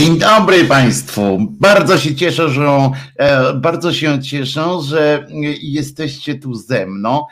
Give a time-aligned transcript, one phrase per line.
[0.00, 1.38] Dzień dobry Państwu.
[1.40, 5.26] Bardzo się cieszę, że e, bardzo się cieszę, że
[5.62, 7.26] jesteście tu ze mną.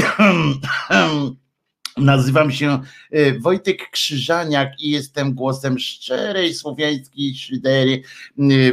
[1.96, 8.02] Nazywam się e, Wojtek Krzyżaniak i jestem głosem szczerej słowiańskiej szydery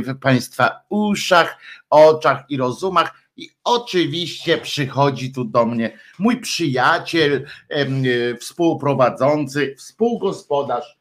[0.06, 1.58] w Państwa uszach,
[1.90, 3.14] oczach i rozumach.
[3.38, 7.86] I oczywiście przychodzi tu do mnie mój przyjaciel, e,
[8.38, 10.98] współprowadzący, współgospodarz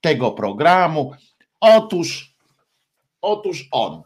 [0.00, 1.12] tego programu,
[1.68, 2.36] Otóż,
[3.20, 4.02] otóż on,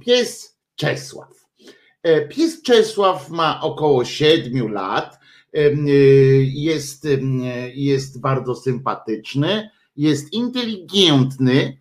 [0.00, 1.46] pies Czesław.
[2.02, 5.18] E, pies Czesław ma około siedmiu lat,
[5.52, 5.70] e,
[6.42, 7.08] jest,
[7.74, 11.80] jest bardzo sympatyczny, jest inteligentny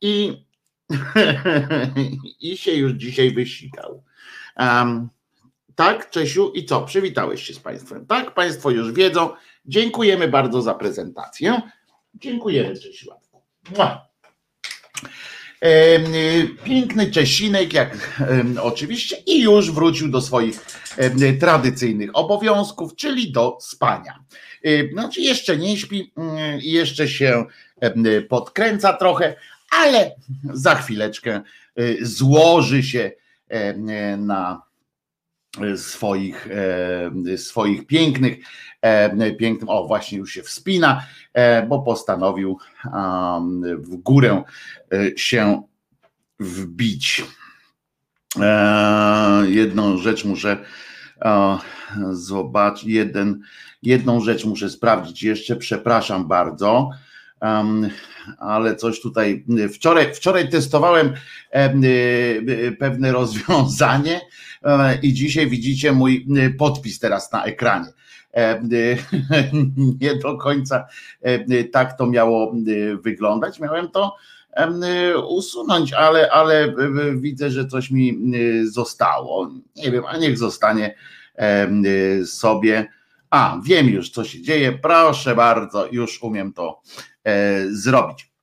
[0.00, 0.44] i,
[2.40, 4.02] i się już dzisiaj wysikał.
[4.56, 5.08] Um,
[5.74, 6.82] tak, Czesiu, i co?
[6.82, 8.06] Przywitałeś się z Państwem.
[8.06, 9.30] Tak, Państwo już wiedzą.
[9.66, 11.62] Dziękujemy bardzo za prezentację.
[12.14, 13.10] Dziękujemy, Czesiu.
[16.64, 18.20] Piękny Czesinek, jak
[18.62, 20.60] oczywiście, i już wrócił do swoich
[21.40, 24.18] tradycyjnych obowiązków, czyli do spania.
[24.92, 27.44] Znaczy, jeszcze nie śpi, mm, jeszcze się
[28.28, 29.36] podkręca trochę,
[29.70, 30.14] ale
[30.52, 31.42] za chwileczkę
[31.78, 33.12] y, złoży się
[34.18, 34.62] na
[35.76, 36.48] swoich,
[37.36, 38.36] swoich pięknych,
[39.38, 41.06] pięknym, o właśnie już się wspina,
[41.68, 42.58] bo postanowił
[43.78, 44.42] w górę
[44.92, 45.62] e, się
[46.40, 47.24] wbić.
[48.40, 50.56] E, jedną rzecz muszę
[52.10, 53.40] zobaczyć, jeden,
[53.82, 56.90] jedną rzecz muszę sprawdzić jeszcze, przepraszam bardzo
[58.38, 59.44] ale coś tutaj.
[59.74, 61.12] Wczoraj, wczoraj testowałem
[62.78, 64.20] pewne rozwiązanie
[65.02, 66.26] i dzisiaj widzicie mój
[66.58, 67.92] podpis teraz na ekranie.
[70.00, 70.86] Nie do końca
[71.72, 72.52] tak to miało
[73.02, 73.60] wyglądać.
[73.60, 74.16] Miałem to
[75.28, 76.74] usunąć, ale, ale
[77.16, 78.18] widzę, że coś mi
[78.64, 79.50] zostało.
[79.76, 80.94] Nie wiem, a niech zostanie
[82.26, 82.88] sobie.
[83.30, 84.72] A, wiem już, co się dzieje.
[84.72, 86.80] Proszę bardzo, już umiem to
[87.24, 88.33] E, zrobić.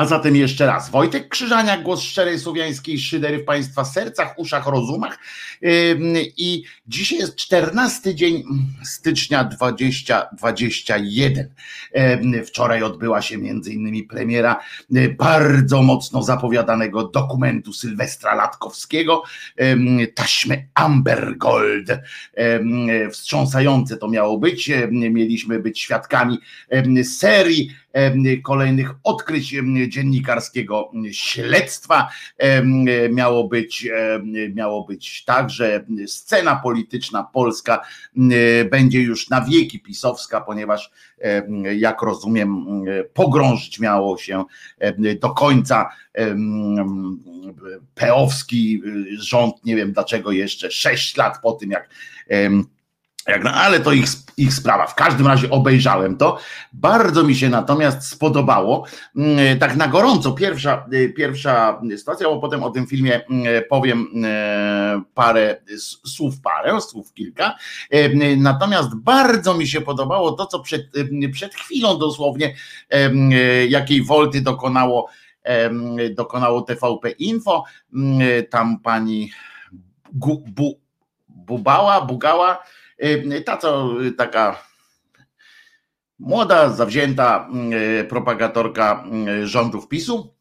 [0.00, 5.18] A zatem jeszcze raz, Wojtek Krzyżania, głos szczerej słowiańskiej szydery w Państwa sercach, uszach, rozumach.
[6.36, 8.42] I dzisiaj jest 14 dzień
[8.84, 11.54] stycznia 2021.
[12.44, 14.60] Wczoraj odbyła się między innymi premiera
[14.94, 19.22] e, bardzo mocno zapowiadanego dokumentu Sylwestra Latkowskiego,
[20.14, 21.88] taśmy Amber Gold.
[23.10, 24.70] Wstrząsające to miało być.
[24.90, 26.38] Mieliśmy być świadkami
[27.04, 27.70] serii
[28.44, 29.54] kolejnych odkryć
[29.88, 32.08] dziennikarskiego śledztwa.
[33.10, 33.88] Miało być,
[34.54, 37.80] miało być tak, że scena polityczna polska
[38.70, 40.90] będzie już na wieki pisowska, ponieważ
[41.76, 42.66] jak rozumiem,
[43.14, 44.44] pogrążyć miało się
[45.20, 45.88] do końca
[47.94, 48.82] peowski
[49.18, 51.88] rząd, nie wiem dlaczego jeszcze, sześć lat po tym, jak
[53.26, 54.86] jak, no, ale to ich, ich sprawa.
[54.86, 56.38] W każdym razie obejrzałem to.
[56.72, 58.86] Bardzo mi się natomiast spodobało.
[59.16, 64.06] Mm, tak na gorąco, pierwsza, y, pierwsza sytuacja, bo potem o tym filmie mm, powiem
[64.24, 65.62] e, parę
[66.04, 67.56] słów, parę, słów kilka.
[67.90, 70.82] E, natomiast bardzo mi się podobało to, co przed,
[71.32, 72.54] przed chwilą dosłownie,
[72.90, 73.10] e,
[73.66, 75.08] jakiej wolty dokonało,
[76.10, 77.64] dokonało TVP Info.
[78.50, 79.30] Tam pani
[81.28, 82.62] Bubała, Bugała,
[83.44, 84.62] ta co y, taka
[86.18, 87.48] młoda, zawzięta
[88.00, 89.04] y, propagatorka
[89.44, 90.34] rządów PiSu,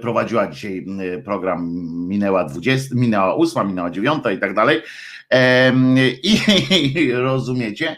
[0.00, 0.86] prowadziła dzisiaj
[1.24, 1.70] program,
[2.08, 4.82] minęła 20, minęła 8, minęła 9 i tak dalej.
[6.92, 7.96] I rozumiecie?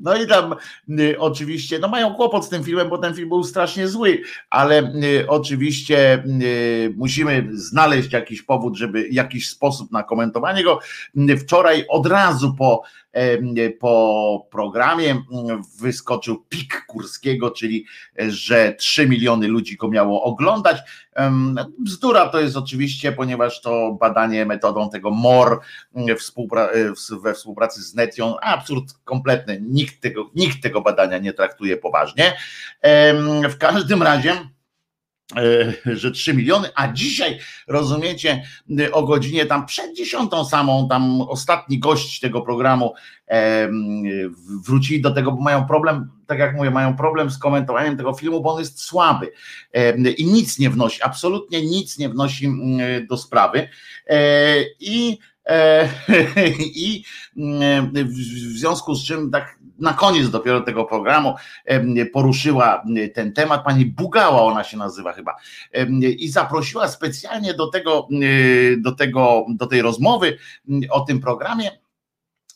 [0.00, 0.54] No i tam
[1.00, 4.92] y, oczywiście, no mają kłopot z tym filmem, bo ten film był strasznie zły, ale
[4.94, 10.78] y, oczywiście y, musimy znaleźć jakiś powód, żeby jakiś sposób na komentowanie go.
[11.38, 12.82] Wczoraj od razu po
[13.80, 15.22] po programie
[15.80, 17.86] wyskoczył pik Kurskiego, czyli
[18.28, 20.76] że 3 miliony ludzi go miało oglądać.
[21.78, 25.60] Bzdura to jest oczywiście, ponieważ to badanie metodą tego MOR
[27.22, 32.36] we współpracy z Netion, absurd kompletny, nikt tego, nikt tego badania nie traktuje poważnie.
[33.50, 34.59] W każdym razie E,
[35.86, 37.38] że 3 miliony, a dzisiaj
[37.68, 38.42] rozumiecie
[38.92, 42.94] o godzinie tam przed dziesiątą samą, tam ostatni gość tego programu
[43.28, 43.68] e,
[44.66, 48.40] wrócili do tego, bo mają problem, tak jak mówię, mają problem z komentowaniem tego filmu,
[48.40, 49.32] bo on jest słaby.
[49.74, 52.52] E, i nic nie wnosi, absolutnie nic nie wnosi
[53.08, 53.68] do sprawy.
[54.80, 55.18] I
[56.74, 57.04] I
[58.04, 61.34] w związku z czym tak na koniec dopiero tego programu
[62.12, 62.84] poruszyła
[63.14, 63.64] ten temat.
[63.64, 65.36] Pani Bugała, ona się nazywa chyba,
[66.18, 68.08] i zaprosiła specjalnie do tego,
[68.78, 70.38] do tego, do tej rozmowy
[70.90, 71.70] o tym programie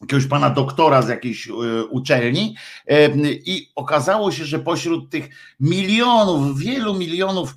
[0.01, 1.53] jakiegoś pana doktora z jakiejś e,
[1.85, 2.57] uczelni
[3.47, 5.29] i okazało się, że pośród tych
[5.61, 7.57] milionów, wielu milionów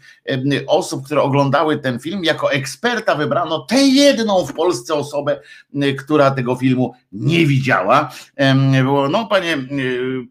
[0.68, 5.42] osób, które oglądały ten film, jako eksperta wybrano tę jedną w Polsce osobę,
[5.98, 8.12] która tego filmu nie widziała.
[8.84, 9.58] Było, no panie,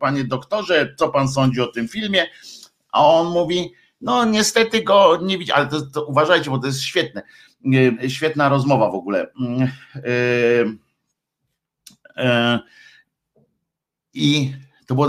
[0.00, 2.26] panie doktorze, co pan sądzi o tym filmie?
[2.92, 6.82] A on mówi, no niestety go nie widział, ale to, to uważajcie, bo to jest
[6.82, 7.22] świetne,
[8.08, 9.26] świetna rozmowa w ogóle.
[9.40, 9.66] Yy,
[9.96, 10.85] E,
[14.14, 14.52] I
[14.86, 15.06] to było.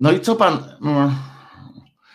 [0.00, 0.64] No i co pan.
[0.82, 1.14] Mm,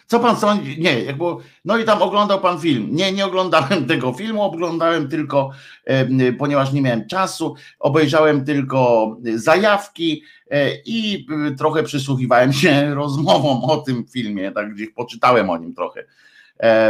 [0.07, 0.81] co pan sądzi?
[0.81, 2.87] Nie, jak było, no i tam oglądał pan film.
[2.91, 5.51] Nie, nie oglądałem tego filmu, oglądałem tylko,
[5.85, 11.27] e, ponieważ nie miałem czasu, obejrzałem tylko zajawki e, i
[11.57, 16.05] trochę przysłuchiwałem się rozmowom o tym filmie, tak gdzieś poczytałem o nim trochę.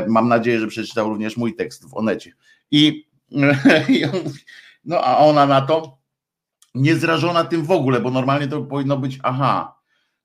[0.07, 2.33] Mam nadzieję, że przeczytał również mój tekst w Onecie.
[2.71, 3.07] I,
[4.85, 5.97] no a ona na to,
[6.75, 9.75] nie zrażona tym w ogóle, bo normalnie to powinno być aha.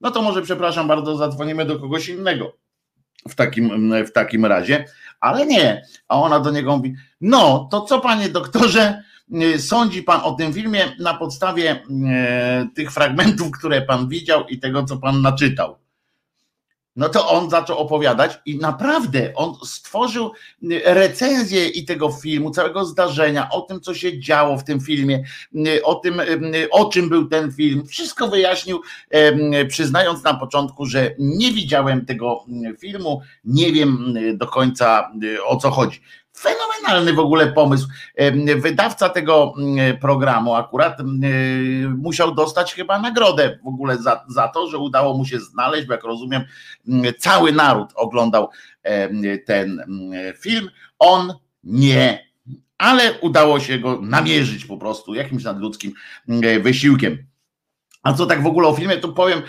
[0.01, 2.53] No to może przepraszam bardzo, zadzwonimy do kogoś innego
[3.29, 4.85] w takim, w takim razie,
[5.21, 5.83] ale nie.
[6.09, 9.03] A ona do niego mówi: No, to co panie doktorze,
[9.59, 14.85] sądzi pan o tym filmie na podstawie e, tych fragmentów, które pan widział i tego,
[14.85, 15.80] co pan naczytał?
[16.97, 20.33] No to on zaczął opowiadać i naprawdę on stworzył
[20.63, 25.25] y, recenzję i tego filmu, całego zdarzenia, o tym, co się działo w tym filmie,
[25.55, 27.87] y, o tym, y, o czym był ten film.
[27.87, 28.81] Wszystko wyjaśnił,
[29.69, 32.45] przyznając na początku, że nie widziałem tego
[32.79, 35.11] filmu, nie wiem do końca
[35.47, 36.01] o co chodzi.
[36.41, 37.89] Fenomenalny w ogóle pomysł.
[38.57, 44.69] Wydawca tego mm, programu akurat mm, musiał dostać chyba nagrodę w ogóle za, za to,
[44.69, 46.45] że udało mu się znaleźć, bo jak rozumiem,
[46.89, 48.49] mm, cały naród oglądał
[49.47, 49.85] ten
[50.39, 50.71] film.
[50.99, 51.35] On
[51.65, 52.27] nie,
[52.79, 55.93] ale udało się go namierzyć po prostu jakimś nadludzkim
[56.63, 57.19] wysiłkiem.
[58.03, 59.43] A co tak w ogóle o filmie, to powiem,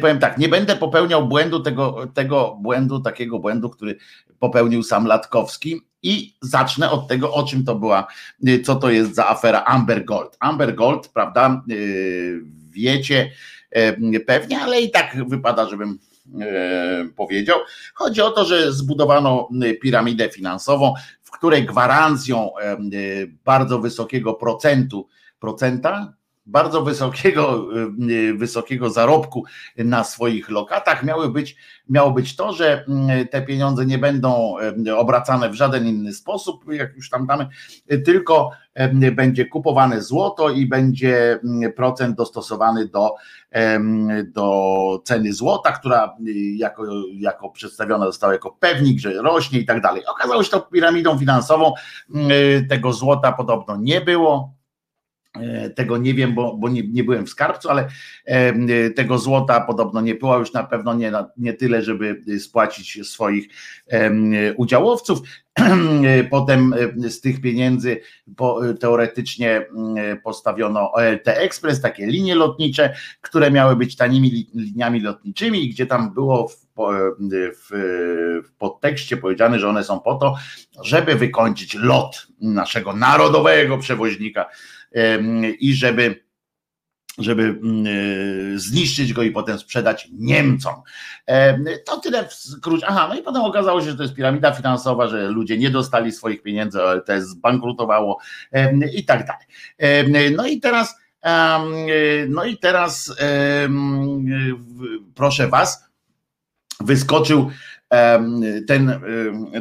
[0.00, 3.96] powiem tak, nie będę popełniał błędu tego, tego błędu, takiego błędu, który
[4.38, 8.06] popełnił sam Latkowski, i zacznę od tego, o czym to była,
[8.48, 10.36] y, co to jest za afera Amber Gold.
[10.40, 13.30] Amber Gold, prawda, y, wiecie
[14.14, 15.98] y, pewnie, ale i tak wypada, żebym
[17.16, 17.58] powiedział.
[17.94, 19.48] Chodzi o to, że zbudowano
[19.82, 22.50] piramidę finansową, w której gwarancją
[23.44, 25.08] bardzo wysokiego procentu,
[25.40, 26.12] procenta,
[26.50, 27.68] bardzo wysokiego,
[28.10, 29.44] y, wysokiego zarobku
[29.76, 31.56] na swoich lokatach miały być,
[31.88, 34.54] miało być to, że mm, te pieniądze nie będą
[34.86, 37.46] y, obracane w żaden inny sposób, jak już tam damy,
[38.04, 38.50] tylko
[39.02, 41.40] y, będzie kupowane złoto i będzie
[41.76, 43.14] procent dostosowany do,
[44.24, 46.16] do ceny złota, która
[46.56, 50.02] jako, jako przedstawiona została jako pewnik, że rośnie i tak dalej.
[50.06, 51.72] Okazało się to piramidą finansową,
[52.68, 54.59] tego złota podobno nie było,
[55.76, 57.88] tego nie wiem, bo, bo nie, nie, byłem w skarbcu, ale
[58.24, 63.48] e, tego złota podobno nie było, już na pewno nie, nie tyle, żeby spłacić swoich
[64.56, 65.20] udziałowców.
[66.30, 68.00] Potem e, z tych pieniędzy
[68.80, 69.66] teoretycznie
[70.24, 76.48] postawiono OLT Express, takie linie lotnicze, które miały być tanimi liniami lotniczymi, gdzie tam było
[76.48, 76.56] w,
[77.56, 77.68] w,
[78.44, 80.34] w podtekście powiedziane, że one są po to,
[80.82, 84.46] żeby wykończyć lot naszego narodowego przewoźnika
[85.60, 86.30] i żeby
[87.18, 90.74] żeby mm, e, zniszczyć go i potem sprzedać Niemcom.
[91.86, 92.86] To tyle w skrócie.
[92.88, 96.12] Aha, no i potem okazało się, że to jest piramida finansowa, że ludzie nie dostali
[96.12, 98.18] swoich pieniędzy, to zbankrutowało
[98.94, 100.34] i tak dalej.
[100.36, 100.96] No i teraz,
[102.28, 103.16] no i teraz
[105.14, 105.84] proszę was,
[106.80, 107.50] wyskoczył
[108.68, 109.00] ten,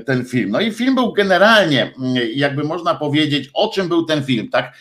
[0.06, 0.52] ten film.
[0.52, 1.94] No i film był generalnie,
[2.34, 4.74] jakby można powiedzieć, o czym był ten film, tak?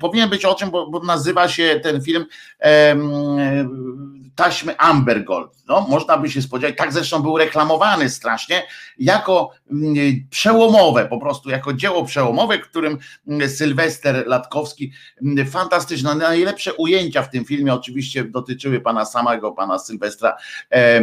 [0.00, 2.26] Powinien być o czym, bo, bo nazywa się ten film
[4.34, 5.52] taśmy Amber Gold.
[5.68, 8.62] No, można by się spodziewać, tak zresztą był reklamowany strasznie,
[8.98, 9.50] jako
[10.30, 12.98] przełomowe, po prostu jako dzieło przełomowe, którym
[13.28, 19.78] mm, Sylwester Latkowski, mm, fantastyczne, najlepsze ujęcia w tym filmie oczywiście dotyczyły pana samego, pana
[19.78, 20.36] Sylwestra,
[20.70, 21.00] e,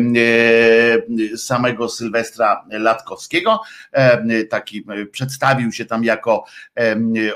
[1.37, 3.61] samego Sylwestra Latkowskiego,
[4.49, 6.43] taki przedstawił się tam jako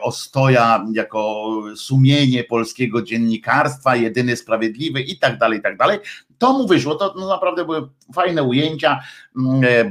[0.02, 6.00] ostoja, jako sumienie polskiego dziennikarstwa, jedyny sprawiedliwy i tak dalej, i tak dalej.
[6.38, 9.04] To mu wyszło, to no, naprawdę były fajne ujęcia, mm,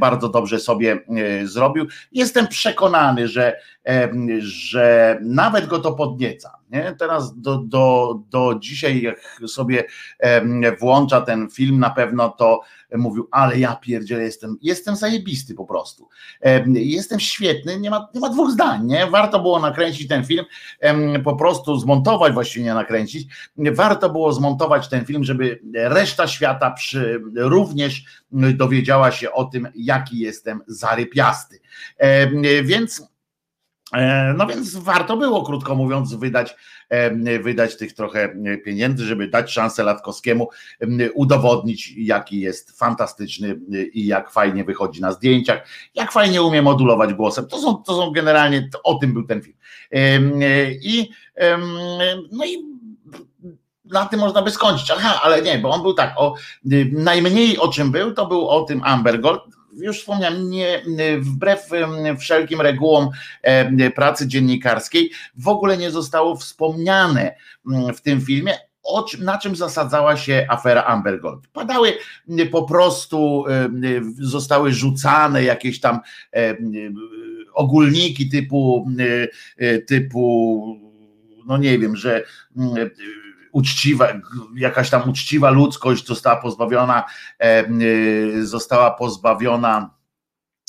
[0.01, 0.99] bardzo dobrze sobie
[1.45, 1.87] zrobił.
[2.13, 3.57] Jestem przekonany, że,
[4.39, 6.59] że nawet go to podnieca.
[6.71, 6.95] Nie?
[6.99, 9.85] Teraz do, do, do dzisiaj, jak sobie
[10.81, 12.61] włącza ten film, na pewno to
[12.97, 16.09] mówił, ale ja pierdzielę, jestem, jestem zajebisty po prostu.
[16.75, 19.07] Jestem świetny, nie ma, nie ma dwóch zdań, nie?
[19.07, 20.45] Warto było nakręcić ten film,
[21.25, 27.23] po prostu zmontować, właściwie nie nakręcić, warto było zmontować ten film, żeby reszta świata przy,
[27.35, 31.61] również dowiedziała się o tym, jaki jestem zarypiasty.
[32.63, 33.13] Więc
[33.93, 36.57] E, no więc warto było, krótko mówiąc, wydać,
[36.89, 40.49] e, wydać tych trochę pieniędzy, żeby dać szansę Latkowskiemu
[41.15, 43.61] udowodnić, jaki jest fantastyczny
[43.93, 47.47] i jak fajnie wychodzi na zdjęciach, jak fajnie umie modulować głosem.
[47.47, 49.57] To są, to są generalnie, o tym był ten film.
[49.93, 50.19] E,
[50.73, 51.11] I
[52.33, 52.72] no i
[53.93, 54.91] na tym można by skończyć.
[54.91, 56.35] Aha, ale nie, bo on był tak, o
[56.93, 59.43] najmniej o czym był, to był o tym Amber Gold
[59.77, 60.83] już wspomniałem, nie,
[61.21, 61.71] wbrew
[62.19, 63.09] wszelkim regułom
[63.95, 67.35] pracy dziennikarskiej, w ogóle nie zostało wspomniane
[67.95, 68.59] w tym filmie,
[69.09, 71.47] czym, na czym zasadzała się afera Amber Gold.
[71.53, 71.93] Padały
[72.51, 73.45] po prostu,
[74.19, 76.01] zostały rzucane jakieś tam
[77.55, 78.89] ogólniki typu,
[79.87, 80.65] typu
[81.47, 82.25] no nie wiem, że
[83.53, 84.09] uczciwa,
[84.57, 87.05] jakaś tam uczciwa ludzkość została pozbawiona,
[87.41, 87.67] e, e,
[88.43, 89.91] została pozbawiona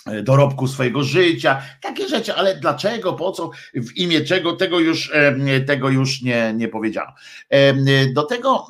[0.06, 5.12] e, dorobku swojego życia, takie rzeczy, ale dlaczego, po co, w imię czego, tego już,
[5.68, 7.12] tego już nie, nie powiedziano.
[8.14, 8.68] Do tego,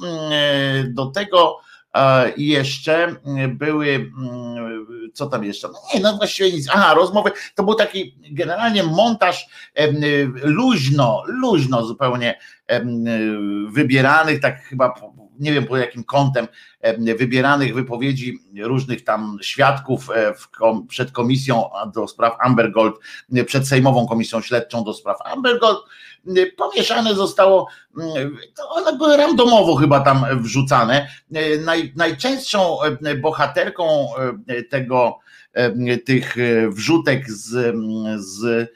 [0.88, 1.60] do tego
[2.38, 3.15] jeszcze
[3.47, 5.67] były, mm, co tam jeszcze?
[5.67, 6.69] No nie, no właściwie nic.
[6.73, 7.31] Aha, rozmowy.
[7.55, 9.47] To był taki generalnie montaż
[10.43, 12.39] luźno, luźno zupełnie
[13.69, 14.93] wybieranych, tak chyba
[15.39, 16.47] nie wiem po jakim kątem
[17.17, 20.33] wybieranych wypowiedzi różnych tam świadków e,
[20.88, 22.95] przed komisją do spraw Amber Gold,
[23.45, 25.77] przed Sejmową Komisją Śledczą do spraw Amber Gold,
[26.58, 27.68] pomieszane zostało,
[28.70, 31.08] one były randomowo chyba tam wrzucane.
[31.65, 32.77] Naj, najczęstszą
[33.22, 34.08] bohaterką
[34.70, 35.20] tego,
[36.06, 36.36] tych
[36.70, 37.75] wrzutek z,
[38.18, 38.70] z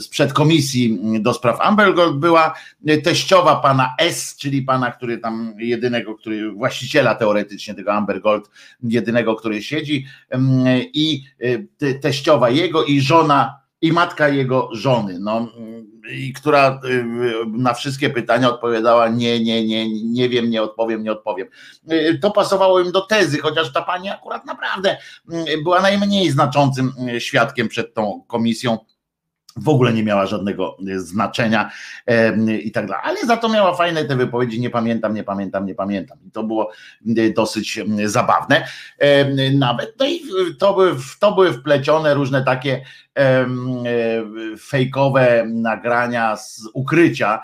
[0.00, 2.54] sprzed komisji do spraw Amber Gold była
[3.04, 8.50] teściowa pana S, czyli pana, który tam jedynego, który właściciela teoretycznie tego Amber Gold,
[8.82, 10.06] jedynego, który siedzi
[10.94, 11.24] i
[12.02, 15.48] teściowa jego i żona i matka jego żony, no,
[16.12, 16.78] i która e,
[17.46, 21.48] na wszystkie pytania odpowiadała nie, nie, nie, nie wiem, nie odpowiem, nie odpowiem.
[21.88, 24.96] E, to pasowało im do tezy, chociaż ta pani akurat naprawdę
[25.62, 28.78] była najmniej znaczącym świadkiem przed tą komisją
[29.56, 31.70] w ogóle nie miała żadnego e, znaczenia
[32.62, 33.02] i tak dalej.
[33.04, 36.18] Ale za to miała fajne te wypowiedzi, nie pamiętam, nie pamiętam, nie pamiętam.
[36.26, 36.70] I to było
[37.16, 38.66] e, dosyć zabawne.
[39.54, 40.20] Nawet, no i
[40.58, 43.09] to były, to były wplecione różne takie E,
[44.58, 47.40] fejkowe nagrania z ukrycia.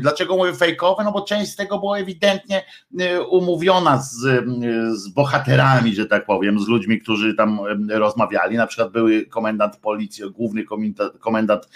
[0.00, 1.04] Dlaczego mówię fejkowe?
[1.04, 2.64] No bo część z tego była ewidentnie
[3.00, 4.44] e, umówiona z,
[4.92, 8.56] z bohaterami, że tak powiem, z ludźmi, którzy tam rozmawiali.
[8.56, 11.68] Na przykład były komendant policji, główny komendant, komendant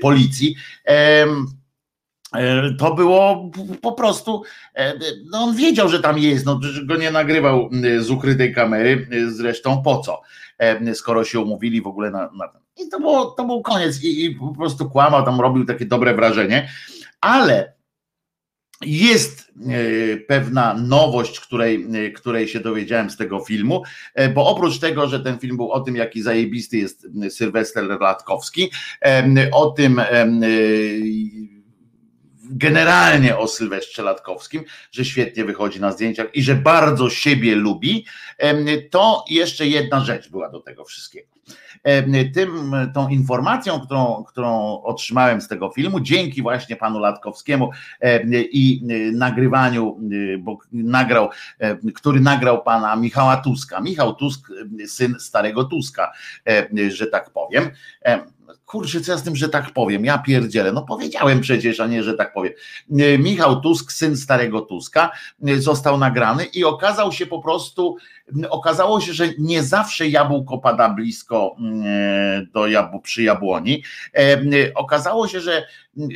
[0.00, 0.56] policji
[2.78, 3.50] to było
[3.82, 4.42] po prostu,
[5.30, 9.98] no on wiedział, że tam jest, no, go nie nagrywał z ukrytej kamery, zresztą po
[9.98, 10.22] co?
[10.94, 12.52] Skoro się umówili w ogóle na, na.
[12.76, 16.14] I to, było, to był koniec I, i po prostu kłamał, tam robił takie dobre
[16.14, 16.68] wrażenie,
[17.20, 17.74] ale
[18.86, 23.82] jest e, pewna nowość, której, e, której się dowiedziałem z tego filmu,
[24.14, 28.70] e, bo oprócz tego, że ten film był o tym, jaki zajebisty jest Sylwester Latkowski,
[29.52, 30.00] o tym
[32.50, 38.06] generalnie o Sylwestrze Latkowskim, że świetnie wychodzi na zdjęciach i że bardzo siebie lubi,
[38.90, 41.34] to jeszcze jedna rzecz była do tego wszystkiego.
[42.34, 47.70] Tym, tą informacją, którą, którą otrzymałem z tego filmu, dzięki właśnie panu Latkowskiemu
[48.32, 48.82] i
[49.12, 50.00] nagrywaniu,
[50.38, 51.30] bo nagrał,
[51.94, 53.80] który nagrał pana Michała Tuska.
[53.80, 54.48] Michał Tusk,
[54.86, 56.12] syn starego Tuska,
[56.88, 57.70] że tak powiem
[58.74, 62.02] kurczę, co ja z tym, że tak powiem, ja pierdzielę, no powiedziałem przecież, a nie,
[62.02, 62.52] że tak powiem.
[62.98, 65.10] E, Michał Tusk, syn starego Tuska,
[65.46, 67.96] e, został nagrany i okazał się po prostu,
[68.50, 73.82] okazało się, że nie zawsze jabłko pada blisko e, do jabł, przy jabłoni.
[74.74, 75.66] Okazało się, że,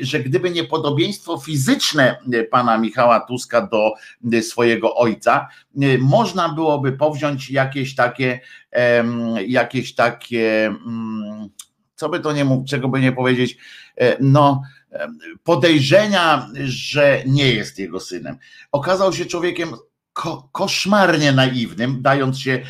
[0.00, 2.19] że gdyby nie podobieństwo fizyczne
[2.50, 3.93] pana Michała Tuska do
[4.43, 5.49] swojego ojca,
[5.99, 8.41] można byłoby powziąć jakieś takie,
[9.47, 11.49] jakieś takie, mm,
[11.99, 13.59] co by to nie mógł, czego by nie powiedzieć,
[13.97, 14.62] e, no
[14.93, 15.09] e,
[15.45, 18.37] podejrzenia, że nie jest jego synem.
[18.73, 19.69] Okazał się człowiekiem
[20.12, 22.62] ko koszmarnie naiwnym, dając się,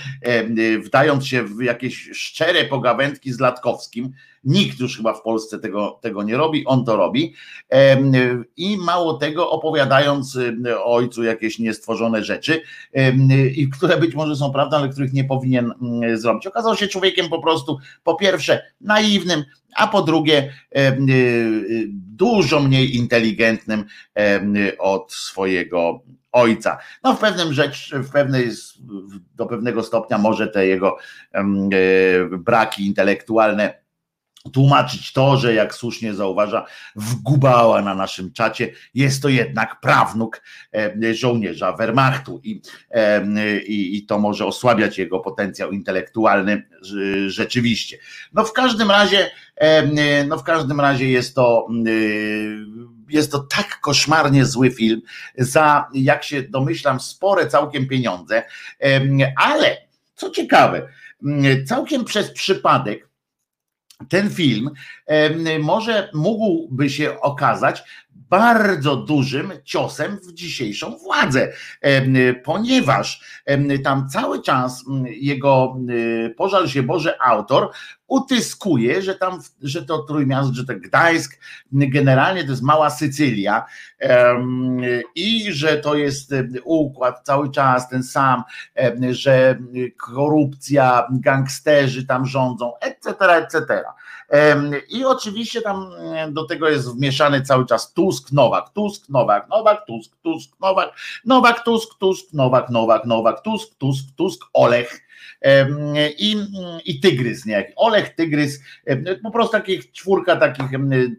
[0.84, 4.12] wdając się w jakieś szczere pogawędki z Latkowskim.
[4.44, 7.34] Nikt już chyba w Polsce tego, tego nie robi, on to robi.
[8.56, 10.38] I mało tego, opowiadając
[10.84, 12.62] ojcu jakieś niestworzone rzeczy,
[13.76, 16.46] które być może są prawdą, ale których nie powinien mm, zrobić.
[16.46, 19.44] Okazał się człowiekiem po prostu, po pierwsze, naiwnym,
[19.76, 20.52] a po drugie,
[21.92, 23.84] dużo mniej inteligentnym
[24.78, 26.02] od swojego
[26.32, 26.78] ojca.
[27.04, 28.50] No w pewnym rzecz, w pewnej,
[29.34, 30.96] do pewnego stopnia może te jego
[31.32, 31.44] e,
[32.38, 33.87] braki intelektualne
[34.50, 40.42] tłumaczyć to, że jak słusznie zauważa, wgubała na naszym czacie, jest to jednak prawnuk
[41.12, 42.62] żołnierza Wehrmachtu i,
[43.66, 46.68] i, i to może osłabiać jego potencjał intelektualny
[47.26, 47.98] rzeczywiście.
[48.32, 49.30] No w każdym razie,
[50.28, 51.68] no w każdym razie jest to
[53.08, 55.02] jest to tak koszmarnie zły film,
[55.38, 58.42] za jak się domyślam, spore całkiem pieniądze,
[59.36, 59.76] ale
[60.14, 60.88] co ciekawe,
[61.66, 63.07] całkiem przez przypadek
[64.08, 64.70] ten film
[65.60, 67.84] może mógłby się okazać
[68.30, 71.52] bardzo dużym ciosem w dzisiejszą władzę,
[72.44, 73.20] ponieważ
[73.84, 75.76] tam cały czas jego
[76.36, 77.70] pożal się Boże autor
[78.06, 81.40] utyskuje, że tam, że to Trójmiasto, że to Gdańsk,
[81.72, 83.66] generalnie to jest mała Sycylia
[85.14, 88.42] i że to jest układ cały czas ten sam,
[89.10, 89.58] że
[89.96, 93.84] korupcja, gangsterzy tam rządzą, etc., etc.
[94.88, 95.90] I oczywiście tam
[96.30, 101.64] do tego jest wmieszany cały czas Tusk, Nowak, Tusk, Nowak, Nowak, Tusk, Tusk, Nowak, Nowak,
[101.64, 105.08] Tusk, Tusk, Nowak, Nowak, Nowak, Tusk, Tusk, Tusk, Olech
[106.18, 106.36] i,
[106.84, 107.72] i Tygrys niejaki.
[107.76, 108.60] Olech, Tygrys,
[109.22, 110.66] po prostu takich czwórka takich,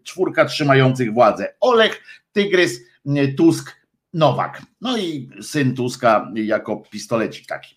[0.03, 1.53] czwórka trzymających władzę.
[1.59, 2.79] Olech, Tygrys,
[3.37, 3.78] Tusk,
[4.13, 4.61] Nowak.
[4.81, 7.75] No i syn Tuska jako pistolecik taki.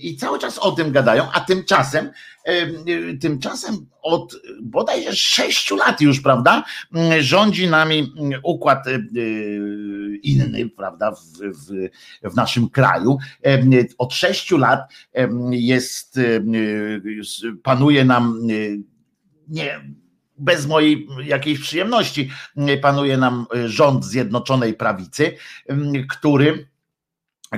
[0.00, 2.10] I cały czas o tym gadają, a tymczasem,
[3.20, 6.64] tymczasem od bodajże sześciu lat już, prawda,
[7.20, 8.84] rządzi nami układ
[10.22, 11.88] inny, prawda, w, w,
[12.32, 13.18] w naszym kraju.
[13.98, 14.80] Od sześciu lat
[15.50, 16.18] jest,
[17.62, 18.38] panuje nam
[19.48, 19.80] nie
[20.38, 22.30] bez mojej jakiejś przyjemności
[22.82, 25.36] panuje nam rząd Zjednoczonej Prawicy,
[26.08, 26.72] który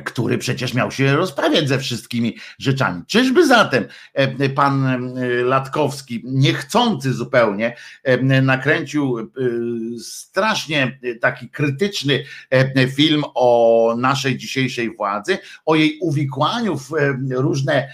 [0.00, 3.02] który przecież miał się rozprawiać ze wszystkimi rzeczami.
[3.06, 3.84] Czyżby zatem
[4.14, 9.30] e, pan e, Latkowski, niechcący zupełnie, e, nakręcił
[9.98, 12.24] strasznie taki krytyczny
[12.96, 16.90] film o naszej dzisiejszej władzy, o jej uwikłaniu w
[17.30, 17.88] różne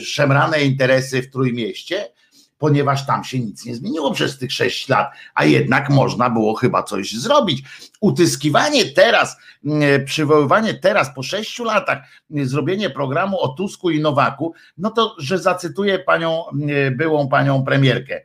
[0.00, 2.08] szemrane interesy w Trójmieście,
[2.62, 6.82] ponieważ tam się nic nie zmieniło przez tych sześć lat, a jednak można było chyba
[6.82, 7.62] coś zrobić.
[8.00, 11.98] Utyskiwanie teraz, mm, przywoływanie teraz po sześciu latach,
[12.30, 17.64] mm, zrobienie programu o Tusku i Nowaku, no to, że zacytuję panią, mm, byłą panią
[17.64, 18.20] premierkę.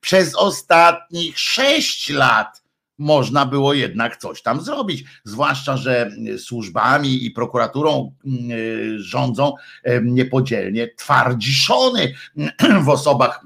[0.00, 2.62] Przez ostatnich sześć lat
[2.98, 5.04] można było jednak coś tam zrobić.
[5.24, 8.12] Zwłaszcza, że służbami i prokuraturą
[8.96, 9.52] rządzą
[10.02, 12.14] niepodzielnie twardziszony
[12.84, 13.44] w osobach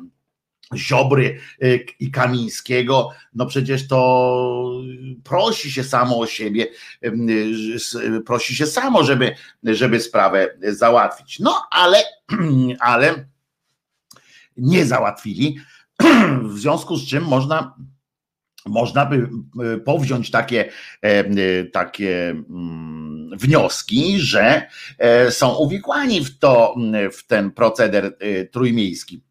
[0.77, 4.83] Ziobry y, i Kamińskiego, no przecież to
[5.25, 6.67] prosi się samo o siebie,
[7.05, 11.39] y, prosi się samo, żeby, żeby sprawę załatwić.
[11.39, 12.03] No ale,
[12.81, 13.25] ale
[14.57, 15.57] nie załatwili,
[16.55, 17.75] w związku z czym można
[18.67, 19.29] można by
[19.75, 20.73] y, powziąć takie,
[21.73, 26.75] takie mm, wnioski, że e, są uwikłani w to,
[27.13, 28.17] w ten proceder
[28.51, 29.23] trójmiejski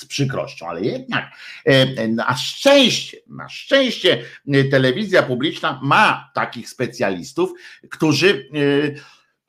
[0.00, 1.24] z przykrością, ale jednak
[1.64, 7.50] e, na szczęście, na szczęście e, telewizja publiczna ma takich specjalistów,
[7.90, 8.48] którzy,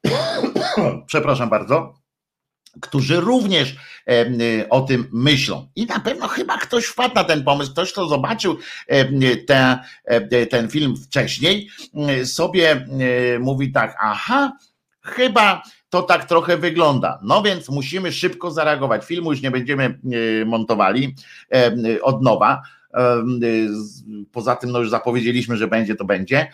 [0.06, 0.12] e,
[1.08, 2.00] przepraszam bardzo,
[2.82, 3.76] którzy również
[4.70, 5.70] o tym myślą.
[5.76, 8.58] I na pewno chyba ktoś wpadł na ten pomysł, ktoś, kto zobaczył
[9.48, 9.80] te,
[10.50, 11.70] ten film wcześniej,
[12.26, 12.88] sobie
[13.40, 14.52] mówi tak, aha,
[15.02, 17.20] chyba to tak trochę wygląda.
[17.24, 19.06] No więc musimy szybko zareagować.
[19.06, 19.84] Filmu już nie będziemy
[20.42, 21.16] e, montowali
[21.54, 22.62] e, od nowa.
[22.94, 23.24] E,
[24.32, 26.52] poza tym, no już zapowiedzieliśmy, że będzie, to będzie.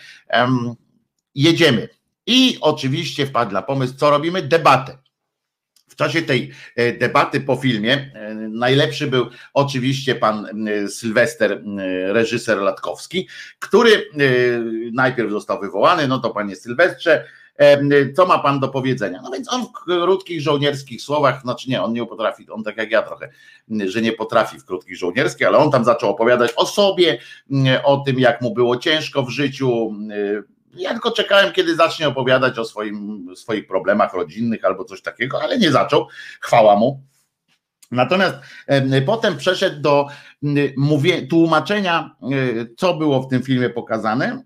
[1.35, 1.89] Jedziemy.
[2.27, 4.41] I oczywiście wpadł na pomysł, co robimy?
[4.41, 4.97] Debatę.
[5.89, 6.51] W czasie tej
[6.99, 8.11] debaty po filmie
[8.49, 10.47] najlepszy był oczywiście pan
[10.87, 11.63] Sylwester,
[12.07, 13.27] reżyser Latkowski,
[13.59, 14.05] który
[14.93, 17.25] najpierw został wywołany, no to panie Sylwestrze,
[18.15, 19.19] co ma pan do powiedzenia?
[19.23, 22.91] No więc on w krótkich żołnierskich słowach, znaczy nie, on nie potrafi, on tak jak
[22.91, 23.29] ja trochę,
[23.85, 27.19] że nie potrafi w krótkich żołnierskich, ale on tam zaczął opowiadać o sobie,
[27.83, 29.93] o tym, jak mu było ciężko w życiu,
[30.75, 35.57] Ja tylko czekałem, kiedy zacznie opowiadać o swoim, swoich problemach rodzinnych albo coś takiego, ale
[35.57, 36.07] nie zaczął.
[36.41, 37.03] Chwała mu.
[37.91, 38.35] Natomiast
[39.05, 40.07] potem przeszedł do
[40.77, 42.15] mówię, tłumaczenia,
[42.77, 44.43] co było w tym filmie pokazane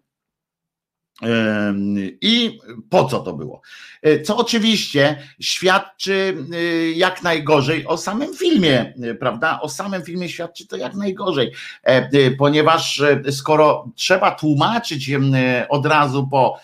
[2.21, 3.61] i po co to było?
[4.01, 9.59] E, co oczywiście świadczy e, jak najgorzej o samym filmie, e, prawda?
[9.61, 11.51] O samym filmie świadczy to jak najgorzej,
[12.37, 13.01] ponieważ
[13.31, 15.11] skoro trzeba tłumaczyć
[15.69, 16.59] od razu po,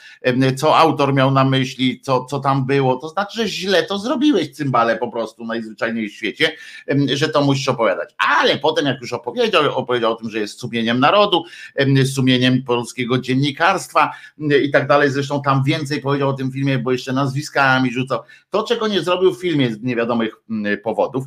[0.58, 4.50] co autor miał na myśli, co, co tam było, to znaczy, że źle to zrobiłeś,
[4.52, 6.52] cymbale po prostu najzwyczajniej w świecie,
[7.14, 8.16] że to musisz opowiadać.
[8.18, 11.44] Ale potem, jak już opowiedział, opowiedział o tym, że jest sumieniem narodu,
[12.14, 14.12] sumieniem polskiego dziennikarstwa,
[14.64, 15.10] i tak dalej.
[15.12, 18.20] Zresztą tam więcej powiedział o tym filmie, bo jeszcze nazwiskami rzucał.
[18.50, 21.26] To, czego nie zrobił w filmie z niewiadomych mm, powodów,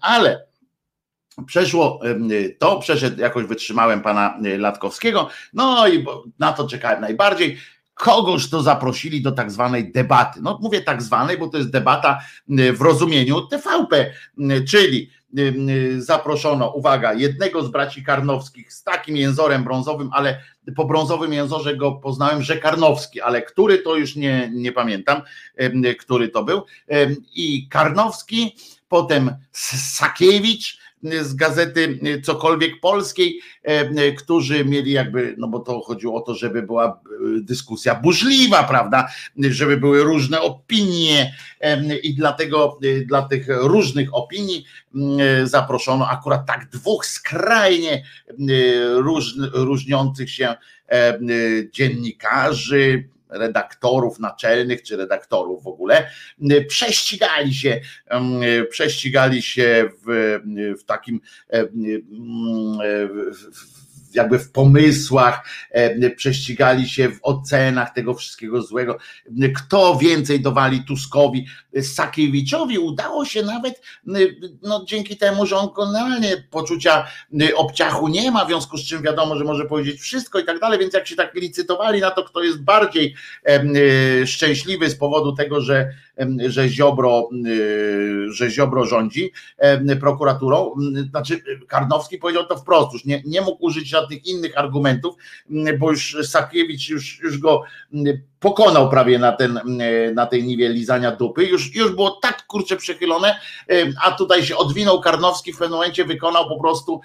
[0.00, 0.44] ale
[1.46, 2.00] przeszło
[2.58, 6.04] to, przeszedł, jakoś wytrzymałem pana e, Latkowskiego, no i
[6.38, 7.58] na to czekałem najbardziej.
[7.94, 10.40] Kogoż to zaprosili do tak zwanej debaty?
[10.42, 14.12] No mówię tak zwanej, bo to jest debata w rozumieniu TVP,
[14.68, 15.10] czyli
[15.98, 20.40] zaproszono, uwaga, jednego z braci Karnowskich z takim jęzorem brązowym, ale
[20.76, 25.22] po brązowym jęzorze go poznałem, że Karnowski, ale który to już nie, nie pamiętam,
[26.00, 26.62] który to był.
[27.34, 28.56] I Karnowski,
[28.88, 30.83] potem Sakiewicz,
[31.22, 36.62] z gazety cokolwiek polskiej, e, którzy mieli jakby, no bo to chodziło o to, żeby
[36.62, 36.90] była e,
[37.40, 41.34] dyskusja burzliwa, prawda, żeby były różne opinie
[42.02, 44.64] i dlatego dla tych różnych opinii
[45.44, 48.04] zaproszono akurat tak dwóch skrajnie
[48.96, 50.54] róż, różniących się
[51.72, 56.10] dziennikarzy, redaktorów naczelnych czy redaktorów w ogóle,
[56.68, 57.80] prześcigali się,
[58.70, 60.40] prześcigali się w,
[60.80, 61.20] w takim
[61.50, 63.24] w,
[64.14, 68.98] jakby w pomysłach, e, prześcigali się w ocenach tego wszystkiego złego.
[69.56, 71.46] Kto więcej dowali Tuskowi,
[71.82, 73.82] Sakiewiczowi udało się nawet,
[74.62, 77.06] no dzięki temu, że on generalnie poczucia
[77.56, 80.78] obciachu nie ma, w związku z czym wiadomo, że może powiedzieć wszystko i tak dalej,
[80.78, 83.14] więc jak się tak licytowali na to, kto jest bardziej
[83.46, 85.94] e, szczęśliwy z powodu tego, że
[86.48, 87.28] że Ziobro,
[88.28, 89.32] że Ziobro rządzi
[90.00, 90.74] prokuraturą.
[91.10, 95.14] Znaczy Karnowski powiedział to wprost, już nie, nie mógł użyć żadnych innych argumentów,
[95.78, 97.62] bo już Sakiewicz już, już go
[98.44, 99.60] pokonał prawie na, ten,
[100.14, 101.44] na tej niwie lizania dupy.
[101.44, 103.40] Już, już było tak kurcze przechylone,
[104.02, 107.00] a tutaj się odwinął Karnowski, w pewnym momencie wykonał po prostu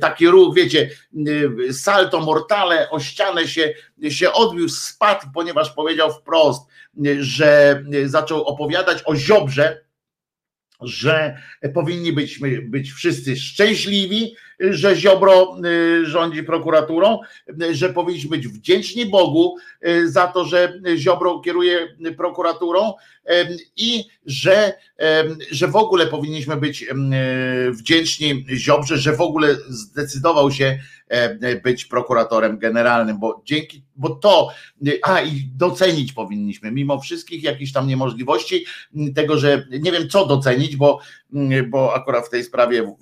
[0.00, 0.90] taki ruch, wiecie,
[1.72, 3.74] salto mortale, o ścianę się,
[4.08, 6.62] się odbił, spadł, ponieważ powiedział wprost,
[7.18, 9.85] że zaczął opowiadać o Ziobrze,
[10.80, 11.36] że
[11.74, 17.18] powinni być, być wszyscy szczęśliwi, że Ziobro y, rządzi prokuraturą,
[17.72, 22.92] że powinniśmy być wdzięczni Bogu y, za to, że Ziobro kieruje prokuraturą
[23.76, 24.72] i że,
[25.50, 26.86] że w ogóle powinniśmy być
[27.70, 30.78] wdzięczni Ziobrze, że w ogóle zdecydował się
[31.64, 34.48] być prokuratorem generalnym, bo dzięki, bo to,
[35.02, 38.64] a i docenić powinniśmy, mimo wszystkich jakichś tam niemożliwości,
[39.14, 41.00] tego, że nie wiem co docenić, bo,
[41.68, 42.94] bo akurat w tej sprawie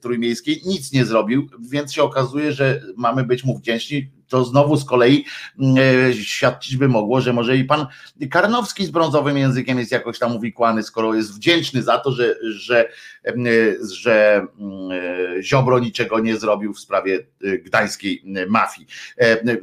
[0.00, 4.84] trójmiejskiej nic nie zrobił, więc się okazuje, że mamy być mu wdzięczni to znowu z
[4.84, 5.24] kolei
[5.58, 5.76] mm,
[6.10, 7.86] e, świadczyć by mogło, że może i pan
[8.30, 12.88] Karnowski z brązowym językiem jest jakoś tam uwikłany, skoro jest wdzięczny za to, że, że,
[13.24, 13.50] mm, e,
[13.92, 14.90] że mm,
[15.38, 17.18] e, Ziobro niczego nie zrobił w sprawie
[17.64, 18.86] gdańskiej mafii.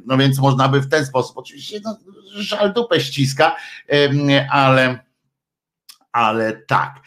[0.05, 1.97] No więc można by w ten sposób, oczywiście no,
[2.35, 3.55] żal dupę ściska,
[4.51, 5.04] ale
[6.15, 7.01] ale tak.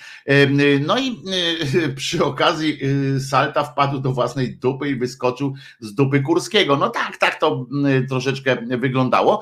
[0.81, 1.23] No i
[1.97, 2.79] przy okazji
[3.17, 6.77] y, Salta wpadł do własnej dupy i wyskoczył z dupy Kurskiego.
[6.77, 7.67] No tak, tak to
[8.09, 9.41] troszeczkę wyglądało.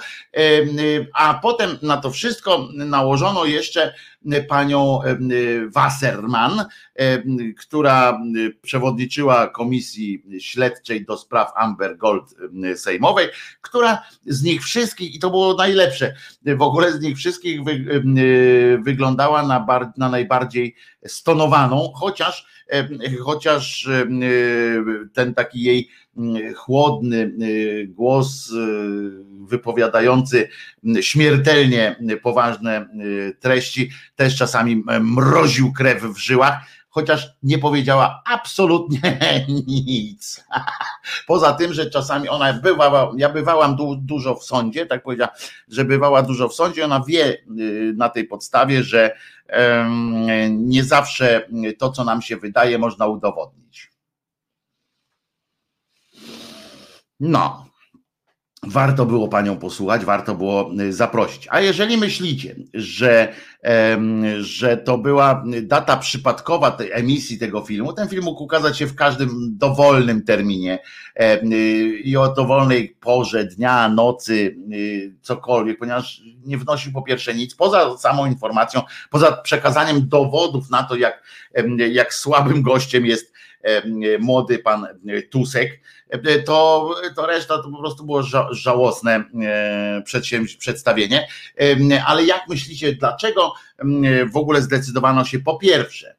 [1.14, 3.94] A potem na to wszystko nałożono jeszcze
[4.48, 5.00] panią
[5.68, 6.64] Wasserman,
[7.58, 8.20] która
[8.62, 12.34] przewodniczyła komisji śledczej do spraw Amber Gold
[12.74, 13.28] Sejmowej,
[13.60, 16.14] która z nich wszystkich, i to było najlepsze,
[16.46, 18.02] w ogóle z nich wszystkich wy,
[18.84, 22.56] wyglądała na, na najbardziej stonowaną, chociaż
[23.24, 23.88] chociaż
[25.12, 25.88] ten taki jej
[26.56, 27.32] chłodny
[27.88, 28.52] głos
[29.48, 30.48] wypowiadający
[31.00, 32.88] śmiertelnie poważne
[33.40, 36.58] treści też czasami mroził krew w żyłach
[36.96, 39.18] chociaż nie powiedziała absolutnie
[39.66, 40.44] nic.
[41.26, 45.30] Poza tym, że czasami ona bywała, ja bywałam du, dużo w sądzie, tak powiedziała,
[45.68, 47.24] że bywała dużo w sądzie, ona wie
[47.60, 49.16] y, na tej podstawie, że
[50.50, 51.48] nie zawsze
[51.78, 53.95] to, co nam się wydaje, można udowodnić.
[57.20, 57.66] No.
[58.62, 61.48] warto było panią posłuchać, warto było y, zaprosić.
[61.50, 63.32] A jeżeli myślicie, że,
[64.40, 68.94] że to była data przypadkowa tej emisji tego filmu, ten film mógł ukazać się w
[68.94, 70.78] każdym dowolnym terminie
[71.20, 77.54] y, i o dowolnej porze dnia, nocy, y, cokolwiek, ponieważ nie wnosił po pierwsze nic,
[77.54, 81.22] poza samą informacją, poza przekazaniem dowodów na to, jak,
[81.90, 83.35] jak słabym gościem jest
[84.20, 84.86] młody pan
[85.30, 85.80] Tusek,
[86.44, 89.24] to, to reszta to po prostu było żałosne
[90.58, 91.28] przedstawienie.
[92.06, 93.52] Ale jak myślicie, dlaczego
[94.32, 96.16] w ogóle zdecydowano się po pierwsze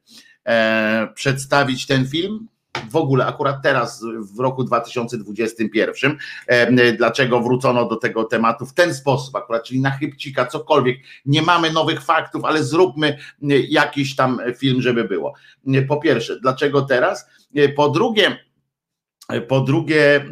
[1.14, 2.48] przedstawić ten film?
[2.90, 6.18] w ogóle akurat teraz w roku 2021,
[6.96, 11.72] dlaczego wrócono do tego tematu w ten sposób, akurat czyli na chybcika, cokolwiek, nie mamy
[11.72, 13.18] nowych faktów, ale zróbmy
[13.68, 15.34] jakiś tam film, żeby było.
[15.88, 17.26] Po pierwsze, dlaczego teraz?
[17.76, 18.38] Po drugie,
[19.48, 20.24] po drugie,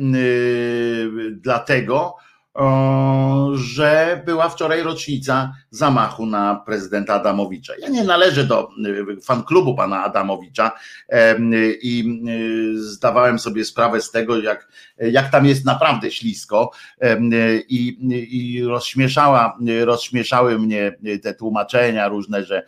[1.31, 2.15] dlatego,
[3.55, 7.73] że była wczoraj rocznica zamachu na prezydenta Adamowicza.
[7.81, 8.69] Ja nie należę do
[9.19, 10.73] y, fanklubu pana Adamowicza
[11.83, 16.71] i y, zdawałem sobie sprawę z tego, jak, jak tam jest naprawdę ślisko
[17.69, 17.99] i,
[18.31, 20.93] i rozśmieszała, rozśmieszały mnie
[21.23, 22.63] te tłumaczenia różne, że,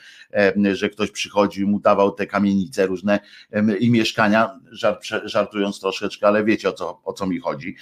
[0.72, 3.20] że ktoś przychodził i mu dawał te kamienice różne
[3.80, 7.76] i mieszkania, żart, żartując troszeczkę, ale wiecie o co, o co mi chodzi.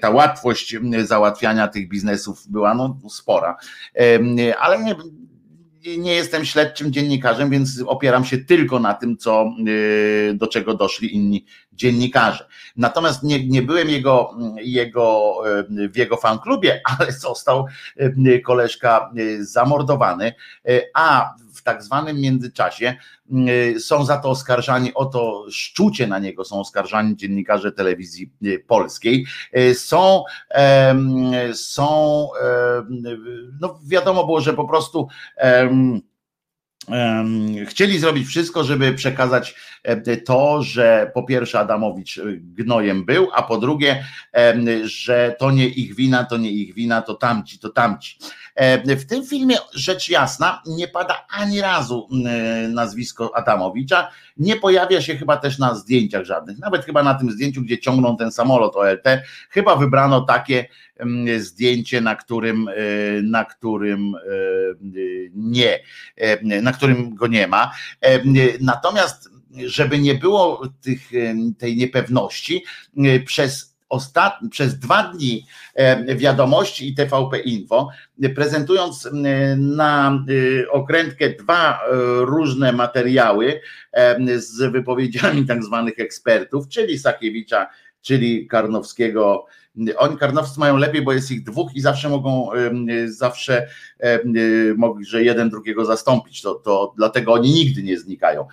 [0.00, 3.56] Ta łatwość załatwiania tych biznesów była no, spora
[4.58, 4.94] ale nie,
[5.98, 11.14] nie jestem śledczym dziennikarzem, więc opieram się tylko na tym, co, y, do czego doszli
[11.14, 12.46] inni dziennikarze.
[12.76, 15.34] Natomiast nie, nie byłem jego, jego,
[15.84, 17.66] y, w jego fanklubie, ale został
[18.26, 20.32] y, koleżka zamordowany,
[20.94, 22.96] a w tak zwanym międzyczasie
[23.74, 28.64] y, są za to oskarżani, o to szczucie na niego są oskarżani dziennikarze telewizji y,
[28.66, 29.26] polskiej.
[29.56, 30.24] Y, są,
[31.54, 32.28] są
[33.60, 35.08] no wiadomo było, że po prostu
[37.66, 43.58] chcieli zrobić wszystko, żeby przekazać e, to, że po pierwsze Adamowicz gnojem był, a po
[43.58, 44.04] drugie,
[44.82, 48.18] że to nie ich wina, to nie ich wina, to tamci, to tamci.
[48.60, 52.08] E, w tym filmie rzecz jasna nie pada ani razu
[52.68, 57.62] nazwisko Adamowicza, nie pojawia się chyba też na zdjęciach żadnych, nawet chyba na tym zdjęciu,
[57.62, 59.04] gdzie ciągną ten samolot OLT,
[59.50, 60.68] chyba wybrano takie
[61.38, 62.72] zdjęcie, na którym, e,
[63.22, 64.20] na którym e,
[65.34, 65.80] nie,
[66.62, 67.70] na którym go nie ma.
[68.60, 69.30] Natomiast
[69.66, 71.10] żeby nie było tych,
[71.58, 72.64] tej niepewności,
[73.26, 74.34] przez ostat...
[74.50, 77.88] przez dwa dni e, wiadomości i TVP Info,
[78.34, 79.08] prezentując
[79.56, 80.24] na
[80.64, 81.78] e, okrętkę dwa e,
[82.24, 83.60] różne materiały
[84.36, 87.66] z wypowiedziami tak zwanych ekspertów, czyli Sakiewicza,
[88.02, 89.46] czyli Karnowskiego.
[89.96, 92.50] Oni Karnowscy mają lepiej, bo jest ich dwóch i zawsze mogą,
[93.06, 93.68] zawsze
[95.00, 96.42] że jeden drugiego zastąpić.
[96.42, 98.46] To, to dlatego oni nigdy nie znikają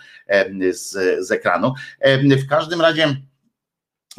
[0.71, 0.89] z,
[1.27, 1.73] z ekranu.
[2.45, 3.15] W każdym razie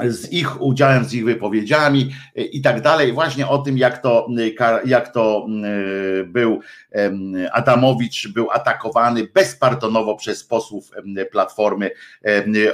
[0.07, 4.29] z ich udziałem, z ich wypowiedziami e, i tak dalej, właśnie o tym, jak to,
[4.61, 5.47] e, jak to
[6.21, 6.61] e, był
[7.53, 10.91] Adamowicz, był atakowany bezpardonowo przez posłów
[11.31, 11.91] Platformy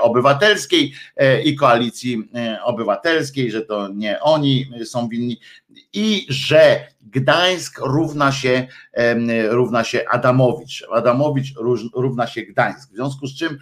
[0.01, 0.93] Obywatelskiej
[1.45, 2.29] i Koalicji
[2.65, 5.41] Obywatelskiej, że to nie oni są winni
[5.93, 8.67] i że Gdańsk równa się,
[9.49, 10.87] równa się Adamowicz.
[10.93, 11.55] Adamowicz
[11.95, 12.91] równa się Gdańsk.
[12.91, 13.59] W związku z czym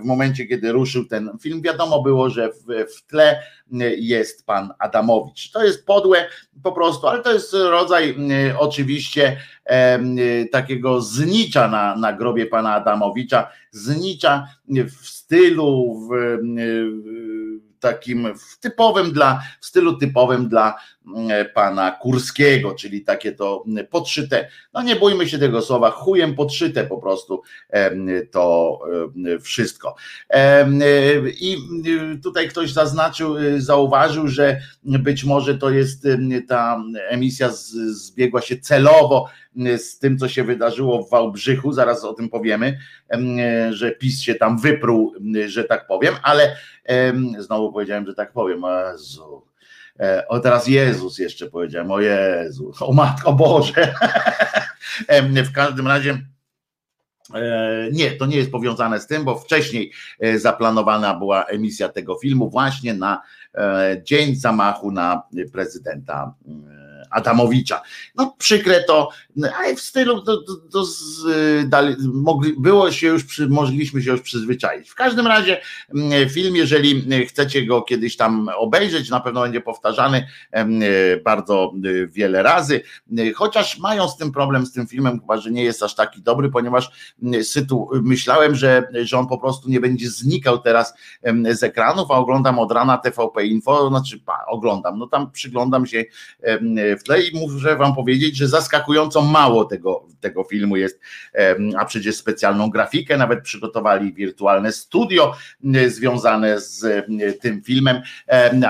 [0.00, 3.42] w momencie, kiedy ruszył ten film, wiadomo było, że w, w tle
[3.98, 5.50] jest pan Adamowicz.
[5.50, 6.26] To jest podłe
[6.62, 8.16] po prostu, ale to jest rodzaj
[8.58, 9.36] oczywiście
[10.52, 16.38] takiego znicza na, na grobie pana Adamowicza, znicza w stylu, w,
[17.04, 17.23] w
[17.84, 20.74] takim typowym dla, w stylu typowym dla
[21.54, 26.98] pana Kurskiego, czyli takie to podszyte, no nie bójmy się tego słowa, chujem podszyte po
[26.98, 27.42] prostu
[28.30, 28.78] to
[29.40, 29.94] wszystko.
[31.40, 31.56] I
[32.22, 36.06] tutaj ktoś zaznaczył, zauważył, że być może to jest
[36.48, 37.50] ta emisja
[37.88, 39.28] zbiegła się celowo
[39.76, 42.78] z tym, co się wydarzyło w Wałbrzychu, zaraz o tym powiemy,
[43.70, 45.14] że PiS się tam wypruł,
[45.46, 46.56] że tak powiem, ale
[47.38, 48.62] znowu powiedziałem, że tak powiem,
[48.92, 49.42] Jezu.
[50.00, 53.94] E, o teraz Jezus jeszcze powiedziałem, o Jezu, o Matko Boże.
[55.44, 56.26] w każdym razie
[57.34, 62.18] e, nie, to nie jest powiązane z tym, bo wcześniej e, zaplanowana była emisja tego
[62.18, 63.22] filmu właśnie na
[64.02, 66.34] dzień zamachu na prezydenta
[67.14, 67.82] Adamowicza.
[68.14, 69.08] No przykre to,
[69.58, 71.22] ale w stylu to, to, to z,
[71.68, 74.90] dali, mogli, było się już, przy, mogliśmy się już przyzwyczaić.
[74.90, 75.60] W każdym razie
[76.30, 80.26] film, jeżeli chcecie go kiedyś tam obejrzeć, na pewno będzie powtarzany
[81.24, 81.72] bardzo
[82.08, 82.80] wiele razy,
[83.34, 86.50] chociaż mają z tym problem z tym filmem, chyba, że nie jest aż taki dobry,
[86.50, 86.90] ponieważ
[87.42, 90.94] sytu, myślałem, że, że on po prostu nie będzie znikał teraz
[91.50, 96.04] z ekranów, a oglądam od rana TVP Info, znaczy pa, oglądam, no tam przyglądam się
[97.00, 101.00] w tle i muszę wam powiedzieć, że zaskakująco mało tego, tego filmu jest,
[101.78, 105.34] a przecież specjalną grafikę nawet przygotowali, wirtualne studio
[105.86, 107.06] związane z
[107.40, 108.02] tym filmem,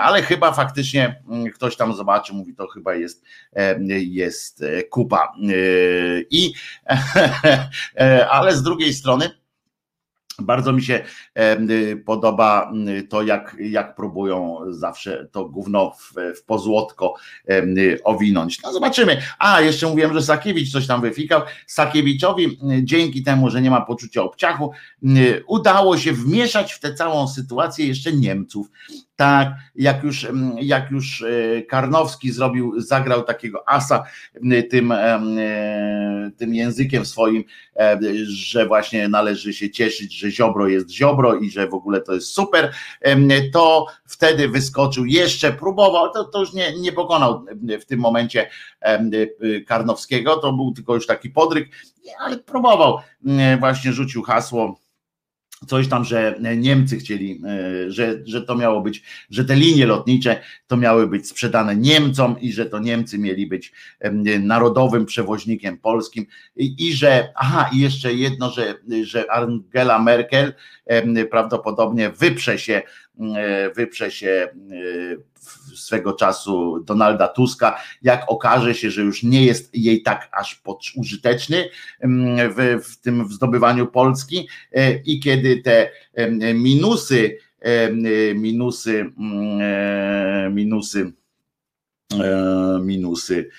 [0.00, 1.22] ale chyba faktycznie
[1.54, 3.24] ktoś tam zobaczy, mówi to chyba jest,
[3.88, 5.32] jest e, kupa.
[5.42, 5.56] E,
[6.30, 6.54] I
[8.30, 9.43] ale z drugiej strony
[10.38, 11.04] bardzo mi się
[11.70, 17.14] y, podoba y, to, jak, jak próbują zawsze to gówno w, w pozłotko
[17.50, 18.62] y, owinąć.
[18.62, 19.22] No zobaczymy.
[19.38, 21.42] A, jeszcze mówiłem, że Sakiewicz coś tam wyfikał.
[21.66, 24.72] Sakiewiczowi dzięki temu, że nie ma poczucia obciachu,
[25.46, 28.70] udało się wmieszać w tę całą sytuację jeszcze Niemców.
[29.16, 30.26] Tak, jak już,
[30.60, 34.04] jak już e, Karnowski zrobił, zagrał takiego asa
[34.70, 35.20] tym, e,
[36.36, 37.44] tym językiem swoim,
[37.76, 42.14] e, że właśnie należy się cieszyć, że Ziobro jest Ziobro i że w ogóle to
[42.14, 42.72] jest super,
[43.52, 47.44] to wtedy wyskoczył, jeszcze próbował, to, to już nie, nie pokonał
[47.80, 48.50] w tym momencie
[49.66, 51.68] Karnowskiego, to był tylko już taki podryk,
[52.18, 52.98] ale próbował,
[53.60, 54.83] właśnie rzucił hasło
[55.66, 60.40] coś tam, że Niemcy chcieli, e, że, że to miało być, że te linie lotnicze
[60.66, 63.72] to miały być sprzedane Niemcom i że to Niemcy mieli być
[64.40, 66.26] narodowym przewoźnikiem polskim.
[66.56, 70.52] I, i że, aha, i jeszcze jedno, że, że Angela Merkel
[71.30, 72.82] prawdopodobnie wyprze się, e,
[73.76, 80.02] wyprze się e, swego czasu Donalda Tuska, jak okaże się, że już nie jest jej
[80.02, 80.62] tak aż
[80.96, 81.68] użyteczny
[82.56, 85.90] w, w tym zdobywaniu Polski e, i kiedy te
[86.54, 87.38] minusy,
[88.34, 89.12] minusy,
[90.50, 91.12] minusy,
[92.80, 93.50] minusy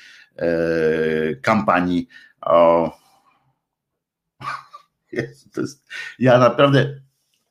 [1.42, 2.08] kampanii
[2.42, 2.92] o,
[5.12, 5.88] jest,
[6.20, 7.02] ja naprawdę,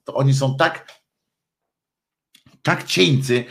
[0.05, 0.94] to oni są tak
[2.65, 3.45] tak cieńcy,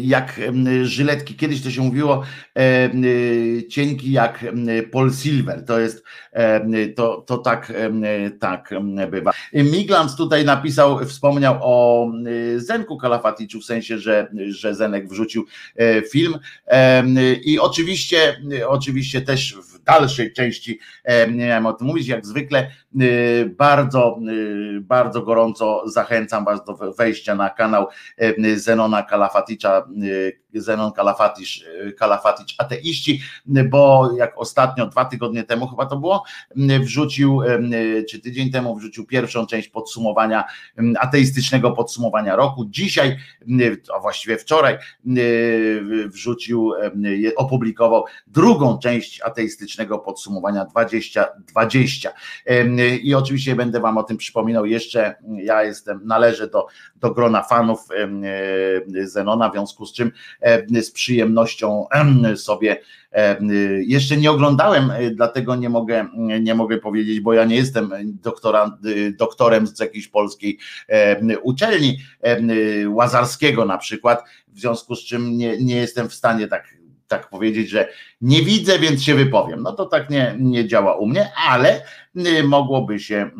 [0.00, 0.40] jak
[0.82, 1.34] żyletki.
[1.34, 2.24] Kiedyś to się mówiło
[3.68, 4.44] cienki jak
[4.92, 5.64] Paul Silver.
[5.64, 6.04] To jest,
[6.96, 7.72] to, to tak,
[8.40, 8.70] tak
[9.10, 9.32] bywa.
[9.52, 12.06] Miglans tutaj napisał, wspomniał o
[12.56, 16.34] Zenku Kalafaticzu, w sensie, że, że Zenek wrzucił e, film
[17.44, 18.36] i oczywiście,
[18.68, 20.78] oczywiście też w dalszej części
[21.28, 22.70] miałem o tym mówić, jak zwykle
[23.58, 24.18] bardzo,
[24.80, 27.86] bardzo gorąco zachęcam Was do wejścia na kanał
[28.56, 29.86] Zenona Kalafaticza,
[30.54, 31.64] Zenon Kalafaticz,
[31.98, 36.24] Kalafaticz ateiści, bo jak ostatnio, dwa tygodnie temu chyba to było,
[36.80, 37.40] wrzucił,
[38.10, 40.44] czy tydzień temu wrzucił pierwszą część podsumowania,
[40.98, 42.64] ateistycznego podsumowania roku.
[42.68, 43.16] Dzisiaj,
[43.96, 44.78] a właściwie wczoraj,
[46.06, 46.72] wrzucił,
[47.36, 52.10] opublikował drugą część ateistycznego podsumowania 2020.
[53.02, 55.14] I oczywiście będę Wam o tym przypominał jeszcze.
[55.42, 56.66] Ja jestem, należę do,
[56.96, 57.88] do grona fanów
[59.04, 60.12] Zenona, w związku z czym
[60.82, 61.86] z przyjemnością
[62.36, 62.76] sobie
[63.86, 66.08] jeszcze nie oglądałem, dlatego nie mogę,
[66.40, 67.90] nie mogę powiedzieć, bo ja nie jestem
[68.22, 68.78] doktora,
[69.18, 70.58] doktorem z jakiejś polskiej
[71.42, 71.98] uczelni,
[72.88, 76.79] Łazarskiego na przykład, w związku z czym nie, nie jestem w stanie tak
[77.10, 77.88] tak powiedzieć, że
[78.20, 79.62] nie widzę, więc się wypowiem.
[79.62, 81.82] No to tak nie, nie działa u mnie, ale
[82.16, 83.30] y, mogłoby się,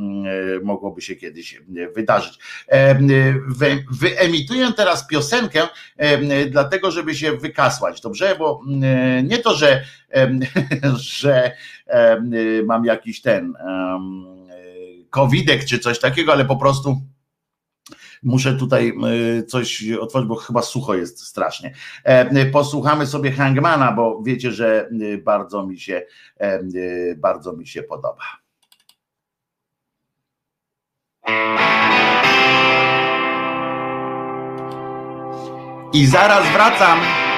[0.59, 1.63] y, mogłoby się kiedyś y,
[1.97, 2.39] wydarzyć.
[2.69, 2.99] E,
[3.91, 5.63] wyemituję teraz piosenkę,
[5.97, 8.37] e, dlatego żeby się wykasłać, dobrze?
[8.39, 8.61] Bo
[9.23, 9.85] nie to, że,
[11.21, 11.53] że
[12.65, 13.55] mam jakiś ten
[15.11, 17.01] covidek czy coś takiego, ale po prostu
[18.23, 18.93] Muszę tutaj
[19.39, 21.75] e, coś otworzyć, bo chyba sucho jest strasznie.
[22.05, 26.03] E, posłuchamy sobie Hangmana, bo wiecie, że e, bardzo mi się,
[27.17, 28.25] bardzo mi się podoba.
[35.93, 37.30] I zaraz wracam.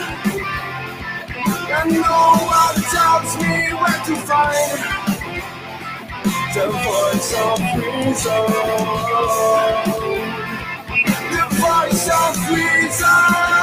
[1.71, 2.01] And no
[2.47, 4.79] one tells me where to find
[6.55, 8.47] the voice of reason.
[11.31, 13.58] The voice of reason.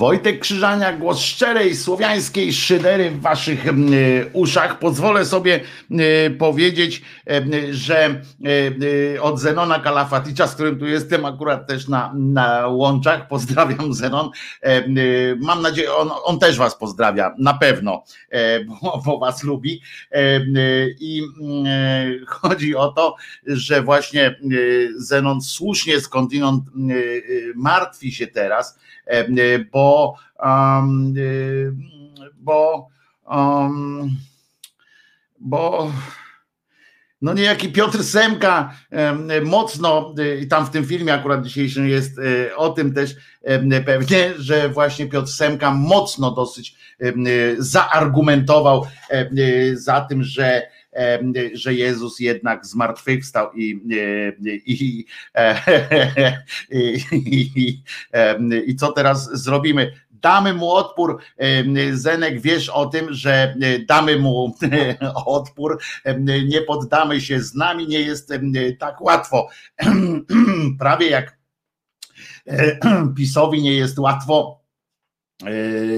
[0.00, 3.92] Wojtek Krzyżania, głos szczerej słowiańskiej szydery w waszych mm,
[4.32, 4.78] uszach.
[4.78, 8.20] Pozwolę sobie y, powiedzieć, y, że
[9.20, 14.30] od Zenona Kalafaticza, z którym tu jestem akurat też na, na łączach, pozdrawiam Zenon.
[14.62, 14.82] E,
[15.36, 19.82] Mam nadzieję, on, on też was pozdrawia, na pewno, e, bo, bo was lubi.
[20.12, 20.40] E,
[21.00, 21.22] I
[21.66, 24.36] e, chodzi o to, że właśnie
[24.96, 26.64] Zenon słusznie skądinąd
[27.54, 28.78] martwi się teraz,
[29.72, 30.16] bo
[32.34, 32.88] bo
[35.40, 35.92] bo
[37.22, 38.74] no niejaki Piotr Semka
[39.44, 42.20] mocno, i tam w tym filmie akurat dzisiejszym jest
[42.56, 43.16] o tym też
[43.86, 46.76] pewnie, że właśnie Piotr Semka mocno dosyć
[47.58, 48.86] zaargumentował
[49.74, 50.62] za tym, że
[51.52, 53.80] że Jezus jednak zmartwychwstał i,
[54.46, 55.06] i,
[56.70, 57.82] i,
[58.66, 59.92] i, co teraz zrobimy?
[60.20, 61.18] damy mu odpór.
[61.92, 63.54] Zenek, wiesz o tym, że
[63.88, 64.54] damy mu
[65.26, 65.80] odpór,
[66.48, 68.32] nie poddamy się z nami, nie jest
[68.78, 69.48] tak łatwo.
[70.78, 71.38] Prawie jak
[73.16, 74.59] PiSowi nie jest łatwo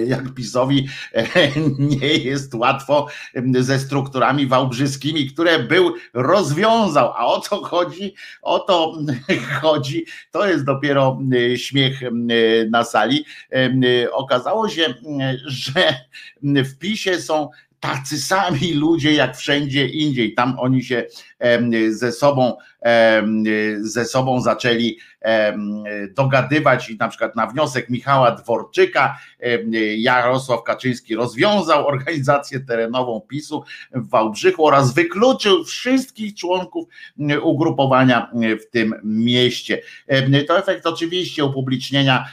[0.07, 1.27] jak PiSowi e,
[1.79, 3.09] nie jest łatwo
[3.59, 7.13] ze strukturami wałbrzyskimi, które był rozwiązał.
[7.13, 8.15] A o co chodzi?
[8.43, 8.99] O to
[9.63, 10.05] chodzi.
[10.31, 11.19] To jest dopiero
[11.53, 12.01] e, śmiech
[12.71, 13.25] na sali.
[14.13, 14.95] Okazało się,
[15.47, 15.95] że
[16.43, 17.49] w PiSie są
[17.81, 20.35] tacy sami ludzie jak wszędzie indziej.
[20.35, 21.07] Tam oni się
[21.89, 22.57] ze sobą,
[23.81, 24.99] ze sobą zaczęli
[26.17, 29.19] dogadywać i na przykład na wniosek Michała Dworczyka
[29.97, 33.65] Jarosław Kaczyński rozwiązał organizację terenową PiSu
[33.95, 36.89] w Wałbrzychu oraz wykluczył wszystkich członków
[37.43, 39.83] ugrupowania w tym mieście.
[40.49, 42.25] To efekt oczywiście upublicznienia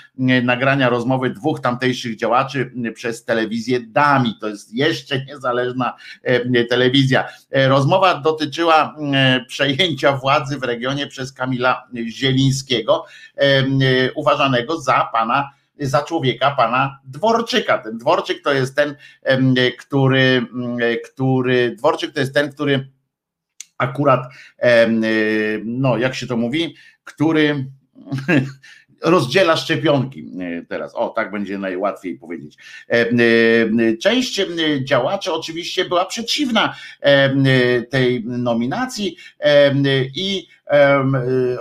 [0.44, 4.34] nagrania rozmowy dwóch tamtejszych działaczy przez telewizję DAMI.
[4.42, 5.94] To jest jeszcze niezależna
[6.70, 7.28] telewizja.
[7.52, 8.96] Rozmowa dotyczyła
[9.48, 13.06] przejęcia władzy w regionie przez Kamila Zielińskiego,
[14.16, 17.78] uważanego za pana za człowieka pana Dworczyka.
[17.78, 18.96] Ten Dworczyk to jest ten,
[19.80, 20.46] który,
[21.06, 22.90] który Dworczyk to jest ten, który
[23.78, 24.34] akurat,
[25.66, 27.66] no jak się to mówi, który
[29.02, 30.96] rozdziela szczepionki e, teraz.
[30.96, 32.58] O, tak będzie najłatwiej powiedzieć.
[32.90, 34.42] E, e, część
[34.84, 36.76] działaczy oczywiście była przeciwna
[37.90, 39.18] tej nominacji
[40.16, 40.48] i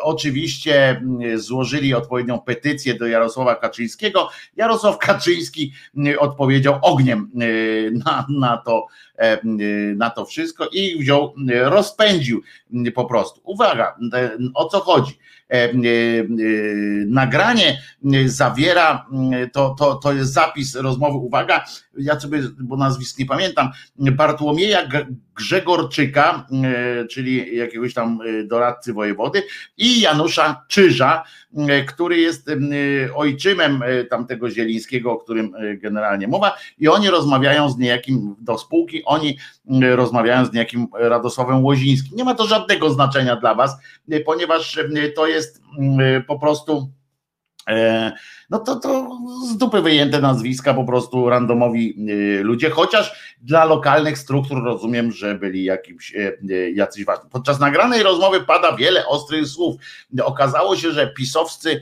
[0.03, 1.03] oczywiście
[1.35, 4.31] złożyli odpowiednią petycję do Jarosława Kaczyńskiego.
[4.57, 5.73] Jarosław Kaczyński
[6.19, 7.31] odpowiedział ogniem
[8.05, 8.87] na, na, to,
[9.97, 12.43] na to wszystko i wziął, rozpędził
[12.95, 13.41] po prostu.
[13.45, 13.97] Uwaga,
[14.55, 15.19] o co chodzi?
[15.51, 15.73] E, e,
[17.07, 17.79] nagranie
[18.27, 19.07] zawiera,
[19.53, 21.65] to, to, to jest zapis rozmowy, uwaga,
[21.99, 24.89] ja sobie, bo nazwisk nie pamiętam, Bartłomieja
[25.35, 29.43] Grzegorczyka, e, czyli jakiegoś tam doradcy wojewody
[29.77, 31.25] i Janusza Czyża,
[31.89, 32.51] który jest
[33.15, 39.39] ojczymem tamtego Zielińskiego, o którym generalnie mowa i oni rozmawiają z niejakim do spółki, oni
[39.81, 42.17] rozmawiają z niejakim Radosławem Łozińskim.
[42.17, 43.77] Nie ma to żadnego znaczenia dla was,
[44.25, 44.79] ponieważ
[45.17, 45.63] to jest
[46.27, 46.98] po prostu E,
[48.51, 51.97] no to, to z dupy wyjęte nazwiska, po prostu randomowi
[52.39, 56.33] e, ludzie, chociaż dla lokalnych struktur rozumiem, że byli jakimś, e,
[56.71, 57.31] jacyś ważni.
[57.31, 59.77] Podczas nagranej rozmowy pada wiele ostrych słów.
[60.23, 61.81] Okazało się, że pisowscy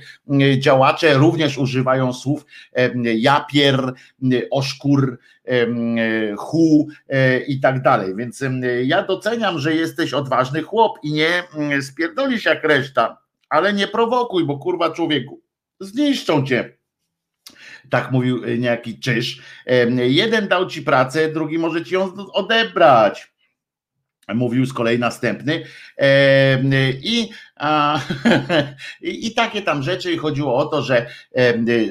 [0.58, 2.46] działacze również używają słów
[3.16, 3.92] japier,
[4.50, 5.18] oszkur,
[6.38, 6.88] hu
[7.48, 8.16] i tak dalej.
[8.16, 8.44] Więc
[8.84, 11.42] ja doceniam, że jesteś odważny chłop i nie
[11.82, 13.18] spierdolisz jak reszta,
[13.48, 15.45] ale nie prowokuj, bo kurwa człowieku
[15.80, 16.76] zniszczą cię.
[17.90, 19.42] Tak mówił e, niejaki Czyż.
[19.96, 23.32] Jeden dał ci pracę, drugi może ci ją odebrać.
[24.34, 25.64] Mówił z kolei następny.
[27.02, 28.00] I a,
[29.02, 31.06] i, I takie tam rzeczy i chodziło o to, że,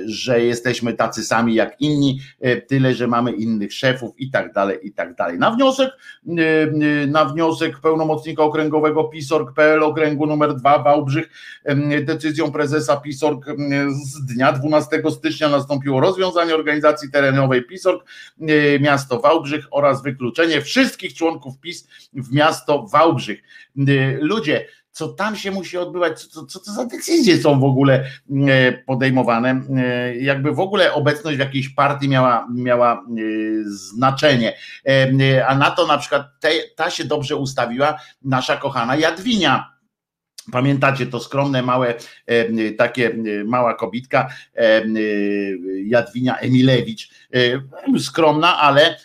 [0.06, 4.80] że jesteśmy tacy sami jak inni, e, tyle, że mamy innych szefów i tak dalej,
[4.84, 5.40] i tak dalej.
[5.40, 5.92] Na wniosek,
[7.08, 11.30] na wniosek pełnomocnika okręgowego PISORG.pl okręgu numer 2 Wałbrzych
[12.02, 13.46] decyzją prezesa PISORG
[14.06, 18.06] z dnia 12 stycznia nastąpiło rozwiązanie organizacji terenowej PISORG
[18.80, 23.42] miasto Wałbrzych oraz wykluczenie wszystkich członków PiS w miasto Wałbrzych.
[24.20, 28.06] Ludzie, co tam się musi odbywać, co, co to za decyzje są w ogóle
[28.48, 33.04] e, podejmowane, e, jakby w ogóle obecność w jakiejś partii miała, miała e,
[33.66, 34.58] znaczenie.
[35.48, 39.75] A na to na przykład te, ta się dobrze ustawiła nasza kochana Jadwinia.
[40.52, 41.94] Pamiętacie to skromne, małe,
[42.78, 43.16] takie
[43.46, 44.30] mała kobitka,
[45.86, 47.10] Jadwinia Emilewicz,
[48.00, 48.98] skromna, ale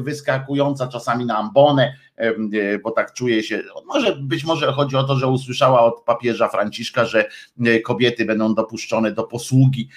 [0.00, 5.16] wyskakująca czasami na ambonę, E, bo tak czuje się, może być może chodzi o to,
[5.16, 7.28] że usłyszała od papieża Franciszka, że
[7.60, 9.88] e, kobiety będą dopuszczone do posługi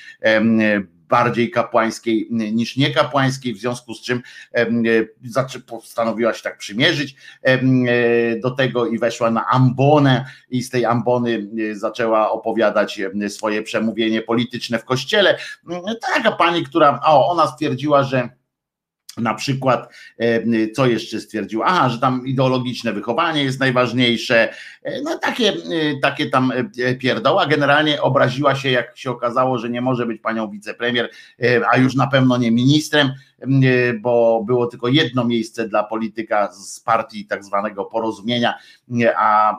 [1.09, 4.21] bardziej kapłańskiej niż niekapłańskiej, w związku z czym
[5.67, 7.15] postanowiła się tak przymierzyć
[8.43, 14.79] do tego i weszła na ambonę i z tej ambony zaczęła opowiadać swoje przemówienie polityczne
[14.79, 15.37] w kościele.
[16.13, 18.29] Taka pani, która, o, ona stwierdziła, że
[19.17, 20.41] na przykład, e,
[20.71, 21.63] co jeszcze stwierdził?
[21.63, 24.53] Aha, że tam ideologiczne wychowanie jest najważniejsze.
[24.85, 26.53] E, no takie, e, takie tam
[26.99, 27.45] pierdoła.
[27.45, 31.09] Generalnie obraziła się, jak się okazało, że nie może być panią wicepremier,
[31.71, 33.11] a już na pewno nie ministrem,
[34.01, 38.53] bo było tylko jedno miejsce dla polityka z partii tak zwanego porozumienia,
[39.17, 39.57] a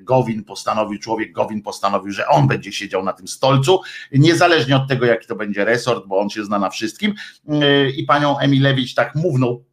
[0.00, 3.80] Gowin postanowił, człowiek Gowin postanowił, że on będzie siedział na tym stolcu,
[4.12, 7.14] niezależnie od tego, jaki to będzie resort, bo on się zna na wszystkim.
[7.96, 9.64] I panią Emilewicz tak mównął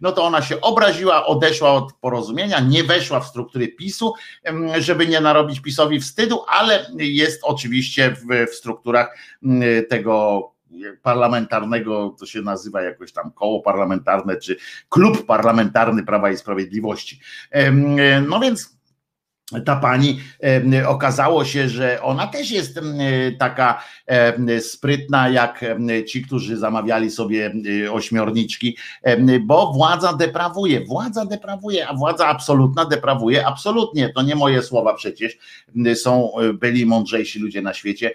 [0.00, 4.12] no to ona się obraziła, odeszła od porozumienia, nie weszła w struktury PiSu,
[4.78, 9.18] żeby nie narobić PiSowi wstydu, ale jest oczywiście w, w strukturach
[9.88, 10.42] tego
[11.02, 14.56] parlamentarnego, to się nazywa jakoś tam koło parlamentarne, czy
[14.88, 17.20] klub parlamentarny Prawa i Sprawiedliwości.
[18.28, 18.75] No więc
[19.64, 20.20] ta pani
[20.86, 22.80] okazało się, że ona też jest
[23.38, 23.82] taka
[24.60, 25.64] sprytna jak
[26.08, 27.52] ci, którzy zamawiali sobie
[27.90, 28.76] ośmiorniczki,
[29.40, 34.12] bo władza deprawuje, władza deprawuje, a władza absolutna deprawuje absolutnie.
[34.12, 35.38] To nie moje słowa przecież.
[35.94, 38.10] Są byli mądrzejsi ludzie na świecie.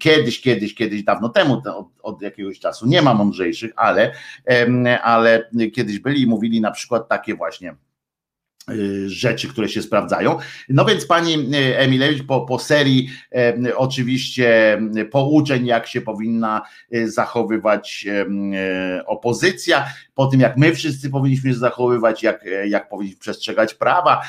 [0.00, 4.12] Kiedyś, kiedyś, kiedyś, dawno temu, od, od jakiegoś czasu nie ma mądrzejszych, ale,
[5.02, 7.74] ale kiedyś byli i mówili na przykład takie właśnie
[9.06, 10.38] rzeczy, które się sprawdzają.
[10.68, 14.78] No więc pani y, Emilewicz po, po serii e, oczywiście
[15.10, 16.62] pouczeń, jak się powinna
[16.94, 18.06] y, zachowywać
[19.06, 19.86] opozycja,
[20.16, 24.22] po tym jak my wszyscy powinniśmy się zachowywać, jak, jak powinniśmy przestrzegać prawa,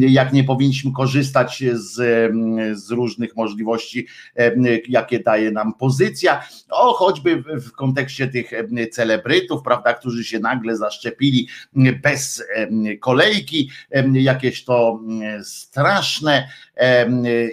[0.00, 1.92] jak nie powinniśmy korzystać z,
[2.78, 4.06] z różnych możliwości,
[4.88, 8.50] jakie daje nam pozycja, o choćby w kontekście tych
[8.92, 11.48] celebrytów, prawda, którzy się nagle zaszczepili
[12.02, 12.44] bez
[13.00, 13.70] kolejki,
[14.12, 15.00] jakieś to
[15.42, 16.48] straszne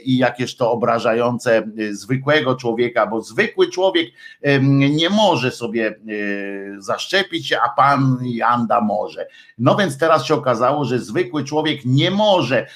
[0.04, 4.08] i jakieś to obrażające zwykłego człowieka, bo zwykły człowiek
[4.90, 5.94] nie może sobie e,
[6.82, 9.28] zaszczepić a pan Janda może.
[9.58, 12.68] No więc teraz się okazało, że zwykły człowiek nie może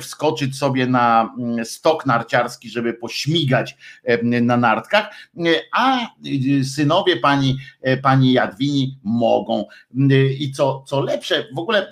[0.00, 1.34] wskoczyć sobie na
[1.64, 3.76] stok narciarski, żeby pośmigać
[4.22, 5.10] na nartkach,
[5.72, 5.98] a
[6.74, 7.56] synowie pani,
[8.02, 9.64] pani Jadwini mogą.
[10.38, 11.90] I co, co lepsze, w ogóle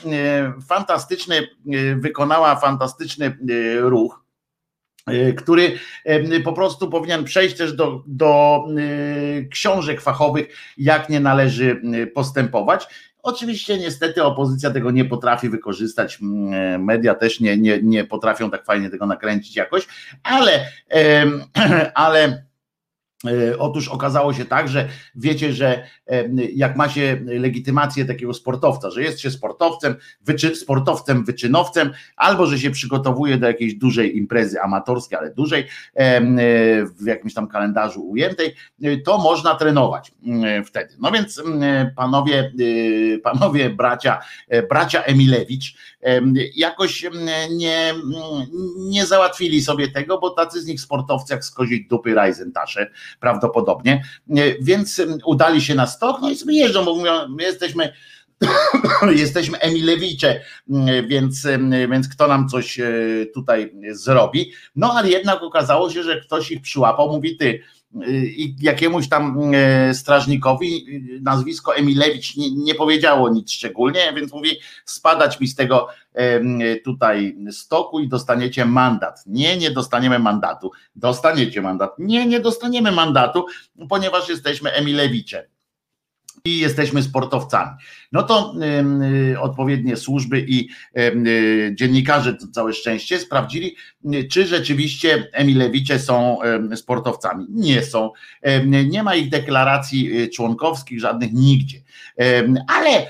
[0.69, 1.49] fantastyczny,
[1.97, 3.37] wykonała fantastyczny
[3.81, 4.02] ruch
[5.37, 11.83] który e, po prostu powinien przejść też do, do e, książek fachowych, jak nie należy
[12.15, 12.87] postępować.
[13.23, 16.19] Oczywiście niestety opozycja tego nie potrafi wykorzystać,
[16.79, 19.87] media też nie, nie, nie potrafią tak fajnie tego nakręcić jakoś,
[20.23, 20.67] ale,
[21.95, 22.52] ale E,
[23.59, 29.03] otóż okazało się tak, że wiecie, że e, jak ma się legitymację takiego sportowca, że
[29.03, 35.19] jest się sportowcem, wyczy, sportowcem, wyczynowcem, albo że się przygotowuje do jakiejś dużej imprezy amatorskiej,
[35.19, 36.21] ale dużej, e,
[36.87, 38.55] w jakimś tam kalendarzu ujętej,
[39.05, 40.13] to można trenować
[40.67, 40.95] wtedy.
[40.99, 41.43] No więc
[41.97, 42.53] panowie,
[43.23, 44.21] panowie bracia,
[44.71, 45.77] bracia Emilewicz
[46.55, 47.07] jakoś
[47.51, 47.95] nie,
[48.77, 52.91] nie załatwili sobie tego, bo tacy z nich sportowcy jak z koziej dupy Reisentasze,
[53.21, 54.05] prawdopodobnie,
[54.61, 57.93] więc udali się na stok, no i sobie jeżdżą, bo mówią, my jesteśmy
[59.25, 60.41] jesteśmy Emilewicze,
[61.09, 61.47] więc,
[61.91, 62.93] więc kto nam coś e,
[63.35, 64.53] tutaj zrobi.
[64.77, 67.63] No ale jednak okazało się, że ktoś ich przyłapał, mówi ty,
[68.37, 70.87] i jakiemuś tam e, strażnikowi
[71.23, 74.51] nazwisko Emilewicz nie, nie, powiedziało nic szczególnie, więc mówi
[74.85, 75.89] spadać mi z tego
[76.85, 79.23] tutaj stoku i dostaniecie mandat.
[79.27, 80.71] Nie, nie dostaniemy mandatu.
[80.97, 81.99] Dostaniecie mandat.
[81.99, 83.47] Nie, nie dostaniemy mandatu,
[83.89, 85.52] ponieważ jesteśmy Emilewicze
[86.45, 87.71] i jesteśmy sportowcami.
[88.13, 88.55] No to
[89.33, 90.69] y, odpowiednie służby i
[90.99, 93.77] y, dziennikarze, całe szczęście, sprawdzili,
[94.15, 96.39] y, czy rzeczywiście Emilewicze są
[96.75, 97.47] sportowcami.
[97.51, 98.11] Nie są.
[98.87, 101.79] Nie ma ich deklaracji członkowskich, żadnych nigdzie.
[102.69, 103.07] Ale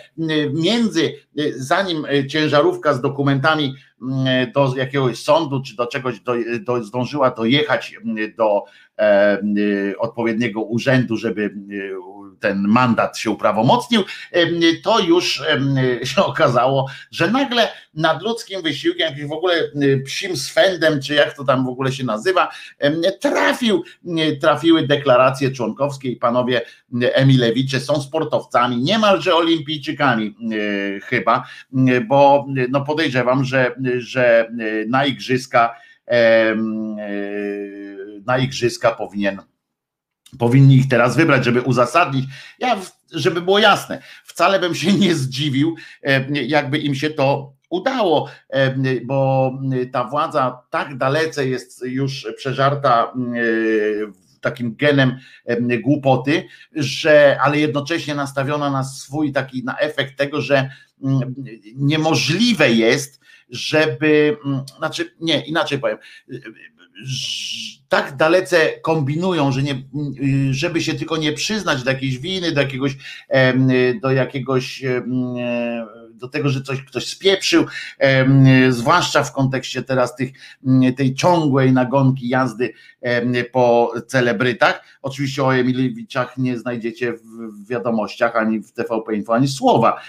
[0.55, 1.13] między,
[1.57, 3.75] zanim ciężarówka z dokumentami
[4.55, 7.95] do jakiegoś sądu czy do czegoś do, do, zdążyła dojechać
[8.37, 8.65] do
[9.99, 11.55] odpowiedniego urzędu, żeby
[12.43, 14.05] ten mandat się uprawomocnił,
[14.83, 15.43] to już
[16.05, 19.55] się okazało, że nagle nad ludzkim wysiłkiem, jakimś w ogóle
[20.05, 22.49] psim swędem, czy jak to tam w ogóle się nazywa,
[23.21, 23.85] trafił,
[24.41, 26.63] trafiły deklaracje członkowskie i panowie
[27.01, 30.37] Emilewicze są sportowcami, niemalże olimpijczykami
[31.05, 31.45] chyba,
[32.09, 34.51] bo no podejrzewam, że, że
[34.89, 35.75] na igrzyska
[38.27, 39.43] na igrzyska powinien
[40.39, 42.25] powinni ich teraz wybrać, żeby uzasadnić.
[42.59, 42.77] Ja,
[43.13, 45.77] żeby było jasne, wcale bym się nie zdziwił,
[46.33, 48.29] jakby im się to udało,
[49.05, 49.53] bo
[49.93, 53.13] ta władza tak dalece jest już przeżarta
[54.41, 55.19] takim genem
[55.83, 60.71] głupoty, że ale jednocześnie nastawiona na swój taki na efekt tego, że
[61.05, 61.35] mm,
[61.77, 65.99] niemożliwe jest, żeby, mm, znaczy nie, inaczej powiem,
[67.89, 69.83] tak dalece kombinują, że nie,
[70.51, 72.97] żeby się tylko nie przyznać do jakiejś winy, do jakiegoś,
[74.03, 74.83] do jakiegoś
[76.15, 77.67] do tego, że coś ktoś spieprzył,
[78.69, 80.33] zwłaszcza w kontekście teraz tych,
[80.97, 82.73] tej ciągłej nagonki jazdy
[83.53, 84.85] po celebrytach.
[85.03, 90.01] Oczywiście o Emilewiczach nie znajdziecie w wiadomościach ani w TVP Info, ani słowa.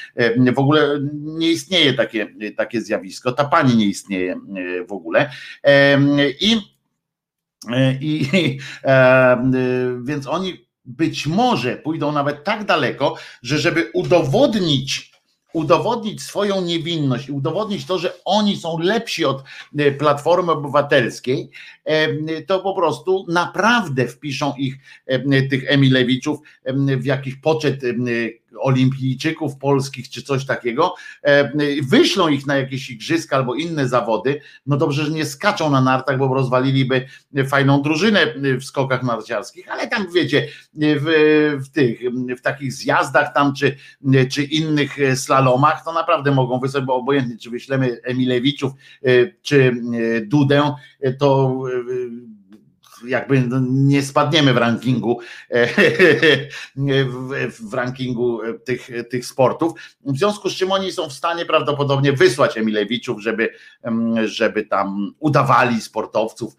[0.53, 2.27] W ogóle nie istnieje takie,
[2.57, 3.31] takie zjawisko.
[3.31, 4.35] Ta pani nie istnieje
[4.87, 5.29] w ogóle.
[6.41, 6.72] I,
[8.01, 8.29] i
[10.03, 15.11] więc oni być może pójdą nawet tak daleko, że żeby udowodnić,
[15.53, 19.43] udowodnić swoją niewinność i udowodnić to, że oni są lepsi od
[19.77, 21.49] e, Platformy Obywatelskiej,
[21.85, 26.39] e, to po prostu naprawdę wpiszą ich, e, tych Emilewiczów,
[26.97, 27.81] w jakiś poczet
[28.59, 31.51] olimpijczyków polskich czy coś takiego, e,
[31.83, 36.17] wyślą ich na jakieś igrzyska albo inne zawody, no dobrze, że nie skaczą na nartach,
[36.17, 37.05] bo rozwaliliby
[37.47, 41.05] fajną drużynę w skokach narciarskich, ale tam wiecie, w,
[41.65, 41.99] w tych,
[42.37, 43.77] w takich zjazdach tam, czy,
[44.31, 48.71] czy innych slalomach, to naprawdę mogą wysłać, bo obojętnie, czy wyślemy Emilewiczów,
[49.03, 49.09] e,
[49.41, 49.73] czy
[50.17, 50.75] e, Dudę,
[51.19, 51.59] to
[53.07, 55.19] jakby no, nie spadniemy w rankingu
[57.69, 59.73] w rankingu tych, tych sportów.
[60.05, 63.53] W związku z czym oni są w stanie prawdopodobnie wysłać Emilewiczów, żeby,
[64.25, 66.55] żeby tam udawali sportowców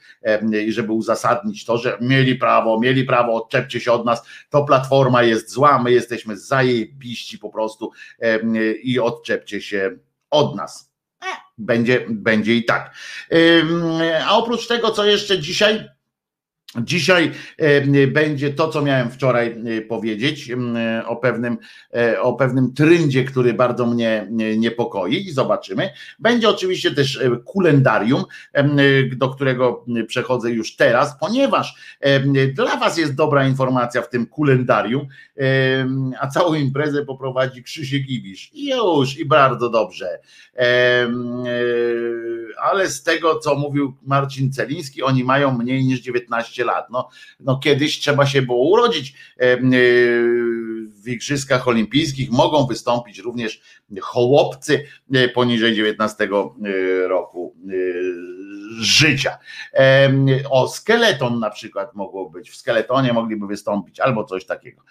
[0.66, 5.22] i żeby uzasadnić to, że mieli prawo, mieli prawo, odczepcie się od nas, to platforma
[5.22, 7.92] jest zła, my jesteśmy zajebiści po prostu
[8.82, 9.96] i odczepcie się
[10.30, 10.92] od nas.
[11.22, 11.26] E,
[11.58, 12.94] będzie, będzie i tak.
[14.26, 15.93] A oprócz tego, co jeszcze dzisiaj
[16.82, 21.58] Dzisiaj e, będzie to, co miałem wczoraj e, powiedzieć e, o pewnym,
[22.20, 25.90] o pewnym tryndzie, który bardzo mnie niepokoi i zobaczymy.
[26.18, 28.24] Będzie oczywiście też kulendarium,
[29.16, 31.98] do którego przechodzę już teraz, ponieważ
[32.54, 35.06] dla Was jest dobra informacja w tym kulendarium,
[36.20, 38.50] a całą imprezę poprowadzi Krzysiek Ibisz.
[38.54, 40.18] Już, i bardzo dobrze.
[42.62, 46.90] Ale z tego, co mówił Marcin Celiński, oni mają mniej niż 19 lat.
[46.90, 47.08] No,
[47.40, 49.56] no kiedyś trzeba się było urodzić e,
[51.02, 52.30] w Igrzyskach Olimpijskich.
[52.30, 53.60] Mogą wystąpić również
[54.00, 54.84] chłopcy
[55.14, 56.28] e, poniżej 19 e,
[57.08, 57.54] roku
[58.78, 59.38] życia.
[60.50, 64.82] O, skeleton na przykład mogło być, w skeletonie mogliby wystąpić, albo coś takiego.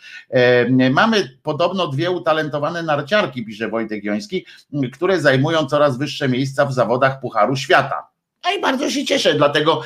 [0.92, 4.46] Mamy podobno dwie utalentowane narciarki, pisze Wojtek Joński,
[4.94, 8.13] które zajmują coraz wyższe miejsca w zawodach Pucharu Świata.
[8.44, 9.82] A i bardzo się cieszę, dlatego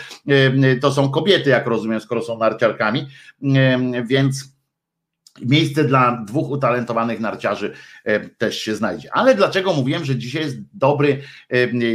[0.82, 3.08] to są kobiety, jak rozumiem, skoro są narciarkami,
[4.06, 4.58] więc
[5.42, 7.74] miejsce dla dwóch utalentowanych narciarzy
[8.38, 9.10] też się znajdzie.
[9.14, 11.22] Ale dlaczego mówiłem, że dzisiaj jest dobry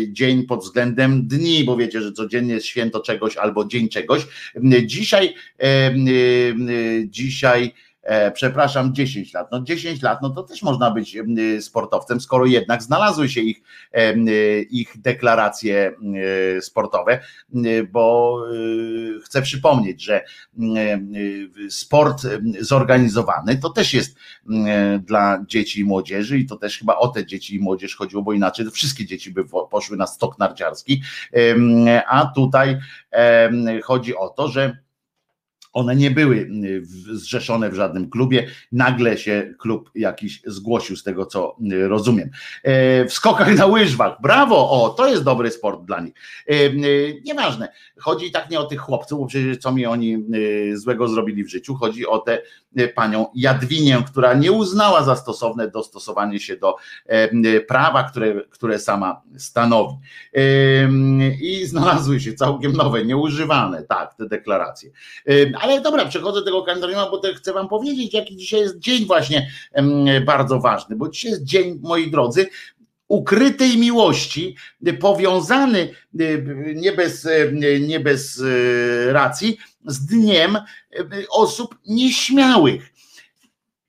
[0.09, 4.27] dzień pod względem dni, bo wiecie, że codziennie jest święto czegoś albo dzień czegoś.
[4.85, 5.35] Dzisiaj,
[7.07, 7.75] dzisiaj
[8.35, 9.53] przepraszam, 10 lat.
[9.53, 11.17] No 10 lat, no to też można być
[11.61, 13.63] sportowcem, skoro jednak znalazły się ich,
[14.71, 15.93] ich deklaracje
[16.61, 17.21] sportowe,
[17.93, 20.25] bo e, chcę przypomnieć, że
[21.71, 22.23] sport
[22.61, 24.17] zorganizowany to też jest
[25.01, 28.33] dla dzieci i młodzieży i to też chyba o te dzieci i młodzież chodziło, bo
[28.33, 31.03] inaczej wszystkie dzieci by poszły na stok narciarski,
[32.09, 32.79] a tutaj
[33.83, 34.82] chodzi o to, że
[35.73, 38.47] one nie były y, zrzeszone w żadnym klubie.
[38.73, 42.31] Nagle się klub jakiś zgłosił, z tego co y, rozumiem.
[42.63, 46.15] E, w skokach na łyżwach, brawo, o, to jest dobry sport dla nich.
[46.49, 50.25] E, y, nieważne, chodzi tak nie o tych chłopców, bo przecież co mi oni
[50.75, 52.39] złego zrobili w życiu, chodzi o tę
[52.95, 59.23] panią Jadwinię, która nie uznała za stosowne dostosowanie się do e, prawa, które, które sama
[59.37, 59.97] stanowi.
[61.43, 64.91] I znalazły się całkiem nowe, nieużywane, tak, te deklaracje.
[65.61, 69.51] Ale dobra, przechodzę do tego kalendarium, bo chcę wam powiedzieć, jaki dzisiaj jest dzień właśnie
[70.27, 72.47] bardzo ważny, bo dzisiaj jest dzień, moi drodzy,
[73.13, 74.57] ukrytej miłości,
[75.01, 75.89] powiązany
[76.75, 77.29] nie bez,
[77.81, 80.59] nie bez e, racji z dniem
[81.31, 82.93] osób nieśmiałych.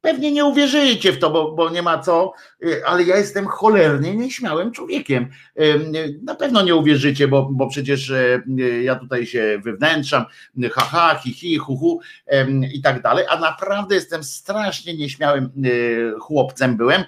[0.02, 2.34] Pewnie nie uwierzycie w to, bo, bo nie ma co,
[2.66, 5.30] y, ale ja jestem cholernie nieśmiałym człowiekiem.
[6.24, 8.14] Na pewno nie uwierzycie, bo, bo przecież
[8.82, 10.26] ja tutaj się wywnętrzam,
[10.72, 12.00] haha, hi, hi, hu, hu
[12.74, 15.50] i tak dalej, a naprawdę jestem strasznie nieśmiałym
[16.20, 17.04] chłopcem byłem.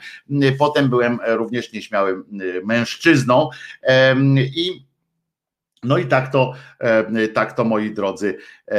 [0.59, 2.25] Potem byłem również nieśmiałym
[2.63, 3.49] mężczyzną
[4.37, 4.85] i
[5.85, 8.77] no i tak to, e, tak to moi drodzy e,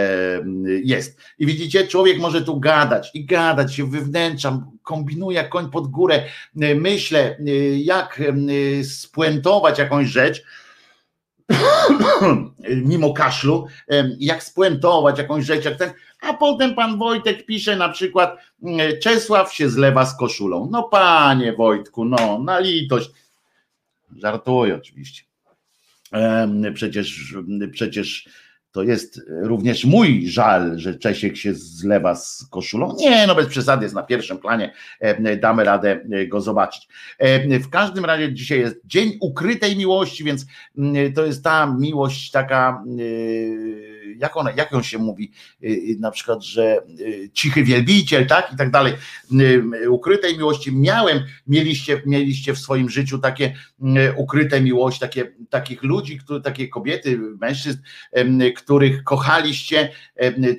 [0.84, 1.20] jest.
[1.38, 6.22] I widzicie, człowiek może tu gadać i gadać się wywnętrzam, kombinuje jak koń pod górę,
[6.61, 7.36] e, myślę,
[7.76, 8.22] jak
[8.82, 10.42] spuentować jakąś rzecz,
[12.90, 13.66] mimo kaszlu,
[14.18, 15.90] jak spuentować jakąś rzecz, jak ten,
[16.20, 18.36] a potem pan Wojtek pisze na przykład
[19.02, 20.68] Czesław się zlewa z koszulą.
[20.70, 23.11] No panie Wojtku, no na litość.
[24.16, 25.25] Żartuję oczywiście.
[26.74, 27.34] Przecież,
[27.72, 28.28] przecież
[28.76, 32.96] to jest również mój żal, że Czesiek się zlewa z koszulą.
[32.98, 34.72] Nie, no bez przesady jest na pierwszym planie,
[35.40, 36.88] damy radę e, go zobaczyć.
[37.60, 40.46] W każdym razie dzisiaj jest Dzień Ukrytej Miłości, więc
[40.78, 43.02] mm, to jest ta miłość taka e,
[44.18, 45.32] jak, ona, jak ją się mówi,
[45.98, 46.82] na przykład, że
[47.32, 48.92] cichy wielbiciel, tak i tak dalej,
[49.88, 50.72] ukrytej miłości.
[50.72, 53.54] Miałem, mieliście, mieliście w swoim życiu takie
[54.16, 57.78] ukryte miłości, takie, takich ludzi, które, takie kobiety, mężczyzn,
[58.66, 59.92] których kochaliście,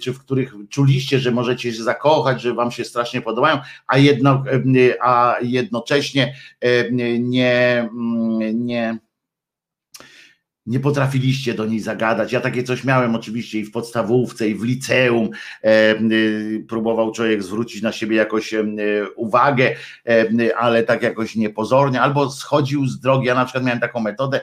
[0.02, 4.44] czy w których czuliście, że możecie się zakochać, że wam się strasznie podobają, a, jedno,
[5.02, 6.36] a jednocześnie
[6.92, 7.90] nie,
[8.54, 8.98] nie
[10.68, 12.32] nie potrafiliście do niej zagadać.
[12.32, 15.30] Ja takie coś miałem oczywiście i w podstawówce, i w liceum.
[16.68, 18.54] Próbował człowiek zwrócić na siebie jakoś
[19.16, 19.76] uwagę,
[20.58, 23.28] ale tak jakoś niepozornie, albo schodził z drogi.
[23.28, 24.42] Ja na przykład miałem taką metodę,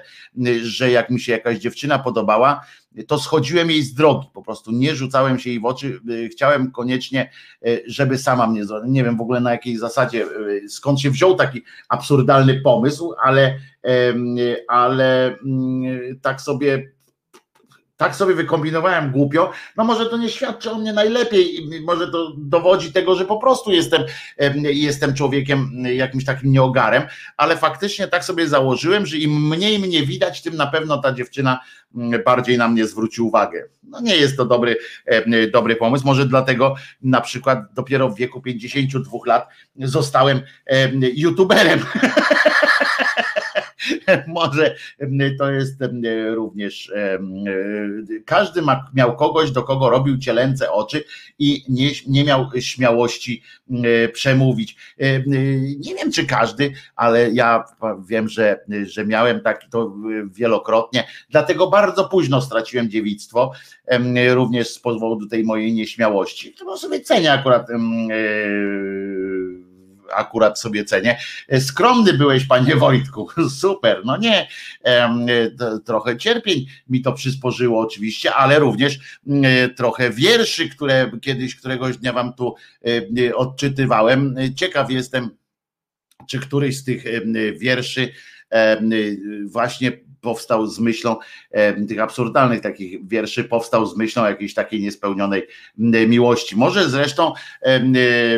[0.62, 2.60] że jak mi się jakaś dziewczyna podobała,
[3.06, 6.70] to schodziłem jej z drogi, po prostu nie rzucałem się jej w oczy, y, chciałem
[6.70, 7.30] koniecznie,
[7.66, 11.34] y, żeby sama mnie, nie wiem w ogóle na jakiej zasadzie, y, skąd się wziął
[11.34, 13.58] taki absurdalny pomysł, ale,
[14.68, 16.93] ale mm, tak sobie
[17.96, 22.92] tak sobie wykombinowałem głupio, no może to nie świadczy o mnie najlepiej, może to dowodzi
[22.92, 24.02] tego, że po prostu jestem,
[24.62, 27.02] jestem człowiekiem jakimś takim nieogarem,
[27.36, 31.60] ale faktycznie tak sobie założyłem, że im mniej mnie widać, tym na pewno ta dziewczyna
[32.24, 33.68] bardziej na mnie zwróci uwagę.
[33.82, 34.76] No nie jest to dobry,
[35.52, 40.40] dobry pomysł, może dlatego na przykład dopiero w wieku 52 lat zostałem
[41.14, 41.80] youtuberem.
[44.26, 44.76] Może
[45.38, 45.82] to jest
[46.34, 46.92] również
[48.24, 51.04] każdy ma, miał kogoś, do kogo robił cielęce oczy
[51.38, 53.42] i nie, nie miał śmiałości
[54.12, 54.76] przemówić.
[55.78, 57.64] Nie wiem, czy każdy, ale ja
[58.06, 59.94] wiem, że, że miałem taki to
[60.26, 63.52] wielokrotnie, dlatego bardzo późno straciłem dziewictwo,
[64.30, 67.68] również z powodu tej mojej nieśmiałości, którą sobie cenię akurat
[70.12, 71.18] akurat sobie cenię.
[71.60, 73.28] Skromny byłeś, panie Wojtku,
[73.60, 74.02] super.
[74.04, 74.48] No nie,
[75.84, 79.20] trochę cierpień mi to przysporzyło oczywiście, ale również
[79.76, 82.54] trochę wierszy, które kiedyś któregoś dnia wam tu
[83.34, 84.36] odczytywałem.
[84.56, 85.30] Ciekaw jestem,
[86.28, 87.04] czy któryś z tych
[87.58, 88.12] wierszy
[89.46, 89.92] właśnie
[90.24, 91.16] powstał z myślą
[91.88, 95.46] tych absurdalnych takich wierszy, powstał z myślą jakiejś takiej niespełnionej
[96.08, 96.56] miłości.
[96.56, 97.32] Może zresztą,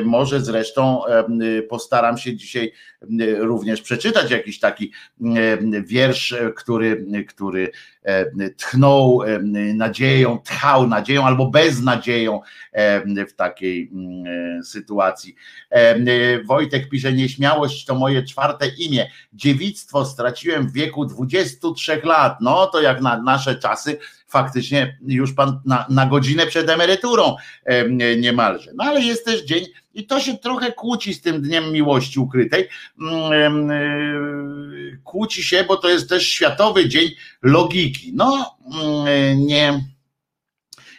[0.05, 1.01] może zresztą
[1.69, 2.73] postaram się dzisiaj
[3.39, 4.93] również przeczytać jakiś taki
[5.87, 7.71] wiersz, który, który
[8.57, 9.21] tchnął
[9.75, 12.41] nadzieją, tchał nadzieją albo beznadzieją
[13.29, 13.93] w takiej
[14.65, 15.35] sytuacji.
[16.45, 19.11] Wojtek pisze, nieśmiałość to moje czwarte imię.
[19.33, 22.39] Dziewictwo straciłem w wieku 23 lat.
[22.41, 23.99] No to jak na nasze czasy
[24.29, 27.37] faktycznie już pan na, na godzinę przed emeryturą
[28.19, 28.71] niemalże.
[28.75, 29.65] No ale jest też dzień
[29.95, 32.69] i to się trochę kłóci z tym dniem miłości ukrytej.
[33.01, 37.11] Mm, e, kłóci się, bo to jest też Światowy Dzień
[37.43, 38.13] Logiki.
[38.15, 39.81] No, mm, nie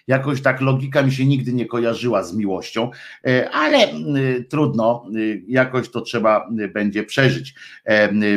[0.07, 2.91] jakoś tak logika mi się nigdy nie kojarzyła z miłością,
[3.27, 3.77] e, ale
[4.49, 5.05] trudno,
[5.47, 7.53] jakoś to trzeba będzie przeżyć,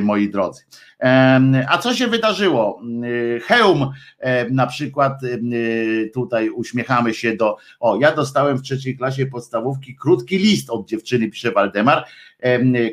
[0.02, 0.62] moi drodzy.
[1.68, 2.82] A co się wydarzyło?
[3.42, 3.90] Heum
[4.50, 5.20] na przykład
[6.14, 7.56] tutaj uśmiechamy się do.
[7.80, 12.04] O, ja dostałem w trzeciej klasie podstawówki krótki list od dziewczyny, pisze Waldemar.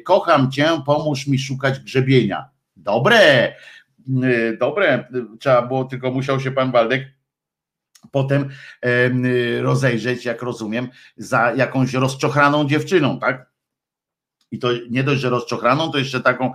[0.06, 2.50] Kocham cię, pomóż mi szukać grzebienia.
[2.76, 3.54] Dobre,
[4.60, 5.08] dobre.
[5.40, 7.18] Trzeba było, tylko musiał się pan Waldek
[8.12, 8.50] potem
[9.62, 10.88] rozejrzeć, jak rozumiem,
[11.18, 13.57] za jakąś rozczochraną dziewczyną, tak?
[14.52, 16.52] I to nie dość, że rozczochraną, to jeszcze taką,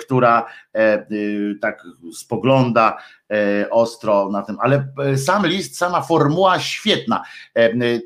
[0.00, 2.96] która e, y, tak spogląda
[3.30, 7.22] e, ostro na tym, ale e, sam list, sama formuła świetna,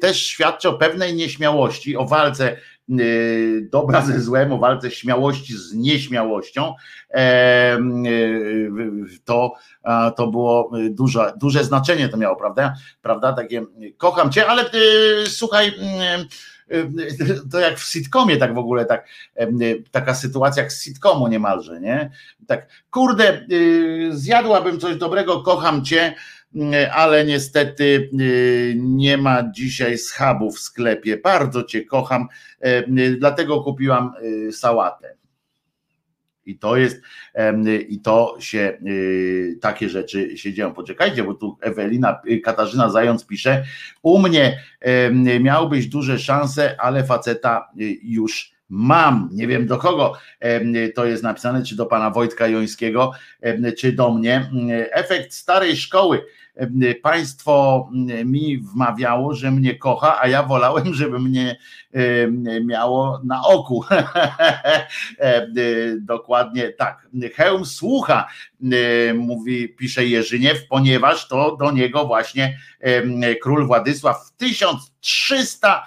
[0.00, 2.56] też świadczy o pewnej nieśmiałości, o walce
[3.62, 6.74] dobra ze złem, o walce śmiałości z nieśmiałością,
[9.24, 9.54] to,
[10.16, 12.74] to było duże, duże znaczenie to miało, prawda?
[13.02, 13.32] Prawda?
[13.32, 13.62] Takie
[13.96, 14.70] kocham cię, ale
[15.26, 15.72] słuchaj,
[17.52, 19.08] to jak w sitcomie tak w ogóle, tak,
[19.90, 22.10] taka sytuacja jak z sitcomu niemalże, nie?
[22.46, 26.14] Tak, kurde, y, zjadłabym coś dobrego, kocham cię,
[26.92, 31.16] ale niestety y, nie ma dzisiaj schabu w sklepie.
[31.16, 32.28] Bardzo cię kocham,
[33.18, 35.17] dlatego kupiłam y, sałatę.
[36.48, 37.02] I to jest,
[37.88, 40.74] i to się, y, takie rzeczy się dzieją.
[40.74, 43.64] Poczekajcie, bo tu Ewelina, y, Katarzyna Zając pisze,
[44.02, 44.62] u mnie
[45.40, 49.28] miałbyś duże szanse, ale faceta y, już mam.
[49.32, 50.12] Nie wiem do kogo
[50.94, 53.12] to jest napisane, czy do pana Wojtka Jońskiego,
[53.78, 54.50] czy do mnie.
[54.92, 56.24] Efekt starej szkoły
[57.02, 57.88] państwo
[58.24, 61.56] mi wmawiało, że mnie kocha, a ja wolałem, żeby mnie
[62.64, 63.84] miało na oku.
[66.00, 67.08] Dokładnie tak.
[67.34, 68.28] Hełm słucha,
[69.14, 72.58] mówi, pisze Jerzyniew, ponieważ to do niego właśnie
[73.42, 75.86] król Władysław w 1300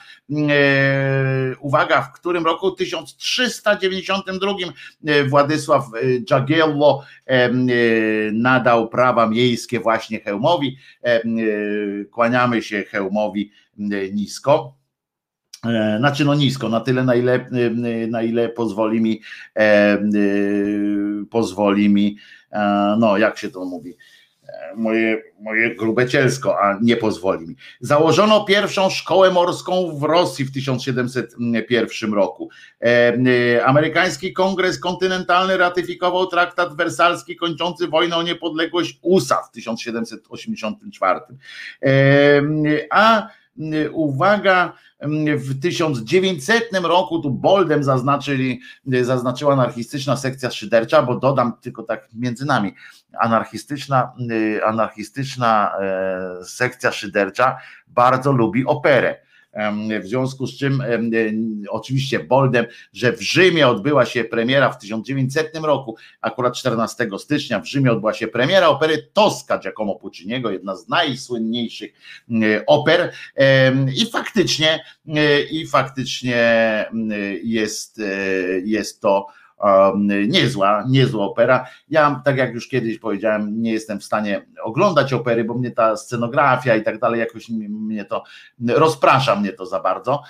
[1.59, 4.53] uwaga, w którym roku 1392
[5.29, 5.85] Władysław
[6.29, 7.03] Jagiello
[8.33, 10.77] nadał prawa miejskie właśnie Hełmowi.
[12.11, 13.51] Kłaniamy się Hełmowi
[14.13, 14.81] nisko.
[15.65, 19.21] E, znaczy no nisko, na tyle na ile, e, na ile pozwoli mi
[19.57, 19.97] e,
[21.29, 22.17] pozwoli mi,
[22.99, 23.97] no jak się to mówi,
[24.75, 27.55] moje, moje grubecielsko, a nie pozwoli mi.
[27.79, 32.49] Założono pierwszą szkołę morską w Rosji w 1701 roku.
[33.65, 41.19] Amerykański Kongres Kontynentalny ratyfikował traktat wersalski kończący wojnę o niepodległość USA w 1784.
[42.91, 43.27] A
[43.91, 44.73] uwaga,
[45.37, 48.61] w 1900 roku tu boldem zaznaczyli,
[49.01, 52.73] zaznaczyła anarchistyczna sekcja szydercza, bo dodam tylko tak między nami,
[53.19, 54.13] anarchistyczna,
[54.65, 57.57] anarchistyczna e, sekcja szydercza
[57.87, 59.30] bardzo lubi operę
[60.01, 60.83] w związku z czym
[61.69, 67.65] oczywiście boldem, że w Rzymie odbyła się premiera w 1900 roku, akurat 14 stycznia w
[67.65, 71.91] Rzymie odbyła się premiera opery Tosca Giacomo Pucciniego, jedna z najsłynniejszych
[72.67, 73.13] oper.
[73.95, 74.83] I faktycznie
[75.51, 76.45] i faktycznie
[77.43, 78.01] jest,
[78.63, 79.27] jest to
[80.27, 81.67] niezła, niezła opera.
[81.89, 85.97] Ja, tak jak już kiedyś powiedziałem, nie jestem w stanie oglądać opery, bo mnie ta
[85.97, 88.23] scenografia i tak dalej jakoś mnie to
[88.67, 90.23] rozprasza mnie to za bardzo,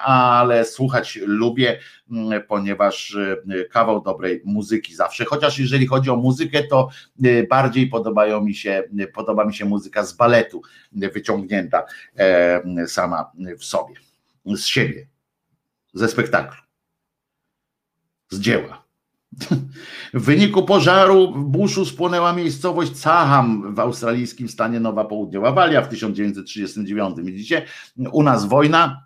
[0.00, 1.78] ale słuchać lubię,
[2.48, 3.16] ponieważ
[3.70, 6.88] kawał dobrej muzyki zawsze, chociaż jeżeli chodzi o muzykę, to
[7.50, 8.82] bardziej podobają mi się,
[9.14, 11.84] podoba mi się muzyka z baletu wyciągnięta
[12.86, 13.94] sama w sobie,
[14.46, 15.06] z siebie,
[15.94, 16.65] ze spektaklu
[18.30, 18.86] z dzieła.
[20.14, 25.88] W wyniku pożaru w buszu spłonęła miejscowość Caham w australijskim stanie Nowa Południowa Walia w
[25.88, 27.16] 1939.
[27.22, 27.62] Widzicie,
[28.12, 29.05] u nas wojna,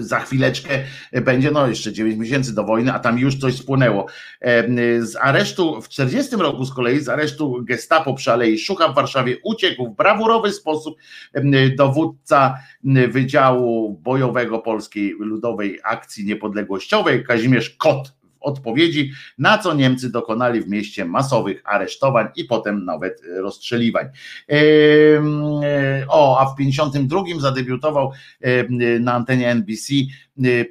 [0.00, 0.68] za chwileczkę
[1.12, 4.06] będzie, no jeszcze 9 miesięcy do wojny, a tam już coś spłynęło.
[4.40, 4.66] Eee,
[5.00, 9.36] z aresztu w 40 roku z kolei, z aresztu gestapo przy Alei Szucha w Warszawie
[9.44, 10.98] uciekł w brawurowy sposób
[11.76, 12.58] dowódca
[13.08, 21.04] Wydziału Bojowego Polskiej Ludowej Akcji Niepodległościowej Kazimierz Kot odpowiedzi, na co Niemcy dokonali w mieście
[21.04, 24.06] masowych aresztowań i potem nawet rozstrzeliwań.
[26.08, 28.12] O, a w 52 zadebiutował
[29.00, 29.92] na antenie NBC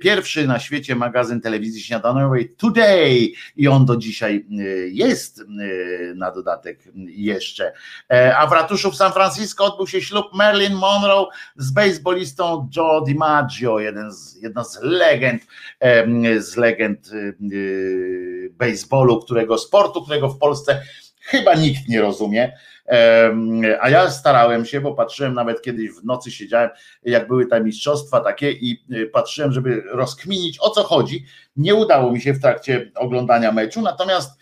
[0.02, 4.46] pierwszy na świecie magazyn telewizji śniadaniowej Today i on do dzisiaj
[4.92, 5.44] jest
[6.16, 7.74] na dodatek jeszcze.
[8.12, 13.02] E, a w ratuszu w San Francisco odbył się ślub Marilyn Monroe z baseballistą Joe
[13.02, 15.48] DiMaggio, jeden z, jedna z legend,
[16.40, 17.12] z legend
[18.52, 20.82] baseballu, którego sportu, którego w Polsce
[21.20, 22.54] chyba nikt nie rozumie.
[23.82, 26.70] A ja starałem się, bo patrzyłem nawet kiedyś w nocy siedziałem,
[27.04, 31.26] jak były te mistrzostwa takie i y, patrzyłem, żeby rozkminić o co chodzi.
[31.56, 34.40] Nie udało mi się w trakcie oglądania meczu, natomiast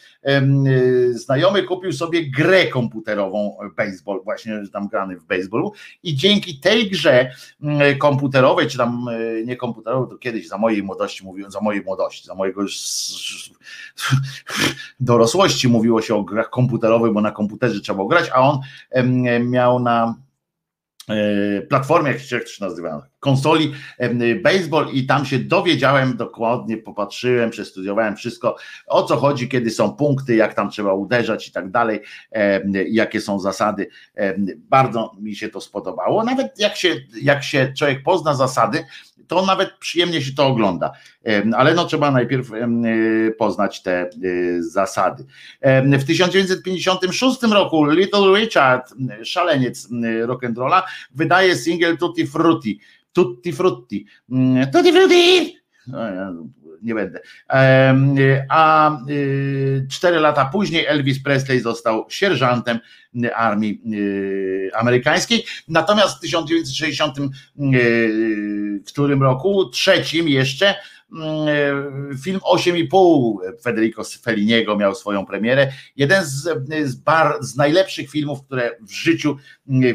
[1.12, 5.74] znajomy kupił sobie grę komputerową baseball, właśnie tam grany w baseballu
[6.04, 10.84] i dzięki tej grze mm, komputerowej, czy tam y, nie komputerowej, to kiedyś za mojej
[10.84, 12.62] młodości mówiłem, za mojej młodości, za mojego
[15.00, 18.60] dorosłości mówiło się o grach komputerowych, bo na komputerze trzeba grać, a on
[19.50, 20.16] miał na
[21.10, 23.74] e, platformie, jak się nazywa, konsoli
[24.44, 28.56] baseball i tam się dowiedziałem dokładnie, popatrzyłem, przestudiowałem wszystko,
[28.88, 32.00] o co chodzi, kiedy są punkty, jak tam trzeba uderzać i tak dalej,
[32.90, 33.88] jakie są zasady.
[34.58, 36.24] Bardzo mi się to spodobało.
[36.24, 38.86] Nawet jak się, jak się człowiek pozna zasady,
[39.28, 40.92] to nawet przyjemnie się to ogląda,
[41.56, 42.52] ale no trzeba najpierw
[43.38, 44.10] poznać te
[44.60, 45.26] zasady.
[46.00, 49.90] W 1956 roku Little Richard, szaleniec
[50.26, 50.82] rock'n'rolla,
[51.16, 52.80] wydaje single Tutti Frutti.
[53.14, 54.06] Tutti Frutti.
[54.74, 55.58] Tutti Frutti!
[56.82, 57.20] Nie będę.
[58.50, 62.80] A y, cztery lata później Elvis Presley został sierżantem
[63.36, 65.46] armii y, amerykańskiej.
[65.68, 67.24] Natomiast w 1960 y,
[68.86, 70.76] w którym roku, trzecim jeszcze,
[72.24, 75.72] film 8,5 Federico Felliniego miał swoją premierę.
[75.96, 76.50] Jeden z,
[76.86, 79.38] z, bar, z najlepszych filmów, które w życiu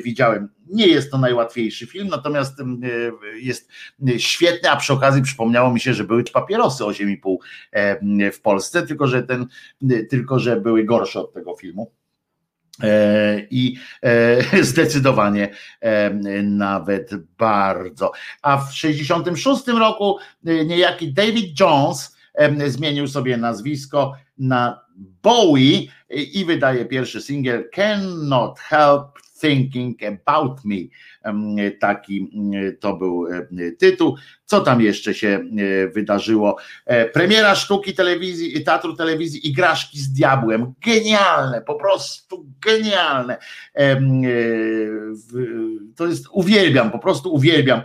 [0.04, 0.48] widziałem.
[0.66, 2.58] Nie jest to najłatwiejszy film, natomiast
[3.34, 3.70] jest
[4.18, 7.36] świetny, a przy okazji przypomniało mi się, że były papierosy 8,5
[8.32, 9.46] w Polsce, tylko że ten,
[10.10, 11.92] tylko że były gorsze od tego filmu.
[12.82, 15.48] E, I e, zdecydowanie
[15.80, 16.10] e,
[16.42, 18.12] nawet bardzo.
[18.42, 22.16] A w 1966 roku niejaki David Jones
[22.66, 24.80] zmienił sobie nazwisko na
[25.22, 30.76] Bowie i wydaje pierwszy singiel Cannot Help Thinking About Me.
[31.80, 32.30] Taki
[32.80, 33.26] to był
[33.78, 34.16] tytuł.
[34.52, 36.56] Co tam jeszcze się e, wydarzyło?
[36.86, 40.74] E, premiera sztuki telewizji, teatru telewizji Igraszki z Diabłem.
[40.86, 43.38] Genialne, po prostu genialne.
[43.74, 44.00] E,
[45.96, 47.82] to jest, uwielbiam, po prostu uwielbiam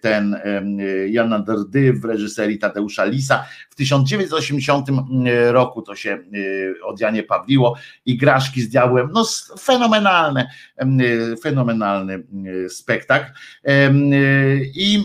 [0.00, 0.36] ten
[1.08, 3.44] Jana Drdy w reżyserii Tadeusza Lisa.
[3.70, 4.86] W 1980
[5.50, 6.18] roku to się
[6.84, 7.76] od Janie Pawliło.
[8.06, 9.08] Igraszki z Diabłem.
[9.12, 9.24] No
[9.58, 10.50] fenomenalne,
[11.42, 12.21] fenomenalny
[12.68, 13.32] spektakl.
[14.74, 15.04] I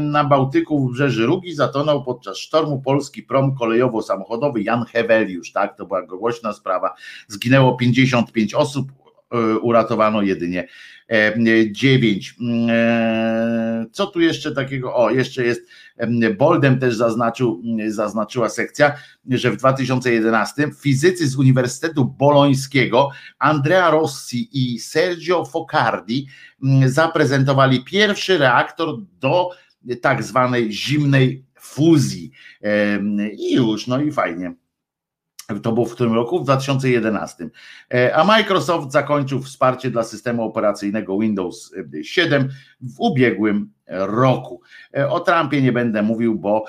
[0.00, 5.86] na Bałtyku w Brzeży Rugi zatonął podczas sztormu polski prom kolejowo-samochodowy Jan Heweliusz, tak, to
[5.86, 6.94] była głośna sprawa.
[7.28, 8.92] Zginęło 55 osób,
[9.62, 10.68] uratowano jedynie
[11.70, 12.34] 9.
[12.40, 14.94] E, e, co tu jeszcze takiego?
[14.94, 15.68] O, jeszcze jest
[16.38, 18.92] Boldem też zaznaczył, zaznaczyła sekcja,
[19.30, 26.26] że w 2011 fizycy z Uniwersytetu Bolońskiego Andrea Rossi i Sergio Focardi
[26.86, 29.50] zaprezentowali pierwszy reaktor do
[30.02, 32.30] tak zwanej zimnej fuzji.
[33.38, 34.54] I już, no i fajnie.
[35.62, 36.40] To było w którym roku?
[36.40, 37.48] W 2011.
[37.94, 42.48] E, a Microsoft zakończył wsparcie dla systemu operacyjnego Windows 7
[42.80, 44.60] w ubiegłym roku.
[44.96, 46.64] E, o Trumpie nie będę mówił, bo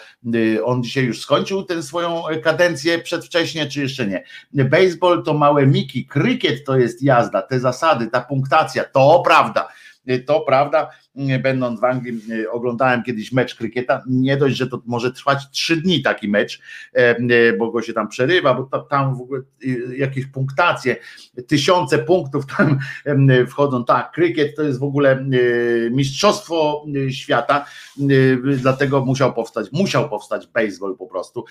[0.58, 4.24] e, on dzisiaj już skończył tę swoją kadencję przedwcześnie, czy jeszcze nie.
[4.66, 9.68] Baseball to małe miki, krykiet to jest jazda, te zasady, ta punktacja, to prawda
[10.28, 10.90] to prawda,
[11.44, 16.02] będąc w Anglii, oglądałem kiedyś mecz krykieta, nie dość, że to może trwać trzy dni
[16.02, 16.62] taki mecz,
[16.94, 20.96] e, bo go się tam przerywa, bo tam w ogóle y, jakieś punktacje,
[21.48, 22.80] tysiące punktów tam
[23.48, 27.66] wchodzą, tak, krykiet to jest w ogóle y, mistrzostwo y, świata,
[28.58, 31.46] dlatego musiał powstać, musiał powstać baseball po prostu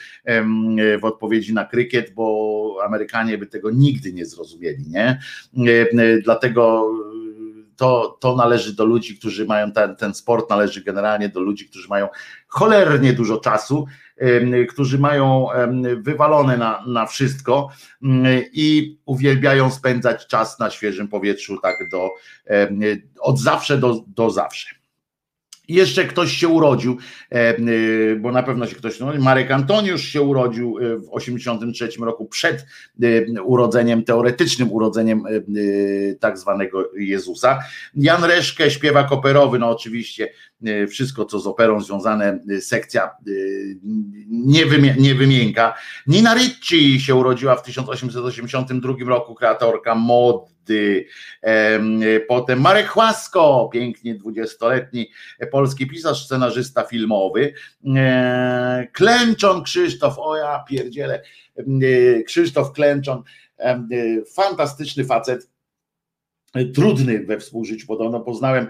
[1.01, 5.19] w odpowiedzi na krykiet, bo Amerykanie by tego nigdy nie zrozumieli, nie?
[6.25, 6.91] Dlatego
[7.79, 11.89] to, to należy do ludzi, którzy mają ten, ten sport, należy generalnie do ludzi, którzy
[11.89, 12.09] mają
[12.47, 13.87] cholernie dużo czasu,
[14.69, 15.47] którzy mają
[15.97, 17.69] wywalone na, na wszystko
[18.53, 22.11] i uwielbiają spędzać czas na świeżym powietrzu, tak do,
[23.21, 24.78] od zawsze do, do zawsze
[25.69, 26.99] jeszcze ktoś się urodził,
[27.33, 27.57] e, e,
[28.17, 32.67] bo na pewno się ktoś, no, Marek Antoniusz się urodził e, w 83 roku przed
[33.45, 35.23] urodzeniem, teoretycznym urodzeniem
[36.21, 37.59] tak zwanego Jezusa.
[37.95, 40.29] Jan Reszke, śpiewak operowy, no oczywiście
[40.89, 43.11] wszystko co z operą związane, sekcja
[44.29, 45.75] nie, wymi nie wymienka.
[46.07, 49.95] Nina Ricci się urodziła w 1882 roku, kreatorka
[50.69, 55.11] mod Potem Marek Chłasko, pięknie dwudziestoletni
[55.51, 57.53] polski pisarz, scenarzysta filmowy.
[58.93, 61.23] Klęczon Krzysztof, o ja pierdzielę,
[62.27, 63.23] Krzysztof Klęczon,
[64.35, 65.49] fantastyczny facet
[66.75, 68.21] trudny we współżyciu podobno.
[68.21, 68.67] Poznałem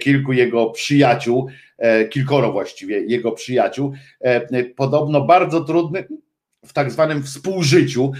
[0.00, 3.92] kilku jego przyjaciół, e, kilkoro właściwie jego przyjaciół.
[4.76, 6.04] Podobno bardzo trudny,
[6.66, 8.12] w tak zwanym współżyciu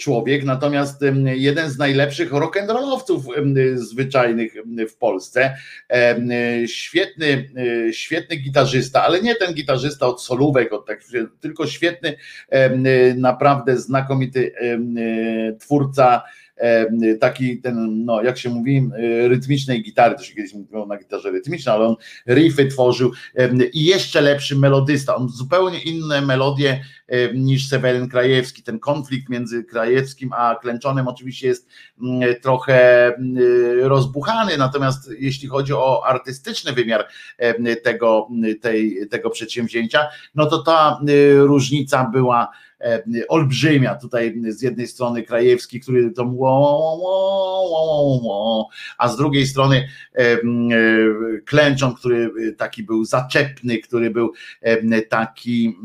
[0.00, 3.20] człowiek, natomiast jeden z najlepszych rock'n'rollowców
[3.74, 4.54] zwyczajnych
[4.90, 5.56] w Polsce,
[6.66, 7.50] świetny,
[7.88, 11.00] e, świetny gitarzysta, ale nie ten gitarzysta od solówek, od tak,
[11.40, 12.16] tylko świetny,
[13.16, 14.52] naprawdę znakomity
[15.60, 16.22] twórca
[17.20, 18.88] taki ten, no jak się mówi,
[19.28, 21.96] rytmicznej gitary, to się kiedyś mówiło na gitarze rytmicznej, ale on
[22.28, 23.12] riffy tworzył
[23.72, 26.84] i jeszcze lepszy melodysta, on zupełnie inne melodie
[27.34, 31.68] niż Seweryn Krajewski, ten konflikt między Krajewskim a Klęczonym oczywiście jest
[32.42, 33.12] trochę
[33.80, 37.08] rozbuchany, natomiast jeśli chodzi o artystyczny wymiar
[37.82, 38.28] tego,
[38.60, 41.00] tej, tego przedsięwzięcia, no to ta
[41.36, 42.63] różnica była E,
[43.28, 43.94] olbrzymia.
[43.94, 46.24] Tutaj z jednej strony Krajewski, który to
[48.98, 50.38] a z drugiej strony e, e,
[51.44, 54.32] Klęczon, który taki był zaczepny, który był
[55.08, 55.78] taki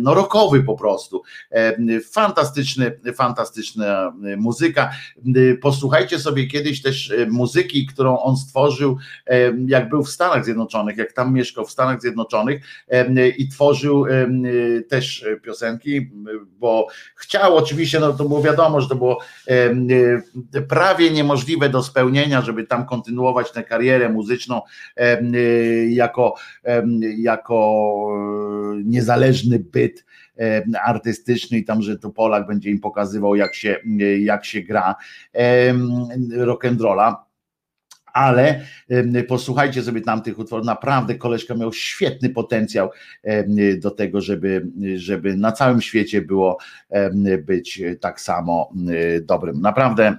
[0.00, 1.22] no rokowy po prostu.
[2.12, 4.90] Fantastyczny, fantastyczna muzyka.
[5.60, 8.98] Posłuchajcie sobie kiedyś też muzyki, którą on stworzył,
[9.66, 12.62] jak był w Stanach Zjednoczonych, jak tam mieszkał w Stanach Zjednoczonych
[13.38, 14.04] i tworzył
[14.88, 16.10] też piosenki
[16.58, 16.86] bo
[17.16, 19.18] chciał oczywiście, no to było wiadomo, że to było
[19.48, 24.62] e, prawie niemożliwe do spełnienia, żeby tam kontynuować tę karierę muzyczną
[24.96, 25.22] e,
[25.86, 26.34] jako,
[27.18, 30.04] jako e, niezależny byt
[30.84, 33.76] artystyczny i tam, że to Polak będzie im pokazywał jak się,
[34.20, 34.94] jak się gra
[36.30, 37.27] rock'n'rolla
[38.18, 38.60] ale
[39.28, 42.90] posłuchajcie sobie tamtych utworów, naprawdę koleżka miał świetny potencjał
[43.78, 44.66] do tego, żeby,
[44.96, 46.58] żeby na całym świecie było
[47.46, 48.72] być tak samo
[49.22, 49.60] dobrym.
[49.60, 50.16] Naprawdę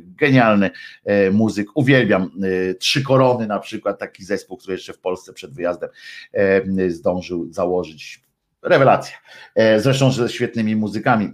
[0.00, 0.70] genialny
[1.04, 5.54] e, muzyk, uwielbiam e, Trzy Korony na przykład, taki zespół, który jeszcze w Polsce przed
[5.54, 5.88] wyjazdem
[6.88, 8.27] zdążył założyć
[8.62, 9.16] Rewelacja.
[9.54, 11.30] E, zresztą ze świetnymi muzykami e,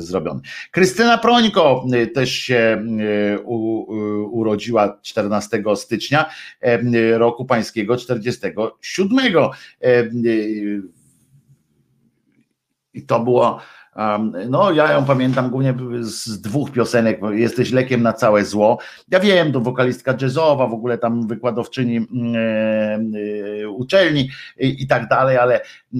[0.00, 0.40] zrobiony.
[0.70, 2.84] Krystyna Prońko e, też się
[4.30, 6.30] urodziła 14 stycznia
[7.16, 9.18] roku pańskiego 47.
[12.94, 13.60] I to było
[14.48, 17.20] no, ja ją pamiętam głównie z dwóch piosenek.
[17.32, 18.78] Jesteś lekiem na całe zło.
[19.08, 25.08] Ja wiem, to wokalistka jazzowa, w ogóle tam wykładowczyni mm, e, e, uczelni i tak
[25.08, 25.98] dalej, ale e,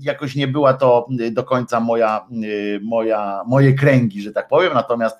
[0.00, 2.26] jakoś nie była to do końca moja,
[2.82, 4.74] moja, moje kręgi, że tak powiem.
[4.74, 5.16] Natomiast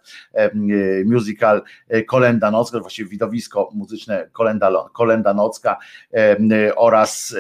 [1.05, 1.63] musical
[2.07, 5.77] Kolenda Nocka, właściwie widowisko muzyczne Kolenda, Kolenda Nocka
[6.77, 7.37] oraz,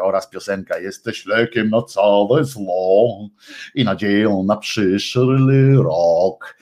[0.00, 3.28] oraz piosenka Jesteś lekiem na całe zło
[3.76, 6.58] i nadzieją na przyszły rok.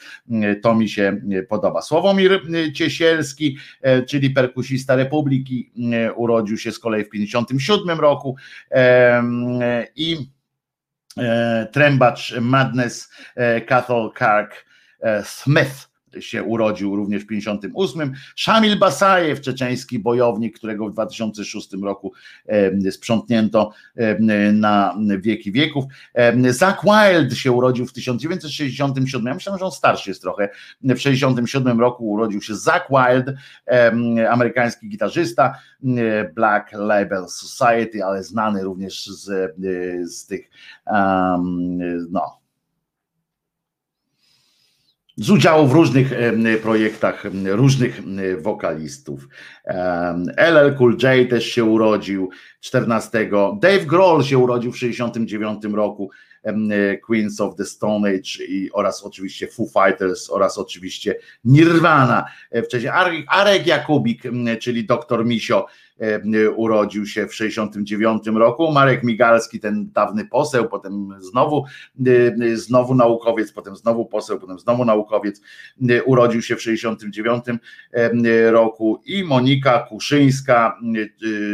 [0.63, 1.83] To mi się podoba.
[1.83, 2.41] Sławomir
[2.75, 8.37] Ciesielski, e, czyli perkusista Republiki, e, urodził się z kolei w 1957 roku
[9.97, 10.17] i
[11.19, 13.11] e, trębacz Madness
[13.69, 14.65] Cathal Kark
[15.25, 18.13] Smith się urodził również w 58.
[18.37, 22.13] Szamil Basajew, czeczeński bojownik, którego w 2006 roku
[22.91, 23.73] sprzątnięto
[24.53, 25.85] na wieki wieków.
[26.49, 29.27] Zach Wild się urodził w 1967.
[29.27, 30.49] Ja myślałem, że on starszy jest trochę.
[30.83, 33.37] W 67 roku urodził się Zach Wild,
[34.31, 35.55] amerykański gitarzysta
[36.35, 39.55] Black Label Society, ale znany również z,
[40.15, 40.51] z tych
[42.11, 42.44] no
[45.17, 46.13] z udziału w różnych
[46.63, 48.01] projektach różnych
[48.43, 49.29] wokalistów.
[50.37, 52.31] LL Cool J też się urodził
[52.61, 53.31] 14.
[53.61, 56.11] Dave Grohl się urodził w 69 roku.
[57.07, 62.25] Queens of the Stone Age i, oraz oczywiście Foo Fighters oraz oczywiście Nirvana.
[62.51, 62.93] E, wcześniej
[63.29, 64.23] Arek Jakubik,
[64.61, 65.67] czyli doktor Misio
[66.57, 68.73] urodził się w 69 roku.
[68.73, 71.65] Marek Migalski, ten dawny poseł, potem znowu,
[72.07, 75.41] e, znowu naukowiec, potem znowu poseł, potem znowu naukowiec,
[75.91, 77.45] e, urodził się w 69
[78.51, 79.03] roku.
[79.05, 80.79] I Monika Kuszyńska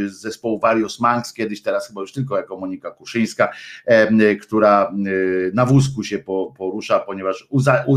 [0.06, 3.52] z zespołu Various Manx, kiedyś teraz chyba już tylko jako Monika Kuszyńska,
[4.42, 4.92] która
[5.54, 6.18] na wózku się
[6.58, 7.48] porusza, ponieważ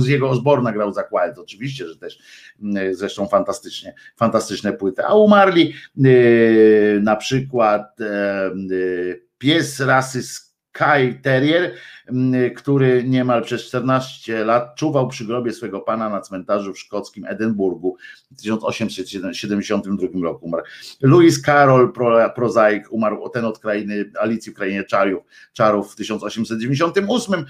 [0.06, 2.20] jego Osborna grał za Quiet, oczywiście, że też
[2.92, 5.74] zresztą fantastycznie, fantastyczne płyty, a umarli
[7.02, 7.98] na przykład
[9.38, 10.24] pies rasy
[10.74, 11.74] Sky Terrier,
[12.56, 17.98] który niemal przez 14 lat czuwał przy grobie swego pana na cmentarzu w szkockim Edynburgu
[18.32, 20.64] w 1872 roku umarł.
[21.02, 21.94] Louis Carroll,
[22.36, 25.24] prozaik, umarł ten od krainy, Alicji w krainie czarów,
[25.54, 27.46] czarów w 1898.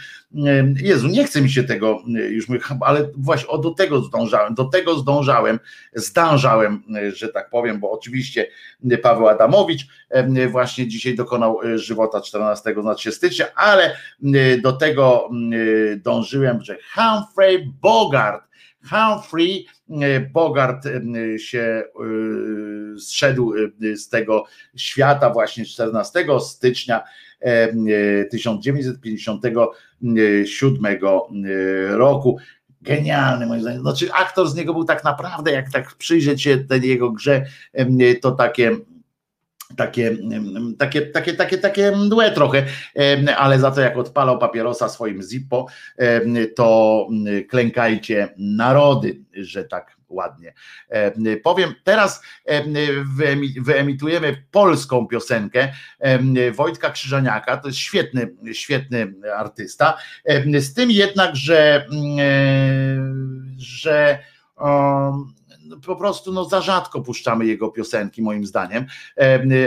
[0.82, 2.48] Jezu, nie chce mi się tego już,
[2.82, 5.60] ale właśnie o, do tego zdążałem, do tego zdążałem,
[5.94, 6.84] zdążałem,
[7.14, 8.48] że tak powiem, bo oczywiście
[9.04, 9.88] Paweł Adamowicz
[10.52, 13.96] właśnie dzisiaj dokonał żywota 14 znaczy stycznia, ale
[14.62, 15.52] do tego mm,
[16.02, 18.44] dążyłem, że Humphrey Bogart,
[18.90, 20.88] Humphrey e, Bogart
[21.38, 21.84] się e,
[23.00, 23.58] zszedł e,
[23.96, 24.46] z tego
[24.76, 27.04] świata właśnie 14 stycznia
[28.32, 31.00] 1957
[31.90, 32.38] roku.
[32.82, 33.82] Genialny moim zdaniem.
[33.82, 37.46] Znaczy aktor z niego był tak naprawdę, jak tak przyjrzeć się tej jego grze,
[38.22, 38.72] to takie
[39.78, 40.18] takie,
[40.78, 42.66] takie, takie, takie, takie mdłe trochę,
[43.38, 45.68] ale za to jak odpalał papierosa swoim Zippo,
[46.56, 47.08] to
[47.50, 50.54] klękajcie narody, że tak ładnie
[51.44, 51.74] powiem.
[51.84, 52.24] Teraz
[53.62, 55.72] wyemitujemy polską piosenkę
[56.52, 59.98] Wojtka Krzyżaniaka, to jest świetny, świetny artysta,
[60.60, 61.88] z tym jednak, że,
[63.58, 64.20] że
[65.86, 68.86] po prostu no, za rzadko puszczamy jego piosenki, moim zdaniem,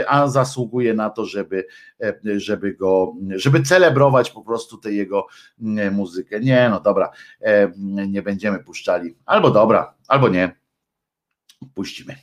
[0.07, 1.67] a zasługuje na to, żeby,
[2.37, 5.27] żeby go, żeby celebrować po prostu tę jego
[5.91, 6.39] muzykę.
[6.39, 7.11] Nie, no dobra,
[8.07, 9.15] nie będziemy puszczali.
[9.25, 10.55] Albo dobra, albo nie.
[11.73, 12.15] Puścimy.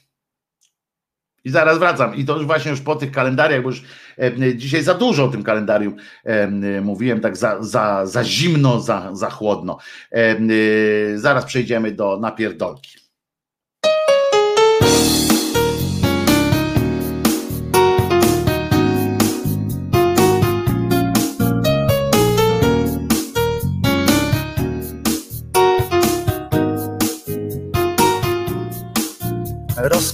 [1.45, 2.15] I zaraz wracam.
[2.15, 3.83] I to już właśnie już po tych kalendariach, bo już
[4.57, 5.97] dzisiaj za dużo o tym kalendarium
[6.83, 9.79] mówiłem, tak za, za, za zimno, za, za chłodno.
[11.15, 13.04] Zaraz przejdziemy do napierdolki.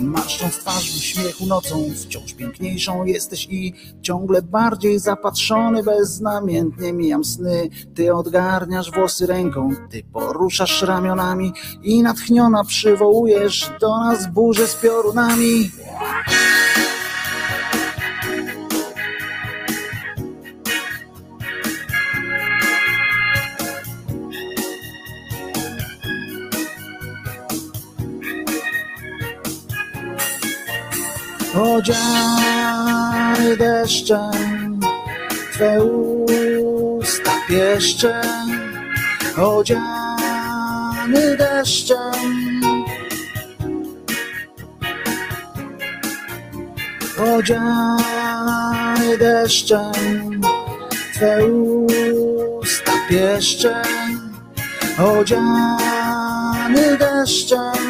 [0.00, 7.68] Marszcząc twarz w uśmiechu nocą, wciąż piękniejszą jesteś i ciągle bardziej zapatrzony, beznamiętnie mijam sny.
[7.94, 11.52] Ty odgarniasz włosy ręką, ty poruszasz ramionami
[11.82, 15.70] i natchniona przywołujesz do nas burzę z piorunami.
[31.76, 34.80] Odziany deszczem,
[35.52, 38.22] Twe usta pieszczem,
[39.36, 39.76] odziany
[41.36, 42.60] deszczem.
[47.36, 50.40] Odziany deszczem,
[51.14, 53.84] Twe usta pieszczem,
[54.98, 57.89] odziany deszczem.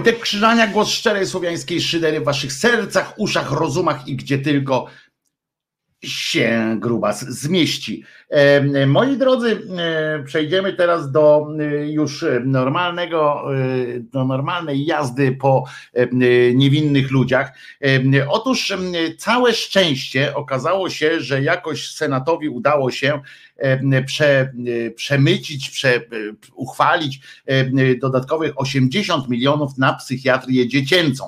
[0.00, 4.86] Wojtek Krzyżania, głos szczerej słowiańskiej szydery w waszych sercach, uszach, rozumach i gdzie tylko
[6.02, 8.04] się grubas zmieści.
[8.30, 13.44] E, moi drodzy, e, przejdziemy teraz do e, już normalnego,
[14.00, 15.64] do normalnej jazdy po
[16.54, 17.52] niewinnych ludziach.
[18.28, 18.76] Otóż
[19.18, 23.20] całe szczęście okazało się, że jakoś senatowi udało się
[24.06, 24.52] prze,
[24.96, 26.00] przemycić, prze,
[26.54, 27.20] uchwalić
[28.00, 31.24] dodatkowych 80 milionów na psychiatrię dziecięcą.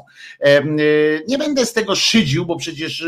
[1.29, 3.07] Nie będę z tego szydził, bo przecież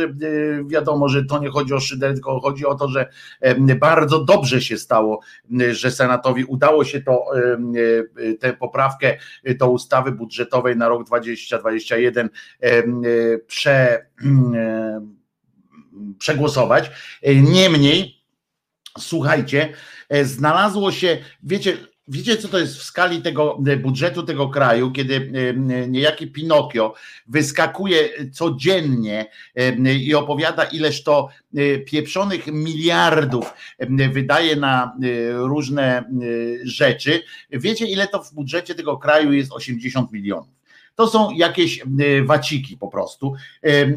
[0.67, 3.09] wiadomo, że to nie chodzi o szydę, tylko chodzi o to, że
[3.81, 5.21] bardzo dobrze się stało,
[5.71, 7.25] że Senatowi udało się to,
[8.41, 9.19] tę poprawkę
[9.59, 12.31] do ustawy budżetowej na rok 2021
[13.47, 14.07] prze,
[16.19, 16.91] przegłosować.
[17.43, 18.14] Niemniej,
[18.99, 19.73] słuchajcie,
[20.23, 21.77] znalazło się, wiecie,
[22.09, 26.95] Wiecie, co to jest w skali tego e, budżetu tego kraju, kiedy e, niejaki Pinokio
[27.27, 29.27] wyskakuje codziennie
[29.57, 31.29] e, i opowiada, ileż to
[31.87, 33.55] pieprzonych miliardów
[34.12, 34.97] wydaje na
[35.33, 36.05] różne
[36.62, 37.23] rzeczy.
[37.51, 40.55] Wiecie, ile to w budżecie tego kraju jest 80 milionów.
[40.95, 41.83] To są jakieś
[42.25, 43.35] waciki po prostu,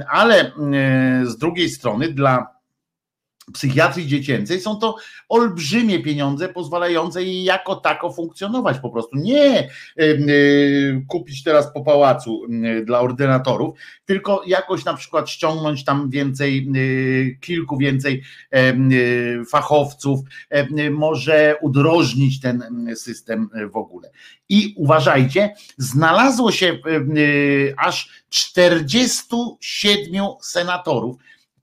[0.09, 0.51] ale
[1.23, 2.56] z drugiej strony dla
[3.53, 4.95] psychiatrii dziecięcej są to
[5.29, 9.17] olbrzymie pieniądze pozwalające jej jako tako funkcjonować po prostu.
[9.17, 9.69] Nie
[9.99, 12.41] y, kupić teraz po pałacu
[12.85, 18.23] dla ordynatorów, tylko jakoś na przykład ściągnąć tam więcej, y, kilku więcej
[18.55, 20.19] y, fachowców,
[20.91, 22.63] może udrożnić ten
[22.95, 24.09] system w ogóle.
[24.49, 26.77] I uważajcie, znalazło się
[27.77, 31.17] aż 47 senatorów,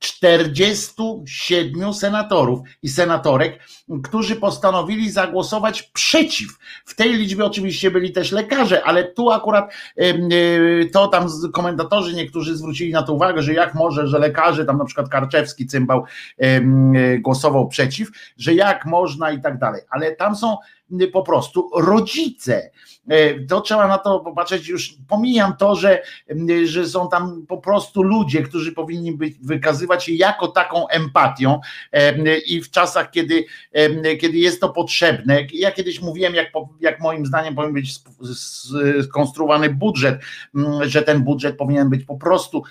[0.05, 3.59] 47 senatorów i senatorek,
[4.05, 6.59] którzy postanowili zagłosować przeciw.
[6.85, 10.15] W tej liczbie oczywiście byli też lekarze, ale tu akurat e,
[10.93, 14.85] to tam komentatorzy niektórzy zwrócili na to uwagę, że jak może, że lekarze, tam na
[14.85, 16.05] przykład Karczewski cymbał
[17.19, 19.83] głosował przeciw, że jak można i tak dalej.
[19.91, 20.57] Ale tam są
[21.13, 22.71] po prostu rodzice.
[23.09, 26.03] E, to trzeba na to popatrzeć, już pomijam to, że,
[26.65, 31.61] że są tam po prostu ludzie, którzy powinni być, wykazywać się jako taką empatią
[32.47, 33.45] i w czasach, kiedy,
[34.21, 35.47] kiedy jest to potrzebne.
[35.53, 37.95] Ja kiedyś mówiłem, jak, jak moim zdaniem powinien być
[39.03, 40.21] skonstruowany budżet,
[40.83, 42.63] że ten budżet powinien być po prostu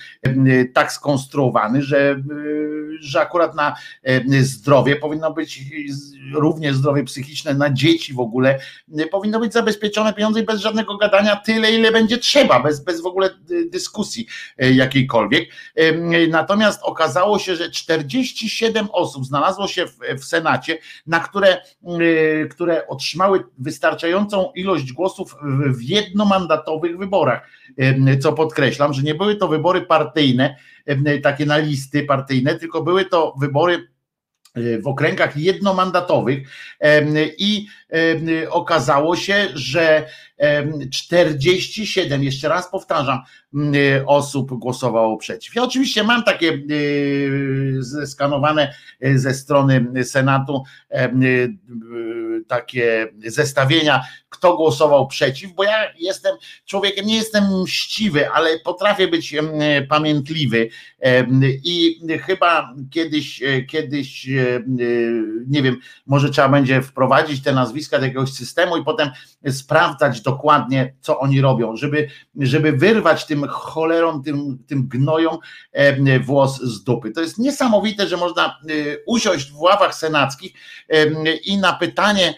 [0.73, 2.23] tak skonstruowany, że,
[2.99, 3.75] że akurat na
[4.41, 5.61] zdrowie powinno być
[6.33, 8.59] również zdrowie psychiczne, na dzieci w ogóle
[9.11, 13.05] powinno być zabezpieczone pieniądze i bez żadnego gadania tyle, ile będzie trzeba, bez, bez w
[13.05, 13.29] ogóle
[13.69, 14.27] dyskusji
[14.57, 15.49] e, jakiejkolwiek.
[16.29, 20.77] Natomiast okazało się, że 47 osób znalazło się w, w Senacie,
[21.07, 25.35] na które, e, które otrzymały wystarczającą ilość głosów
[25.67, 27.49] w jednomandatowych wyborach.
[28.21, 30.55] Co podkreślam, że nie były to wybory partyjne,
[31.23, 33.92] takie na listy partyjne, tylko były to wybory E,
[34.55, 36.47] w okręgach jednomandatowych
[37.37, 37.67] i
[38.49, 40.09] okazało się, że
[40.91, 43.19] 47, jeszcze raz powtarzam,
[44.05, 45.55] osób głosowało przeciw.
[45.55, 46.59] Ja oczywiście mam takie
[48.01, 50.63] e, skanowane e, ze strony Senatu
[52.47, 59.35] takie zestawienia, kto głosował przeciw, bo ja jestem człowiekiem, nie jestem mściwy, ale potrafię być
[59.89, 60.69] pamiętliwy
[61.63, 64.27] i chyba kiedyś, kiedyś
[65.47, 69.09] nie wiem, może trzeba będzie wprowadzić te nazwiska do jakiegoś systemu i potem
[69.51, 72.07] sprawdzać dokładnie, co oni robią, żeby,
[72.39, 75.37] żeby wyrwać tym cholerom, tym, tym gnojom
[76.23, 77.11] włos z dupy.
[77.11, 78.59] To jest niesamowite, że można
[79.07, 80.53] usiąść w ławach senackich
[81.45, 82.33] i na pytanie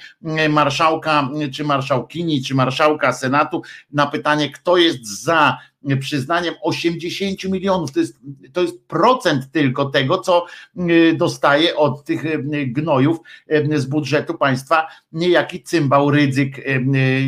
[0.50, 3.62] marszałka, czy marszałkini, czy marszałka Senatu,
[3.92, 5.58] na pytanie, kto jest za
[6.00, 7.92] przyznaniem 80 milionów.
[7.92, 8.20] To jest,
[8.54, 10.46] to jest procent tylko tego, co
[10.90, 13.18] y, dostaje od tych y, gnojów
[13.52, 16.62] y, z budżetu państwa niejaki cymbał, rydzyk,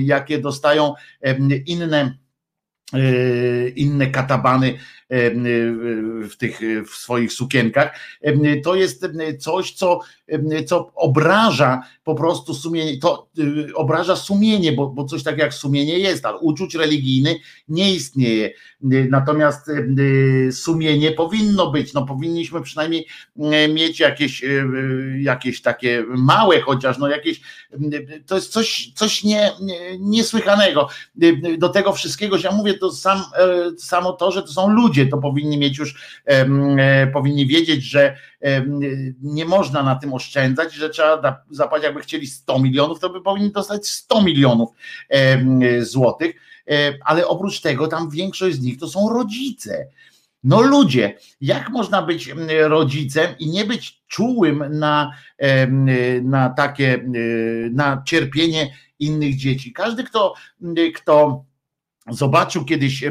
[0.01, 0.93] jakie dostają
[1.65, 2.17] inne
[3.75, 4.77] inne katabany
[5.09, 7.99] w tych w swoich sukienkach.
[8.63, 9.05] To jest
[9.39, 9.99] coś, co,
[10.65, 15.99] co obraża po prostu sumienie, to y, obraża sumienie, bo, bo coś takiego jak sumienie
[15.99, 17.35] jest, ale uczuć religijny
[17.67, 18.51] nie istnieje.
[19.09, 19.71] Natomiast
[20.51, 23.07] sumienie powinno być, no powinniśmy przynajmniej
[23.69, 24.45] mieć jakieś,
[25.21, 27.41] jakieś takie małe chociaż, no jakieś,
[28.25, 29.51] to jest coś, coś nie,
[29.99, 30.89] niesłychanego.
[31.57, 33.23] Do tego wszystkiego, ja mówię, to sam,
[33.77, 36.19] samo to, że to są ludzie, to powinni mieć już,
[37.13, 38.17] powinni wiedzieć, że
[39.21, 43.51] nie można na tym oszczędzać, że trzeba zapłacić, jakby chcieli 100 milionów, to by powinni
[43.51, 44.69] dostać 100 milionów
[45.79, 46.35] złotych,
[47.05, 49.87] ale oprócz tego tam większość z nich to są rodzice.
[50.43, 52.33] No ludzie, jak można być
[52.67, 55.11] rodzicem i nie być czułym na,
[56.23, 57.05] na takie,
[57.71, 59.73] na cierpienie innych dzieci?
[59.73, 60.33] Każdy, kto,
[60.95, 61.45] kto
[62.09, 63.03] zobaczył kiedyś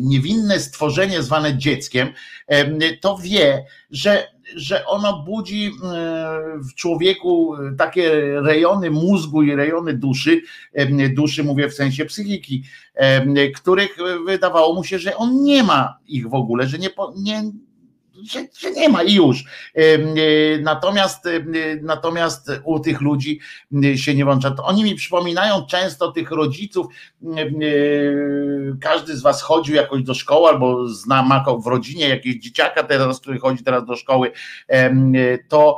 [0.00, 2.08] niewinne stworzenie zwane dzieckiem,
[3.00, 5.70] to wie, że że ono budzi e,
[6.58, 8.10] w człowieku takie
[8.40, 12.64] rejony mózgu i rejony duszy, e, duszy mówię w sensie psychiki,
[12.94, 17.42] e, których wydawało mu się, że on nie ma ich w ogóle, że nie, nie
[18.30, 19.44] że, że, nie ma i już.
[20.62, 21.24] Natomiast,
[21.82, 23.40] natomiast u tych ludzi
[23.96, 24.50] się nie włącza.
[24.50, 26.86] To oni mi przypominają często tych rodziców.
[28.80, 33.20] Każdy z Was chodził jakoś do szkoły albo zna ma w rodzinie jakiegoś dzieciaka teraz,
[33.20, 34.32] który chodzi teraz do szkoły.
[35.48, 35.76] To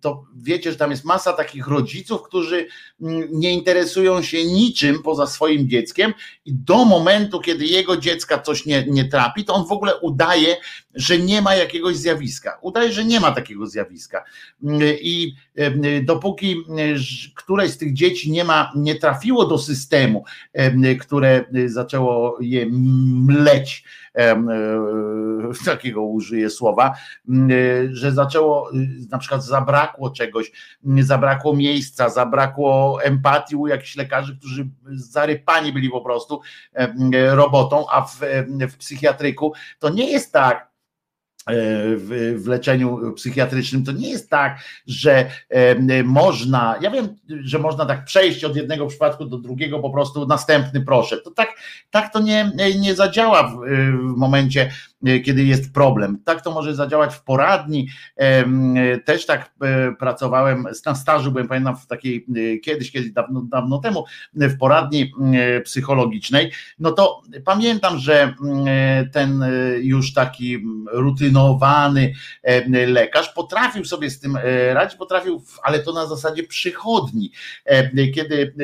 [0.00, 2.66] to wiecie, że tam jest masa takich rodziców, którzy
[3.02, 8.66] mm, nie interesują się niczym poza swoim dzieckiem i do momentu, kiedy jego dziecka coś
[8.66, 10.56] nie, nie trapi, to on w ogóle udaje,
[10.94, 12.58] że nie ma jakiegoś zjawiska.
[12.62, 14.24] Udaje, że nie ma takiego zjawiska.
[14.64, 15.34] Mm, I
[16.02, 16.56] dopóki
[17.34, 20.24] któreś z tych dzieci nie ma, nie trafiło do systemu,
[21.00, 22.66] które zaczęło je
[23.26, 23.84] mleć,
[25.64, 26.94] takiego użyję słowa,
[27.90, 28.70] że zaczęło,
[29.10, 30.52] na przykład zabrakło czegoś,
[31.00, 36.40] zabrakło miejsca, zabrakło empatii u jakichś lekarzy, którzy zarypani byli po prostu
[37.30, 38.20] robotą, a w,
[38.70, 40.73] w psychiatryku to nie jest tak, E,
[41.46, 47.86] w, w, leczeniu psychiatrycznym to nie jest tak, że e, można, ja wiem, że można
[47.86, 51.16] tak przejść od jednego przypadku do drugiego, po prostu następny proszę.
[51.16, 51.48] To tak,
[51.90, 53.60] tak to nie, nie zadziała w,
[54.14, 54.93] w momencie E,
[55.24, 56.18] kiedy jest problem.
[56.24, 57.88] Tak to może zadziałać w poradni.
[59.04, 63.78] Też tak e, pracowałem na stażu, byłem pamiętam w takiej e, kiedyś, kiedyś dawno, dawno
[63.78, 64.04] temu
[64.34, 65.12] w poradni
[65.64, 66.52] psychologicznej.
[66.78, 68.34] No to pamiętam, że
[69.12, 69.44] ten
[69.80, 70.58] już taki
[70.92, 72.14] rutynowany
[72.86, 74.38] lekarz potrafił sobie z tym
[74.72, 77.32] radzić, potrafił, ale to na zasadzie przychodni,
[78.14, 78.54] kiedy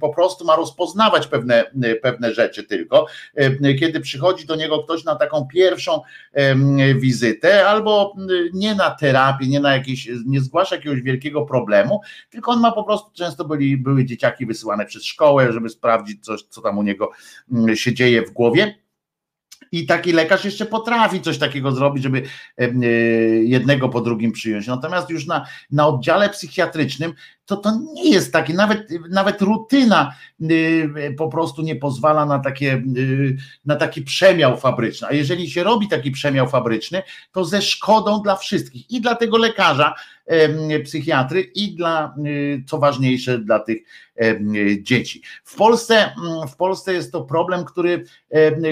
[0.00, 1.64] po prostu ma rozpoznawać pewne,
[2.02, 3.06] pewne rzeczy tylko.
[3.80, 6.02] Kiedy przychodzi do niego ktoś na taką pierwszą pierwszą
[7.00, 8.16] wizytę, albo
[8.52, 12.00] nie na terapię, nie na jakieś, nie zgłasza jakiegoś wielkiego problemu,
[12.30, 16.42] tylko on ma po prostu, często byli, były dzieciaki wysyłane przez szkołę, żeby sprawdzić coś,
[16.42, 17.10] co tam u niego
[17.74, 18.74] się dzieje w głowie.
[19.72, 22.22] I taki lekarz jeszcze potrafi coś takiego zrobić, żeby
[22.58, 22.68] e,
[23.44, 24.66] jednego po drugim przyjąć.
[24.66, 27.12] Natomiast już na, na oddziale psychiatrycznym
[27.50, 32.82] to to nie jest takie, nawet, nawet rutyna y, po prostu nie pozwala na, takie,
[32.96, 35.08] y, na taki przemiał fabryczny.
[35.08, 37.02] A jeżeli się robi taki przemiał fabryczny,
[37.32, 39.94] to ze szkodą dla wszystkich i dla tego lekarza,
[40.84, 43.78] psychiatry i dla, y, co ważniejsze, dla tych
[44.82, 45.22] dzieci.
[45.44, 48.04] W Polsce, mm, w Polsce jest to problem, który,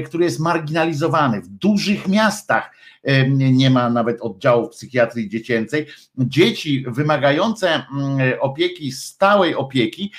[0.07, 1.41] który jest marginalizowany.
[1.41, 2.71] W dużych miastach
[3.35, 5.87] nie ma nawet oddziałów psychiatrii dziecięcej.
[6.19, 8.39] Dzieci wymagające mm,
[8.69, 10.13] opieki, stałej opieki,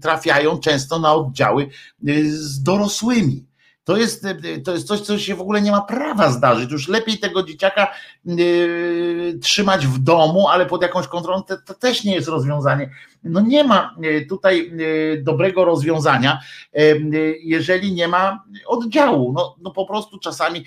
[0.00, 1.68] trafiają często na oddziały
[2.08, 3.50] y, z dorosłymi
[3.84, 4.26] to jest,
[4.64, 6.70] to jest coś, co się w ogóle nie ma prawa zdarzyć.
[6.70, 7.94] Już lepiej tego dzieciaka
[8.24, 12.90] yy, trzymać w domu, ale pod jakąś kontrolą, to, to, też nie jest rozwiązanie.
[13.24, 16.40] No nie ma y, tutaj yy, dobrego rozwiązania,
[16.72, 19.32] yy, jeżeli nie ma oddziału.
[19.32, 20.64] No, no po prostu czasami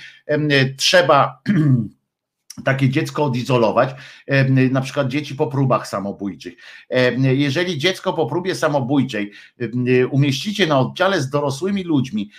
[0.78, 1.42] trzeba
[2.66, 3.90] takie dziecko odizolować,
[4.72, 6.54] na przykład dzieci po próbach samobójczych.
[7.18, 9.32] Jeżeli dziecko po próbie samobójczej
[10.12, 12.32] umieścicie na oddziale z dorosłymi ludźmi,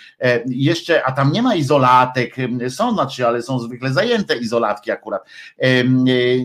[0.45, 2.35] jeszcze, a tam nie ma izolatek,
[2.69, 5.21] są znaczy, ale są zwykle zajęte izolatki akurat,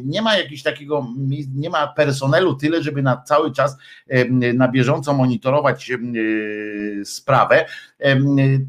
[0.05, 1.07] nie ma jakiegoś takiego,
[1.55, 3.77] nie ma personelu tyle, żeby na cały czas
[4.55, 5.91] na bieżąco monitorować
[7.05, 7.67] sprawę,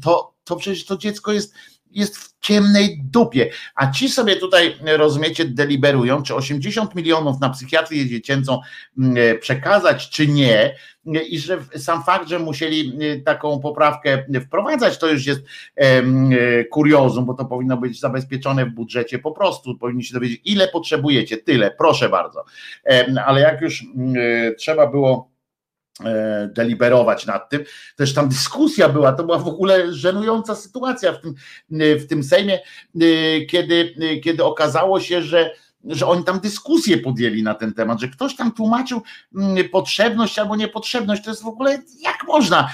[0.02, 1.54] to, to przecież to dziecko jest
[1.92, 3.50] jest w ciemnej dupie.
[3.74, 8.60] A ci sobie tutaj, rozumiecie, deliberują, czy 80 milionów na psychiatrię dziecięcą
[9.16, 10.74] e, przekazać, czy nie.
[11.28, 15.40] I że sam fakt, że musieli e, taką poprawkę wprowadzać, to już jest
[15.76, 19.78] e, kuriozum, bo to powinno być zabezpieczone w budżecie po prostu.
[19.78, 22.44] Powinniście dowiedzieć, ile potrzebujecie, tyle, proszę bardzo.
[23.26, 23.84] Ale jak już
[24.56, 25.31] trzeba było E,
[26.48, 27.64] deliberować nad tym.
[27.96, 31.34] Też tam dyskusja była, to była w ogóle żenująca sytuacja w tym,
[31.98, 32.60] w tym Sejmie,
[33.00, 33.94] e, kiedy,
[34.24, 35.50] kiedy okazało się, że
[35.84, 39.02] że oni tam dyskusję podjęli na ten temat, że ktoś tam tłumaczył
[39.34, 41.24] mm, potrzebność albo niepotrzebność.
[41.24, 42.70] To jest w ogóle, jak można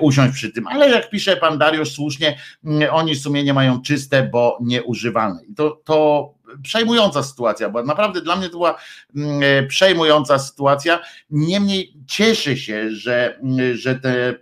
[0.00, 0.66] usiąść przy tym.
[0.66, 5.44] Ale jak pisze pan Dariusz słusznie, mm, oni sumienie mają czyste, bo nieużywalne.
[5.44, 8.78] I to, to przejmująca sytuacja, bo naprawdę dla mnie to była
[9.16, 11.00] mm, przejmująca sytuacja.
[11.30, 14.34] Niemniej cieszę się, że, mm, że te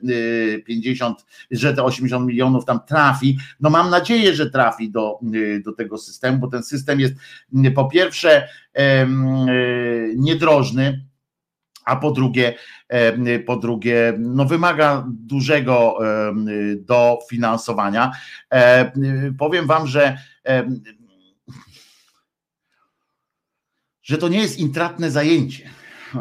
[0.66, 3.39] 50, y, że te 80 milionów tam trafi.
[3.60, 7.14] No mam nadzieję, że trafi do, y, do tego systemu, bo ten system jest
[7.55, 8.48] mm, po pierwsze
[10.16, 11.05] niedrożny,
[11.85, 12.55] a po drugie,
[13.47, 15.98] po drugie, no wymaga dużego
[16.78, 18.12] dofinansowania.
[18.51, 18.93] E,
[19.39, 20.18] powiem wam, że
[24.05, 25.70] że to nie jest intratne zajęcie
[26.14, 26.18] e,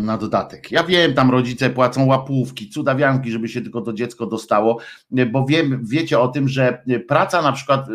[0.00, 0.72] na dodatek.
[0.72, 4.78] Ja wiem, tam rodzice płacą łapówki, cudawianki, żeby się tylko to dziecko dostało,
[5.10, 7.92] bo wiem, wiecie o tym, że praca na przykład e,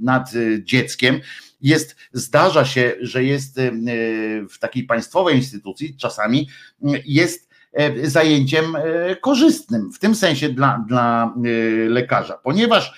[0.00, 0.30] nad
[0.62, 1.20] dzieckiem
[1.60, 3.72] jest, zdarza się, że jest e,
[4.50, 6.48] w takiej państwowej instytucji czasami
[7.06, 7.48] jest
[8.02, 8.64] zajęciem
[9.20, 11.34] korzystnym, w tym sensie dla, dla
[11.88, 12.92] lekarza, ponieważ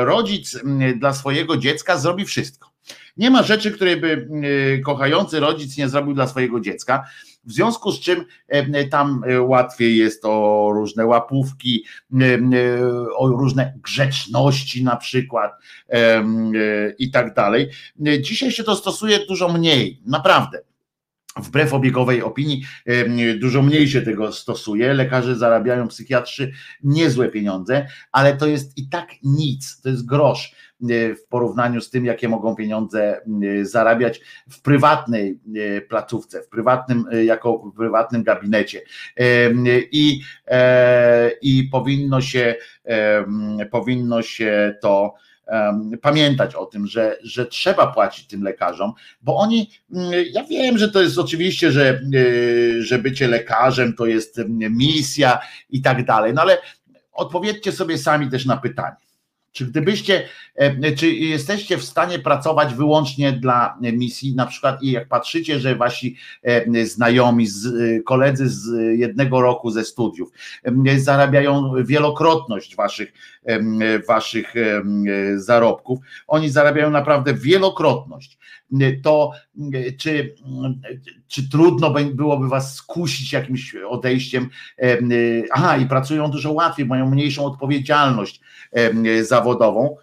[0.00, 0.58] rodzic
[0.96, 2.73] dla swojego dziecka zrobi wszystko
[3.16, 4.28] nie ma rzeczy, której by
[4.76, 7.04] e, kochający rodzic nie zrobił dla swojego dziecka.
[7.44, 11.84] W związku z czym e, tam e, łatwiej jest o różne łapówki,
[13.16, 15.52] o różne grzeczności na przykład
[16.98, 17.70] i tak dalej.
[18.20, 20.60] Dzisiaj się to stosuje dużo mniej, naprawdę.
[21.36, 22.64] Wbrew obiegowej opinii,
[23.38, 24.94] dużo mniej się tego stosuje.
[24.94, 30.73] Lekarze zarabiają, psychiatrzy niezłe pieniądze, ale to jest i tak nic, to jest grosz E,
[30.92, 34.20] w porównaniu z tym, jakie mogą pieniądze e, zarabiać
[34.50, 38.82] w prywatnej e, placówce, w prywatnym, jako w prywatnym gabinecie.
[39.92, 40.20] I,
[41.42, 42.54] i powinno się,
[43.70, 45.14] powinno się to
[46.02, 48.92] pamiętać o tym, że, że trzeba płacić tym lekarzom,
[49.22, 49.70] bo oni,
[50.32, 52.00] ja wiem, że to jest oczywiście, że,
[52.78, 54.40] że bycie lekarzem to jest
[54.70, 55.38] misja
[55.70, 56.58] i tak dalej, no ale
[57.12, 59.03] odpowiedzcie sobie sami też na pytanie.
[59.54, 65.08] Czy gdybyście, e, czy jesteście w stanie pracować wyłącznie dla misji, na przykład i jak
[65.08, 70.32] patrzycie, że wasi e, znajomi, e, koledzy z jednego roku ze studiów
[70.96, 73.12] zarabiają wielokrotność waszych,
[74.08, 74.54] waszych
[75.36, 78.38] zarobków, oni zarabiają naprawdę wielokrotność,
[79.02, 79.32] to
[79.98, 80.34] czy,
[81.28, 84.50] czy trudno byłoby was skusić jakimś odejściem,
[85.52, 88.40] aha i pracują dużo łatwiej, mają mniejszą odpowiedzialność
[89.22, 89.96] zawodową.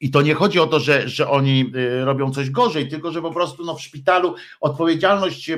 [0.00, 3.22] I to nie chodzi o to, że, że oni y, robią coś gorzej, tylko że
[3.22, 5.50] po prostu no, w szpitalu odpowiedzialność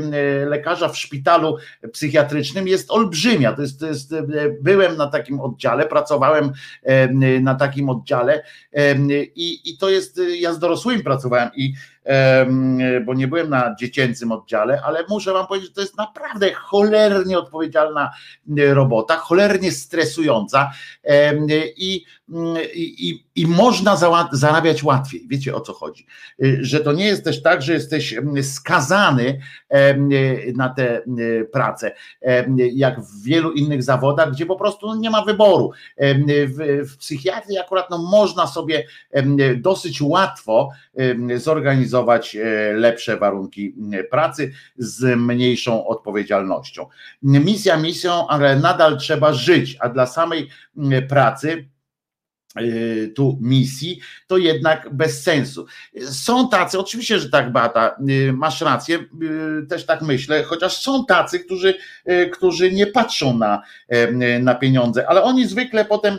[0.47, 1.57] lekarza w szpitalu
[1.93, 3.53] psychiatrycznym jest olbrzymia.
[3.53, 4.15] To jest, to jest,
[4.61, 6.53] byłem na takim oddziale, pracowałem
[7.41, 8.45] na takim oddziale
[9.35, 11.75] i, i to jest, ja z dorosłymi pracowałem i
[13.07, 17.39] bo nie byłem na dziecięcym oddziale, ale muszę Wam powiedzieć, że to jest naprawdę cholernie
[17.39, 18.11] odpowiedzialna
[18.57, 20.71] robota, cholernie stresująca
[21.77, 22.05] i,
[22.75, 23.97] i, i można
[24.33, 25.27] zarabiać łatwiej.
[25.29, 26.07] Wiecie o co chodzi?
[26.43, 29.41] Y, że to nie jest też tak, że jesteś skazany
[30.57, 31.03] na tę
[31.53, 31.93] pracę,
[32.57, 35.73] jak w wielu innych zawodach, gdzie po prostu nie ma wyboru.
[36.47, 38.87] W, w psychiatrii akurat no, można sobie
[39.57, 40.69] dosyć łatwo
[41.37, 43.75] zorganizować e, lepsze warunki
[44.11, 46.87] pracy z mniejszą odpowiedzialnością.
[47.23, 50.49] Misja misją, ale nadal trzeba żyć, a dla samej
[51.09, 51.69] pracy
[52.57, 52.63] e,
[53.09, 55.67] tu misji, to jednak bez sensu.
[56.11, 57.97] Są tacy, oczywiście, że tak Bata,
[58.29, 58.99] e, masz rację,
[59.69, 61.75] też tak myślę, chociaż są tacy, którzy,
[62.33, 63.63] którzy nie patrzą na,
[64.41, 66.19] na pieniądze, ale oni zwykle potem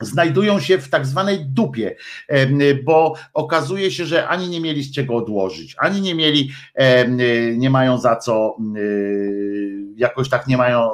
[0.00, 1.96] znajdują się w tak zwanej dupie,
[2.84, 6.50] bo okazuje się, że ani nie mieli z czego odłożyć, ani nie mieli,
[7.56, 8.56] nie mają za co,
[9.96, 10.90] jakoś tak nie mają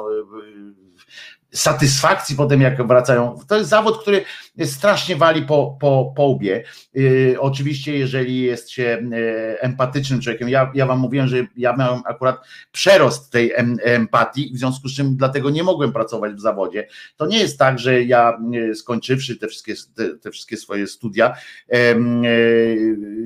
[1.55, 3.39] satysfakcji potem, jak wracają.
[3.47, 4.25] To jest zawód, który
[4.65, 6.63] strasznie wali po, po, po łbie.
[6.93, 12.01] Yy, oczywiście, jeżeli jest się yy, empatycznym człowiekiem, ja, ja wam mówiłem, że ja miałem
[12.05, 12.39] akurat
[12.71, 16.87] przerost tej em, empatii, w związku z czym dlatego nie mogłem pracować w zawodzie.
[17.17, 21.35] To nie jest tak, że ja yy, skończywszy te wszystkie, te, te wszystkie swoje studia,
[21.69, 21.77] yy,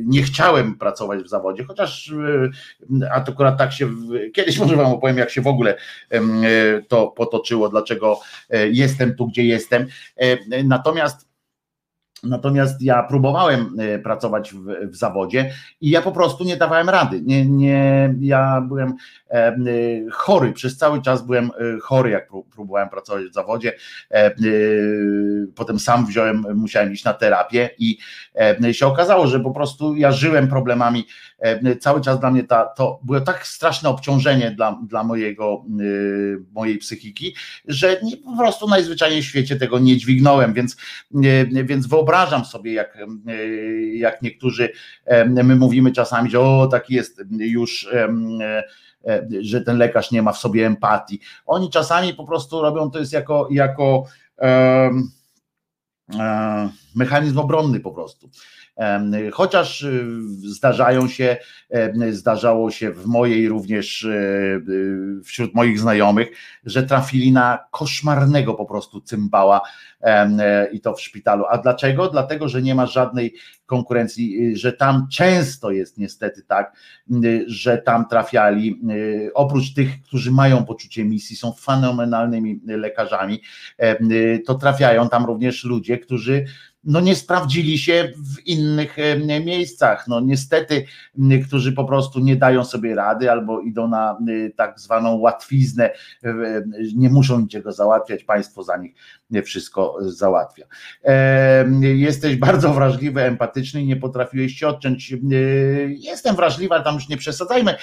[0.06, 2.14] nie chciałem pracować w zawodzie, chociaż
[3.12, 3.90] a to akurat tak się,
[4.34, 5.78] kiedyś może wam opowiem, jak się w ogóle
[6.88, 8.19] to potoczyło, dlaczego
[8.50, 9.88] E, jestem tu, gdzie jestem.
[10.18, 11.30] E, natomiast
[12.24, 17.22] Natomiast ja próbowałem e, pracować w, w, zawodzie i ja po prostu nie dawałem rady.
[17.22, 18.94] Nie, nie, ja byłem
[19.30, 19.56] e, e,
[20.12, 21.52] chory, przez cały czas byłem
[21.82, 23.74] chory, jak próbowałem pracować w zawodzie.
[25.56, 27.98] Potem sam wziąłem, musiałem iść na terapię i
[28.72, 31.06] się okazało, że po prostu ja żyłem problemami.
[31.80, 35.66] Cały czas dla mnie ta, to było tak straszne obciążenie dla, dla mojego,
[36.52, 37.36] mojej psychiki,
[37.68, 40.78] że nie, po prostu najzwyczajniej w świecie tego nie dźwignąłem, więc,
[41.64, 42.98] więc wyobrażam sobie, jak,
[43.94, 44.70] jak niektórzy,
[45.26, 47.90] my mówimy czasami, że o, taki jest już
[49.42, 51.20] że ten lekarz nie ma w sobie empatii.
[51.46, 54.04] Oni czasami po prostu robią to jest jako, jako
[54.38, 55.12] um,
[56.96, 58.30] mechanizm obronny po prostu.
[59.32, 61.38] Chociaż y, zdarzają się,
[62.10, 66.28] zdarzało się w mojej również e, y, wśród moich znajomych,
[66.66, 69.62] że trafili na koszmarnego po prostu cymbała
[70.02, 71.46] e, i to w szpitalu.
[71.50, 72.10] A dlaczego?
[72.10, 73.36] Dlatego, że nie ma żadnej
[73.66, 76.74] konkurencji, y, że tam często jest niestety tak,
[77.48, 78.82] że tam trafiali,
[79.34, 83.42] oprócz tych, którzy mają poczucie misji, są fenomenalnymi lekarzami,
[84.46, 86.46] to trafiają tam również ludzie, którzy
[86.90, 90.08] no nie sprawdzili się w innych e, miejscach.
[90.08, 90.86] No niestety,
[91.48, 94.18] którzy po prostu nie dają sobie rady albo idą na
[94.56, 95.90] tak zwaną łatwiznę,
[96.96, 98.96] nie muszą niczego załatwiać, państwo za nich
[99.44, 100.66] wszystko załatwia.
[101.82, 105.14] Jesteś bardzo wrażliwy, empatyczny i nie potrafiłeś się odciąć.
[105.88, 107.76] Jestem wrażliwy, ale tam już nie przesadzajmy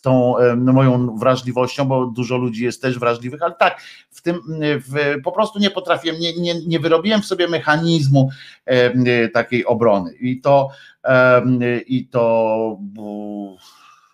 [0.00, 3.80] tą no, moją wrażliwością, bo dużo ludzi jest też wrażliwych, ale tak,
[4.10, 8.30] w tym w, po prostu nie potrafiłem, nie, nie, nie wyrobiłem sobie mechanizmu
[8.64, 10.14] e, takiej obrony.
[10.14, 10.68] I to
[11.04, 11.42] e,
[11.86, 12.78] i to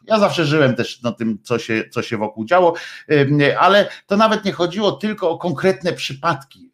[0.06, 2.74] ja zawsze żyłem też na tym, co się, co się wokół działo,
[3.58, 6.70] ale to nawet nie chodziło tylko o konkretne przypadki.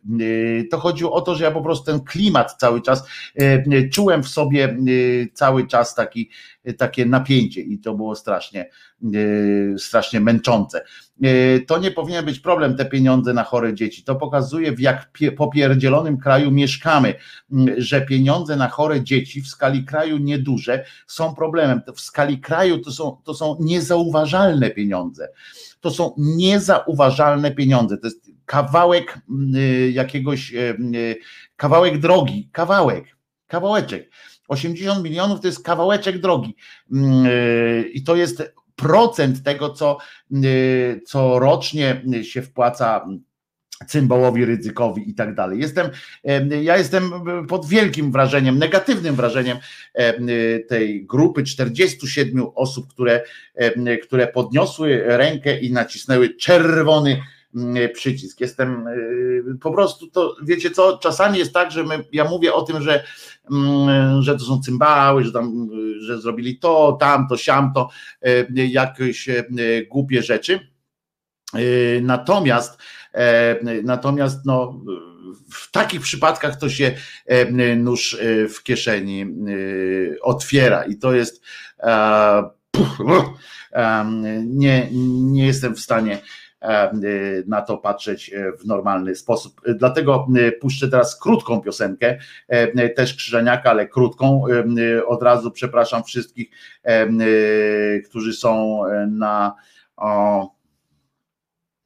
[0.70, 3.09] To chodziło o to, że ja po prostu ten klimat cały czas
[3.93, 4.77] czułem w sobie
[5.35, 6.31] cały czas taki,
[6.78, 8.70] takie napięcie i to było strasznie,
[9.78, 10.85] strasznie męczące.
[11.66, 14.05] To nie powinien być problem, te pieniądze na chore dzieci.
[14.05, 17.15] To pokazuje, w jak popierdzielonym kraju mieszkamy,
[17.77, 21.81] że pieniądze na chore dzieci w skali kraju nieduże są problemem.
[21.97, 25.28] W skali kraju to są, to są niezauważalne pieniądze.
[25.81, 27.99] To są niezauważalne pieniądze.
[27.99, 29.19] To jest kawałek
[29.93, 30.53] jakiegoś,
[31.57, 33.05] kawałek drogi, kawałek,
[33.47, 34.11] kawałeczek.
[34.51, 36.56] 80 milionów to jest kawałeczek drogi.
[37.93, 39.98] I to jest procent tego, co,
[41.06, 43.06] co rocznie się wpłaca
[43.86, 45.60] cymbałowi, ryzykowi i tak dalej.
[45.60, 45.90] Jestem,
[46.62, 47.12] ja jestem
[47.48, 49.59] pod wielkim wrażeniem, negatywnym wrażeniem
[50.68, 53.22] tej grupy 47 osób, które,
[54.02, 57.22] które podniosły rękę i nacisnęły czerwony
[57.94, 58.40] przycisk.
[58.40, 58.85] Jestem
[59.60, 63.05] po prostu to, wiecie co, czasami jest tak, że my, ja mówię o tym, że,
[64.20, 65.68] że to są cymbały, że tam,
[66.01, 67.89] że zrobili to, tamto, siamto,
[68.55, 69.28] jakieś
[69.89, 70.60] głupie rzeczy.
[72.02, 72.78] Natomiast
[73.14, 74.81] E, natomiast no,
[75.52, 76.94] w takich przypadkach to się
[77.27, 79.27] e, nóż e, w kieszeni
[80.22, 81.43] otwiera i to jest
[84.44, 84.89] nie,
[85.22, 86.18] nie jestem w stanie
[87.47, 89.61] na to patrzeć w normalny sposób.
[89.74, 90.27] Dlatego
[90.61, 92.19] puszczę teraz krótką piosenkę,
[92.97, 94.45] też Krzyżaniaka, ale krótką.
[95.07, 96.51] Od razu przepraszam wszystkich,
[98.09, 99.55] którzy są na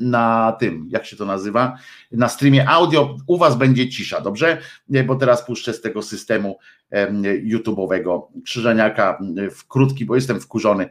[0.01, 1.77] na tym, jak się to nazywa,
[2.13, 3.17] na streamie audio.
[3.27, 4.59] U Was będzie cisza, dobrze?
[5.07, 6.59] Bo teraz puszczę z tego systemu
[7.45, 9.19] YouTube'owego krzyżeniaka
[9.51, 10.89] w krótki, bo jestem wkurzony,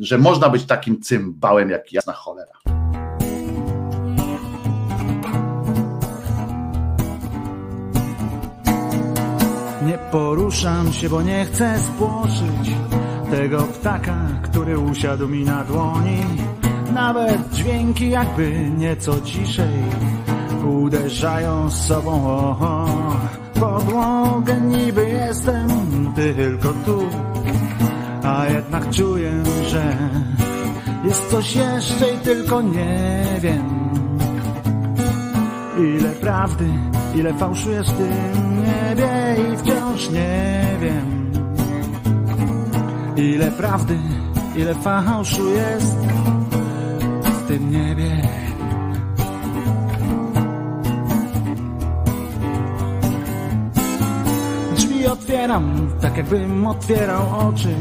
[0.00, 2.52] że można być takim cymbałem jak jasna cholera.
[10.12, 12.74] Poruszam się, bo nie chcę spłoszyć
[13.30, 16.18] tego ptaka, który usiadł mi na dłoni.
[16.94, 19.82] Nawet dźwięki jakby nieco ciszej
[20.64, 22.56] uderzają z sobą.
[23.54, 25.68] Podłogę niby jestem
[26.14, 27.08] tylko tu
[28.24, 29.32] a jednak czuję,
[29.68, 29.96] że
[31.04, 33.90] jest coś jeszcze i tylko nie wiem
[35.78, 36.68] ile prawdy,
[37.14, 38.49] ile fałszu jest w tym
[38.90, 41.30] niebie i wciąż nie wiem
[43.16, 43.98] ile prawdy,
[44.56, 45.96] ile fałszu jest
[47.48, 48.28] tym niebie.
[54.76, 57.74] Drzwi otwieram, tak jakbym otwierał oczy,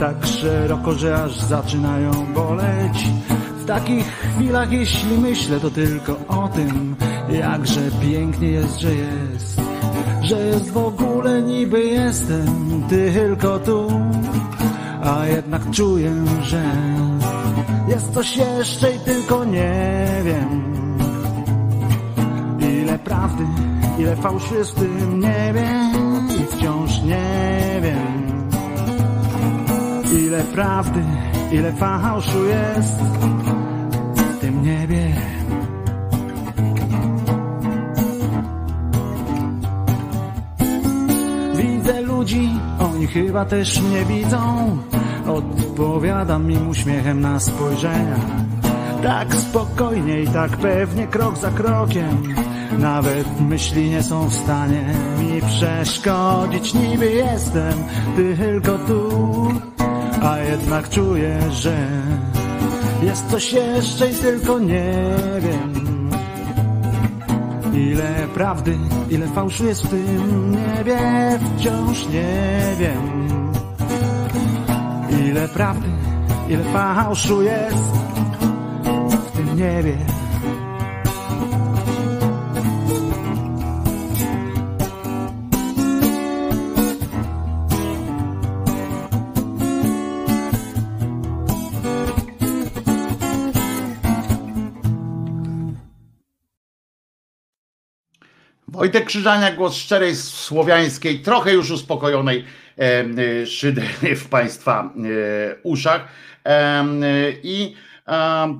[0.00, 3.08] tak szeroko, że aż zaczynają boleć.
[3.62, 6.96] W takich chwilach, jeśli myślę, to tylko o tym,
[7.32, 9.69] jakże pięknie jest, że jest,
[10.22, 13.88] że jest w ogóle niby jestem tylko tu,
[15.04, 16.12] a jednak czuję,
[16.42, 16.62] że
[17.88, 20.74] jest coś jeszcze i tylko nie wiem.
[22.60, 23.44] Ile prawdy,
[23.98, 25.68] ile fałszu jest w tym niebie
[26.40, 28.40] i wciąż nie wiem.
[30.18, 31.04] Ile prawdy,
[31.52, 33.00] ile fałszu jest
[34.14, 35.14] w tym niebie.
[42.20, 42.48] Ludzi,
[42.78, 44.78] oni chyba też mnie widzą.
[45.26, 48.16] Odpowiadam im uśmiechem na spojrzenia.
[49.02, 52.34] Tak spokojnie i tak pewnie, krok za krokiem.
[52.78, 54.84] Nawet myśli nie są w stanie
[55.20, 56.74] mi przeszkodzić.
[56.74, 57.74] Niby jestem
[58.16, 59.10] tylko tu,
[60.22, 61.88] a jednak czuję, że
[63.02, 64.92] jest coś jeszcze i tylko nie
[65.40, 65.79] wiem.
[67.74, 68.78] Ile prawdy,
[69.10, 70.98] ile fałszu jest w tym niebie,
[71.58, 73.28] wciąż nie wiem.
[75.26, 75.88] Ile prawdy,
[76.48, 77.94] ile fałszu jest
[79.20, 80.19] w tym niebie.
[98.80, 102.44] Wojtek Krzyżania, głos szczerej słowiańskiej, trochę już uspokojonej
[102.78, 103.04] e,
[103.42, 106.08] e, szydery w Państwa e, uszach.
[106.44, 106.84] E,
[107.42, 107.74] I
[108.08, 108.58] e,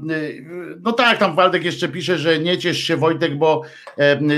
[0.82, 3.62] no tak, tam Waldek jeszcze pisze, że nie ciesz się Wojtek, bo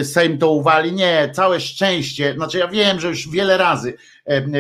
[0.03, 0.93] Sejm to uwali.
[0.93, 2.35] Nie, całe szczęście.
[2.35, 3.95] Znaczy ja wiem, że już wiele razy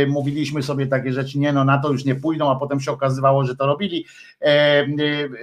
[0.06, 3.44] mówiliśmy sobie takie rzeczy, nie no na to już nie pójdą, a potem się okazywało,
[3.44, 4.06] że to robili.
[4.40, 4.86] E,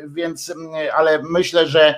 [0.08, 0.54] więc,
[0.96, 1.96] ale myślę, że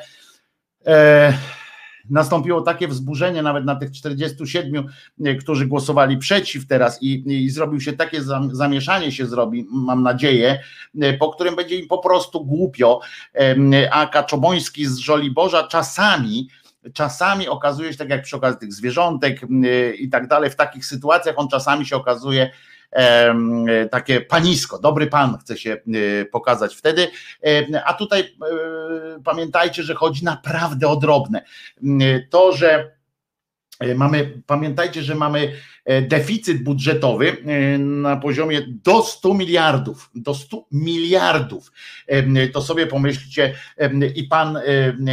[2.10, 4.88] nastąpiło takie wzburzenie nawet na tych 47,
[5.26, 10.04] e, którzy głosowali przeciw teraz i, i zrobił się takie zam- zamieszanie się zrobi, mam
[10.04, 10.60] nadzieję,
[11.02, 13.00] e, po którym będzie im po prostu głupio,
[13.92, 16.48] a Kaczoboński z Żoliborza czasami
[16.94, 19.64] czasami okazuje się, tak jak przy okazji tych zwierzątek m,
[19.98, 22.52] i tak dalej, w takich sytuacjach on czasami się okazuje
[23.92, 27.08] takie panisko, dobry pan chce się e, pokazać wtedy,
[27.86, 28.26] a tutaj e,
[29.24, 31.46] pamiętajcie, że chodzi naprawdę o drobne.
[32.30, 32.92] To, że
[33.96, 35.54] mamy, pamiętajcie, że mamy
[35.86, 41.72] e, deficyt budżetowy e, na poziomie do 100 miliardów, do 100 miliardów.
[42.54, 43.54] To sobie pomyślcie
[44.16, 44.60] i pan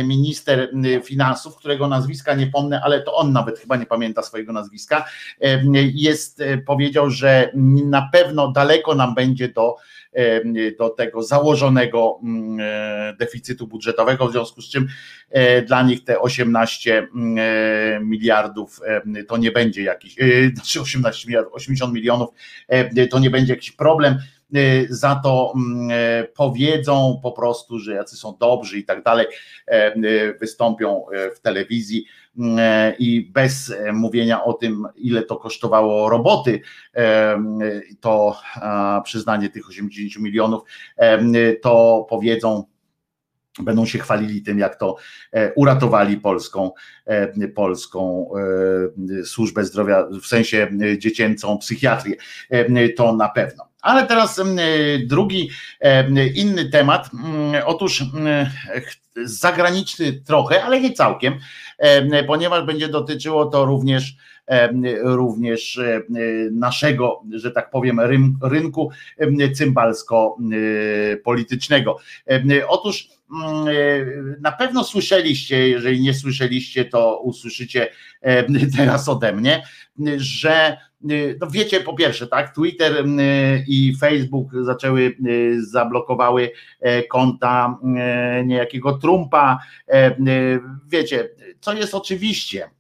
[0.05, 0.70] minister
[1.05, 5.05] finansów, którego nazwiska nie pomnę, ale to on nawet chyba nie pamięta swojego nazwiska,
[5.95, 7.51] jest, e, powiedział, że
[7.85, 9.77] na pewno daleko nam będzie do
[10.78, 14.89] do tego założonego mm, e, deficytu budżetowego, w związku z czym
[15.31, 18.81] e, dla nich te 18 mm, e, miliardów
[19.28, 20.16] to nie będzie jakiś,
[20.55, 22.31] znaczy 18 miliardów, 80 milionów
[23.11, 24.19] to nie będzie jakiś problem.
[24.89, 25.90] Za to mm,
[26.35, 29.27] powiedzą po prostu, że jacy są dobrzy i tak dalej,
[30.40, 31.05] wystąpią
[31.36, 32.05] w telewizji
[32.98, 36.60] i bez e, mówienia o tym, ile to kosztowało roboty,
[36.94, 37.39] e,
[38.01, 38.40] to
[39.05, 40.62] przyznanie tych 80 milionów,
[40.97, 42.65] e, to powiedzą,
[43.62, 44.97] będą się chwalili tym, jak to
[45.32, 46.70] e, uratowali polską,
[47.06, 48.31] e, polską
[49.20, 52.16] e, służbę zdrowia, w sensie e, dziecięcą psychiatrię,
[52.51, 53.69] E, to na pewno.
[53.82, 54.44] Ale teraz e,
[55.06, 55.51] drugi,
[55.81, 57.10] e, inny temat.
[57.15, 58.05] Mm, Otóż
[59.24, 61.39] zagraniczny trochę, ale nie całkiem, e,
[62.26, 64.72] ponieważ będzie dotyczyło to również e,
[65.02, 66.02] również e,
[66.52, 68.90] naszego, że tak powiem, ryn- rynku
[69.55, 71.96] cymbalsko-politycznego.
[72.26, 73.09] Em, Otóż
[73.44, 73.72] mm, e,
[74.40, 77.88] na pewno słyszeliście, jeżeli nie słyszeliście, to usłyszycie
[78.22, 78.44] e,
[78.76, 79.62] teraz ode mnie,
[80.16, 80.76] że
[81.40, 83.05] no wiecie, po pierwsze, tak, Twitter
[83.68, 85.16] i Facebook zaczęły,
[85.59, 86.50] zablokowały
[86.80, 89.59] e, konta e, niejakiego Trumpa.
[89.88, 90.16] E,
[90.88, 91.28] Wiecie,
[91.60, 92.70] co jest oczywiście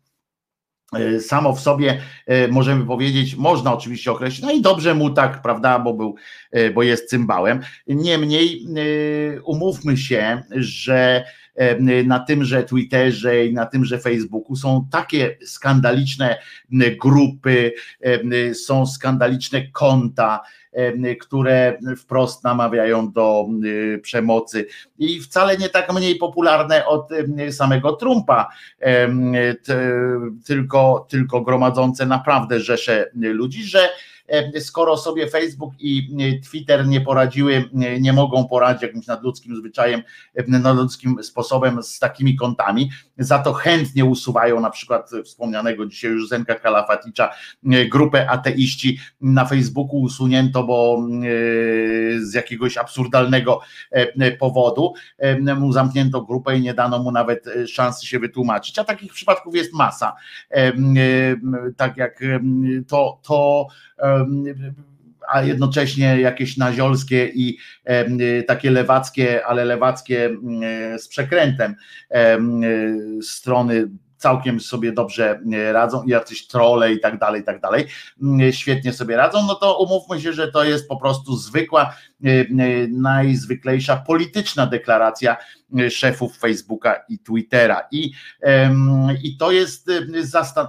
[0.92, 5.42] e, samo w sobie e, możemy powiedzieć, można oczywiście określić, no i dobrze mu tak,
[5.42, 6.14] prawda, bo był,
[6.50, 7.60] e, bo jest cymbałem.
[7.86, 8.66] Niemniej
[9.44, 11.24] umówmy się, że
[12.04, 16.38] na tymże Twitterze i na tymże Facebooku są takie skandaliczne
[17.00, 17.72] grupy,
[18.54, 20.40] są skandaliczne konta,
[21.20, 23.46] które wprost namawiają do
[24.02, 24.66] przemocy.
[24.98, 27.08] I wcale nie tak mniej popularne od
[27.50, 28.48] samego Trumpa,
[30.46, 33.88] tylko, tylko gromadzące naprawdę rzesze ludzi, że
[34.60, 36.16] skoro sobie Facebook i
[36.50, 37.64] Twitter nie poradziły,
[38.00, 40.02] nie mogą poradzić jakimś nadludzkim zwyczajem,
[40.48, 46.54] nadludzkim sposobem z takimi kontami, za to chętnie usuwają na przykład wspomnianego dzisiaj już Zenka
[46.54, 47.30] Kalafaticza,
[47.90, 51.06] grupę ateiści na Facebooku usunięto, bo
[52.18, 53.60] z jakiegoś absurdalnego
[54.38, 54.92] powodu
[55.56, 59.72] mu zamknięto grupę i nie dano mu nawet szansy się wytłumaczyć, a takich przypadków jest
[59.72, 60.14] masa.
[61.76, 62.24] Tak jak
[62.88, 63.66] to, to
[65.32, 67.58] a jednocześnie jakieś naziolskie i
[68.46, 70.36] takie lewackie, ale lewackie
[70.98, 71.74] z przekrętem
[73.22, 73.88] strony
[74.18, 75.40] całkiem sobie dobrze
[75.72, 77.86] radzą i jacyś trole i tak dalej, i tak dalej,
[78.50, 81.94] świetnie sobie radzą, no to umówmy się, że to jest po prostu zwykła,
[82.90, 85.36] najzwyklejsza polityczna deklaracja
[85.90, 87.88] szefów Facebooka i Twittera.
[87.90, 88.12] I,
[89.22, 89.90] i to, jest,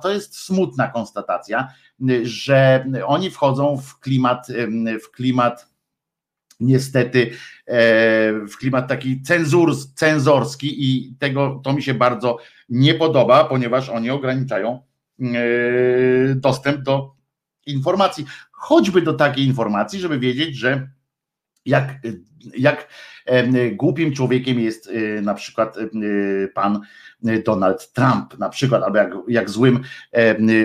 [0.01, 1.67] to jest smutna konstatacja,
[2.23, 4.47] że oni wchodzą w klimat,
[5.03, 5.69] w klimat
[6.59, 7.31] niestety
[8.49, 12.37] w klimat taki cenzur, cenzorski i tego to mi się bardzo
[12.69, 14.81] nie podoba, ponieważ oni ograniczają
[16.35, 17.13] dostęp do
[17.65, 20.89] informacji, choćby do takiej informacji, żeby wiedzieć, że
[21.65, 21.95] jak,
[22.57, 22.87] jak
[23.71, 24.91] głupim człowiekiem jest
[25.21, 25.75] na przykład
[26.53, 26.81] pan
[27.45, 29.79] Donald Trump, na przykład, albo jak, jak złym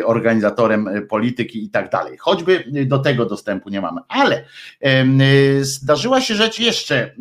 [0.05, 2.19] organizatorem polityki i tak dalej.
[2.19, 4.01] Choćby do tego dostępu nie mamy.
[4.09, 4.45] Ale
[5.61, 7.15] zdarzyła się rzecz jeszcze,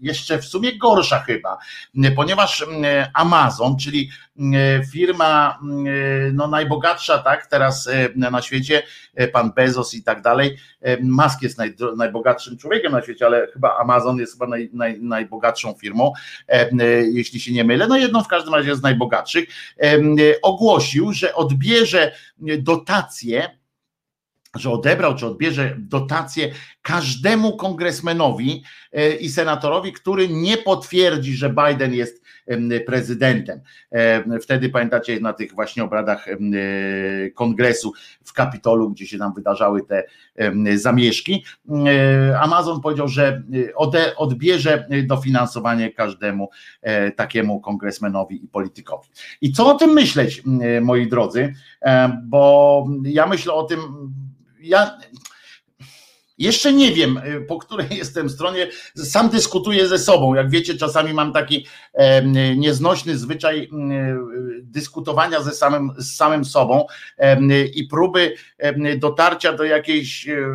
[0.00, 1.58] jeszcze w sumie gorsza chyba,
[2.16, 2.66] ponieważ
[3.14, 4.10] Amazon, czyli
[4.92, 5.58] firma
[6.32, 8.82] no, najbogatsza, tak, teraz na świecie,
[9.32, 10.56] pan Bezos i tak dalej.
[11.02, 15.74] Musk jest naj, najbogatszym człowiekiem na świecie, ale chyba Amazon jest chyba naj, naj, najbogatszą
[15.74, 16.12] firmą,
[17.12, 17.86] jeśli się nie mylę.
[17.88, 19.48] No jedną w każdym razie z najbogatszych,
[20.42, 22.12] ogłosił, że odbierze
[22.58, 23.50] dotacje
[24.54, 28.62] że odebrał czy odbierze dotację każdemu kongresmenowi
[28.92, 32.23] e, i senatorowi, który nie potwierdzi, że Biden jest
[32.86, 33.60] prezydentem.
[33.90, 36.34] E, wtedy pamiętacie na tych właśnie obradach e,
[37.30, 37.92] kongresu
[38.24, 40.04] w Kapitolu, gdzie się tam wydarzały te
[40.74, 41.44] zamieszki.
[42.40, 43.42] Amazon powiedział, że
[44.16, 46.48] odbierze dofinansowanie każdemu
[47.16, 49.08] takiemu kongresmenowi i politykowi.
[49.40, 50.42] I co o tym myśleć,
[50.82, 51.54] moi drodzy?
[52.24, 53.80] Bo ja myślę o tym,
[54.60, 54.98] ja
[56.38, 58.68] jeszcze nie wiem, y, po której jestem stronie.
[58.96, 60.34] Sam dyskutuję ze sobą.
[60.34, 61.66] Jak wiecie, czasami mam taki
[62.56, 63.68] nieznośny zwyczaj y,
[64.62, 66.86] dyskutowania ze samym, z samym sobą
[67.74, 68.34] i próby
[68.98, 70.46] dotarcia do jakiejś y,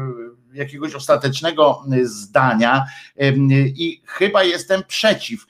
[0.54, 2.86] jakiegoś ostatecznego zdania
[3.76, 5.46] i chyba jestem przeciw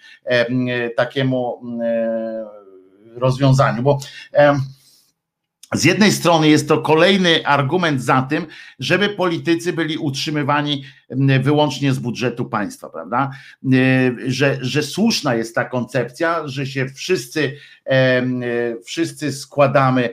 [0.96, 1.62] takiemu
[3.16, 4.00] rozwiązaniu, bo
[5.74, 8.46] z jednej strony jest to kolejny argument za tym,
[8.80, 10.84] żeby politycy byli utrzymywani
[11.42, 13.32] wyłącznie z budżetu państwa, prawda?
[14.28, 17.56] Że, że słuszna jest ta koncepcja, że się wszyscy,
[18.86, 20.10] wszyscy składamy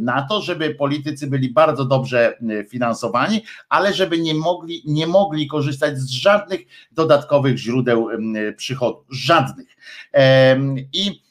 [0.00, 2.38] na to, żeby politycy byli bardzo dobrze
[2.68, 6.60] finansowani, ale żeby nie mogli, nie mogli korzystać z żadnych
[6.92, 8.08] dodatkowych źródeł
[8.56, 9.04] przychodu.
[9.10, 9.76] Żadnych.
[10.92, 11.21] I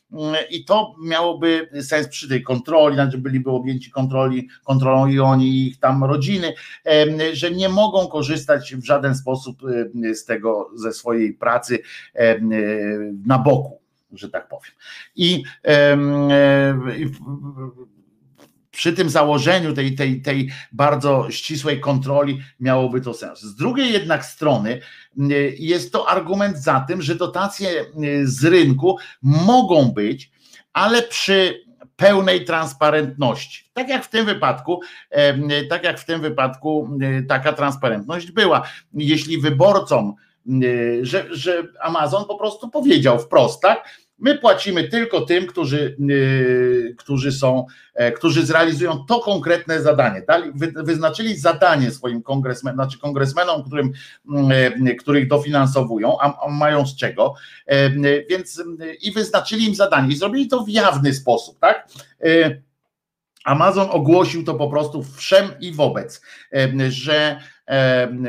[0.50, 5.68] i to miałoby sens przy tej kontroli, znaczy byliby objęci kontroli, kontrolą i oni, i
[5.68, 6.54] ich tam rodziny,
[7.34, 9.58] że nie mogą korzystać w żaden sposób
[10.14, 11.80] z tego, ze swojej pracy
[13.26, 13.80] na boku,
[14.14, 14.72] że tak powiem.
[15.16, 15.44] I,
[16.98, 17.06] i
[18.72, 23.42] przy tym założeniu tej, tej, tej bardzo ścisłej kontroli miałoby to sens.
[23.42, 24.82] Z drugiej jednak strony
[25.60, 27.86] jest to argument za tym, że dotacje
[28.24, 30.32] z rynku mogą być,
[30.74, 31.64] ale przy
[31.96, 33.70] pełnej transparentności.
[33.74, 34.82] Tak jak w tym wypadku,
[35.70, 36.90] tak jak w tym wypadku
[37.30, 38.68] taka transparentność była.
[38.94, 40.16] Jeśli wyborcom,
[41.02, 44.01] że, że Amazon po prostu powiedział wprost, tak?
[44.22, 50.22] My płacimy tylko tym, którzy, yy, którzy są, e, którzy zrealizują to konkretne zadanie.
[50.28, 53.92] Dali, wy, wyznaczyli zadanie swoim kongresmenom, znaczy kongresmenom, którym,
[54.80, 57.34] yy, których dofinansowują, a, mają z czego,
[57.68, 58.64] yy, więc
[59.02, 61.88] i wyznaczyli im zadanie i zrobili to w jawny sposób, tak?
[63.46, 66.22] Amazon ogłosił to po prostu wszem i wobec,
[66.90, 67.40] że,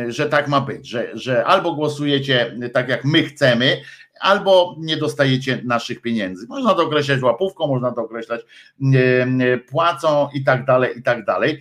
[0.08, 3.82] że tak ma być, że, że albo głosujecie tak jak my chcemy,
[4.22, 6.46] albo nie dostajecie naszych pieniędzy.
[6.48, 8.40] Można to określać łapówką, można to określać
[9.70, 11.60] płacą i tak dalej, i tak dalej.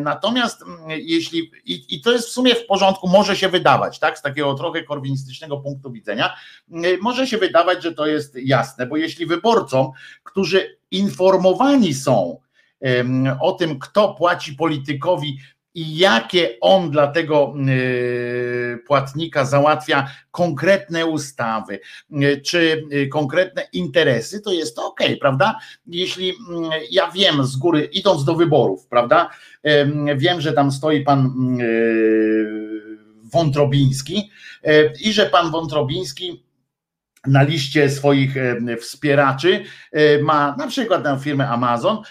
[0.00, 4.22] Natomiast jeśli, i, i to jest w sumie w porządku, może się wydawać, tak, z
[4.22, 6.34] takiego trochę korwinistycznego punktu widzenia,
[7.00, 9.90] może się wydawać, że to jest jasne, bo jeśli wyborcom,
[10.22, 12.40] którzy informowani są,
[13.40, 15.38] o tym, kto płaci politykowi
[15.78, 17.54] i jakie on dla tego
[18.86, 21.80] płatnika załatwia konkretne ustawy
[22.44, 25.58] czy konkretne interesy, to jest to ok, prawda?
[25.86, 26.34] Jeśli
[26.90, 29.30] ja wiem z góry, idąc do wyborów, prawda?
[30.16, 31.32] Wiem, że tam stoi pan
[33.32, 34.30] Wątrobiński
[35.04, 36.44] i że pan Wątrobiński
[37.28, 38.34] na liście swoich
[38.80, 39.64] wspieraczy
[40.22, 42.02] ma na przykład tę firmę Amazon,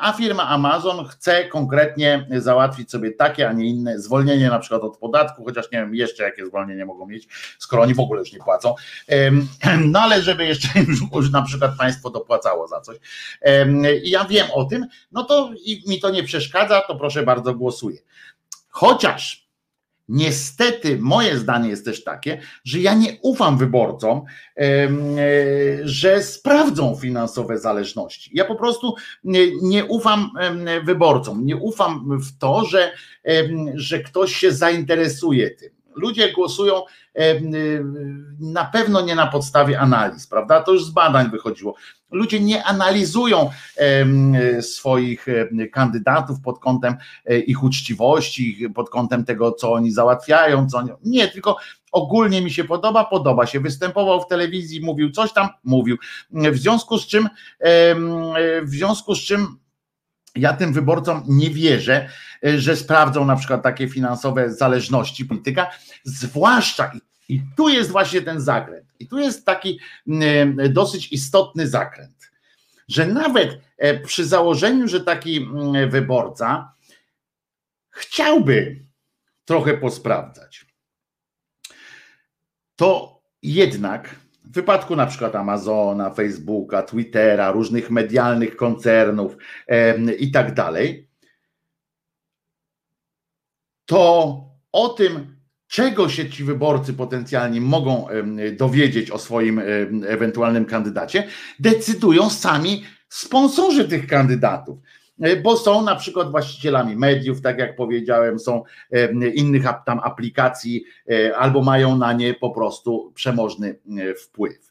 [0.00, 4.98] a firma Amazon chce konkretnie załatwić sobie takie, a nie inne zwolnienie na przykład od
[4.98, 7.28] podatku, chociaż nie wiem jeszcze jakie zwolnienie mogą mieć,
[7.58, 8.74] skoro oni w ogóle już nie płacą.
[9.86, 10.68] No ale żeby jeszcze
[11.32, 12.96] na przykład państwo dopłacało za coś.
[14.04, 15.50] I ja wiem o tym, no to
[15.86, 17.98] mi to nie przeszkadza, to proszę bardzo głosuję.
[18.68, 19.45] Chociaż
[20.08, 24.22] Niestety, moje zdanie jest też takie, że ja nie ufam wyborcom,
[24.56, 24.88] e,
[25.82, 28.30] że sprawdzą finansowe zależności.
[28.34, 30.30] Ja po prostu nie, ufam
[30.84, 32.92] wyborcom, nie ufam w to, że,
[33.74, 35.70] że ktoś się zainteresuje tym.
[35.96, 36.82] Ludzie głosują
[38.40, 40.62] na pewno nie na podstawie analiz, prawda?
[40.62, 41.74] To już z badań wychodziło.
[42.10, 43.50] Ludzie nie analizują
[44.60, 45.26] swoich
[45.72, 50.90] kandydatów pod kątem e, ich uczciwości, pod kątem tego, co oni załatwiają, co oni...
[51.04, 51.56] nie, tylko
[51.92, 53.60] ogólnie mi się podoba, podoba się.
[53.60, 55.96] Występował w telewizji, mówił coś tam, mówił.
[56.30, 57.28] W związku z czym,
[58.62, 59.58] w związku z czym
[60.36, 62.08] ja tym wyborcom nie wierzę,
[62.46, 65.70] e, że sprawdzą na przykład takie finansowe zależności polityka,
[66.04, 67.00] zwłaszcza i
[67.56, 68.86] tu jest właśnie ten zakręt.
[68.98, 72.30] I tu jest taki mm, dosyć istotny zakręt,
[72.88, 76.72] że nawet e, przy założeniu, że taki mm, wyborca
[77.90, 78.84] chciałby
[79.44, 80.66] trochę posprawdzać,
[82.76, 89.36] to jednak w wypadku na przykład Amazona, Facebooka, Twittera, różnych medialnych koncernów
[90.18, 91.08] i tak dalej,
[93.86, 94.40] to
[94.72, 95.35] o tym
[95.68, 98.06] czego się ci wyborcy potencjalni mogą
[98.52, 99.60] dowiedzieć o swoim
[100.06, 101.28] ewentualnym kandydacie,
[101.60, 104.78] decydują sami sponsorzy tych kandydatów.
[105.20, 108.62] E, bo są na przykład właścicielami mediów, tak jak powiedziałem, są
[109.34, 114.65] innych tam aplikacji, e, albo mają na nie po prostu przemożny e, wpływ.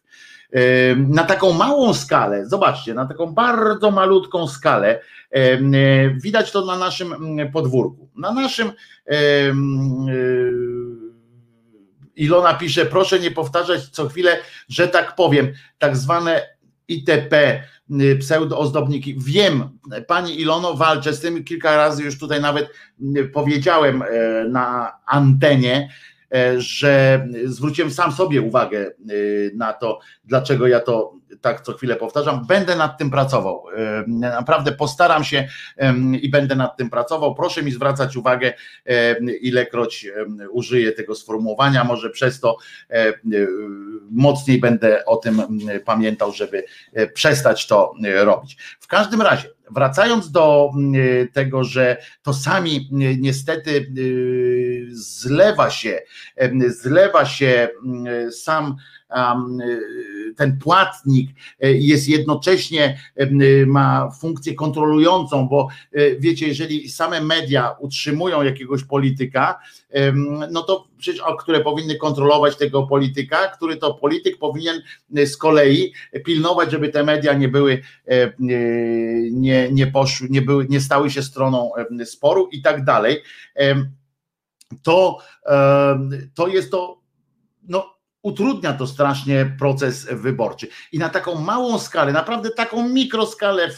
[0.98, 5.02] Na taką małą skalę, zobaczcie, na taką bardzo malutką skalę,
[6.24, 7.16] widać to na naszym
[7.54, 8.10] podwórku.
[8.16, 8.72] Na naszym
[12.16, 14.38] Ilona pisze, proszę nie powtarzać co chwilę,
[14.70, 16.42] że tak powiem, tak zwane
[16.88, 17.64] ITP,
[18.20, 19.16] pseudoozdobniki.
[19.20, 19.70] Wiem,
[20.08, 22.70] pani Ilono, walczę z tym, kilka razy już tutaj nawet
[23.34, 24.04] powiedziałem
[24.50, 26.15] na antenie, E,
[26.58, 28.92] że zwróciłem sam sobie uwagę e,
[29.56, 32.46] na to, dlaczego ja to tak co chwilę powtarzam.
[32.48, 33.64] Będę nad tym pracował.
[33.78, 35.48] E, naprawdę postaram się
[36.22, 37.36] i będę nad tym pracował.
[37.36, 38.54] Proszę mi zwracać uwagę,
[39.42, 40.08] ilekroć
[40.52, 41.84] użyję tego sformułowania.
[41.84, 42.58] Może przez to
[44.12, 45.42] mocniej będę o tym
[45.86, 46.64] pamiętał, żeby
[47.14, 47.94] przestać to
[48.24, 48.58] robić.
[48.80, 50.72] W każdym razie, wracając do
[51.34, 52.90] tego, że to sami
[53.20, 53.92] niestety
[54.92, 56.02] zlewa się,
[56.68, 57.70] zlewa się
[58.32, 58.76] sam
[60.36, 61.30] ten płatnik
[61.60, 63.00] e, jest jednocześnie
[63.68, 69.60] ma funkcję kontrolującą, bo e, wiecie, jeżeli same media utrzymują jakiegoś polityka,
[70.52, 74.82] no to przecież, które powinny kontrolować tego polityka, który to polityk powinien
[75.16, 75.94] e, z kolei
[76.26, 77.82] pilnować, żeby te media nie były,
[79.32, 81.72] nie, nie poszły, nie były, nie stały się stroną
[82.06, 83.22] sporu i tak dalej.
[84.84, 85.18] To,
[86.36, 87.02] to jest to,
[87.68, 87.95] no,
[88.26, 90.68] utrudnia to strasznie proces wyborczy.
[90.92, 93.70] I na taką małą skalę, naprawdę taką mikroskalę,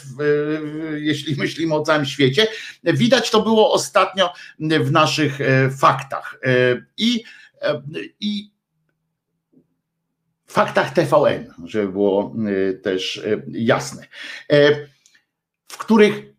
[0.96, 2.46] jeśli myślimy o całym świecie,
[2.84, 6.38] widać to było ostatnio w naszych e, faktach.
[6.42, 6.50] E,
[6.96, 7.24] I,
[7.62, 7.82] e,
[8.20, 8.50] i
[10.46, 12.34] faktach TVN, żeby było
[12.82, 14.06] też jasne,
[15.68, 16.37] w których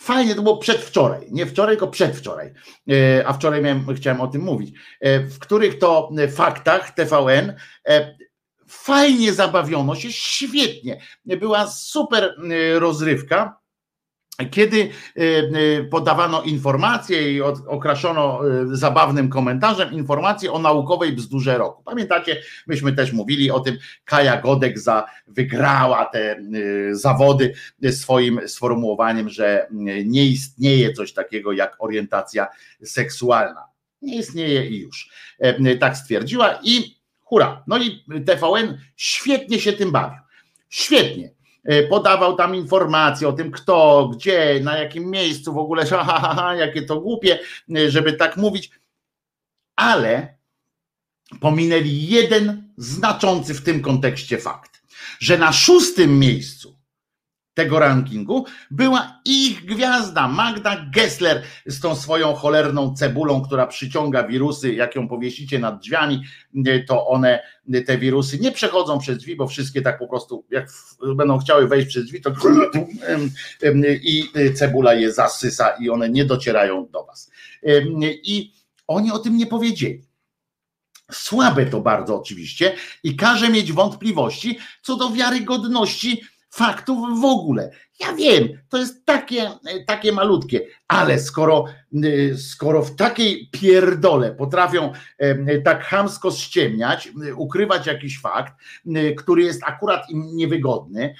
[0.00, 2.52] Fajnie, to było przedwczoraj, nie wczoraj, tylko przedwczoraj,
[2.90, 7.54] e, a wczoraj miałem, chciałem o tym mówić, e, w których to faktach TVN
[7.88, 8.16] e,
[8.66, 12.34] fajnie zabawiono się, świetnie, była super
[12.74, 13.59] rozrywka,
[14.44, 21.82] kiedy e, e, podawano informacje i okraszono e, zabawnym komentarzem informacje o naukowej bzdurze roku.
[21.82, 26.36] Pamiętacie, myśmy też mówili o tym, Kaja Godek za, wygrała te
[26.92, 27.54] zawody
[27.90, 29.66] swoim sformułowaniem, że
[30.04, 32.46] nie istnieje coś takiego jak orientacja
[32.84, 33.64] seksualna.
[34.02, 35.10] Nie istnieje i już.
[35.80, 37.64] Tak stwierdziła i hura.
[37.66, 40.20] No i TVN świetnie się tym bawił.
[40.68, 41.30] Świetnie
[41.88, 46.54] podawał tam informacje o tym, kto, gdzie, na jakim miejscu, w ogóle, ha, ha, ha,
[46.54, 47.38] jakie to głupie,
[47.88, 48.70] żeby tak mówić,
[49.76, 50.38] ale
[51.40, 54.82] pominęli jeden znaczący w tym kontekście fakt,
[55.20, 56.79] że na szóstym miejscu
[57.54, 64.74] tego rankingu była ich gwiazda, Magda Gessler z tą swoją cholerną cebulą, która przyciąga wirusy,
[64.74, 66.22] jak ją powiesicie nad drzwiami,
[66.88, 67.42] to one,
[67.86, 70.68] te wirusy nie przechodzą przez drzwi, bo wszystkie tak po prostu, jak
[71.16, 72.32] będą chciały wejść przez drzwi, to
[74.02, 74.24] i
[74.54, 77.30] cebula je zasysa i one nie docierają do was.
[78.22, 78.52] I
[78.86, 80.10] oni o tym nie powiedzieli.
[81.12, 82.74] Słabe to bardzo oczywiście
[83.04, 87.70] i każe mieć wątpliwości co do wiarygodności faktów w ogóle.
[88.00, 89.50] Ja wiem, to jest takie,
[89.86, 91.64] takie malutkie, ale skoro,
[92.36, 94.92] skoro w takiej pierdole potrafią
[95.64, 98.54] tak hamsko ściemniać, ukrywać jakiś fakt,
[99.16, 101.14] który jest akurat im niewygodny,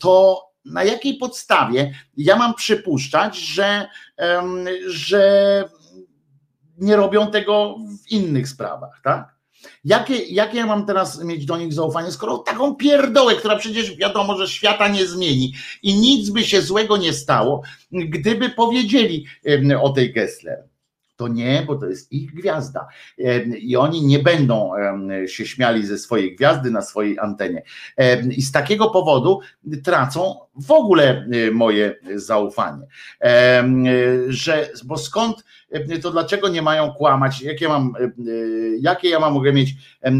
[0.00, 3.88] to na jakiej podstawie ja mam przypuszczać, że,
[4.86, 5.64] że
[6.78, 9.35] nie robią tego w innych sprawach, tak?
[9.84, 14.38] Jakie, jakie ja mam teraz mieć do nich zaufanie, skoro taką pierdołę, która przecież wiadomo,
[14.38, 17.62] że świata nie zmieni i nic by się złego nie stało,
[17.92, 19.26] gdyby powiedzieli
[19.80, 20.75] o tej Gessler.
[21.16, 22.86] To nie, bo to jest ich gwiazda.
[23.58, 24.70] I oni nie będą
[25.26, 27.62] się śmiali ze swojej gwiazdy na swojej antenie.
[28.30, 29.40] I z takiego powodu
[29.84, 32.86] tracą w ogóle y, moje zaufanie.
[34.28, 35.44] Że, bo skąd,
[36.02, 37.42] to dlaczego nie mają kłamać?
[37.42, 37.92] Jakie, mam,
[38.28, 39.74] y, jakie ja mam mogę mieć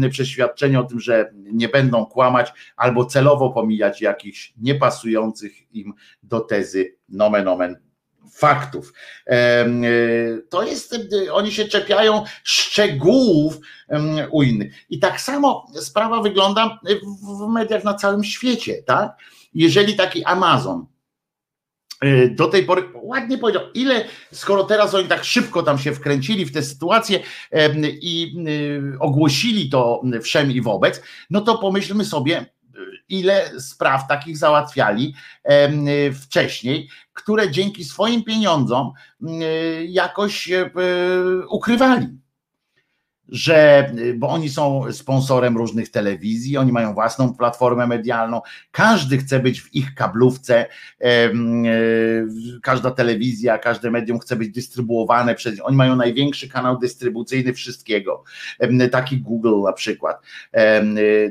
[0.09, 5.93] przeświadczenie o tym, że nie będą kłamać albo celowo pomijać jakichś niepasujących im
[6.23, 7.86] do tezy nomen omen
[8.33, 8.93] faktów.
[9.27, 10.95] Y, to jest,
[11.31, 13.57] oni się czepiają szczegółów
[14.31, 14.73] u innych.
[14.89, 16.79] I tak samo sprawa wygląda
[17.23, 19.17] w mediach na całym świecie, tak?
[19.53, 20.85] jeżeli taki Amazon
[22.31, 26.53] do tej pory ładnie powiedział, ile, skoro teraz oni tak szybko tam się wkręcili w
[26.53, 27.19] tę sytuację
[28.01, 28.35] i
[28.99, 32.45] ogłosili to wszem i wobec, no to pomyślmy sobie,
[33.09, 35.15] ile spraw takich załatwiali
[36.21, 38.91] wcześniej, które dzięki swoim pieniądzom
[39.87, 40.49] jakoś
[41.49, 42.07] ukrywali
[43.29, 48.41] że, bo oni są sponsorem różnych telewizji, oni mają własną platformę medialną,
[48.71, 50.65] każdy chce być w ich kablówce,
[51.01, 51.31] e,
[52.61, 58.23] każda telewizja, każde medium chce być dystrybuowane przez, oni mają największy kanał dystrybucyjny wszystkiego,
[58.91, 60.21] taki Google na przykład,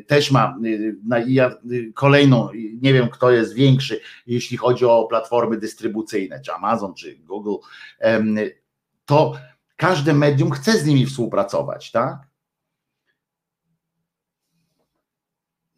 [0.06, 0.58] też ma
[1.94, 2.48] kolejną,
[2.82, 7.54] nie wiem kto jest większy, jeśli chodzi o platformy dystrybucyjne, czy Amazon, czy Google,
[9.06, 9.34] to
[9.76, 12.18] Każde medium chce z nimi współpracować, tak?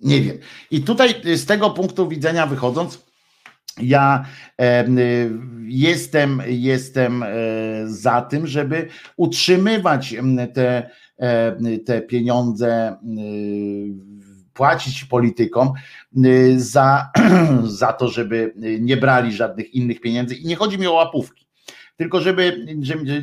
[0.01, 0.39] Nie wiem.
[0.71, 3.09] I tutaj z tego punktu widzenia wychodząc,
[3.81, 4.25] ja
[5.67, 7.29] jestem, jestem e,
[7.85, 10.15] za tym, żeby utrzymywać
[10.55, 10.91] te,
[11.87, 12.97] te pieniądze,
[14.53, 15.73] płacić politykom
[16.57, 17.11] za,
[17.81, 20.35] za to, żeby nie brali żadnych innych pieniędzy.
[20.35, 21.48] I nie chodzi mi o łapówki
[21.99, 22.67] tylko żeby,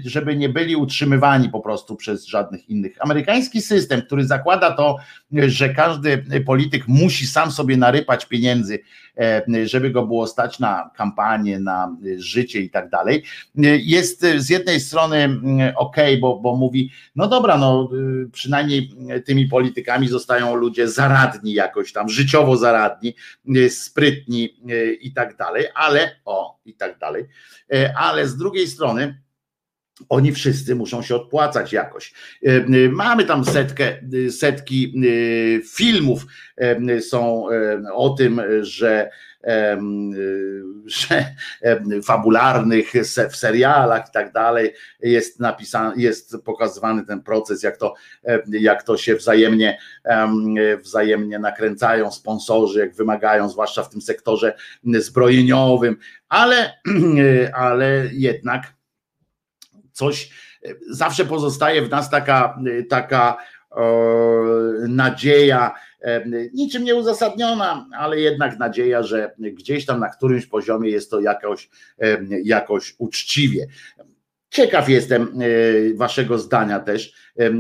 [0.05, 2.97] żeby nie byli utrzymywani po prostu przez żadnych innych.
[2.99, 4.97] Amerykański system, który zakłada to,
[5.31, 8.79] że każdy polityk musi sam sobie narypać pieniędzy,
[9.65, 13.23] żeby go było stać na kampanię, na życie i tak dalej,
[13.85, 17.89] jest z jednej strony mm, ok, bo, bo mówi, no dobra, no
[18.31, 18.91] przynajmniej
[19.25, 23.15] tymi politykami zostają ludzie zaradni jakoś tam, życiowo zaradni,
[23.69, 27.25] sprytni e, i tak dalej, ale o, i tak dalej,
[27.73, 29.24] e, ale z drugiej strony
[30.09, 32.13] oni wszyscy muszą się odpłacać jakoś.
[32.45, 34.93] E, e, mamy tam setkę, setki
[35.75, 36.25] filmów
[37.01, 37.45] są
[37.93, 39.09] o tym, że
[40.85, 41.35] że
[42.03, 42.93] fabularnych
[43.29, 47.93] w serialach i tak dalej jest napisany, jest pokazywany ten proces, jak to,
[48.47, 49.77] jak to się wzajemnie,
[50.81, 55.97] wzajemnie nakręcają sponsorzy, jak wymagają, zwłaszcza w tym sektorze zbrojeniowym,
[56.29, 56.73] ale,
[57.53, 58.74] ale jednak
[59.95, 60.29] coś
[60.89, 62.59] zawsze pozostaje w nas taka,
[62.89, 63.37] taka
[64.87, 65.73] nadzieja,
[66.53, 71.69] niczym nieuzasadniona, ale jednak nadzieja, że gdzieś tam na którymś poziomie jest to jakoś,
[72.43, 73.67] jakoś uczciwie.
[74.49, 77.13] Ciekaw jestem e, waszego zdania też,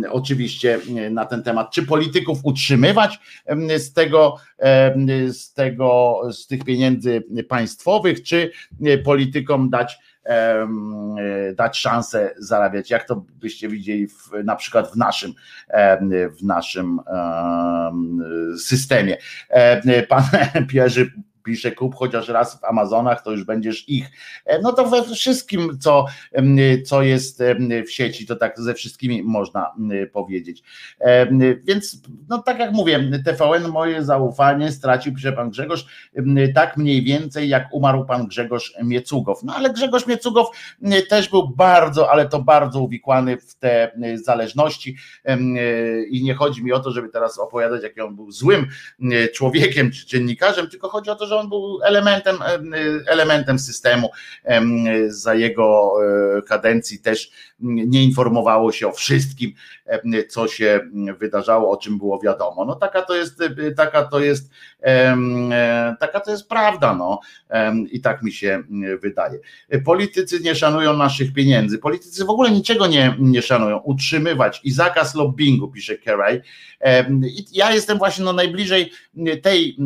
[0.09, 3.19] oczywiście e, na ten temat, czy polityków utrzymywać
[3.77, 4.35] z tego,
[5.31, 8.51] z tego, z tych pieniędzy państwowych, czy
[9.03, 9.97] politykom dać
[11.55, 12.89] dać szansę zarabiać.
[12.89, 15.33] Jak to byście widzieli w, na przykład w naszym,
[16.39, 16.99] w naszym
[18.57, 19.17] systemie.
[20.09, 20.23] Pan
[20.69, 21.11] Pierzy
[21.45, 24.11] pisze kup chociaż raz w Amazonach, to już będziesz ich.
[24.45, 26.05] E, no to we wszystkim, co,
[26.85, 27.43] co jest
[27.87, 29.71] w sieci, to tak ze wszystkimi można
[30.13, 30.63] powiedzieć.
[31.63, 35.85] Więc, no tak jak mówię, TVN moje zaufanie stracił, pisze pan Grzegorz,
[36.55, 39.43] tak mniej więcej jak umarł pan Grzegorz Miecugow.
[39.43, 40.47] No ale Grzegorz Miecugow
[41.09, 44.97] też był bardzo, ale to bardzo uwikłany w te zależności
[46.09, 48.67] i nie chodzi mi o to, żeby teraz opowiadać, jak on był złym
[49.33, 52.39] człowiekiem czy dziennikarzem, tylko chodzi o to, że on był elementem,
[53.07, 54.09] elementem systemu
[55.07, 55.93] za jego
[56.37, 59.53] e, kadencji też nie informowało się o wszystkim,
[60.29, 60.79] co się
[61.19, 62.65] wydarzało, o czym było wiadomo.
[62.65, 63.43] No taka to jest,
[63.77, 64.51] taka to jest,
[64.81, 65.15] e,
[65.99, 67.19] taka to jest prawda, no
[67.91, 68.63] i tak mi się
[69.01, 69.39] wydaje.
[69.85, 71.77] Politycy nie szanują naszych pieniędzy.
[71.77, 73.77] Politycy w ogóle niczego nie, nie szanują.
[73.77, 76.41] Utrzymywać i zakaz lobbingu, pisze Kerry.
[77.51, 78.91] Ja jestem właśnie no najbliżej
[79.41, 79.77] tej,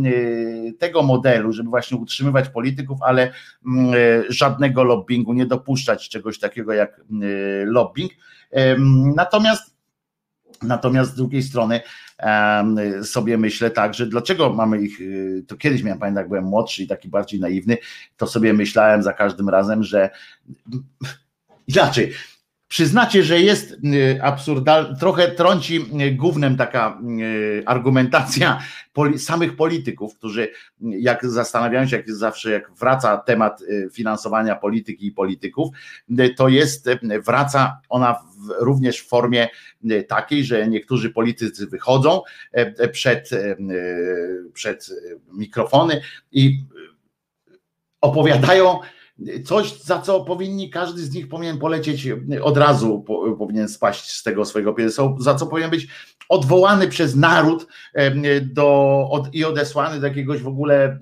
[0.79, 3.33] tego modelu, żeby właśnie utrzymywać polityków, ale
[4.29, 7.01] żadnego lobbingu, nie dopuszczać czegoś takiego jak
[7.65, 8.11] lobbying.
[9.15, 9.79] Natomiast
[10.61, 11.81] Natomiast z drugiej strony
[13.03, 16.83] sobie myślę tak, że dlaczego mamy ich, y, to kiedyś miałem pamiętać, jak byłem młodszy
[16.83, 17.77] i taki bardziej naiwny,
[18.17, 20.09] to sobie myślałem za każdym razem, że
[21.67, 22.13] inaczej,
[22.69, 28.59] Przyznacie, że jest y, absurdalna, trochę trąci y, głównym taka y, argumentacja
[29.17, 30.51] samych polityków, którzy
[30.81, 35.69] jak zastanawiają się, jak zawsze jak wraca temat finansowania polityki i polityków,
[36.37, 36.89] to jest,
[37.25, 38.19] wraca ona
[38.59, 39.47] również w formie
[40.07, 42.21] takiej, że niektórzy politycy wychodzą
[42.91, 43.29] przed,
[44.53, 44.89] przed
[45.33, 46.01] mikrofony
[46.31, 46.63] i
[48.01, 48.79] opowiadają
[49.45, 52.07] coś, za co powinni, każdy z nich powinien polecieć
[52.41, 53.05] od razu,
[53.37, 55.87] powinien spaść z tego swojego piedestału, za co powinien być
[56.29, 57.67] odwołany przez naród
[58.41, 60.99] do, od, i odesłany do jakiegoś w ogóle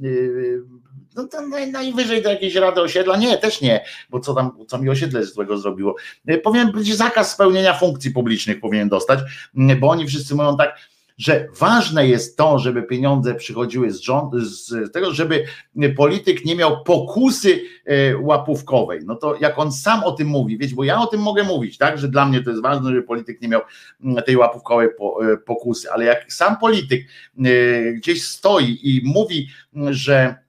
[1.18, 3.18] no to najwyżej do jakiejś rady osiedla.
[3.18, 5.96] Nie, też nie, bo co tam, co mi osiedle złego zrobiło.
[6.44, 9.20] Powinien być zakaz spełnienia funkcji publicznych, powinien dostać,
[9.80, 10.80] bo oni wszyscy mówią tak,
[11.18, 15.46] że ważne jest to, żeby pieniądze przychodziły z, rząd, z tego, żeby
[15.96, 19.00] polityk nie miał pokusy e, łapówkowej.
[19.06, 21.78] No to jak on sam o tym mówi, wiecie, bo ja o tym mogę mówić,
[21.78, 23.62] tak, że dla mnie to jest ważne, żeby polityk nie miał
[24.26, 27.08] tej łapówkowej e, pokusy, ale jak sam polityk
[27.46, 29.48] e, gdzieś stoi i mówi,
[29.90, 30.48] że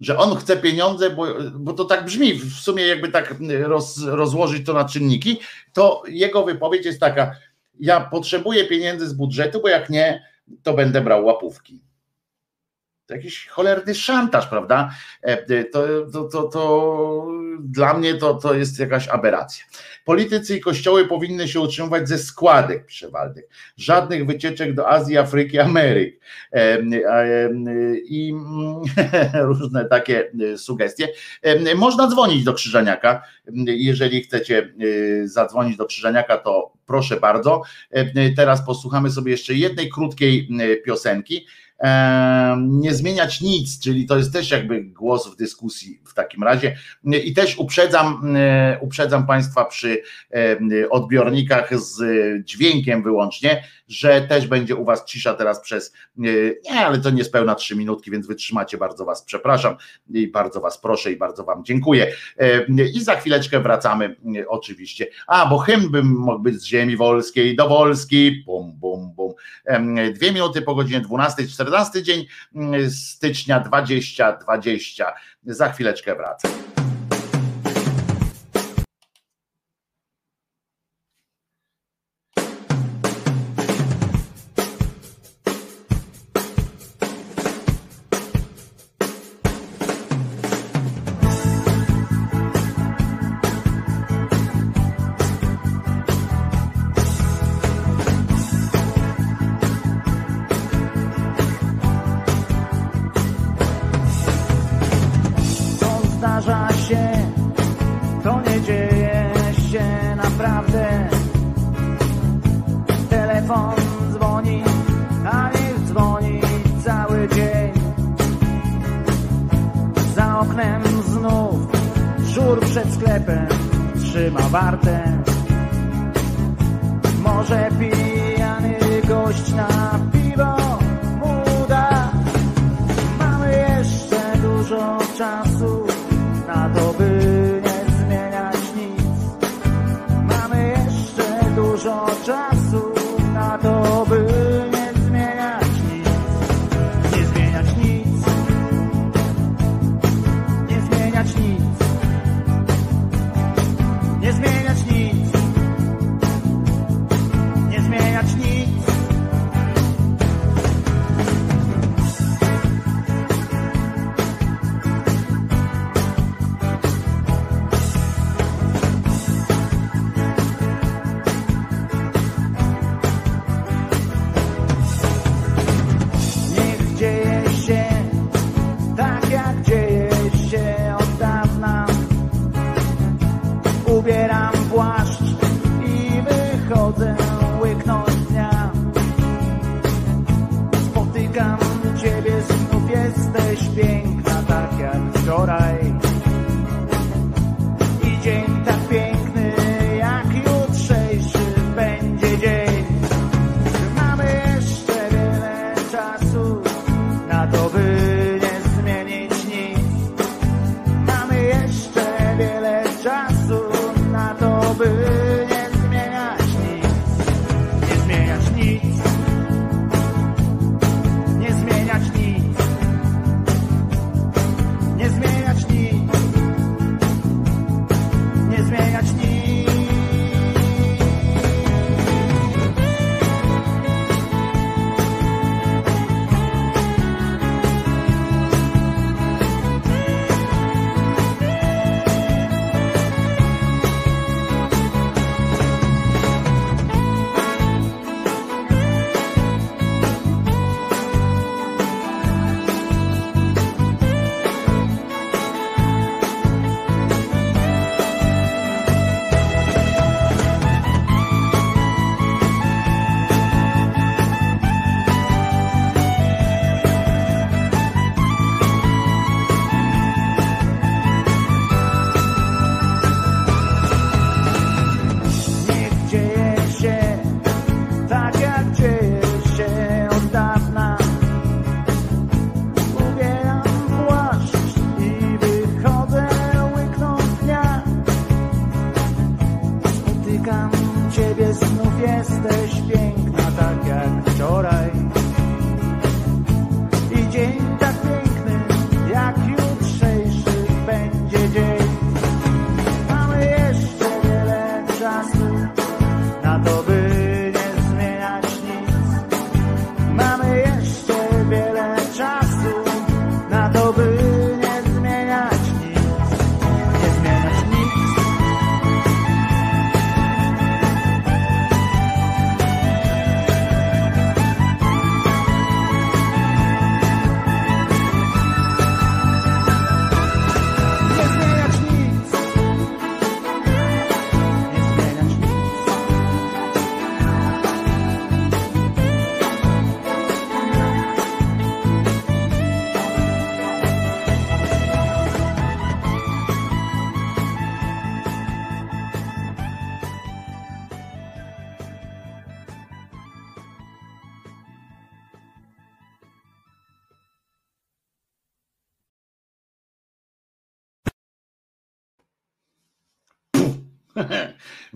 [0.00, 4.66] że on chce pieniądze, bo, bo to tak brzmi, w sumie jakby tak roz, rozłożyć
[4.66, 5.40] to na czynniki,
[5.72, 7.36] to jego wypowiedź jest taka,
[7.80, 10.24] ja potrzebuję pieniędzy z budżetu, bo jak nie,
[10.62, 11.88] to będę brał łapówki.
[13.08, 14.90] To jakiś cholerny szantaż, prawda?
[15.22, 17.26] E, to, to, to, to
[17.60, 19.64] dla mnie to, to jest jakaś aberracja.
[20.04, 23.48] Politycy i kościoły powinny się utrzymywać ze składek, Waldek.
[23.76, 26.20] Żadnych wycieczek do Azji, Afryki, Ameryk.
[28.04, 28.34] I
[29.34, 31.08] różne takie e, sugestie.
[31.76, 33.22] Można dzwonić do Krzyżaniaka.
[33.66, 37.62] Jeżeli chcecie e, zadzwonić do Krzyżaniaka, to proszę bardzo.
[38.36, 40.48] Teraz posłuchamy sobie jeszcze jednej krótkiej
[40.84, 41.46] piosenki
[42.58, 46.76] nie zmieniać nic, czyli to jest też jakby głos w dyskusji w takim razie.
[47.04, 50.02] I też uprzedzam, e, uprzedzam Państwa przy
[50.90, 52.00] odbiornikach z
[52.44, 56.20] dźwiękiem wyłącznie, że też będzie u Was cisza teraz przez, e,
[56.64, 59.76] nie, ale to niespełna trzy minutki, więc wytrzymacie, bardzo Was przepraszam
[60.10, 62.12] i bardzo Was proszę i bardzo Wam dziękuję.
[62.94, 64.16] I za chwileczkę wracamy
[64.48, 65.06] oczywiście.
[65.26, 69.32] A, bo hymn bym mógł być z ziemi wolskiej do Wolski, bum, bum, bum.
[70.14, 72.26] Dwie minuty po godzinie 12, 14 dzień
[72.90, 75.14] stycznia 2020.
[75.44, 76.77] Za chwileczkę wracam.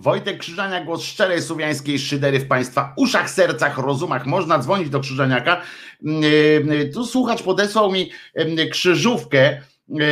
[0.03, 4.27] Wojtek Krzyżania, głos szczerej słowiańskiej szydery w Państwa uszach, sercach, rozumach.
[4.27, 5.63] Można dzwonić do Krzyżaniaka.
[6.05, 6.25] Mm,
[6.73, 10.03] y, Tu słuchacz podesłał mi mm, krzyżówkę y,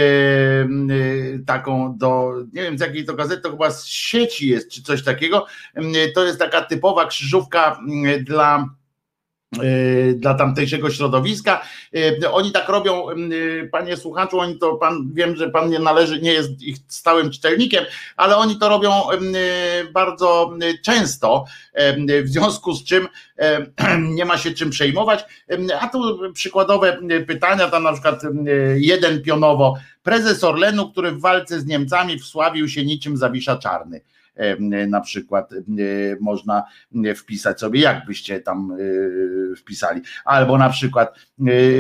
[0.90, 4.82] y, taką do, nie wiem z jakiej to gazety, to chyba z sieci jest, czy
[4.82, 5.46] coś takiego.
[5.74, 8.79] Mm, To jest taka typowa krzyżówka mm, dla y,
[10.14, 11.62] dla tamtejszego środowiska.
[11.96, 16.20] Y, Oni tak robią, y, panie słuchaczu, oni to pan wiem, że pan nie należy,
[16.20, 17.84] nie jest ich stałym czytelnikiem,
[18.16, 21.44] ale oni to robią y, bardzo y, często,
[22.10, 23.08] y, w związku z czym y,
[24.16, 25.24] nie ma się czym przejmować.
[25.52, 28.28] Y, A tu przykładowe y, pytania, tam na przykład y,
[28.80, 29.76] jeden pionowo.
[30.02, 34.00] Prezes Orlenu, który w walce z Niemcami wsławił się niczym Zawisza Czarny
[34.88, 35.50] na przykład
[36.20, 36.64] można
[37.16, 38.76] wpisać sobie, jak byście tam
[39.56, 40.00] wpisali.
[40.24, 41.14] Albo na przykład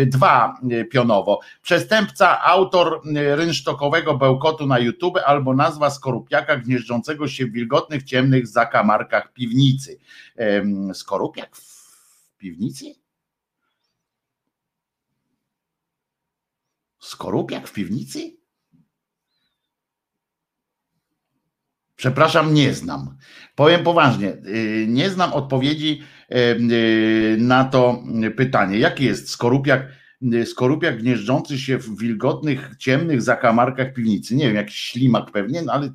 [0.06, 0.60] dwa
[0.90, 1.40] pionowo.
[1.62, 9.32] Przestępca, autor rynsztokowego bełkotu na YouTube albo nazwa skorupiaka gnieżdżącego się w wilgotnych, ciemnych zakamarkach
[9.32, 9.98] piwnicy.
[10.94, 12.84] Skorupiak w piwnicy?
[16.98, 18.39] Skorupiak w piwnicy?
[22.00, 23.16] Przepraszam, nie znam.
[23.54, 26.02] Powiem poważnie, y, nie znam odpowiedzi
[26.32, 28.02] y, y, na to
[28.36, 28.78] pytanie.
[28.78, 29.88] Jaki jest skorupiak,
[30.44, 34.36] skorupiak gnieżdżący się w wilgotnych, ciemnych zakamarkach piwnicy?
[34.36, 35.92] Nie wiem, jakiś ślimak pewnie, no ale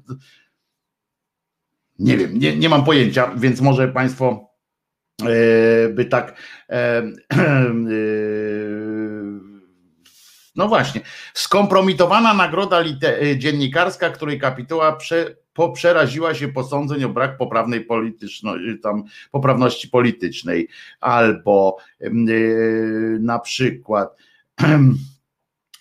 [1.99, 4.49] nie wiem, nie, nie mam pojęcia, więc może Państwo
[5.95, 6.37] by tak
[10.55, 11.01] no właśnie,
[11.33, 19.03] skompromitowana nagroda e, dziennikarska, której kapituła prze, poprzeraziła się posądzeń o brak poprawnej polityczności, tam
[19.31, 20.67] poprawności politycznej,
[20.99, 22.09] albo e,
[23.19, 24.15] na przykład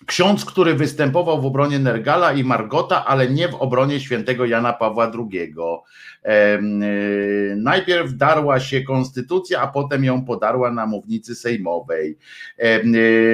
[0.05, 5.11] ksiądz, który występował w obronie Nergala i Margota, ale nie w obronie świętego Jana Pawła
[5.13, 5.55] II.
[6.23, 6.59] E,
[7.55, 12.17] Najpierw darła się konstytucja, a potem ją podarła na mównicy sejmowej.
[12.57, 12.79] E,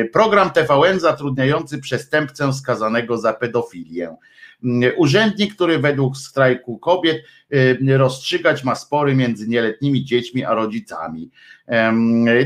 [0.06, 4.16] Program TVN zatrudniający przestępcę skazanego za pedofilię.
[4.64, 7.24] Mm, Urzędnik, który według strajku kobiet
[7.54, 11.30] y, rozstrzygać ma spory między nieletnimi dziećmi a rodzicami.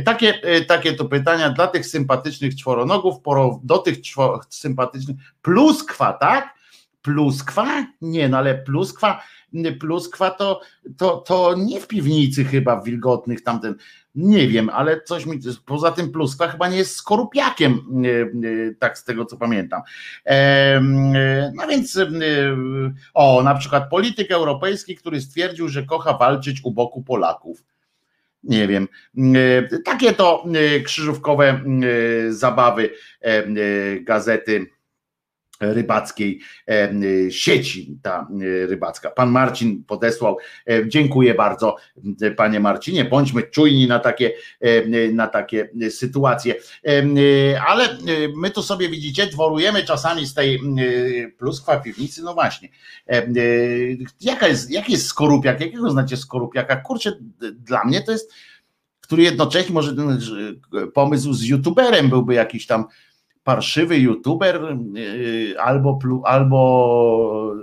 [0.06, 3.16] Takie, y, takie to pytania dla tych sympatycznych czworonogów,
[3.64, 5.18] do tych czwo, sympatycznych.
[5.42, 6.56] Pluskwa, tak?
[7.02, 7.88] Pluskwa?
[8.02, 9.22] Nie, no ale pluskwa,
[9.80, 10.62] pluskwa to,
[10.98, 13.76] to, to nie w piwnicy chyba w wilgotnych tamten.
[14.16, 15.40] Nie wiem, ale coś mi.
[15.66, 18.08] Poza tym pluskwa chyba nie jest skorupiakiem, y,
[18.48, 19.82] y, tak z tego co pamiętam.
[19.82, 20.32] Y,
[21.56, 22.00] No więc,
[23.14, 27.64] o, na przykład polityk europejski, który stwierdził, że kocha walczyć u boku Polaków.
[28.44, 28.88] Nie wiem.
[29.86, 30.46] Takie to
[30.84, 31.62] krzyżówkowe
[32.30, 32.90] zabawy
[33.22, 33.44] e,
[34.00, 34.66] gazety
[35.60, 36.92] rybackiej e,
[37.32, 39.10] sieci ta y, rybacka.
[39.12, 40.38] Pan Marcin podesłał.
[40.70, 41.76] e, Dziękuję bardzo,
[42.38, 43.06] panie Marcinie.
[43.06, 46.56] Bądźmy czujni na takie, e, na takie sytuacje.
[46.88, 47.98] E, Ale
[48.38, 50.60] my tu sobie widzicie, dworujemy czasami z tej
[51.38, 52.24] pluskwa piwnicy.
[52.24, 52.70] No właśnie.
[53.10, 53.28] E,
[54.22, 55.62] Jaka jest, jaki jest skorupiak?
[55.62, 56.76] Jakiego znacie skorupiaka?
[56.76, 57.12] Kurczę,
[57.60, 58.34] dla mnie to jest
[59.02, 60.20] który jednocześnie może ten
[60.94, 62.86] pomysł z youtuberem byłby jakiś tam
[63.46, 64.62] parszywy youtuber
[64.94, 67.56] yy, albo, albo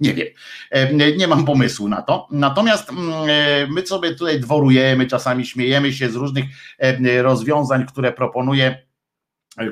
[0.00, 0.26] nie wiem,
[0.70, 2.28] E, nie- mam pomysłu na to.
[2.30, 6.44] Natomiast mm, e, my sobie tutaj dworujemy, czasami śmiejemy się z różnych
[6.78, 8.86] e, rozwiązań, które proponuje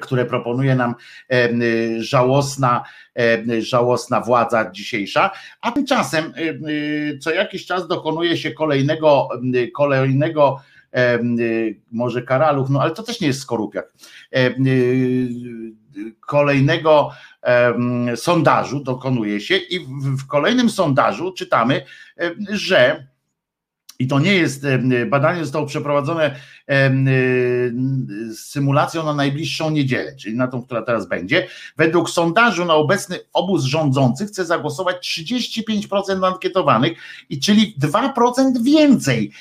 [0.01, 0.95] które proponuje nam
[1.99, 2.85] żałosna,
[3.59, 5.31] żałosna władza dzisiejsza,
[5.61, 6.33] a tymczasem
[7.21, 9.29] co jakiś czas dokonuje się kolejnego,
[9.77, 10.61] kolejnego
[11.93, 13.93] może karaluch, no ale to też nie jest skorupiak,
[16.20, 17.11] kolejnego
[17.43, 21.85] em, sondażu dokonuje się i w, kolejnym sondażu czytamy,
[22.20, 23.06] e, że
[23.98, 24.66] i to nie jest,
[25.06, 26.35] badanie zostało przeprowadzone
[28.28, 31.47] z symulacją na najbliższą niedzielę, czyli na tą, która teraz będzie.
[31.77, 36.98] Według sondażu na obecny obóz rządzący chce zagłosować 35% ankietowanych,
[37.31, 39.32] i czyli 2% więcej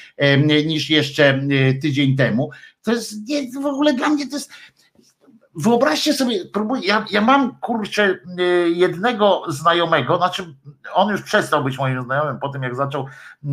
[0.66, 1.48] niż jeszcze
[1.82, 2.50] tydzień temu.
[2.84, 4.52] To jest nie, w ogóle dla mnie to jest
[5.56, 10.56] wyobraźcie sobie, próbuj, ja, ja mam kurczę y, jednego znajomego, znaczy
[10.94, 13.06] on już przestał być moim znajomym po tym, jak zaczął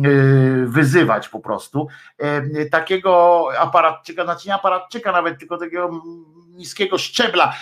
[0.05, 1.87] y, wyzywać po prostu
[2.23, 6.01] y, takiego aparatczyka, znaczy nie aparatczyka nawet, tylko takiego
[6.51, 7.53] niskiego szczebla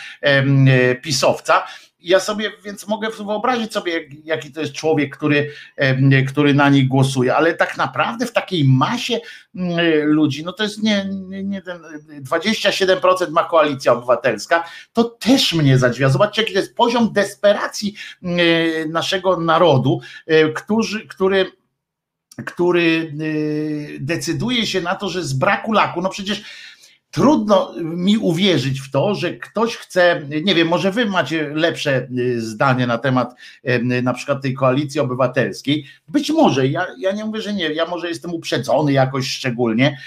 [1.02, 1.64] pisowca,
[2.02, 5.52] ja sobie więc mogę wyobrazić sobie, jaki to jest człowiek, który,
[6.28, 9.20] który na nich głosuje, ale tak naprawdę w takiej masie
[10.04, 11.82] ludzi, no to jest nie, nie, nie ten
[12.22, 14.64] 27% ma koalicja obywatelska,
[14.94, 16.10] to też mnie zadziwia.
[16.10, 17.96] Zobaczcie, jaki to jest poziom desperacji
[18.90, 20.02] naszego narodu,
[20.56, 21.52] który, który
[22.46, 23.14] który
[24.00, 26.44] decyduje się na to, że z braku laku, no przecież
[27.11, 32.41] Trudno mi uwierzyć w to, że ktoś chce, nie wiem, może wy macie lepsze y,
[32.41, 33.36] zdanie na temat
[34.03, 35.86] na przykład tej koalicji obywatelskiej.
[36.07, 39.98] Być może, ja, ja nie mówię, że nie, ja może jestem uprzedzony jakoś szczególnie,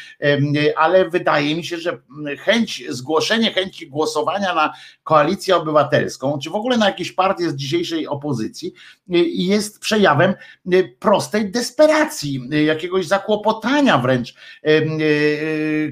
[0.76, 1.98] ale wydaje mi się, że
[2.38, 4.72] chęć, zgłoszenie chęci głosowania na
[5.04, 8.72] koalicję obywatelską, czy w ogóle na jakieś partie z dzisiejszej opozycji,
[9.14, 10.34] y, jest przejawem
[10.72, 14.34] y, prostej desperacji, jakiegoś zakłopotania wręcz,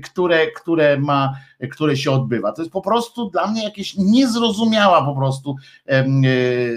[0.03, 1.37] które, które ma,
[1.71, 2.53] które się odbywa.
[2.53, 5.57] To jest po prostu dla mnie jakieś niezrozumiała po prostu
[5.87, 6.05] e,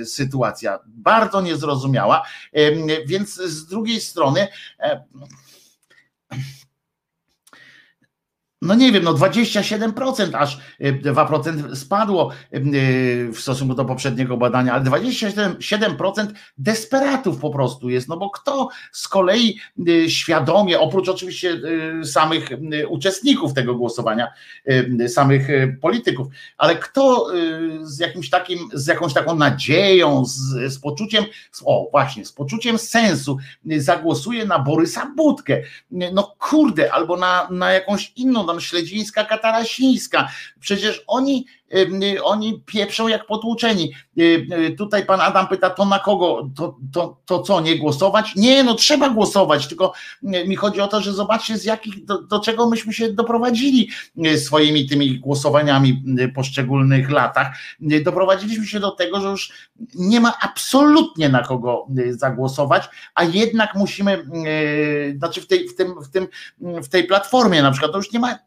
[0.05, 2.23] sytuacja, bardzo niezrozumiała,
[3.07, 4.47] więc z drugiej strony
[4.79, 5.03] e,
[8.63, 12.59] no nie wiem, no 27% aż 2% e, spadło e,
[13.31, 16.27] w stosunku do poprzedniego badania, ale 27%
[16.57, 21.61] desperatów po prostu jest, no bo kto z kolei e, świadomie, oprócz oczywiście
[22.03, 22.49] samych
[22.89, 24.27] uczestników tego głosowania,
[25.07, 25.47] samych
[25.81, 26.27] polityków,
[26.57, 27.27] ale kto
[27.81, 31.25] z jakimś takim, z jakąś taką nadzieją, z, z poczuciem,
[31.65, 33.37] o właśnie, z poczuciem sensu
[33.77, 35.61] zagłosuje na Borysa Budkę,
[35.91, 40.29] no kurde, albo na, na jakąś inną, śledzińska, katarasińska.
[40.59, 41.45] Przecież oni,
[42.23, 43.93] oni pieprzą jak potłuczeni.
[44.77, 48.35] Tutaj pan Adam pyta, to na kogo, to, to, to co, nie głosować?
[48.35, 49.93] Nie, no trzeba głosować, tylko
[50.23, 53.89] mi chodzi o to, że zobaczcie z jakich, do, do czego myśmy się doprowadzili
[54.37, 56.03] swoimi tymi głosowaniami
[56.35, 57.47] poszczególnych latach.
[57.79, 59.51] Doprowadziliśmy się do tego, że już
[59.95, 64.25] nie ma absolutnie na kogo zagłosować, a jednak musimy,
[65.17, 66.27] znaczy w tej, w tym, w tym,
[66.59, 68.39] w tej platformie na przykład, to już nie ma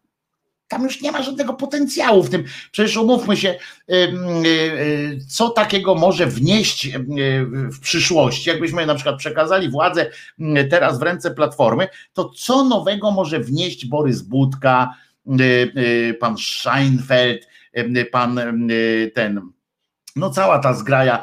[0.68, 2.44] tam już nie ma żadnego potencjału w tym.
[2.70, 3.58] Przecież umówmy się,
[3.90, 6.98] y, y, co takiego może wnieść y,
[7.70, 8.50] w przyszłości.
[8.50, 10.10] Jakbyśmy na przykład przekazali władzę
[10.70, 14.94] teraz w ręce Platformy, to co nowego może wnieść Borys Budka,
[16.20, 17.48] pan Scheinfeld,
[18.12, 18.40] pan
[19.14, 19.40] ten
[20.16, 21.22] no cała ta zgraja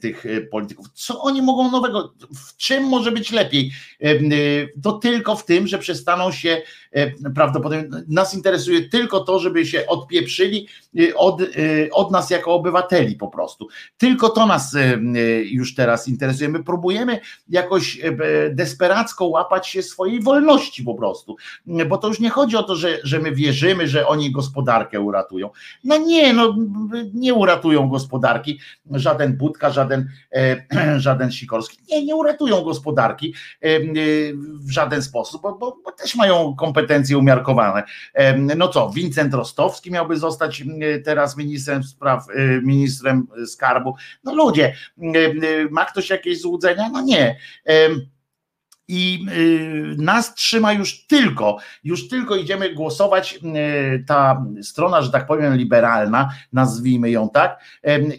[0.00, 3.72] tych polityków, co oni mogą nowego, w czym może być lepiej?
[4.82, 6.62] To tylko w tym, że przestaną się
[7.34, 10.68] prawdopodobnie, nas interesuje tylko to, żeby się odpieprzyli
[11.16, 11.42] od,
[11.92, 13.68] od nas jako obywateli po prostu.
[13.98, 14.76] Tylko to nas
[15.44, 16.48] już teraz interesuje.
[16.48, 18.00] My próbujemy jakoś
[18.50, 21.36] desperacko łapać się swojej wolności po prostu,
[21.88, 25.50] bo to już nie chodzi o to, że, że my wierzymy, że oni gospodarkę uratują.
[25.84, 26.56] No nie, no
[27.14, 28.60] nie uratują gospodarki,
[28.90, 30.64] żaden Budka, żaden, e,
[31.00, 33.80] żaden Sikorski, nie, nie uratują gospodarki e, e,
[34.60, 37.82] w żaden sposób, bo, bo, bo też mają kompetencje umiarkowane.
[38.56, 40.62] No co, Wincent Rostowski miałby zostać
[41.04, 42.26] teraz ministrem spraw,
[42.62, 43.94] ministrem skarbu.
[44.24, 44.74] No ludzie,
[45.70, 46.88] ma ktoś jakieś złudzenia?
[46.92, 47.36] No nie.
[48.88, 53.38] I y, nas trzyma już tylko, już tylko idziemy głosować.
[53.94, 57.60] Y, ta strona, że tak powiem, liberalna, nazwijmy ją tak,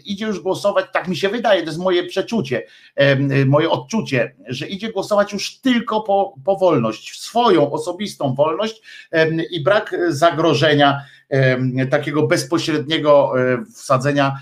[0.04, 2.62] idzie już głosować, tak mi się wydaje, to jest moje przeczucie,
[3.00, 8.82] y, moje odczucie, że idzie głosować już tylko po, po wolność, swoją osobistą wolność
[9.50, 11.00] i brak zagrożenia
[11.90, 13.32] takiego bezpośredniego
[13.74, 14.36] wsadzenia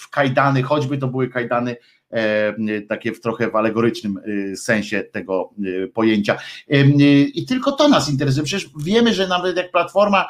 [0.00, 1.76] w kajdany, choćby to były kajdany
[2.88, 4.20] takie w trochę w alegorycznym
[4.52, 5.50] e, sensie tego
[5.84, 6.38] e, pojęcia.
[7.34, 8.44] I tylko to nas interesuje.
[8.44, 10.28] Przecież wiemy, że nawet jak Platforma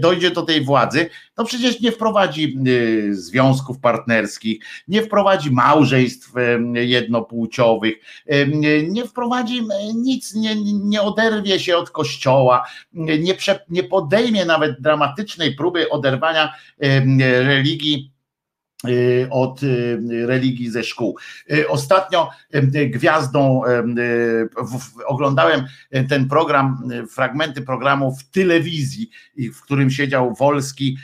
[0.00, 2.58] dojdzie do tej władzy, to przecież nie wprowadzi
[3.10, 6.32] związków partnerskich, nie wprowadzi małżeństw
[6.74, 7.94] jednopłciowych,
[8.88, 9.62] nie wprowadzi
[9.94, 16.54] nic, nie, nie oderwie się od kościoła, nie, prze, nie podejmie nawet dramatycznej próby oderwania
[17.18, 18.13] religii
[19.30, 21.18] od y, religii ze szkół.
[21.52, 22.30] Y, ostatnio
[22.72, 23.62] gwiazdą
[25.06, 25.66] oglądałem
[26.08, 29.10] ten program, fragmenty programu w telewizji,
[29.54, 30.96] w którym siedział Wolski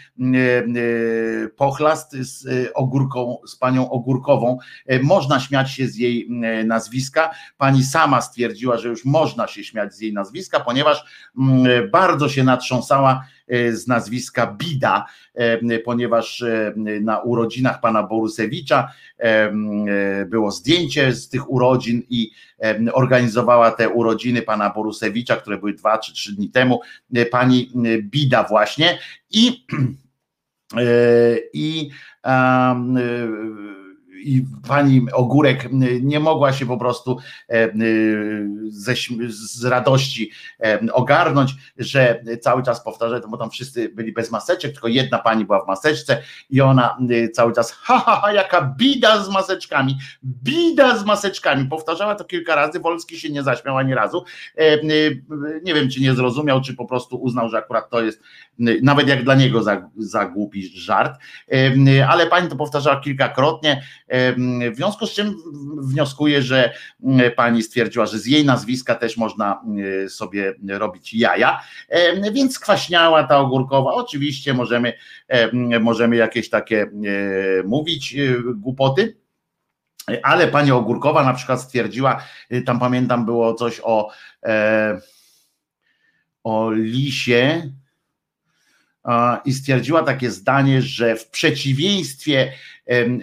[1.56, 4.58] Pochlast z ogórką, z panią Ogórkową.
[5.02, 6.28] Można śmiać się z jej
[6.64, 7.30] nazwiska.
[7.58, 11.04] Pani sama stwierdziła, że już można się śmiać z jej nazwiska, ponieważ
[11.92, 13.24] bardzo się natrząsała
[13.72, 18.92] z nazwiska Bida, e, ponieważ e, na urodzinach pana Borusewicza
[20.26, 22.30] było zdjęcie z tych urodzin i
[22.92, 26.80] organizowała te urodziny pana Borusewicza, które były dwa czy trzy dni temu,
[27.30, 27.70] pani
[28.02, 28.98] Bida właśnie.
[29.30, 29.52] I
[30.76, 31.90] E, I
[32.24, 32.98] um,
[34.22, 35.68] i pani Ogórek
[36.02, 37.18] nie mogła się po prostu
[37.48, 37.72] e,
[38.68, 38.94] ze,
[39.28, 44.88] z radości e, ogarnąć, że cały czas powtarza, bo tam wszyscy byli bez maseczek, tylko
[44.88, 46.98] jedna pani była w maseczce i ona
[47.32, 51.68] cały czas, ha, ha, ha, jaka bida z maseczkami, bida z maseczkami.
[51.68, 54.24] Powtarzała to kilka razy, Wolski się nie zaśmiał ani razu.
[54.56, 54.84] E,
[55.62, 58.22] nie wiem, czy nie zrozumiał, czy po prostu uznał, że akurat to jest
[58.82, 61.20] nawet jak dla niego za, za głupi żart,
[62.08, 63.82] ale pani to powtarzała kilkakrotnie,
[64.72, 65.36] w związku z czym
[65.82, 66.72] wnioskuję, że
[67.36, 69.62] pani stwierdziła, że z jej nazwiska też można
[70.08, 71.60] sobie robić jaja,
[72.32, 73.92] więc kwaśniała ta ogórkowa.
[73.92, 74.92] Oczywiście możemy,
[75.80, 76.90] możemy jakieś takie
[77.64, 78.16] mówić
[78.54, 79.16] głupoty,
[80.22, 82.22] ale pani Ogórkowa na przykład stwierdziła,
[82.66, 84.10] tam pamiętam było coś o,
[86.44, 87.70] o lisie,
[89.44, 92.52] i stwierdziła takie zdanie, że w przeciwieństwie,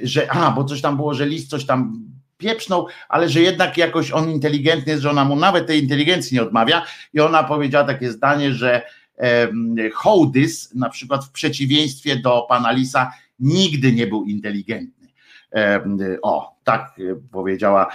[0.04, 4.12] że a, bo coś tam było, że list coś tam pieprznął, ale że jednak jakoś
[4.12, 8.12] on inteligentny jest, że ona mu nawet tej inteligencji nie odmawia i ona powiedziała takie
[8.12, 8.82] zdanie, że
[9.94, 14.97] Hołdys na przykład w przeciwieństwie do pana Lisa nigdy nie był inteligentny.
[16.22, 16.96] O, tak
[17.32, 17.88] powiedziała,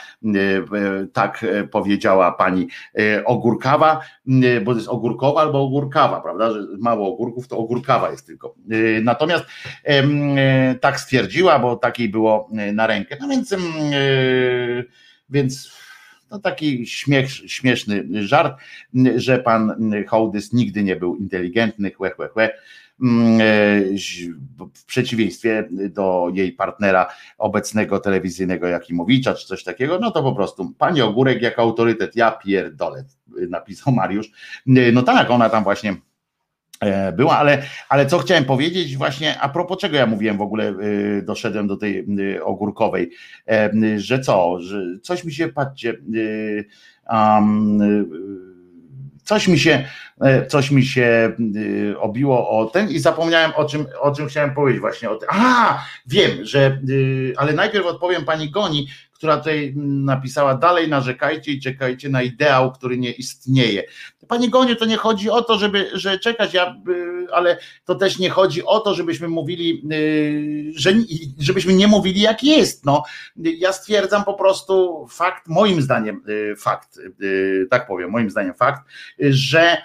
[1.12, 2.68] tak powiedziała pani
[3.24, 4.00] Ogórkawa,
[4.64, 8.54] bo to jest ogórkowa albo ogórkawa, prawda, że mało ogórków to ogórkawa jest tylko.
[9.02, 9.44] Natomiast
[10.80, 13.16] tak stwierdziła, bo takiej było na rękę.
[13.20, 13.56] No więc,
[15.30, 15.82] więc
[16.32, 18.60] no taki śmiech, śmieszny żart,
[19.16, 22.52] że pan Hołdys nigdy nie był inteligentny, chłe, chłe, chłe e,
[24.74, 27.08] w przeciwieństwie do jej partnera
[27.38, 32.30] obecnego telewizyjnego Jakimowicza czy coś takiego, no to po prostu pani Ogórek jak autorytet, ja
[32.30, 33.04] pierdolę,
[33.48, 34.30] napisał Mariusz.
[34.66, 35.96] E, no tak, ona tam właśnie
[36.80, 40.74] e, była, ale, ale co chciałem powiedzieć właśnie, a propos czego ja mówiłem w ogóle,
[41.22, 42.06] doszedłem do tej
[42.42, 43.10] ogórkowej,
[43.96, 45.94] że co, że coś mi się, patrzcie,
[47.10, 48.51] um,
[49.32, 49.84] coś mi się,
[50.20, 51.32] e, coś mi się
[51.92, 55.28] e, obiło o ten i zapomniałem o czym, o czym chciałem powiedzieć właśnie o tym.
[55.32, 56.78] A, wiem, że, e,
[57.36, 58.88] ale najpierw odpowiem pani Goni,
[59.22, 63.84] która tutaj napisała dalej narzekajcie i czekajcie na ideał, który nie istnieje.
[64.28, 68.18] Panie Gonie, to nie chodzi o to, żeby że czekać, ja, y, ale to też
[68.18, 70.92] nie chodzi o to, żebyśmy mówili, y, że,
[71.38, 72.84] żebyśmy nie mówili jak jest.
[72.84, 73.02] No,
[73.36, 77.00] ja stwierdzam po prostu fakt, moim zdaniem y, fakt,
[77.70, 78.82] tak powiem, moim zdaniem fakt,
[79.18, 79.76] że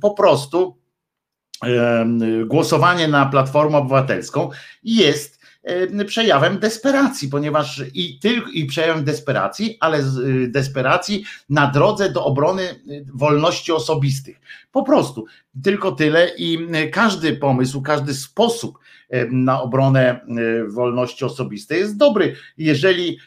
[0.00, 0.78] po prostu
[2.46, 4.50] głosowanie na Platformę Obywatelską
[4.82, 5.37] jest
[6.06, 12.62] przejawem desperacji, ponieważ i tylko i przejawem desperacji, ale y, desperacji na drodze do obrony
[12.62, 14.40] y, wolności osobistych.
[14.72, 15.26] Po prostu
[15.64, 18.78] tylko tyle i y, każdy pomysł, każdy sposób
[19.30, 20.20] na obronę
[20.68, 22.34] wolności osobistej jest dobry.
[22.58, 23.18] Jeżeli,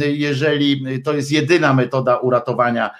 [0.00, 2.90] jeżeli to jest jedyna metoda uratowania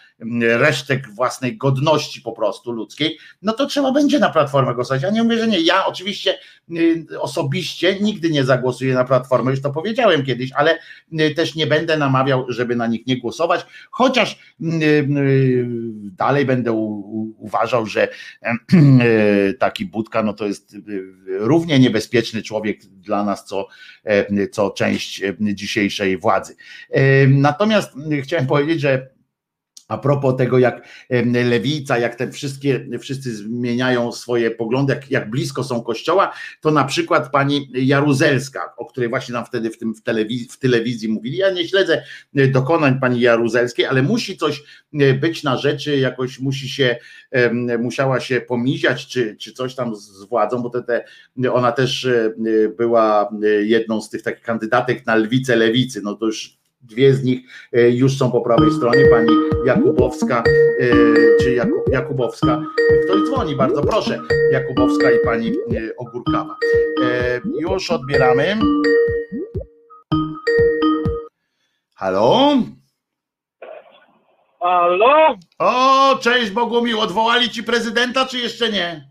[0.40, 5.02] resztek własnej godności po prostu ludzkiej, no to trzeba będzie na Platformę głosować.
[5.02, 5.60] Ja nie mówię, że nie.
[5.60, 6.38] Ja oczywiście
[6.70, 10.78] y, osobiście nigdy nie zagłosuję na Platformę, już to powiedziałem kiedyś, ale
[11.20, 15.06] y, też nie będę namawiał, żeby na nich nie głosować, chociaż y,
[16.18, 16.72] dalej będę
[17.38, 18.08] uważał, że
[19.58, 20.76] taki Budka no to jest
[21.26, 23.68] równie niebezpieczny człowiek dla nas, co,
[24.52, 26.56] co część dzisiejszej władzy.
[27.28, 29.13] Natomiast chciałem powiedzieć, że
[29.88, 30.88] a propos tego, jak
[31.44, 36.84] lewica, jak te wszystkie, wszyscy zmieniają swoje poglądy, jak, jak blisko są kościoła, to na
[36.84, 41.36] przykład pani Jaruzelska, o której właśnie nam wtedy w, tym, w, telewizji, w telewizji mówili.
[41.36, 42.04] Ja nie śledzę
[42.36, 44.62] e, dokonań pani Jaruzelskiej, ale musi coś
[44.94, 46.96] e, być na rzeczy, jakoś musi się,
[47.78, 51.04] musiała się pomiziać, czy, czy coś tam z władzą, bo te, te,
[51.52, 52.34] ona też e,
[52.76, 53.30] była
[53.62, 56.00] jedną z tych takich kandydatek na lwicę lewicy.
[56.02, 57.40] No to już Dwie z nich
[57.72, 59.30] e, już są po prawej stronie, pani
[59.66, 60.42] Jakubowska
[60.80, 60.92] e,
[61.40, 61.54] czy
[61.90, 62.62] Jakubowska.
[63.04, 64.20] Ktoś dzwoni, bardzo proszę.
[64.52, 66.56] Jakubowska i pani e, Ogórkawa.
[67.60, 68.56] Już odbieramy.
[71.96, 72.56] Halo?
[74.60, 75.36] Halo?
[75.58, 79.08] O, cześć Bogumił, odwołali ci prezydenta, czy jeszcze nie?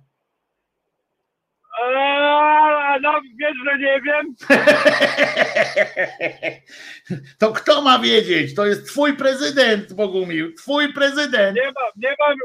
[1.81, 2.32] Eee,
[3.01, 4.35] no wiesz, że nie wiem.
[7.39, 8.55] To kto ma wiedzieć?
[8.55, 10.53] To jest twój prezydent, Bogumił.
[10.53, 11.55] Twój prezydent.
[11.55, 12.35] Nie mam, nie mam,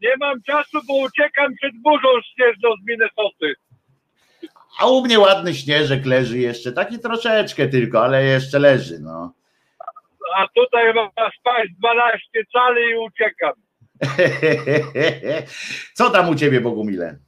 [0.00, 3.54] nie mam czasu, bo uciekam przed burzą śnieżną z Minnesoty.
[4.80, 9.32] A u mnie ładny śnieżek leży jeszcze, taki troszeczkę tylko, ale jeszcze leży, no.
[10.36, 12.20] A tutaj ma spać 12
[12.52, 13.52] cali i uciekam.
[15.98, 17.18] Co tam u ciebie, Bogumile?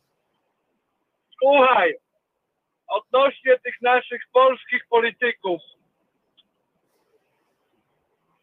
[1.42, 1.94] Słuchaj,
[2.90, 5.60] odnośnie tych naszych polskich polityków.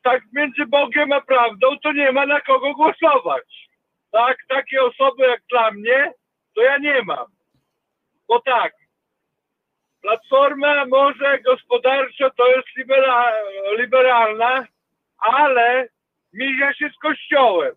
[0.03, 3.69] Tak między Bogiem a prawdą to nie ma na kogo głosować.
[4.11, 6.13] Tak, takie osoby jak dla mnie,
[6.55, 7.25] to ja nie mam.
[8.27, 8.73] Bo tak,
[10.07, 13.31] Platforma może gospodarczo to jest libera,
[13.77, 14.67] liberalna,
[15.17, 15.87] ale
[16.33, 17.75] mija się z kościołem.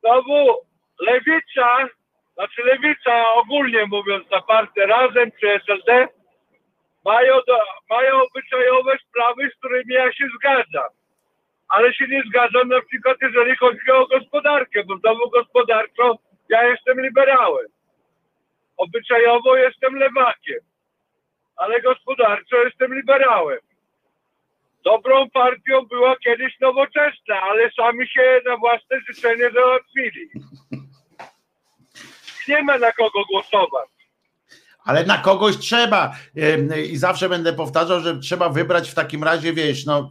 [0.00, 0.54] Znowu
[1.00, 1.88] lewica,
[2.36, 6.08] znaczy lewica ogólnie mówiąc na partię razem czy SLD
[7.04, 7.34] mają,
[7.90, 10.90] mają obyczajowe sprawy, z którymi ja się zgadzam.
[11.68, 17.00] Ale się nie zgadzam na przykład jeżeli chodzi o gospodarkę, bo znowu gospodarczo ja jestem
[17.00, 17.66] liberałem.
[18.76, 20.60] Obyczajowo jestem lewakiem,
[21.56, 23.58] ale gospodarczo jestem liberałem.
[24.84, 30.30] Dobrą partią była kiedyś nowoczesna, ale sami się na własne życzenie załatwili.
[32.48, 33.96] Nie ma na kogo głosować.
[34.86, 36.16] Ale na kogoś trzeba.
[36.90, 40.10] I zawsze będę powtarzał, że trzeba wybrać w takim razie, wiesz, no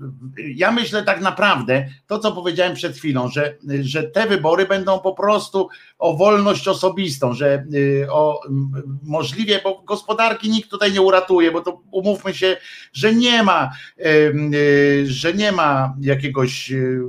[0.56, 5.14] ja myślę tak naprawdę, to co powiedziałem przed chwilą, że, że te wybory będą po
[5.14, 8.42] prostu o wolność osobistą, że y, o
[9.04, 12.58] możliwie, bo gospodarki nikt tutaj nie uratuje, bo to umówmy się,
[12.94, 17.02] że nie ma, y, że nie ma jakiegoś y,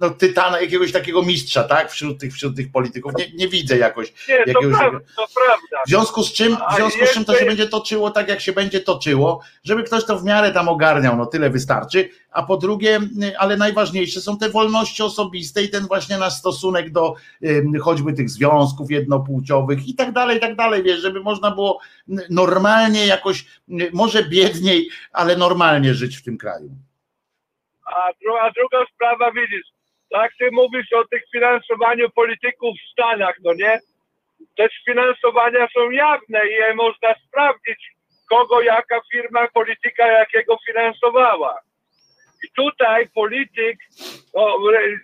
[0.00, 3.12] no, tytana, jakiegoś takiego mistrza, tak, wśród tych, wśród tych polityków.
[3.18, 4.12] Nie, nie widzę jakoś.
[4.28, 5.82] Nie, to Jakiegoś- prawda, to prawda.
[5.86, 8.52] W związku z czym, w związku z czym to się będzie toczyło tak, jak się
[8.52, 12.08] będzie toczyło, żeby ktoś to w miarę tam ogarniał, no tyle wystarczy.
[12.30, 16.90] A po drugie, y, ale najważniejsze są te wolności osobiste i ten właśnie nasz stosunek
[16.92, 17.14] do
[17.82, 22.14] choćby tych związków jednopłciowych i tak dalej, i tak dalej, wiesz, żeby można było y,
[22.30, 26.70] normalnie jakoś, y, może biedniej, ale normalnie żyć w tym kraju.
[27.86, 29.66] A, dru- a druga sprawa, widzisz,
[30.10, 33.78] tak ty mówisz o tych finansowaniu polityków w Stanach, no nie?
[34.56, 37.92] Te finansowania są jawne i je można sprawdzić,
[38.30, 41.58] kogo jaka firma polityka jakiego finansowała.
[42.44, 43.78] I tutaj polityk
[44.34, 44.58] no,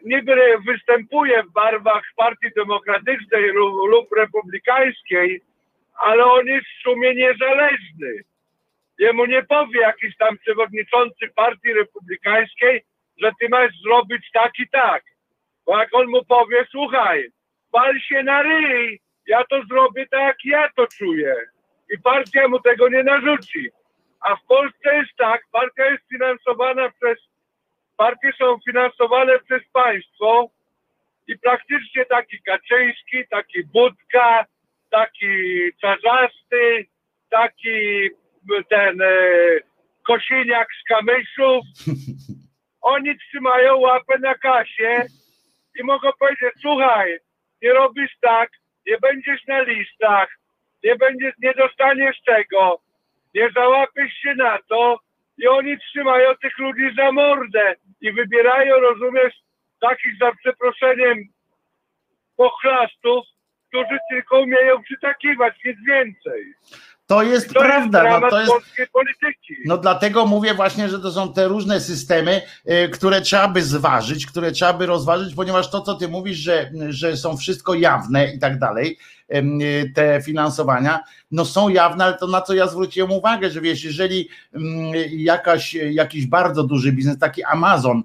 [0.05, 5.41] niby występuje w barwach Partii Demokratycznej lub, lub Republikańskiej,
[5.95, 8.13] ale on jest w sumie niezależny.
[8.99, 12.85] Jemu nie powie jakiś tam przewodniczący Partii Republikańskiej,
[13.19, 15.03] że ty masz zrobić tak i tak.
[15.67, 17.29] Bo jak on mu powie, słuchaj,
[17.73, 21.37] pal się na ryj, ja to zrobię tak, jak ja to czuję.
[21.91, 23.71] I partia mu tego nie narzuci.
[24.21, 27.19] A w Polsce jest tak, partia jest finansowana przez,
[27.97, 30.51] partie są finansowane przez państwo
[31.29, 34.45] i praktycznie taki Kaczyński, taki Budka,
[34.91, 35.37] taki
[35.81, 36.87] Czarzasty,
[37.31, 38.11] taki
[38.69, 39.07] ten e,
[40.07, 41.65] Kosiniak z Kamyszów,
[42.83, 45.05] oni trzymają łapę na kasie
[45.81, 47.19] i mogą powiedzieć, słuchaj,
[47.63, 48.51] nie robisz tak,
[48.87, 50.29] nie będziesz na listach,
[50.85, 52.81] nie będziesz, nie dostaniesz tego,
[53.35, 54.99] nie załapiesz się na to
[55.39, 59.35] i oni trzymają tych ludzi za mordę i wybierają, rozumiesz,
[59.81, 61.19] takich za przeproszeniem
[62.37, 63.27] pochlastów,
[63.69, 66.55] którzy tylko umieją przytakiwać, nic więcej.
[67.13, 68.53] To jest To prawda, jest no to jest.
[69.65, 74.27] No dlatego mówię właśnie, że to są te różne systemy, y, które trzeba by zważyć,
[74.27, 78.39] które trzeba by rozważyć, ponieważ to, co ty mówisz, że, że są wszystko jawne i
[78.39, 78.99] tak dalej,
[79.35, 81.01] y, te finansowania,
[81.31, 85.75] no są jawne, ale to na co ja zwróciłem uwagę, że wiesz, jeżeli mm, jakaś,
[85.75, 88.03] jakiś bardzo duży biznes, taki Amazon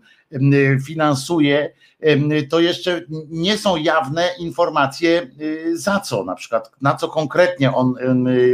[0.86, 7.08] finansuje, em, to jeszcze nie są jawne informacje y, za co, na przykład na co
[7.08, 7.96] konkretnie on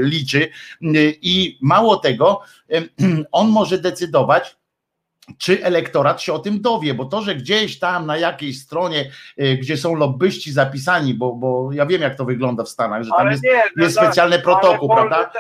[0.02, 0.50] liczy
[1.22, 2.42] i mało tego,
[3.32, 4.58] on może decydować,
[5.38, 9.12] czy elektorat się o tym dowie, bo to, że gdzieś tam na jakiejś stronie,
[9.42, 13.10] y, gdzie są lobbyści zapisani, bo, bo ja wiem jak to wygląda w Stanach, że
[13.10, 15.32] tam Ale jest, nie, no jest tak, specjalny protokół, prawda?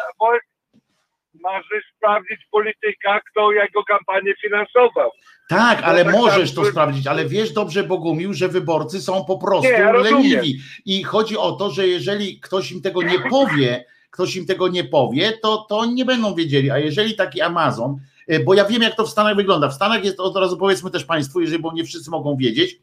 [1.43, 5.11] Możesz sprawdzić polityka, kto jego kampanię finansował.
[5.49, 9.71] Tak, ale tak, możesz to sprawdzić, ale wiesz dobrze, Bogumił, że wyborcy są po prostu
[9.71, 10.59] Nie, ja leniwi.
[10.85, 14.83] I chodzi o to, że jeżeli ktoś im tego nie powie, ktoś im tego nie
[14.83, 16.71] powie, to, to oni nie będą wiedzieli.
[16.71, 17.97] A jeżeli taki Amazon,
[18.31, 19.69] y, bo ja wiem, jak to w Stanach wygląda.
[19.69, 22.79] W Stanach jest od razu powiedzmy też Państwu, jeżeli bo nie wszyscy mogą wiedzieć,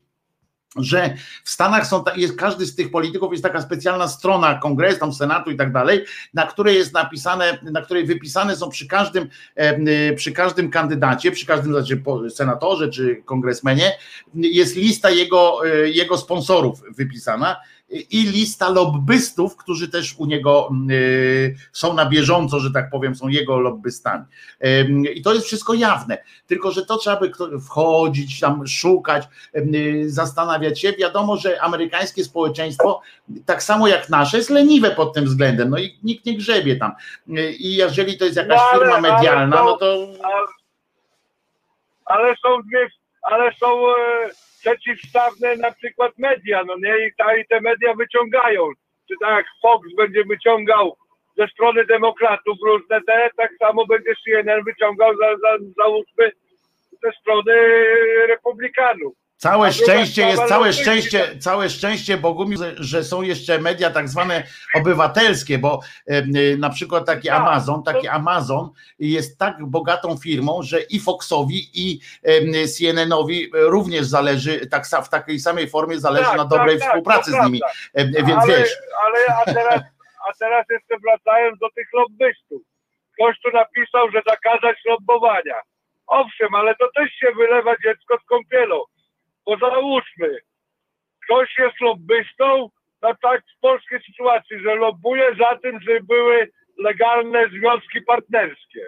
[0.76, 5.12] że w Stanach są, jest każdy z tych polityków jest taka specjalna strona kongresu, tam
[5.12, 9.78] senatu i tak dalej, na której jest napisane, na której wypisane są przy każdym, e,
[10.10, 13.92] y, przy każdym kandydacie, przy każdym znaczy senatorze czy kongresmenie,
[14.34, 17.57] jest lista jego, e, jego sponsorów wypisana
[17.91, 23.28] i lista lobbystów, którzy też u niego y, są na bieżąco, że tak powiem, są
[23.28, 24.25] jego lobbystami.
[24.81, 26.19] Ym, I to jest wszystko jawne.
[26.47, 29.25] Tylko, że to trzeba by wchodzić, tam szukać,
[29.57, 30.93] y, zastanawiać się.
[30.93, 33.01] Wiadomo, że amerykańskie społeczeństwo,
[33.47, 35.70] tak samo jak nasze, jest leniwe pod tym względem.
[35.70, 36.93] No i nikt nie grzebie tam.
[37.39, 40.60] Y, I jeżeli to jest jakaś No, ale- firma ale medialna, no to A-
[42.15, 42.89] ale są dwie,
[43.23, 43.94] ale są e,
[44.61, 47.07] przeciwstawne na przykład media, no nie?
[47.07, 48.71] I, ta, I te media wyciągają.
[49.09, 50.97] Czy tak jak Fox będzie wyciągał
[51.39, 56.33] ze strony demokratów różne te, tak samo będzie CNN wyciągał za, za, załóżmy
[57.03, 57.53] ze strony
[58.27, 59.15] republikanów.
[59.41, 64.43] Całe szczęście jest, całe szczęście, całe szczęście Bogumił, że- są jeszcze media tak zwane
[64.75, 70.81] obywatelskie, bo y, na przykład taki Tak, Amazon, taki Amazon jest tak bogatą firmą, że
[70.81, 72.01] i Foxowi i
[72.77, 77.31] CNN-owi również zależy, tak w takiej samej formie zależy Tak, na dobrej tak, tak, współpracy
[77.33, 77.60] to z nimi,
[77.94, 79.81] więc ale, wiesz, ale a teraz,
[80.28, 82.62] a teraz jeszcze wracając do tych lobbystów.
[83.15, 85.60] Ktoś tu napisał, że zakazać lobbowania.
[86.07, 88.81] Owszem, ale to też się wylewa dziecko z kąpielą.
[89.47, 90.39] Bo załóżmy,
[91.25, 92.70] ktoś jest lobbystą,
[93.02, 98.86] na tak w polskiej sytuacji, że lobbuje za tym, żeby były legalne związki partnerskie.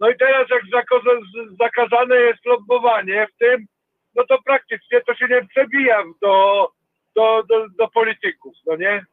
[0.00, 3.66] No i teraz jak zakaza- zakazane jest lobbowanie w tym,
[4.14, 6.68] no to praktycznie to się nie przebija do,
[7.16, 9.04] do, do, do polityków, no nie?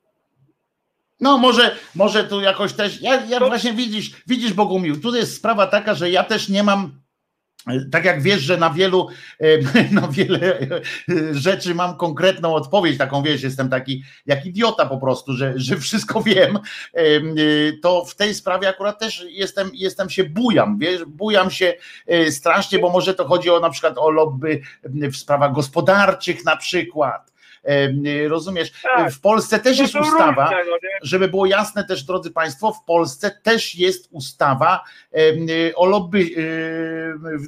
[1.22, 5.36] No może, może tu jakoś też, ja, ja To- właśnie widzisz, widzisz Bogumił, tu jest
[5.38, 6.92] sprawa taka, że ja też nie mam,
[7.92, 9.08] tak jak wiesz, że na wielu,
[9.92, 10.70] na wiele e,
[11.32, 16.24] rzeczy mam konkretną odpowiedź, taką wiesz, jestem taki jak idiota po prostu, że, że wszystko
[16.30, 16.60] wiem,
[16.94, 17.02] e,
[17.82, 21.74] to w tej sprawie akurat też jestem, jestem się bujam, wiesz, bujam się
[22.08, 26.58] e, strasznie, bo może to chodzi o na przykład o lobby w sprawach gospodarczych na
[26.58, 27.29] przykład,
[28.28, 29.14] rozumiesz, Tak.
[29.14, 30.50] w Polsce też No jest ustawa,
[31.02, 34.84] żeby było jasne też, drodzy Państwo, w Polsce też jest ustawa
[35.76, 36.30] o lobby,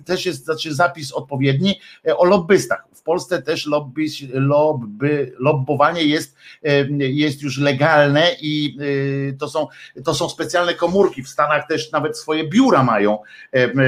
[0.05, 2.90] też jest znaczy zapis odpowiedni e, o lobbystach.
[3.01, 6.37] W Polsce też lobby, lobby, lobbowanie jest,
[6.99, 9.67] jest już legalne i y, to są,
[10.05, 11.23] to są specjalne komórki.
[11.23, 13.19] W Stanach też nawet swoje biura mają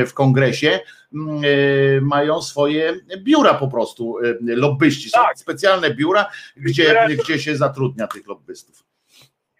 [0.08, 0.80] w kongresie.
[1.14, 5.10] mm, y, Mają swoje biura po prostu, lobbyści.
[5.10, 5.38] Są Tak.
[5.38, 6.26] specjalne biura,
[6.58, 8.84] gdzie, teraz- gdzie się zatrudnia tych lobbystów.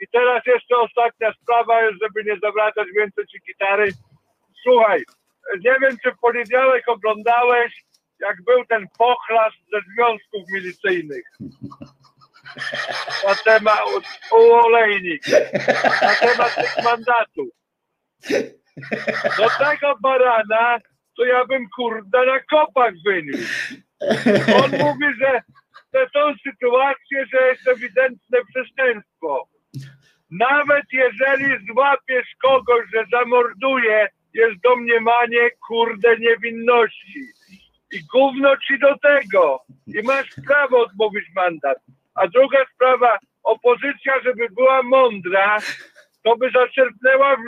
[0.02, 3.92] I teraz jeszcze ostatnia sprawa, żeby nie zawracać więcej ci gitary.
[4.64, 5.04] Słuchaj,
[5.66, 7.84] nie wiem czy w poniedziałek oglądałeś,
[8.28, 11.24] jak był ten pochlast ze związków milicyjnych.
[13.28, 13.80] Na temat
[14.32, 15.22] u, u olejnik.
[16.02, 17.50] Na temat tych mandatów.
[19.38, 20.80] Do tego barana
[21.18, 23.76] to ja bym kurde na kopach wyniósł.
[24.64, 25.42] On mówi, że
[25.92, 29.48] to są sytuacje, że jest ewidentne przestępstwo.
[30.32, 37.24] Nawet jeżeli złapiesz kogoś, że zamorduje, jest domniemanie kurde niewinności.
[37.94, 39.60] I gówno ci do tego.
[39.88, 41.78] I masz prawo odmówić mandat.
[42.16, 45.58] A druga sprawa, opozycja, żeby była mądra,
[46.24, 47.40] to by zaczerpnęła w,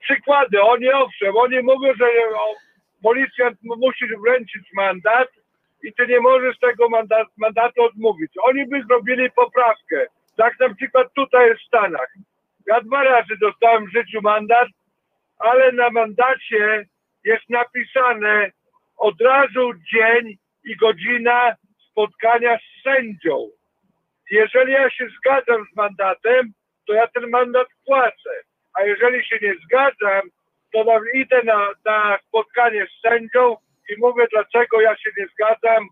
[0.00, 0.62] przykłady.
[0.62, 2.54] Oni owszem, oni mówią, że o,
[3.02, 5.28] policjant mu- musi wręczyć mandat
[5.82, 8.32] i ty nie możesz tego mandat, mandatu odmówić.
[8.42, 10.06] Oni by zrobili poprawkę.
[10.36, 12.14] Tak na przykład tutaj w Stanach.
[12.66, 14.68] Ja dwa razy dostałem w życiu mandat,
[15.38, 16.84] ale na mandacie
[17.24, 18.50] jest napisane
[19.00, 21.54] od razu dzień i godzina
[21.90, 23.48] spotkania z sędzią.
[24.30, 26.52] Jeżeli ja się zgadzam z mandatem,
[26.86, 28.30] to ja ten mandat płacę.
[28.74, 30.22] A jeżeli się nie zgadzam,
[30.72, 33.56] to na, idę na, na spotkanie z sędzią
[33.90, 35.84] i mówię, dlaczego ja się nie zgadzam.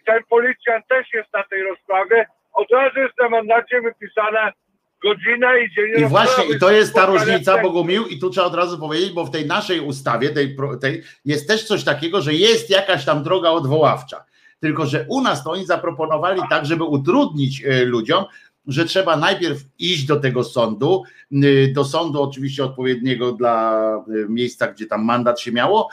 [0.00, 2.26] I ten policjant też jest na tej rozprawie.
[2.52, 4.52] Od razu jest na mandacie wypisana
[5.02, 7.62] godzina i dzień I właśnie, i to jest ta różnica.
[7.62, 11.48] Bogumił, i tu trzeba od razu powiedzieć, bo w tej naszej ustawie tej, tej jest
[11.48, 14.24] też coś takiego, że jest jakaś tam droga odwoławcza.
[14.60, 18.24] Tylko, że u nas to oni zaproponowali tak, żeby utrudnić e, ludziom,
[18.68, 21.02] że trzeba najpierw iść do tego sądu,
[21.32, 25.88] y, do sądu oczywiście odpowiedniego dla y, miejsca, gdzie tam mandat się miało,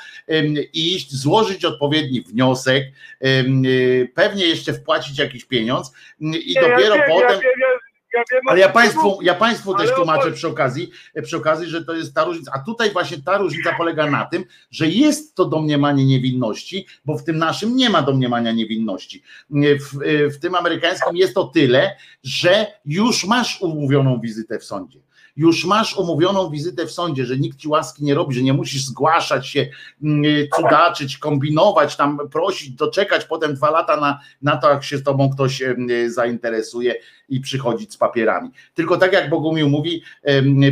[0.73, 2.83] iść, złożyć odpowiedni wniosek,
[3.25, 7.29] y, pewnie jeszcze wpłacić jakiś pieniądz i dopiero wiem, potem.
[7.29, 7.84] Ja wiem, ja,
[8.15, 10.91] ja wiem, Ale ja państwu, ja państwu też tłumaczę przy okazji,
[11.23, 12.51] przy okazji, że to jest ta różnica.
[12.55, 17.23] A tutaj właśnie ta różnica polega na tym, że jest to domniemanie niewinności, bo w
[17.23, 19.23] tym naszym nie ma domniemania niewinności.
[19.51, 19.99] W,
[20.35, 25.04] w tym amerykańskim jest to tyle, że już masz umówioną wizytę w sądzie.
[25.35, 28.85] Już masz umówioną wizytę w sądzie, że nikt ci łaski nie robi, że nie musisz
[28.85, 29.67] zgłaszać się,
[30.03, 30.23] mm,
[30.55, 35.29] cudaczyć, kombinować, tam prosić, doczekać potem dwa lata na, na to, jak się z tobą
[35.29, 35.63] ktoś
[36.07, 36.95] zainteresuje
[37.29, 38.49] i przychodzić z papierami.
[38.73, 40.03] Tylko tak jak Bogumił mówi,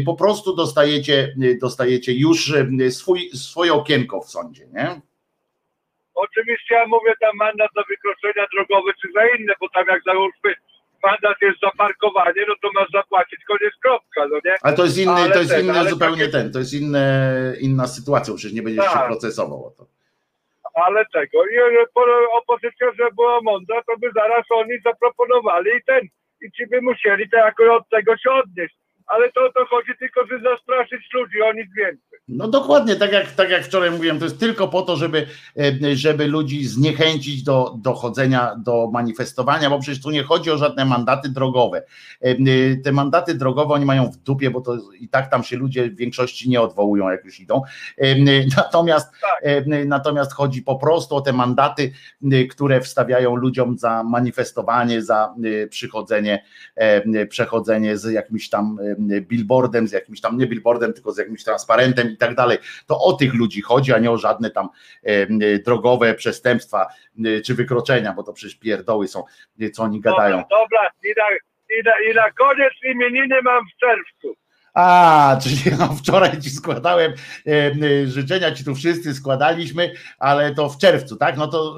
[0.06, 2.54] po prostu dostajecie, dostajecie już
[2.90, 5.02] swój, swoje okienko w sądzie, nie?
[6.14, 10.56] Oczywiście ja mówię tam mandat za wykroczenia drogowe czy za inne, bo tam jak załóżmy
[11.04, 14.56] mandat jest za parkowanie, no to masz zapłacić, koniec kropka, no nie?
[14.62, 17.06] Ale to jest inny, Ale to jest ten, inny zupełnie takie- ten, to jest inne,
[17.62, 19.08] inna sytuacja, przecież nie będziesz się Tak.
[19.08, 19.86] procesował o to.
[20.86, 25.84] Ale tego, i e, po- opozycja, że była mądra, to by zaraz oni zaproponowali i
[25.86, 26.02] ten,
[26.42, 28.76] i ci by musieli to jakoś od tego się odnieść.
[29.08, 32.13] Ale to, to chodzi tylko, żeby zastraszyć ludzi, o nic więcej.
[32.28, 35.28] No dokładnie, tak jak, tak jak wczoraj mówiłem, to jest tylko po to, żeby,
[35.60, 40.58] e, żeby ludzi zniechęcić do, do chodzenia, do manifestowania, bo przecież tu nie chodzi o
[40.58, 41.84] żadne mandaty drogowe.
[42.22, 42.36] E, e,
[42.84, 45.96] Te mandaty drogowe oni mają w dupie, bo to i tak tam się ludzie w
[45.96, 47.62] większości nie odwołują, jak już idą.
[47.98, 48.16] E, e,
[48.58, 49.12] Natomiast,
[49.42, 51.92] e, natomiast chodzi po prostu o te mandaty,
[52.50, 55.36] które wstawiają ludziom za manifestowanie, za
[55.70, 56.44] przychodzenie,
[57.30, 58.80] przechodzenie z jakimś tam
[59.22, 62.58] billboardem, z jakimś tam, nie billboardem, tylko z jakimś transparentem i tak dalej.
[62.88, 64.70] To o tych ludzi chodzi, a nie o żadne tam
[65.04, 65.28] e,
[65.60, 66.88] drogowe przestępstwa
[67.26, 69.24] e, czy wykroczenia, bo to przecież pierdoły są,
[69.62, 70.38] e, co oni gadają.
[70.38, 71.24] Dobra, dobra i, na,
[71.78, 74.44] i, na, i na koniec imieniny mam w czerwcu.
[74.74, 77.14] A, czyli ja wczoraj ci składałem
[77.48, 81.38] e, życzenia, ci tu wszyscy składaliśmy, ale to w czerwcu, tak?
[81.38, 81.78] No to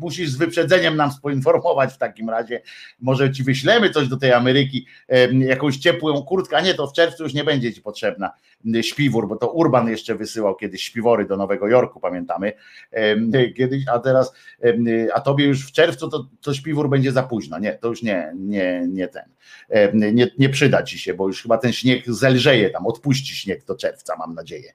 [0.00, 2.62] musisz z wyprzedzeniem nam poinformować w takim razie.
[3.00, 6.92] Może ci wyślemy coś do tej Ameryki, e, jakąś ciepłą kurtkę, a nie, to w
[6.92, 8.30] czerwcu już nie będzie ci potrzebna
[8.82, 12.52] śpiwór, bo to Urban jeszcze wysyłał kiedyś śpiwory do Nowego Jorku, pamiętamy
[13.56, 14.34] kiedyś, a teraz,
[14.64, 17.58] e, a tobie już w czerwcu to, to śpiwór będzie za późno.
[17.58, 19.24] Nie, to już nie, nie, nie ten.
[19.94, 23.74] Nie, nie przyda ci się, bo już chyba ten śnieg zelżeje tam, odpuści śnieg do
[23.76, 24.72] czerwca, mam nadzieję.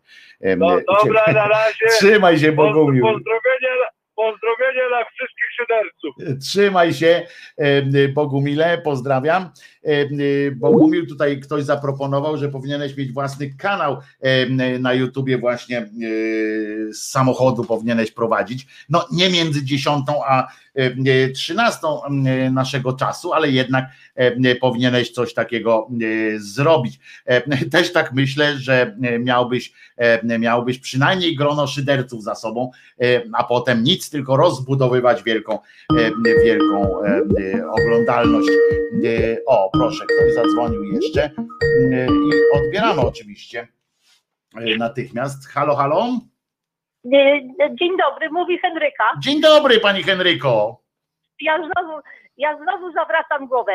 [0.58, 1.86] No dobra, na razie.
[1.98, 3.04] Trzymaj się, Bogumił.
[3.04, 6.40] Pozdrowienia, pozdrowienia dla wszystkich szyderców.
[6.42, 9.50] Trzymaj się, e, Bogumile, pozdrawiam.
[9.84, 10.06] E,
[10.52, 15.88] Bogumił, tutaj ktoś zaproponował, że powinieneś mieć własny kanał e, na YouTubie właśnie e,
[16.94, 18.68] z samochodu powinieneś prowadzić.
[18.90, 20.50] No nie między 10 a e,
[21.36, 21.80] 13
[22.26, 23.86] e, naszego czasu, ale jednak
[24.16, 25.88] e, powinieneś coś takiego
[26.36, 27.00] e, zrobić.
[27.26, 33.22] E, Też tak myślę, że e, miałbyś, e, miałbyś przynajmniej grono szyderców za sobą, e,
[33.34, 35.60] a potem nic, tylko rozbudowywać wielką,
[35.98, 36.12] e,
[36.46, 38.50] wielką e, e, oglądalność.
[39.06, 43.68] E, O, proszę, ktoś zadzwonił jeszcze e, i odbieramy oczywiście
[44.56, 45.48] e, natychmiast.
[45.48, 46.20] Halo, halo?
[47.06, 49.04] E, Dzień dobry, mówi Henryka.
[49.20, 50.78] Dzień dobry, pani Henryko.
[51.42, 52.00] Ja znowu,
[52.38, 53.74] ja znowu zawracam głowę.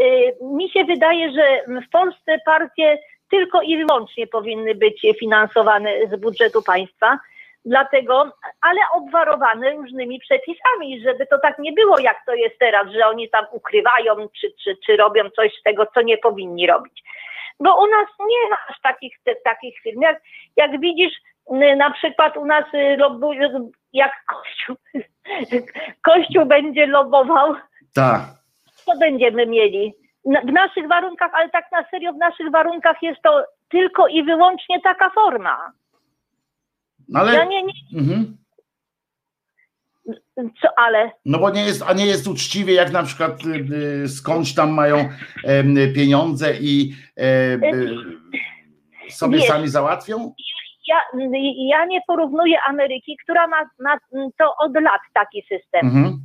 [0.00, 0.04] E,
[0.42, 2.98] Mi się wydaje, że w Polsce partie
[3.30, 7.18] tylko i wyłącznie powinny być finansowane z budżetu państwa,
[7.64, 13.06] dlatego, ale obwarowane różnymi przepisami, żeby to tak nie było, jak to jest teraz, że
[13.06, 17.02] oni tam ukrywają, czy, czy, czy robią coś z tego, co nie powinni robić.
[17.60, 20.00] Bo u nas nie ma aż takich, te, takich firm.
[20.00, 20.22] Jak,
[20.56, 21.12] jak widzisz,
[21.76, 22.96] na przykład u nas y,
[23.92, 24.76] jak Kościół,
[26.10, 27.54] Kościół będzie lobował,
[27.94, 28.20] Tak.
[28.74, 29.92] co będziemy mieli?
[30.48, 34.80] W naszych warunkach, ale tak na serio, w naszych warunkach jest to tylko i wyłącznie
[34.80, 35.72] taka forma.
[37.08, 37.34] No ale.
[37.34, 38.36] Ja nie, nie, Mhm.
[40.62, 43.74] co, ale No bo nie jest, a nie jest uczciwie, jak na przykład y,
[44.04, 45.08] y, skądś tam mają
[45.44, 47.24] em, pieniądze i e,
[47.74, 47.94] y,
[49.10, 49.46] sobie Wiesz.
[49.48, 50.34] sami załatwią?
[50.86, 51.00] Ja,
[51.56, 53.96] ja nie porównuję Ameryki, która ma, ma
[54.38, 55.86] to od lat taki system.
[55.86, 56.18] Mhm.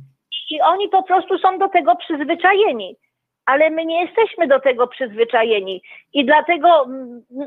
[0.50, 2.96] I oni po prostu są do tego przyzwyczajeni.
[3.46, 5.82] Ale my nie jesteśmy do tego przyzwyczajeni.
[6.12, 6.86] I dlatego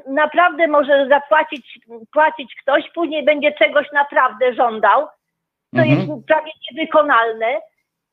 [0.07, 1.79] naprawdę może zapłacić
[2.13, 5.07] płacić ktoś, później będzie czegoś naprawdę żądał.
[5.75, 5.99] To Mhm.
[5.99, 7.59] jest prawie niewykonalne.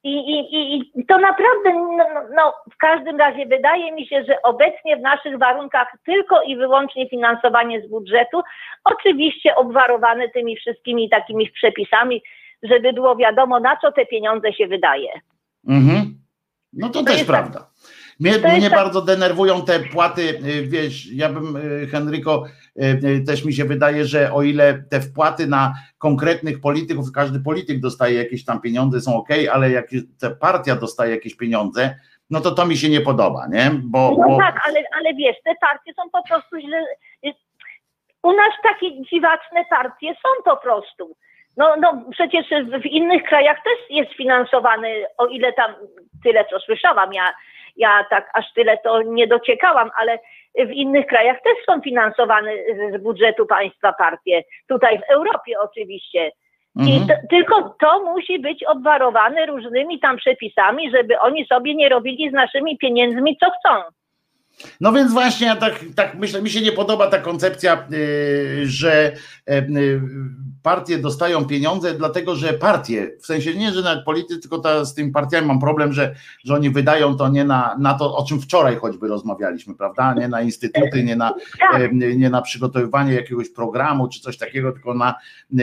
[0.05, 4.43] I, i, i, to naprawdę, no, no, no, w każdym razie wydaje mi się, że
[4.43, 8.41] obecnie w naszych warunkach tylko i wyłącznie finansowanie z budżetu,
[8.85, 12.23] oczywiście obwarowane tymi wszystkimi takimi przepisami,
[12.63, 15.11] żeby było wiadomo, na co te pieniądze się wydaje.
[15.69, 16.15] Mhm.
[16.73, 17.70] No to, też jest prawda.
[18.21, 22.45] Mnie, mnie tak- bardzo denerwują te płaty, y, wiesz, ja bym, y, Henryko,
[22.77, 27.81] y, też mi się wydaje, że o ile te wpłaty na konkretnych polityków, każdy polityk
[27.81, 29.87] dostaje jakieś tam pieniądze, są ok, ale jak
[30.21, 31.95] ta partia dostaje jakieś pieniądze,
[32.31, 33.71] no to to mi się nie podoba, nie?
[33.85, 36.85] Bo, No bo tak, ale, ale wiesz, te partie są po prostu źle.
[38.23, 41.17] U nas takie dziwaczne partie są po prostu.
[41.57, 42.47] No, no przecież
[42.83, 45.75] w innych krajach też jest finansowany, o ile tam
[46.25, 47.33] tyle co słyszałam, ja,
[47.81, 50.19] ja tak aż tyle to nie dociekałam, ale
[50.55, 52.51] w innych krajach też są finansowane
[52.93, 54.43] z- budżetu państwa partie.
[54.69, 56.31] Tutaj w Europie oczywiście.
[56.77, 57.07] I Mhm.
[57.09, 62.33] to, tylko to musi być obwarowane różnymi tam przepisami, żeby oni sobie nie robili z
[62.33, 63.83] naszymi pieniędzmi co chcą.
[64.81, 69.13] No więc właśnie ja tak, tak myślę, mi się nie podoba ta koncepcja, y, że
[69.13, 70.01] y, y,
[70.63, 74.95] partie dostają pieniądze, dlatego że partie, w sensie nie, że nawet politycy, tylko ta, z
[74.95, 76.15] tymi partiami mam problem, że,
[76.45, 80.15] że oni wydają to nie na, na to, o czym wczoraj choćby rozmawialiśmy, prawda?
[80.15, 81.81] Nie na instytuty, nie na, Tak.
[81.83, 85.15] e, nie na przygotowywanie jakiegoś programu czy coś takiego, tylko na,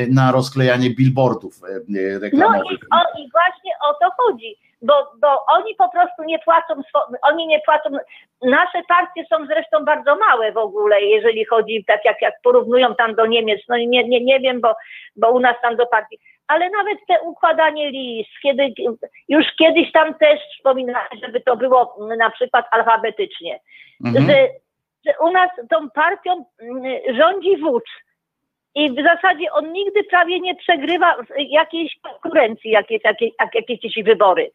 [0.10, 2.72] na rozklejanie billboardów e, e, No reklamowych.
[2.72, 6.74] i, o, i właśnie o to chodzi, bo, bo oni po prostu nie płacą,
[7.22, 7.90] oni nie płacą,
[8.42, 13.16] nasze partie są zresztą bardzo małe w ogóle, jeżeli chodzi, tak jak, jak porównują tam
[13.16, 14.74] do Niemiec, no nie, nie, nie wiem, bo,
[15.16, 18.74] bo u nas tam do partii, ale nawet te układanie list, kiedy,
[19.30, 23.60] już kiedyś tam też wspominałem, żeby to było na przykład alfabetycznie,
[24.06, 24.26] Mhm.
[24.26, 24.48] że,
[25.06, 26.84] że u nas tą partią mm,
[27.18, 27.86] rządzi wódz.
[28.76, 33.84] I w zasadzie on nigdy prawie nie przegrywa w jakiejś konkurencji, jakieś, jakieś, jak- jakieś
[33.84, 34.52] jakieś wybory.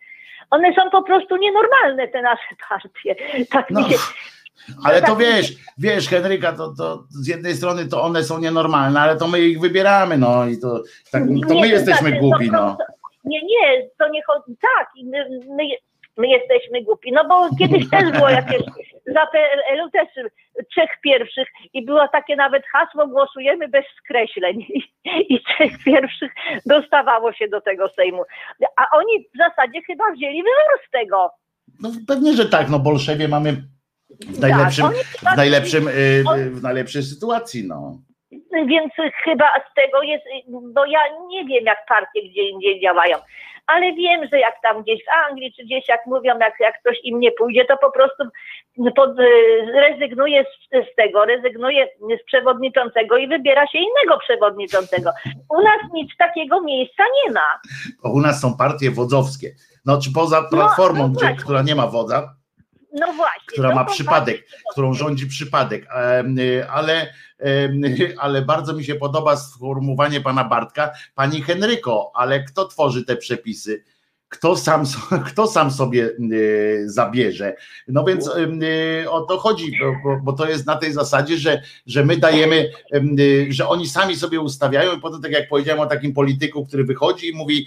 [0.51, 3.15] One są po prostu nienormalne, te nasze partie.
[3.51, 3.97] Tak No, się,
[4.85, 9.01] Ale to tak wiesz, wiesz, Henryka, to, to z jednej strony to one są nienormalne,
[9.01, 12.47] ale to my ich wybieramy, no i to, tak, to my Nie, jesteśmy znaczy, głupi,
[12.51, 12.77] to- no.
[12.77, 12.85] to-
[13.25, 14.57] Nie, nie, to nie chodzi.
[14.61, 15.65] Tak, my, my,
[16.17, 17.13] my jesteśmy głupi.
[17.13, 18.63] No bo kiedyś też było jakieś
[19.07, 20.09] za PRL-u też
[20.71, 24.67] trzech pierwszych i było takie nawet hasło głosujemy bez skreśleń
[25.29, 26.33] i, trzech pierwszych
[26.67, 28.23] dostawało się do tego Sejmu.
[28.77, 31.31] A oni w zasadzie chyba wzięli wzór z tego.
[31.81, 31.91] no.
[32.09, 33.53] Pewnie, że tak, no Bolszewie mamy
[34.11, 34.85] w najlepszym,
[35.23, 37.99] Tak, w najlepszym, y, w najlepszej sytuacji, no.
[38.67, 38.93] Więc
[39.25, 43.17] chyba z tego jest, bo ja nie wiem, jak partie gdzie indziej działają,
[43.67, 46.99] ale wiem, że jak tam gdzieś w Anglii, czy gdzieś jak mówią, jak, jak ktoś
[47.05, 48.25] im nie pójdzie, to po prostu
[48.97, 49.11] pod,
[49.75, 51.89] rezygnuje z, z tego, rezygnuje
[52.21, 55.11] z przewodniczącego i wybiera się innego przewodniczącego.
[55.51, 57.61] U nas nic takiego miejsca nie ma.
[58.05, 59.49] U nas są partie wodzowskie.
[59.87, 61.45] No czy poza Platformą, no gdzie, właśnie.
[61.45, 62.35] która nie ma wodza,
[62.93, 63.47] No właśnie.
[63.47, 65.87] która to ma przypadek, którą rządzi przypadek.
[66.39, 67.83] Y, Ale, em,
[68.19, 73.85] ale bardzo mi się podoba sformułowanie pana Bartka, pani Henryko, ale kto tworzy te przepisy?
[74.33, 74.85] Kto sam,
[75.29, 77.55] kto sam sobie y, zabierze?
[77.89, 79.73] No więc y, o to chodzi,
[80.05, 83.87] bo, bo, to jest na tej zasadzie, że, że my dajemy, em, y, że oni
[83.87, 87.67] sami sobie ustawiają i potem, tak jak powiedziałem o takim polityku, który wychodzi i mówi,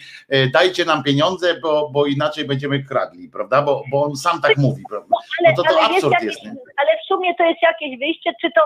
[0.53, 3.61] dajcie nam pieniądze, bo, bo inaczej będziemy kradli, prawda?
[3.61, 5.15] Bo, bo on sam tak mówi, prawda?
[5.39, 6.55] ale, No to to absurd jest, nie?
[6.77, 8.61] ale w sumie to jest jakieś wyjście, czy to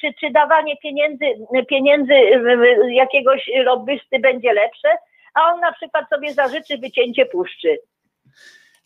[0.00, 1.24] czy, czy dawanie pieniędzy,
[1.68, 2.14] pieniędzy
[2.90, 4.88] jakiegoś lobbysty będzie lepsze,
[5.36, 7.78] a on na przykład sobie zażyczy wycięcie puszczy.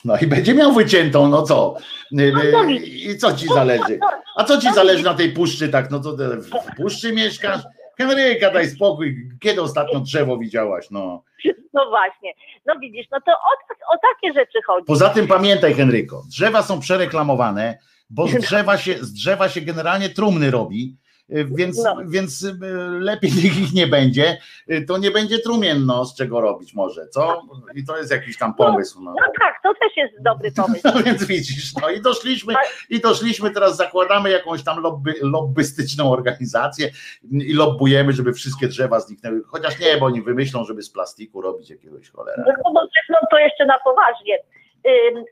[0.04, 1.76] No i będzie miał wyciętą, no co?
[2.18, 3.98] Y, No, I co ci zależy?
[4.00, 5.90] No, A co ci no, zależy na tej puszczy tak?
[5.90, 7.60] No to ty w puszczy mieszkasz?
[7.98, 9.16] Henryka, daj spokój.
[9.40, 10.86] Kiedy ostatnio drzewo widziałaś?
[10.90, 11.24] No.
[11.72, 12.32] no właśnie.
[12.66, 13.52] No widzisz, no to o,
[13.94, 14.84] o takie rzeczy chodzi.
[14.86, 17.78] Poza tym pamiętaj, Henryko, drzewa są przereklamowane,
[18.10, 20.96] bo z drzewa się, z drzewa się generalnie trumny robi.
[21.32, 21.96] Y, Więc, No.
[22.06, 22.58] więc y,
[23.00, 24.38] lepiej niech ich nie będzie,
[24.70, 27.42] y, to nie będzie trumien, no z czego robić może, co?
[27.74, 29.00] I to jest jakiś tam pomysł.
[29.02, 29.10] No.
[29.10, 30.80] No tak, to też jest dobry pomysł.
[30.84, 32.54] No więc widzisz, no i doszliśmy,
[32.90, 36.90] i doszliśmy, teraz zakładamy jakąś tam lobby, lobbystyczną organizację
[37.32, 39.42] i lobbujemy, żeby wszystkie drzewa zniknęły.
[39.46, 42.44] Chociaż nie, bo oni wymyślą, żeby z plastiku robić jakiegoś cholera.
[42.46, 42.72] No
[43.10, 44.38] no to jeszcze na poważnie.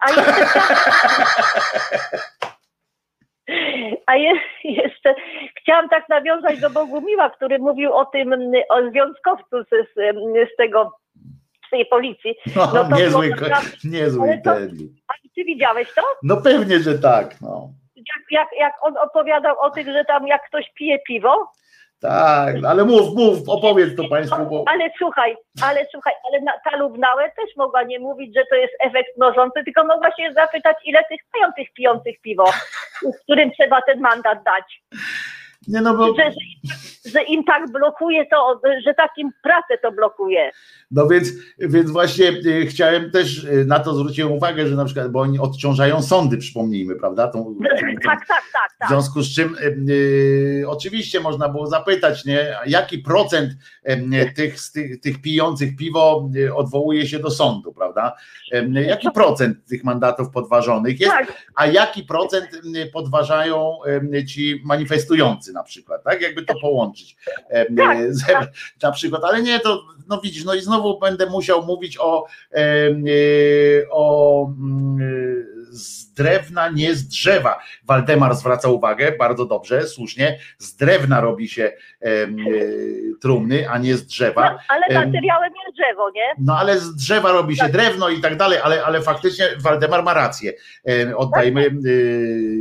[0.01, 0.61] A jeszcze,
[4.07, 4.33] a je,
[4.65, 5.15] jeszcze
[5.61, 9.69] chciałam tak nawiązać do Bogumiła, który mówił o tym, mm, o związkowcu z,
[10.53, 10.93] z, tego,
[11.67, 12.35] z tej policji.
[12.57, 13.47] No, No to niezły, było
[13.85, 14.51] niezły to-.
[15.09, 16.03] A ty widziałeś to?
[16.23, 17.69] No pewnie, że tak, no.
[17.97, 21.51] Jak, jak, jak on opowiadał o tym, że tam jak ktoś pije piwo,
[22.01, 27.33] Tak, ale mów, mów, opowiedz to Państwu, bo ale słuchaj, ale słuchaj, ale ta Lubnauer
[27.37, 31.21] też mogła nie mówić, że to jest efekt mnożący, tylko mogła się zapytać, ile tych
[31.35, 32.45] mają tych pijących piwo,
[33.23, 34.83] którym trzeba ten mandat dać.
[35.67, 36.31] Nie no, bo, Że,
[36.65, 40.51] że, że im tak blokuje to, że takim pracę to blokuje.
[40.91, 41.29] no więc,
[41.59, 45.39] więc właśnie y, chciałem też y, na to zwróciłem uwagę, że na przykład, bo oni
[45.39, 47.29] odciążają sądy, przypomnijmy, prawda?
[47.29, 47.55] Tą, tą,
[48.05, 48.89] Tak, tak, tak, W tak.
[48.89, 49.57] związku z czym
[49.89, 53.53] y, oczywiście można było zapytać, nie, jaki procent
[53.89, 58.17] y, tych, z tych, tych pijących piwo odwołuje się do sądu, prawda?
[58.55, 62.47] Y, jaki procent tych mandatów podważonych jest, Tak, a jaki procent
[62.93, 63.79] podważają
[64.27, 66.23] ci manifestujący na przykład, tak?
[66.23, 67.17] Jakby to połączyć.
[67.77, 68.25] Tak, z-
[68.83, 72.27] Na przykład, ale nie, to no widzisz, no i znowu będę musiał mówić o,
[72.59, 74.51] y, o
[75.79, 77.59] y, drewna, nie z drzewa.
[77.85, 82.09] Waldemar zwraca uwagę, bardzo dobrze, słusznie, z drewna robi się e,
[83.21, 84.51] trumny, a nie z drzewa.
[84.51, 86.23] No, ale Em, materiałem jest drzewo, nie?
[86.39, 90.15] No ale z drzewa robi się drewno i tak dalej, ale, ale faktycznie Waldemar ma
[90.15, 90.53] rację.
[91.17, 91.71] Oddajmy, e,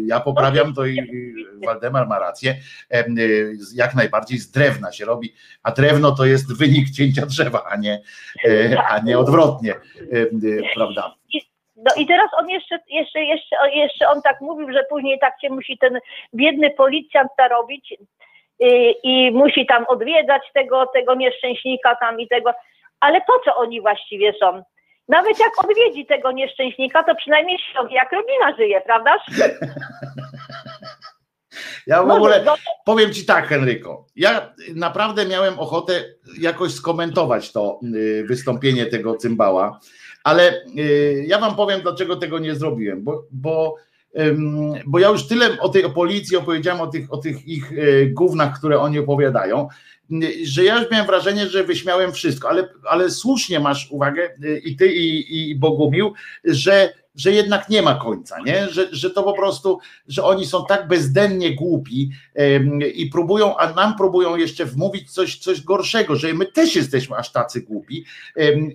[0.05, 0.97] ja poprawiam to i
[1.65, 2.55] Waldemar ma rację.
[2.91, 3.05] E,
[3.73, 8.01] Jak najbardziej z drewna się robi, a drewno to jest wynik cięcia drzewa, a nie,
[8.45, 9.77] e, a nie odwrotnie, e,
[10.21, 10.27] e,
[10.75, 11.15] prawda?
[11.87, 15.49] No i teraz on jeszcze, jeszcze, jeszcze, jeszcze on tak mówił, że później tak się
[15.49, 15.99] musi ten
[16.35, 17.93] biedny policjant narobić
[18.59, 22.53] i, i musi tam odwiedzać tego, tego nieszczęśnika tam i tego,
[22.99, 24.63] ale po co oni właściwie są?
[25.07, 29.21] Nawet jak odwiedzi tego nieszczęśnika, to przynajmniej się dowie, jak rodzina żyje, prawdaż?
[31.87, 32.45] Ja w ogóle
[32.85, 34.05] powiem ci tak, Henryko.
[34.15, 36.03] Ja naprawdę miałem ochotę
[36.39, 39.79] jakoś skomentować to y, wystąpienie tego cymbała,
[40.27, 43.75] ale y, ja wam powiem, dlaczego tego nie zrobiłem, bo, bo,
[44.85, 48.59] bo ja już tyle o tej policji opowiedziałem, o tych, o tych ich y, gównach,
[48.59, 49.67] które oni opowiadają,
[50.11, 54.29] y, że ja już miałem wrażenie, że wyśmiałem wszystko, ale, ale słusznie masz uwagę
[54.63, 58.69] i ty i, i Bogumił, że, że jednak nie ma końca, nie?
[58.69, 62.11] Że, że to po prostu, że oni są tak bezdennie głupi
[62.95, 67.31] i próbują, a nam próbują jeszcze wmówić coś, coś gorszego, że my też jesteśmy aż
[67.31, 68.05] tacy głupi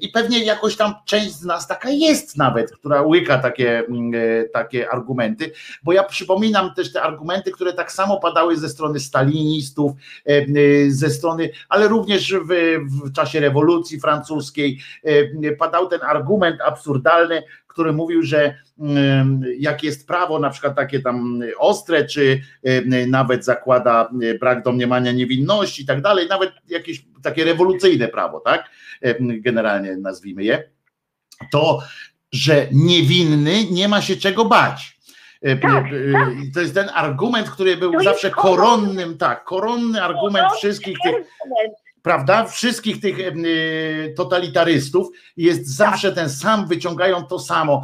[0.00, 4.48] i pewnie jakoś tam część z nas taka jest nawet, która łyka takie, mm, e,
[4.48, 9.92] takie argumenty, bo ja przypominam też te argumenty, które tak samo padały ze strony stalinistów,
[10.26, 10.44] e,
[10.90, 14.78] ze strony, ale również w, w czasie rewolucji francuskiej
[15.58, 18.58] padał ten argument absurdalny, który mówił, że
[19.58, 22.40] jak jest prawo na przykład takie tam ostre, czy
[23.06, 28.70] nawet zakłada y, brak domniemania niewinności i tak dalej, nawet jakieś takie rewolucyjne prawo, tak?
[29.20, 30.70] Generalnie nazwijmy je,
[31.52, 31.82] to
[32.32, 34.98] że niewinny nie ma się czego bać.
[35.46, 38.56] Y, Tak, y, y, To jest ten argument, który był zawsze koronny.
[38.56, 41.14] koronnym, tak, koronny argument wszystkich tych.
[42.02, 42.44] Prawda?
[42.44, 47.82] Wszystkich tych y, totalitarystów jest zawsze ten sam, wyciągają to samo.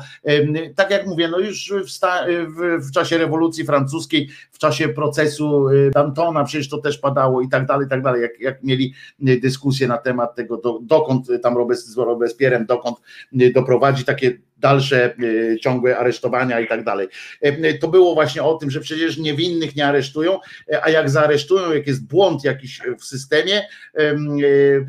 [0.76, 5.68] Tak jak mówię, no już w, sta, w, w czasie rewolucji francuskiej, w czasie procesu
[5.68, 8.22] y, Dantona, przecież to też padało i tak dalej, i tak dalej.
[8.22, 8.94] Jak, jak mieli
[9.28, 12.96] y, dyskusję na temat tego, do, dokąd y, tam Robes, z Robespierrem, dokąd
[13.42, 17.08] y, doprowadzi takie dalsze y, ciągłe aresztowania i tak dalej.
[17.42, 20.38] Em, To było właśnie o tym, że przecież niewinnych nie aresztują,
[20.72, 24.36] e, a jak zaaresztują, jak jest błąd jakiś w systemie, em,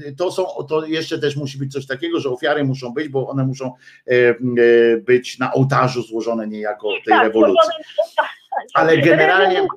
[0.07, 3.27] e, to są, to jeszcze też musi być coś takiego, że ofiary muszą być, bo
[3.29, 3.73] one muszą
[4.07, 4.35] e,
[4.99, 7.69] być na ołtarzu złożone niejako tej Tak, rewolucji.
[8.73, 9.67] Ale generalnie-.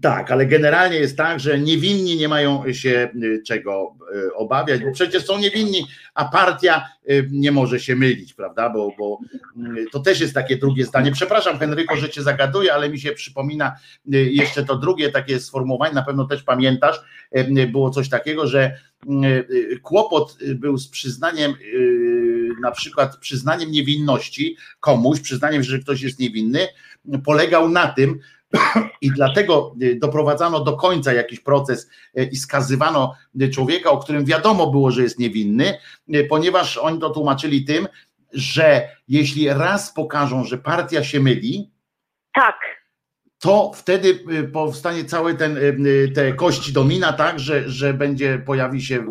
[0.00, 4.92] Tak, ale generalnie jest tak, że niewinni nie mają się y, czego y, obawiać, bo
[4.92, 8.70] przecież są niewinni, a partia y, nie może się mylić, prawda?
[8.70, 9.18] Bo, bo
[9.92, 11.12] to też jest takie drugie zdanie.
[11.12, 16.02] Przepraszam, Henryko, że cię zagaduję, ale mi się przypomina jeszcze to drugie takie sformułowanie, na
[16.02, 17.00] pewno też pamiętasz,
[17.72, 18.76] było coś takiego, że
[19.82, 21.54] kłopot był z przyznaniem,
[22.62, 26.68] na przykład przyznaniem niewinności komuś, przyznaniem, że ktoś jest niewinny,
[27.24, 28.20] polegał na tym,
[29.00, 34.24] i dlatego y, doprowadzano do końca jakiś proces y, i skazywano y, człowieka, o którym
[34.24, 35.78] wiadomo było, że jest niewinny,
[36.28, 37.88] ponieważ oni to tłumaczyli tym,
[38.32, 41.72] że jeśli raz pokażą, że partia się myli,
[42.34, 42.56] Tak,
[43.38, 45.58] to wtedy powstanie cały ten,
[46.14, 49.06] te kości domina, tak, że, że będzie, pojawi się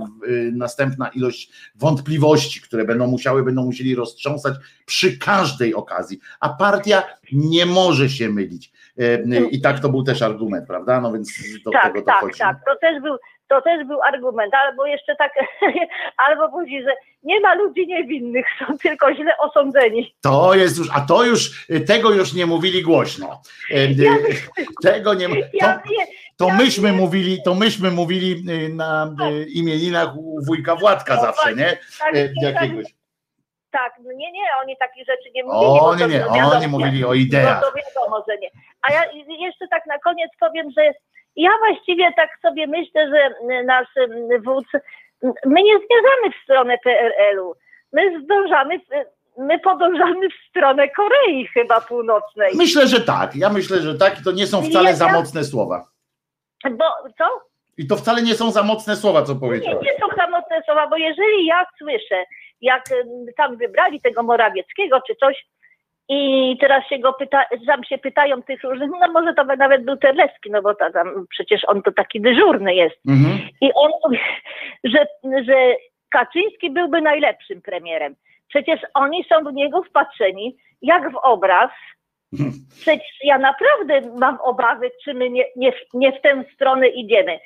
[0.52, 4.56] następna ilość wątpliwości, które będą musiały, będą musieli roztrząsać
[4.86, 8.72] przy każdej okazji, a partia nie może się mylić.
[9.02, 11.02] Y, I tak to był też argument, prawda?
[11.02, 11.34] No więc
[11.66, 12.40] do tak, tego tak, dochodzi.
[12.40, 12.58] tak.
[12.66, 15.32] To też był, to też był argument, albo jeszcze tak,
[16.28, 16.92] albo później, że
[17.24, 20.16] nie ma ludzi niewinnych, są tylko źle osądzeni.
[20.22, 23.42] To jest już, a to już, tego już nie mówili głośno.
[23.72, 23.96] Y, y,
[24.84, 26.06] Tego nie, to, Ja wie,
[26.38, 26.96] To Ja myśmy wiem.
[26.98, 28.44] mówili, to myśmy mówili
[28.76, 29.16] na
[29.54, 31.78] imieninach u wujka Władka No zawsze, nie?
[32.00, 32.86] tak, Y, tak, Jakiegoś.
[33.72, 35.80] Tak, no nie, nie, oni takich rzeczy nie mówili.
[35.82, 37.62] O nie, nie, wiadomo, oni mówili o No ideach.
[37.62, 38.50] to wiadomo, że nie.
[38.82, 39.04] A ja
[39.40, 40.84] jeszcze tak na koniec powiem, że
[41.36, 43.34] ja właściwie tak sobie myślę, że
[43.64, 43.88] nasz
[44.46, 44.68] wódz,
[45.46, 47.56] my nie zmierzamy w stronę PRL-u.
[47.94, 48.80] My zdążamy,
[49.38, 52.52] my podążamy w stronę Korei chyba Północnej.
[52.56, 53.36] Myślę, że tak.
[53.36, 54.20] Ja myślę, że tak.
[54.20, 55.88] I to nie są wcale Ja- za mocne słowa.
[56.72, 56.86] Bo
[57.18, 57.26] co?
[57.78, 59.86] I to wcale nie są za mocne słowa, co Nie, powiedziałeś.
[59.86, 62.24] nie są samotne słowa, bo jeżeli ja słyszę,
[62.62, 62.84] jak
[63.38, 65.46] tam wybrali tego Morawieckiego czy coś
[66.10, 69.86] i teraz się go pyta, tam się pytają tych różnych, no może to by nawet
[69.86, 72.96] był Terlecki, no bo ta, tam przecież on to taki dyżurny jest.
[73.08, 73.40] Mhm.
[73.62, 74.20] I on mówi,
[74.84, 75.76] że, że
[76.10, 78.16] Kaczyński byłby najlepszym premierem.
[78.48, 81.72] Przecież oni są w niego wpatrzeni jak w obraz
[82.82, 87.40] Przecież ja naprawdę mam obawy, czy my nie, nie, nie w tę stronę idziemy.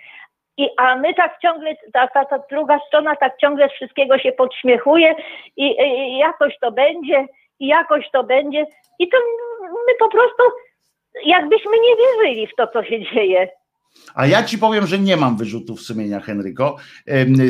[0.58, 4.32] I, a my tak ciągle, ta, ta, ta druga strona tak ciągle z wszystkiego się
[4.32, 5.16] podśmiechuje
[5.58, 7.26] i, i, jakoś to będzie,
[7.60, 8.66] i jakoś to będzie.
[9.00, 9.18] I to
[9.88, 10.44] my po prostu
[11.26, 13.48] jakbyśmy nie wierzyli w to, co się dzieje.
[14.14, 16.76] A ja ci powiem, że nie mam wyrzutów sumienia, Henryko,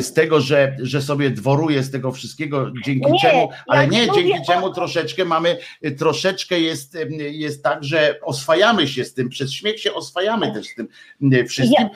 [0.00, 4.22] z tego, że, że sobie dworuję z tego wszystkiego, dzięki Nie, czemu, ale nie, mówię
[4.22, 9.28] dzięki czemu troszeczkę mamy, y, troszeczkę jest, em, jest tak, że oswajamy się z tym,
[9.28, 10.88] przez śmiech się oswajamy też z tym
[11.32, 11.88] y, wszystkim.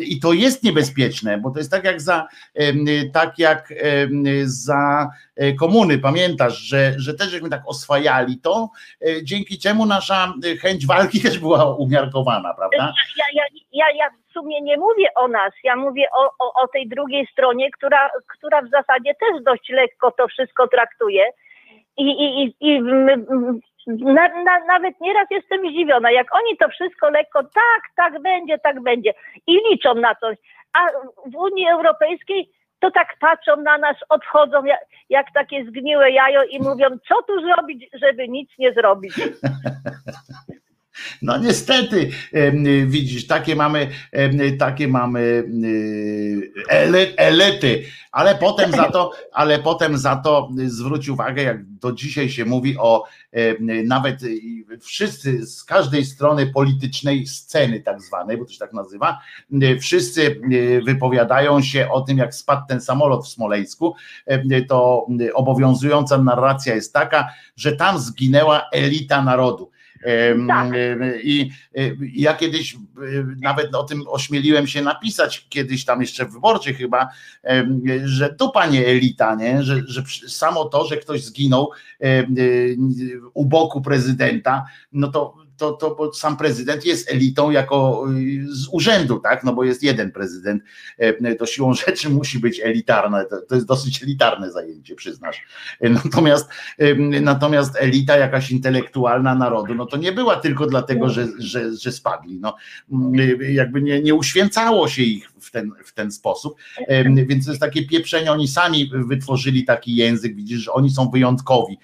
[0.00, 2.28] I to jest niebezpieczne, bo to jest tak jak za,
[3.12, 3.68] tak jak
[4.44, 8.70] za e, komuny, pamiętasz, że, że też żeśmy tak oswajali to,
[9.06, 12.92] e, dzięki czemu nasza e, chęć walki też była umiarkowana, prawda?
[13.16, 16.68] ja, ja, ja, ja w sumie nie mówię o nas, ja mówię o, o, o
[16.68, 21.24] tej drugiej stronie, która, która w zasadzie też dość lekko to wszystko traktuje.
[21.96, 22.80] I, i, i, i
[23.86, 28.82] na, na, nawet nieraz jestem zdziwiona, jak oni to wszystko lekko, tak, tak będzie, tak
[28.82, 29.14] będzie
[29.46, 30.36] i liczą na coś.
[30.72, 30.86] A
[31.30, 36.60] w Unii Europejskiej to tak patrzą na nas, odchodzą jak, jak takie zgniłe jajo i
[36.60, 39.14] mówią, co tu zrobić, żeby nic nie zrobić.
[41.22, 42.10] No niestety,
[42.86, 43.88] widzisz, takie mamy,
[44.58, 45.44] takie mamy
[46.68, 52.30] ele, elety, ale potem za to, ale potem za to zwróć uwagę, jak do dzisiaj
[52.30, 53.04] się mówi o
[53.84, 54.20] nawet
[54.80, 59.18] wszyscy z każdej strony politycznej sceny tak zwanej, bo to się tak nazywa,
[59.80, 60.40] wszyscy
[60.86, 63.94] wypowiadają się o tym, jak spadł ten samolot w Smoleńsku,
[64.68, 69.70] to obowiązująca narracja jest taka, że tam zginęła elita narodu.
[70.48, 70.68] Tak.
[71.22, 72.78] I y, ja kiedyś y,
[73.40, 77.08] nawet o tym ośmieliłem się napisać, kiedyś tam jeszcze w wyborczy chyba,
[78.04, 79.62] że tu panie elita, nie?
[79.62, 81.70] Że, że samo to, że ktoś zginął
[82.04, 82.76] y,
[83.34, 88.68] u boku prezydenta, no to, to, to bo sam prezydent jest elitą jako y, z
[88.72, 89.44] urzędu, tak?
[89.44, 90.62] No bo jest jeden prezydent,
[90.98, 95.42] em, to siłą rzeczy musi być elitarne, to, to jest dosyć elitarne zajęcie, przyznasz.
[95.80, 96.48] Natomiast
[96.82, 101.92] Ym, Natomiast elita jakaś intelektualna narodu, no to nie była tylko dlatego, że, że, że
[101.92, 102.40] spadli.
[102.40, 102.56] No,
[103.48, 106.56] jakby nie, nie uświęcało się ich w ten, w ten sposób.
[107.28, 111.78] Więc to jest takie pieprzenie, oni sami wytworzyli taki język, widzisz, że oni są wyjątkowi,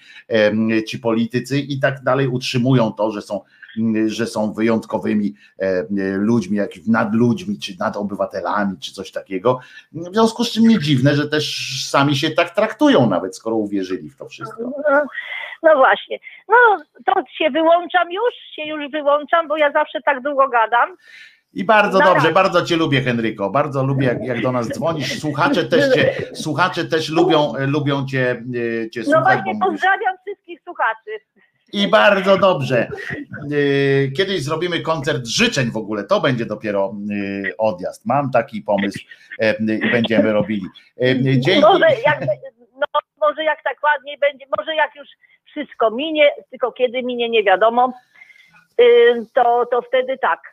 [0.87, 3.41] ci politycy i tak dalej utrzymują to, że są
[4.05, 5.83] że są wyjątkowymi e,
[6.17, 9.59] ludźmi, jakimiś nadludźmi, czy nad obywatelami, czy coś takiego.
[9.91, 14.09] W związku z czym nie dziwne, że też sami się tak traktują, nawet skoro uwierzyli
[14.09, 14.61] w to wszystko.
[14.63, 15.01] No,
[15.63, 16.19] no właśnie.
[16.49, 16.55] No
[17.05, 20.97] to się wyłączam już, się już wyłączam, bo ja zawsze tak długo gadam.
[21.53, 23.49] I bardzo dobrze, bardzo Cię lubię, Henryko.
[23.49, 25.19] Bardzo lubię, jak, jak do nas dzwonisz.
[25.19, 28.43] Słuchacze też Cię, słuchacze też lubią, lubią Cię,
[28.85, 31.11] e, cię No słuchać, bo właśnie pozdrawiam wszystkich słuchaczy.
[31.73, 32.87] I bardzo dobrze.
[32.87, 36.03] E, Kiedyś zrobimy koncert życzeń w ogóle.
[36.03, 36.95] To będzie dopiero
[37.47, 38.05] e, odjazd.
[38.05, 38.99] Mam taki pomysł
[39.39, 40.65] e, i będziemy robili.
[41.37, 41.61] Dzięki.
[41.61, 42.21] Może jak,
[42.75, 45.07] no, może jak tak ładniej będzie, może jak już
[45.45, 47.93] wszystko minie, tylko kiedy minie nie wiadomo,
[49.33, 50.50] to, to wtedy tak.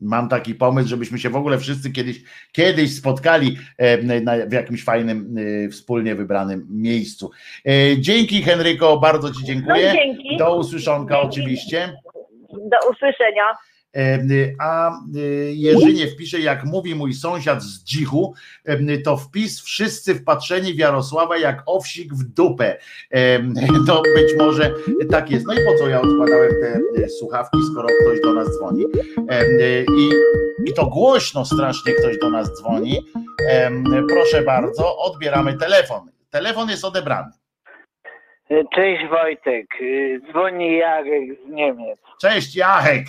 [0.00, 5.36] Mam taki pomysł, żebyśmy się w ogóle wszyscy kiedyś, kiedyś spotkali e, w jakimś fajnym,
[5.66, 7.30] e, wspólnie wybranym miejscu.
[7.66, 7.70] E,
[8.00, 9.92] Dzięki Henryko, bardzo Ci No dziękuję.
[9.92, 10.36] dzięki.
[10.36, 11.28] Do usłyszonka Dzięki.
[11.28, 11.92] oczywiście.
[12.52, 13.42] Do usłyszenia.
[14.58, 15.20] A e,
[15.52, 18.34] Jerzynie wpisze, jak mówi mój sąsiad z dzichu,
[19.04, 22.76] to wpis wszyscy wpatrzeni w Jarosława jak owsik w dupę.
[23.86, 24.74] To być może
[25.10, 25.46] tak jest.
[25.46, 28.84] No i po co ja odkładałem te e, słuchawki, skoro ktoś do nas dzwoni?
[29.28, 29.44] E,
[29.82, 30.10] I,
[30.70, 32.98] i to głośno strasznie ktoś do nas dzwoni.
[34.08, 36.10] Proszę bardzo, odbieramy telefon.
[36.30, 37.30] Telefon jest odebrany.
[38.74, 41.98] Cześć Wojtek, Y, dzwoni Jarek z Niemiec.
[42.20, 43.04] Cześć Jachek.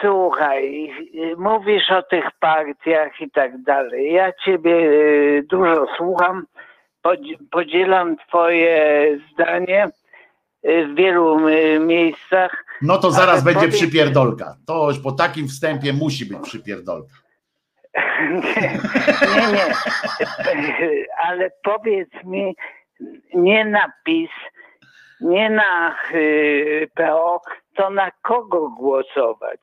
[0.00, 4.12] Słuchaj, y, mówisz o tych partiach i tak dalej.
[4.12, 6.46] Ja ciebie y, dużo słucham,
[7.06, 9.88] podzi- podzielam twoje zdanie
[10.68, 11.40] y, w wielu
[11.80, 12.64] miejscach.
[12.82, 14.56] No to zaraz będzie powiem- przypierdolka.
[14.66, 17.14] To już po takim wstępie musi być przypierdolka.
[19.36, 19.64] nie, nie,
[21.26, 22.56] ale powiedz mi,
[23.34, 24.30] nie na PiS,
[25.20, 25.96] nie na
[26.94, 27.40] PO,
[27.76, 29.60] to na kogo głosować?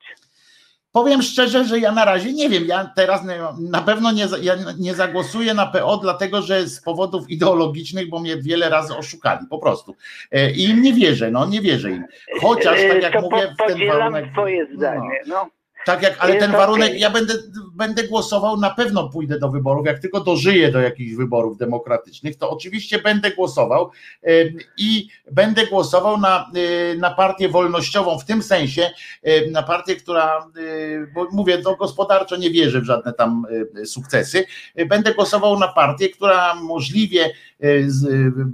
[0.92, 2.64] Powiem szczerze, że ja na razie nie wiem.
[2.66, 3.22] Ja teraz
[3.60, 8.36] na pewno nie, ja nie zagłosuję na PO, dlatego że z powodów ideologicznych, bo mnie
[8.36, 9.96] wiele razy oszukali, po prostu.
[10.30, 12.04] E, I im nie wierzę, no nie wierzę im.
[12.40, 14.32] Chociaż, tak jak to mówię, po, w ten podzielam warunek.
[14.32, 15.20] twoje no, zdanie.
[15.26, 15.57] No.
[15.86, 17.00] Tak jak, ale ten warunek, okej.
[17.00, 17.34] ja będę,
[17.74, 22.50] będę głosował, na pewno pójdę do wyborów, jak tylko dożyję do jakichś wyborów demokratycznych, to
[22.50, 23.90] oczywiście będę głosował
[24.22, 28.90] em, i będę głosował na, y, na partię wolnościową w tym sensie,
[29.22, 33.86] em, na partię, która, y, bo mówię, to gospodarczo nie wierzę w żadne tam y,
[33.86, 34.44] sukcesy,
[34.78, 37.32] Y, będę głosował na partię, która możliwie y, y,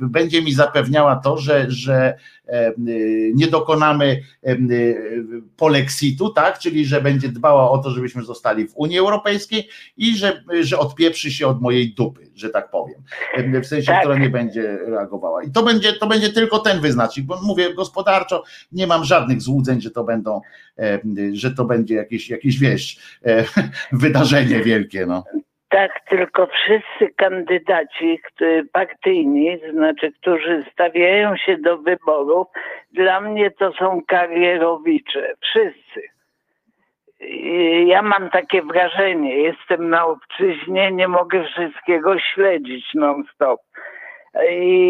[0.00, 2.14] będzie mi zapewniała to, że, że
[2.48, 4.58] e, y, nie dokonamy y,
[5.56, 10.44] polexitu, tak, czyli że będzie dbała o to, żebyśmy zostali w Unii Europejskiej i że,
[10.60, 13.02] że odpieprzy się od mojej dupy, że tak powiem,
[13.34, 14.00] Em, w sensie, Tak.
[14.00, 15.42] która nie będzie reagowała.
[15.42, 18.42] I to będzie, to będzie tylko ten wyznacznik, bo mówię gospodarczo,
[18.72, 20.40] nie mam żadnych złudzeń, że to będą,
[21.32, 23.44] że to będzie jakieś, jakieś wiesz, e,
[23.92, 25.24] wydarzenie wielkie, no.
[25.74, 32.46] Tak, tylko wszyscy kandydaci którzy- partyjni, znaczy, którzy stawiają się do wyborów,
[32.92, 35.34] dla mnie to są karierowicze.
[35.40, 36.02] Wszyscy.
[37.86, 43.60] Ja mam takie wrażenie, jestem na obczyźnie, nie mogę wszystkiego śledzić non-stop.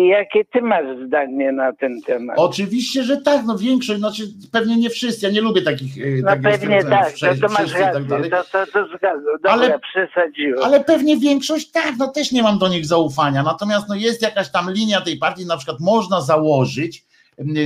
[0.09, 2.39] Jakie ty masz zdanie na ten temat?
[2.39, 6.29] Oczywiście, że tak, no większość, znaczy pewnie nie wszyscy, ja nie lubię takich, e, No
[6.29, 8.31] takich pewnie tak, no to masz wszyscy i tak rację, dalej.
[8.31, 9.25] to, to, to zgadzam.
[9.43, 10.65] Dobra, Ale- przesadziłem.
[10.65, 13.43] Ale pewnie większość tak, no też nie mam do nich zaufania.
[13.43, 17.05] Natomiast no jest jakaś tam linia tej partii, na przykład można założyć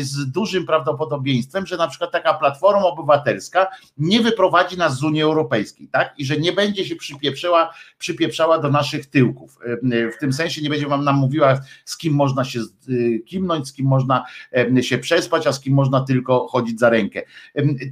[0.01, 3.67] z dużym prawdopodobieństwem, że na przykład taka platforma obywatelska
[3.99, 6.15] nie wyprowadzi nas z Unii Europejskiej, tak?
[6.19, 9.59] I że nie będzie się przypieprzała, przypieprzała do naszych tyłków.
[9.65, 13.69] M, W tym sensie nie będzie wam nam mówiła, z kim można się y, kimnąć,
[13.69, 14.25] z kim można
[14.81, 17.23] się przespać, a z kim można tylko chodzić za rękę.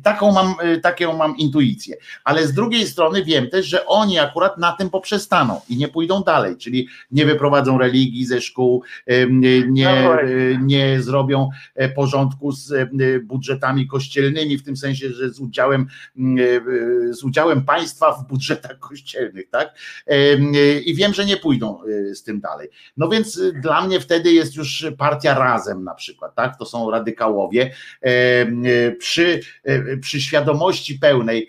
[0.02, 4.72] Taką mam, taką mam intuicję ale z drugiej strony wiem też, że oni akurat na
[4.72, 8.82] tym poprzestaną i nie pójdą dalej, czyli nie wyprowadzą religii ze szkół,
[9.30, 9.64] nie,
[10.02, 10.16] No
[10.60, 11.48] nie, zrobią e,
[11.94, 12.88] porządku z e,
[13.24, 15.86] budżetami kościelnymi, w tym sensie, że z udziałem,
[16.18, 19.74] e, z udziałem państwa w budżetach kościelnych, tak?
[20.06, 20.34] E,
[20.78, 22.68] I wiem, że nie pójdą e, z tym dalej.
[22.96, 26.58] No więc e, dla mnie wtedy jest już partia razem na przykład, tak?
[26.58, 27.70] To są radykałowie.
[28.02, 28.46] E,
[28.98, 31.48] Przy, e, przy świadomości pełnej,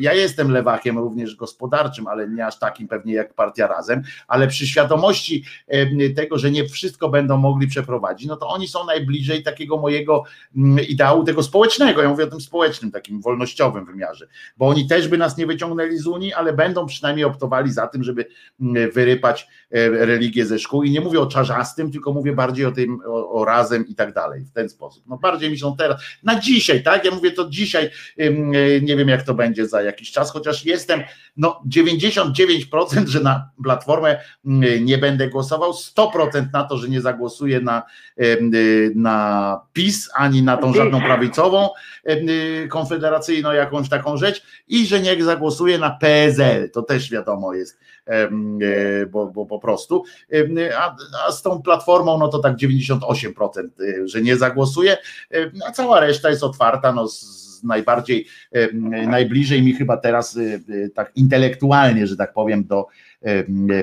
[0.00, 4.66] ja jestem lewakiem również gospodarczym, ale nie aż takim pewnie jak partia razem, ale przy
[4.66, 5.44] świadomości
[6.16, 10.24] tego, że nie wszystko będą mogli przeprowadzić, no to oni są najbliżej takiego mojego
[10.56, 15.08] mm, ideału, tego społecznego, ja mówię o tym społecznym, takim wolnościowym wymiarze, bo oni też
[15.08, 18.26] by nas nie wyciągnęli z Unii, ale będą przynajmniej optowali za tym, żeby
[18.60, 20.82] mm, wyrypać e, religię ze szkół.
[20.82, 24.12] I nie mówię o czarzastym, tylko mówię bardziej o tym, o, o razem i tak
[24.12, 25.04] dalej, w ten sposób.
[25.06, 28.30] No bardziej mi są teraz, na dzisiaj, tak, ja mówię to dzisiaj, e,
[28.80, 31.02] nie wiem jak to będzie za jakiś czas, chociaż jestem
[31.36, 37.60] no 99%, że na platformę mm, nie będę głosował, 100% na to, że nie zagłosuję
[37.60, 37.82] na,
[38.20, 38.92] y,
[39.36, 41.68] na PiS, ani na tą żadną prawicową
[42.04, 47.54] em, y, konfederacyjną jakąś taką rzecz i że nie zagłosuję na PSL, to też wiadomo
[47.54, 50.04] jest, y, bo, bo po prostu,
[50.78, 50.96] a,
[51.28, 54.96] a z tą platformą no to tak 98%, y, że nie zagłosuję,
[55.30, 58.26] Em, a cała reszta jest otwarta, no z, najbardziej,
[59.06, 60.38] najbliżej mi chyba teraz
[60.94, 62.86] tak intelektualnie, że tak powiem, do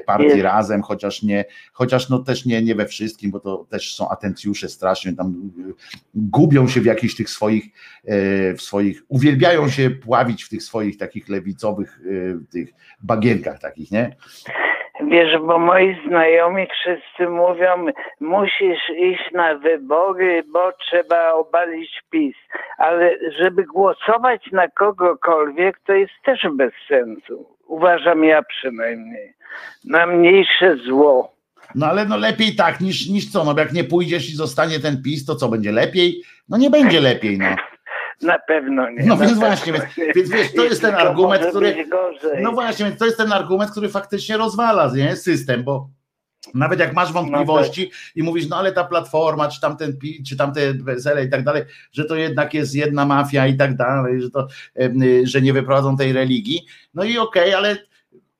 [0.06, 0.42] partii Jest.
[0.42, 4.70] razem, chociaż nie, chociaż no też nie, nie we wszystkim, bo to też są atencjusze
[4.70, 5.74] strasznie, tam y,
[6.16, 7.64] gubią się w jakichś tych swoich,
[8.06, 12.74] e, w swoich, uwielbiają się pławić w tych swoich takich lewicowych e, tych
[13.04, 14.16] bagienkach takich, nie?
[15.02, 17.86] Wiesz, bo moi znajomi wszyscy mówią,
[18.20, 22.36] musisz iść na wybory, bo trzeba obalić PiS.
[22.78, 27.53] Ale żeby głosować na kogokolwiek, to jest też bez sensu.
[27.68, 29.34] Uważam ja przynajmniej.
[29.86, 31.34] Na mniejsze zło.
[31.76, 34.80] No ale no lepiej tak niż, niż co, no bo jak nie pójdziesz i zostanie
[34.80, 36.22] ten PiS, to co, będzie lepiej?
[36.50, 37.46] No nie będzie lepiej, no.
[38.22, 39.04] Na pewno nie.
[39.06, 39.86] No więc właśnie, więc-
[40.16, 41.86] więc wiesz, to jest ten argument, który-.
[42.42, 45.16] No właśnie, więc to jest ten argument, który faktycznie rozwala nie?
[45.16, 45.90] system, bo
[46.54, 49.98] nawet jak masz wątpliwości i mówisz, no ale ta platforma, czy tamten
[50.28, 54.22] czy tamte wesele i tak dalej, że to jednak jest jedna mafia i tak dalej,
[54.22, 54.48] że to,
[54.82, 56.66] y, że nie wyprowadzą tej religii.
[56.94, 57.78] No i okej, ale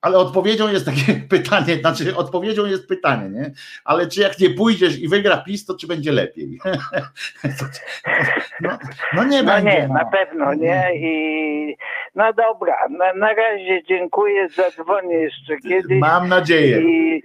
[0.02, 3.52] ale odpowiedzią jest takie pytanie, znaczy odpowiedzią jest pytanie, nie?
[3.86, 6.60] Ale czy jak nie pójdziesz i wygra PiS, to czy będzie lepiej?
[8.62, 8.78] no,
[9.14, 9.72] no nie No będzie.
[9.72, 9.94] nie, no.
[9.94, 10.90] na pewno nie.
[10.96, 11.76] I
[12.16, 16.00] no dobra, na, na razie dziękuję, zadzwonię jeszcze kiedyś.
[16.00, 16.82] Mam nadzieję.
[16.82, 17.24] I,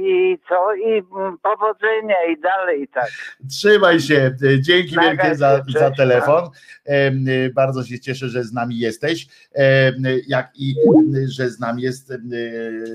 [0.00, 0.74] I co?
[0.74, 3.10] I mm, powodzenia i dalej tak.
[3.50, 4.36] Trzymaj się.
[4.60, 6.50] Dzięki Na wielkie za, za telefon.
[7.54, 9.26] Bardzo się cieszę, że z nami jesteś.
[10.26, 10.74] Jak i
[11.28, 12.12] że z nami jest,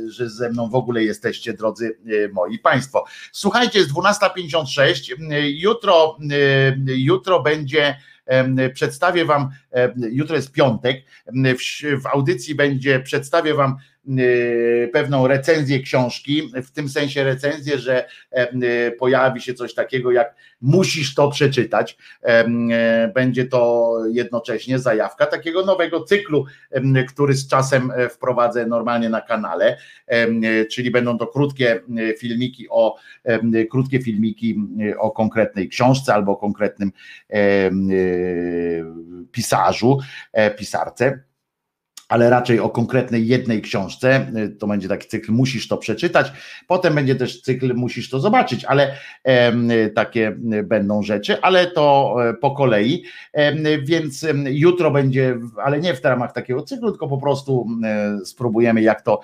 [0.07, 1.97] że ze mną w ogóle jesteście, drodzy
[2.33, 3.05] moi Państwo.
[3.31, 5.33] Słuchajcie, jest 12.56.
[5.33, 6.17] Y, Jutro,
[6.85, 7.95] jutro będzie
[8.73, 9.49] przedstawię wam,
[10.11, 13.77] jutro jest piątek, w, w audycji będzie, przedstawię wam
[14.93, 20.35] pewną recenzję książki, w tym sensie recenzję, że em, y, pojawi się coś takiego jak
[20.61, 21.97] musisz to przeczytać.
[22.21, 26.45] Em, e, Będzie to jednocześnie zajawka takiego nowego cyklu,
[27.07, 29.77] który z czasem e, wprowadzę normalnie na kanale,
[30.07, 32.95] e, czyli będą to krótkie e, filmiki o
[33.71, 34.55] krótkie filmiki
[34.91, 36.91] e, o konkretnej książce albo o konkretnym
[37.29, 37.71] e,
[39.31, 39.99] pisarzu,
[40.33, 41.23] e, pisarce
[42.09, 44.31] ale raczej o konkretnej jednej książce.
[44.59, 46.31] To będzie taki cykl, musisz to przeczytać.
[46.67, 52.33] Potem będzie też cykl, musisz to zobaczyć, ale em, takie będą rzeczy, ale to e,
[52.33, 53.03] po kolei.
[53.33, 58.81] Em, Więc jutro będzie, ale nie w ramach takiego cyklu, tylko po prostu e, spróbujemy,
[58.81, 59.19] jak to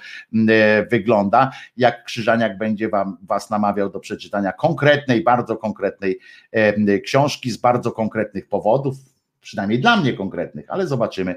[0.50, 6.20] e, wygląda, jak Krzyżaniak będzie wam, was namawiał do przeczytania konkretnej, bardzo konkretnej
[7.04, 9.13] książki z bardzo konkretnych powodów
[9.44, 11.36] przynajmniej dla mnie konkretnych, ale zobaczymy,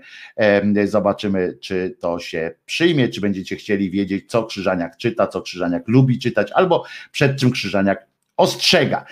[0.84, 6.18] zobaczymy, czy to się przyjmie, czy będziecie chcieli wiedzieć, co Krzyżaniak czyta, co Krzyżaniak lubi
[6.18, 9.04] czytać, albo przed czym Krzyżaniak ostrzega.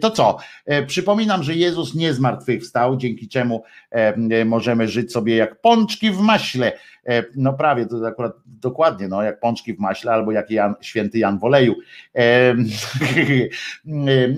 [0.00, 0.38] To co?
[0.66, 6.18] E, Przypominam, że Jezus nie zmartwychwstał, dzięki czemu em, możemy żyć sobie jak pączki w
[6.18, 6.72] maśle.
[7.06, 11.18] E, No prawie, to akurat dokładnie, no, jak pączki w maśle, albo jak Jan, święty
[11.18, 11.74] Jan w oleju.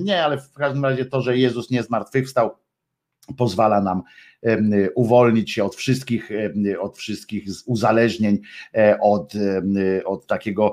[0.05, 2.51] Nie, ale w każdym razie to, że Jezus nie zmartwychwstał,
[3.33, 4.03] pozwala nam
[4.95, 6.31] uwolnić się od wszystkich,
[6.81, 8.39] od wszystkich uzależnień,
[8.75, 9.33] e, od,
[10.05, 10.73] od takiego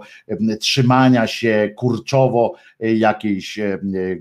[0.59, 3.59] trzymania się kurczowo e, jakiejś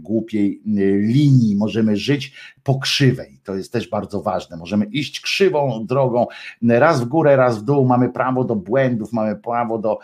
[0.00, 0.62] głupiej
[1.00, 1.56] linii.
[1.56, 3.40] Możemy żyć po krzywej.
[3.44, 4.56] To jest też bardzo ważne.
[4.56, 6.26] Możemy iść krzywą drogą,
[6.62, 7.86] raz w górę, raz w dół.
[7.86, 9.98] Mamy prawo do błędów, mamy prawo do,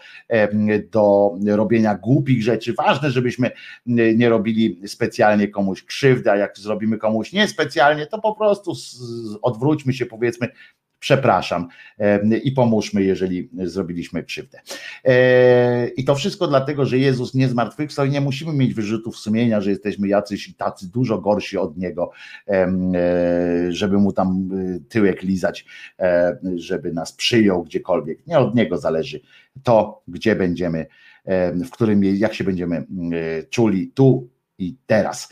[0.91, 2.75] do robienia głupich rzeczy.
[2.75, 3.51] Ważne, żebyśmy
[3.87, 8.73] nie robili specjalnie komuś krzywdy, a jak zrobimy komuś niespecjalnie, to po prostu
[9.43, 10.49] odwróćmy się, powiedzmy,
[10.99, 11.69] przepraszam
[12.45, 14.61] i pomóżmy, jeżeli zrobiliśmy krzywdę.
[15.05, 19.61] E, I to wszystko dlatego, że Jezus nie zmartwychwstał i nie musimy mieć wyrzutów sumienia,
[19.61, 22.11] że jesteśmy jacyś i tacy dużo gorsi od Niego,
[22.49, 22.69] e,
[23.69, 25.67] żeby mu tam e, tyłek lizać,
[26.57, 28.27] żeby nas przyjął gdziekolwiek.
[28.27, 29.21] Nie od Niego zależy
[29.63, 30.87] to, gdzie będziemy,
[31.25, 33.13] em, w którym, jak się będziemy mm,
[33.51, 35.29] czuli tu i teraz.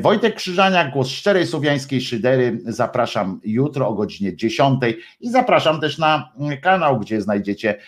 [0.00, 2.58] Wojtek Krzyżania, głos szczerej słowiańskiej szydery.
[2.64, 4.80] Zapraszam jutro o godzinie 10
[5.20, 7.78] i zapraszam też na mm, kanał, gdzie znajdziecie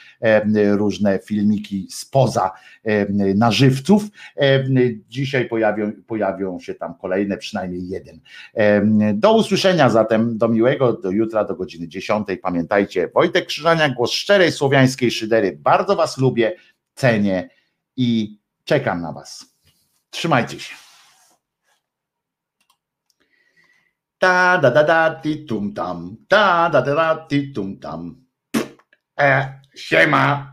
[0.55, 2.51] różne filmiki spoza
[3.35, 4.03] nażywców.
[5.09, 8.21] Dzisiaj pojawią, pojawią się tam kolejne, przynajmniej jeden.
[9.15, 12.27] Do usłyszenia zatem, do miłego, do jutra, do godziny 10.
[12.43, 15.59] Pamiętajcie, Wojtek Krzyżania, głos szczerej słowiańskiej szydery.
[15.61, 16.57] Bardzo Was lubię,
[16.95, 17.49] cenię
[17.97, 19.56] i czekam na Was.
[20.17, 20.75] Trzymajcie się.
[24.19, 26.17] Ta da da da ti tum tam.
[26.29, 28.27] Ta da da da ti tum tam.
[29.21, 30.53] E, siema.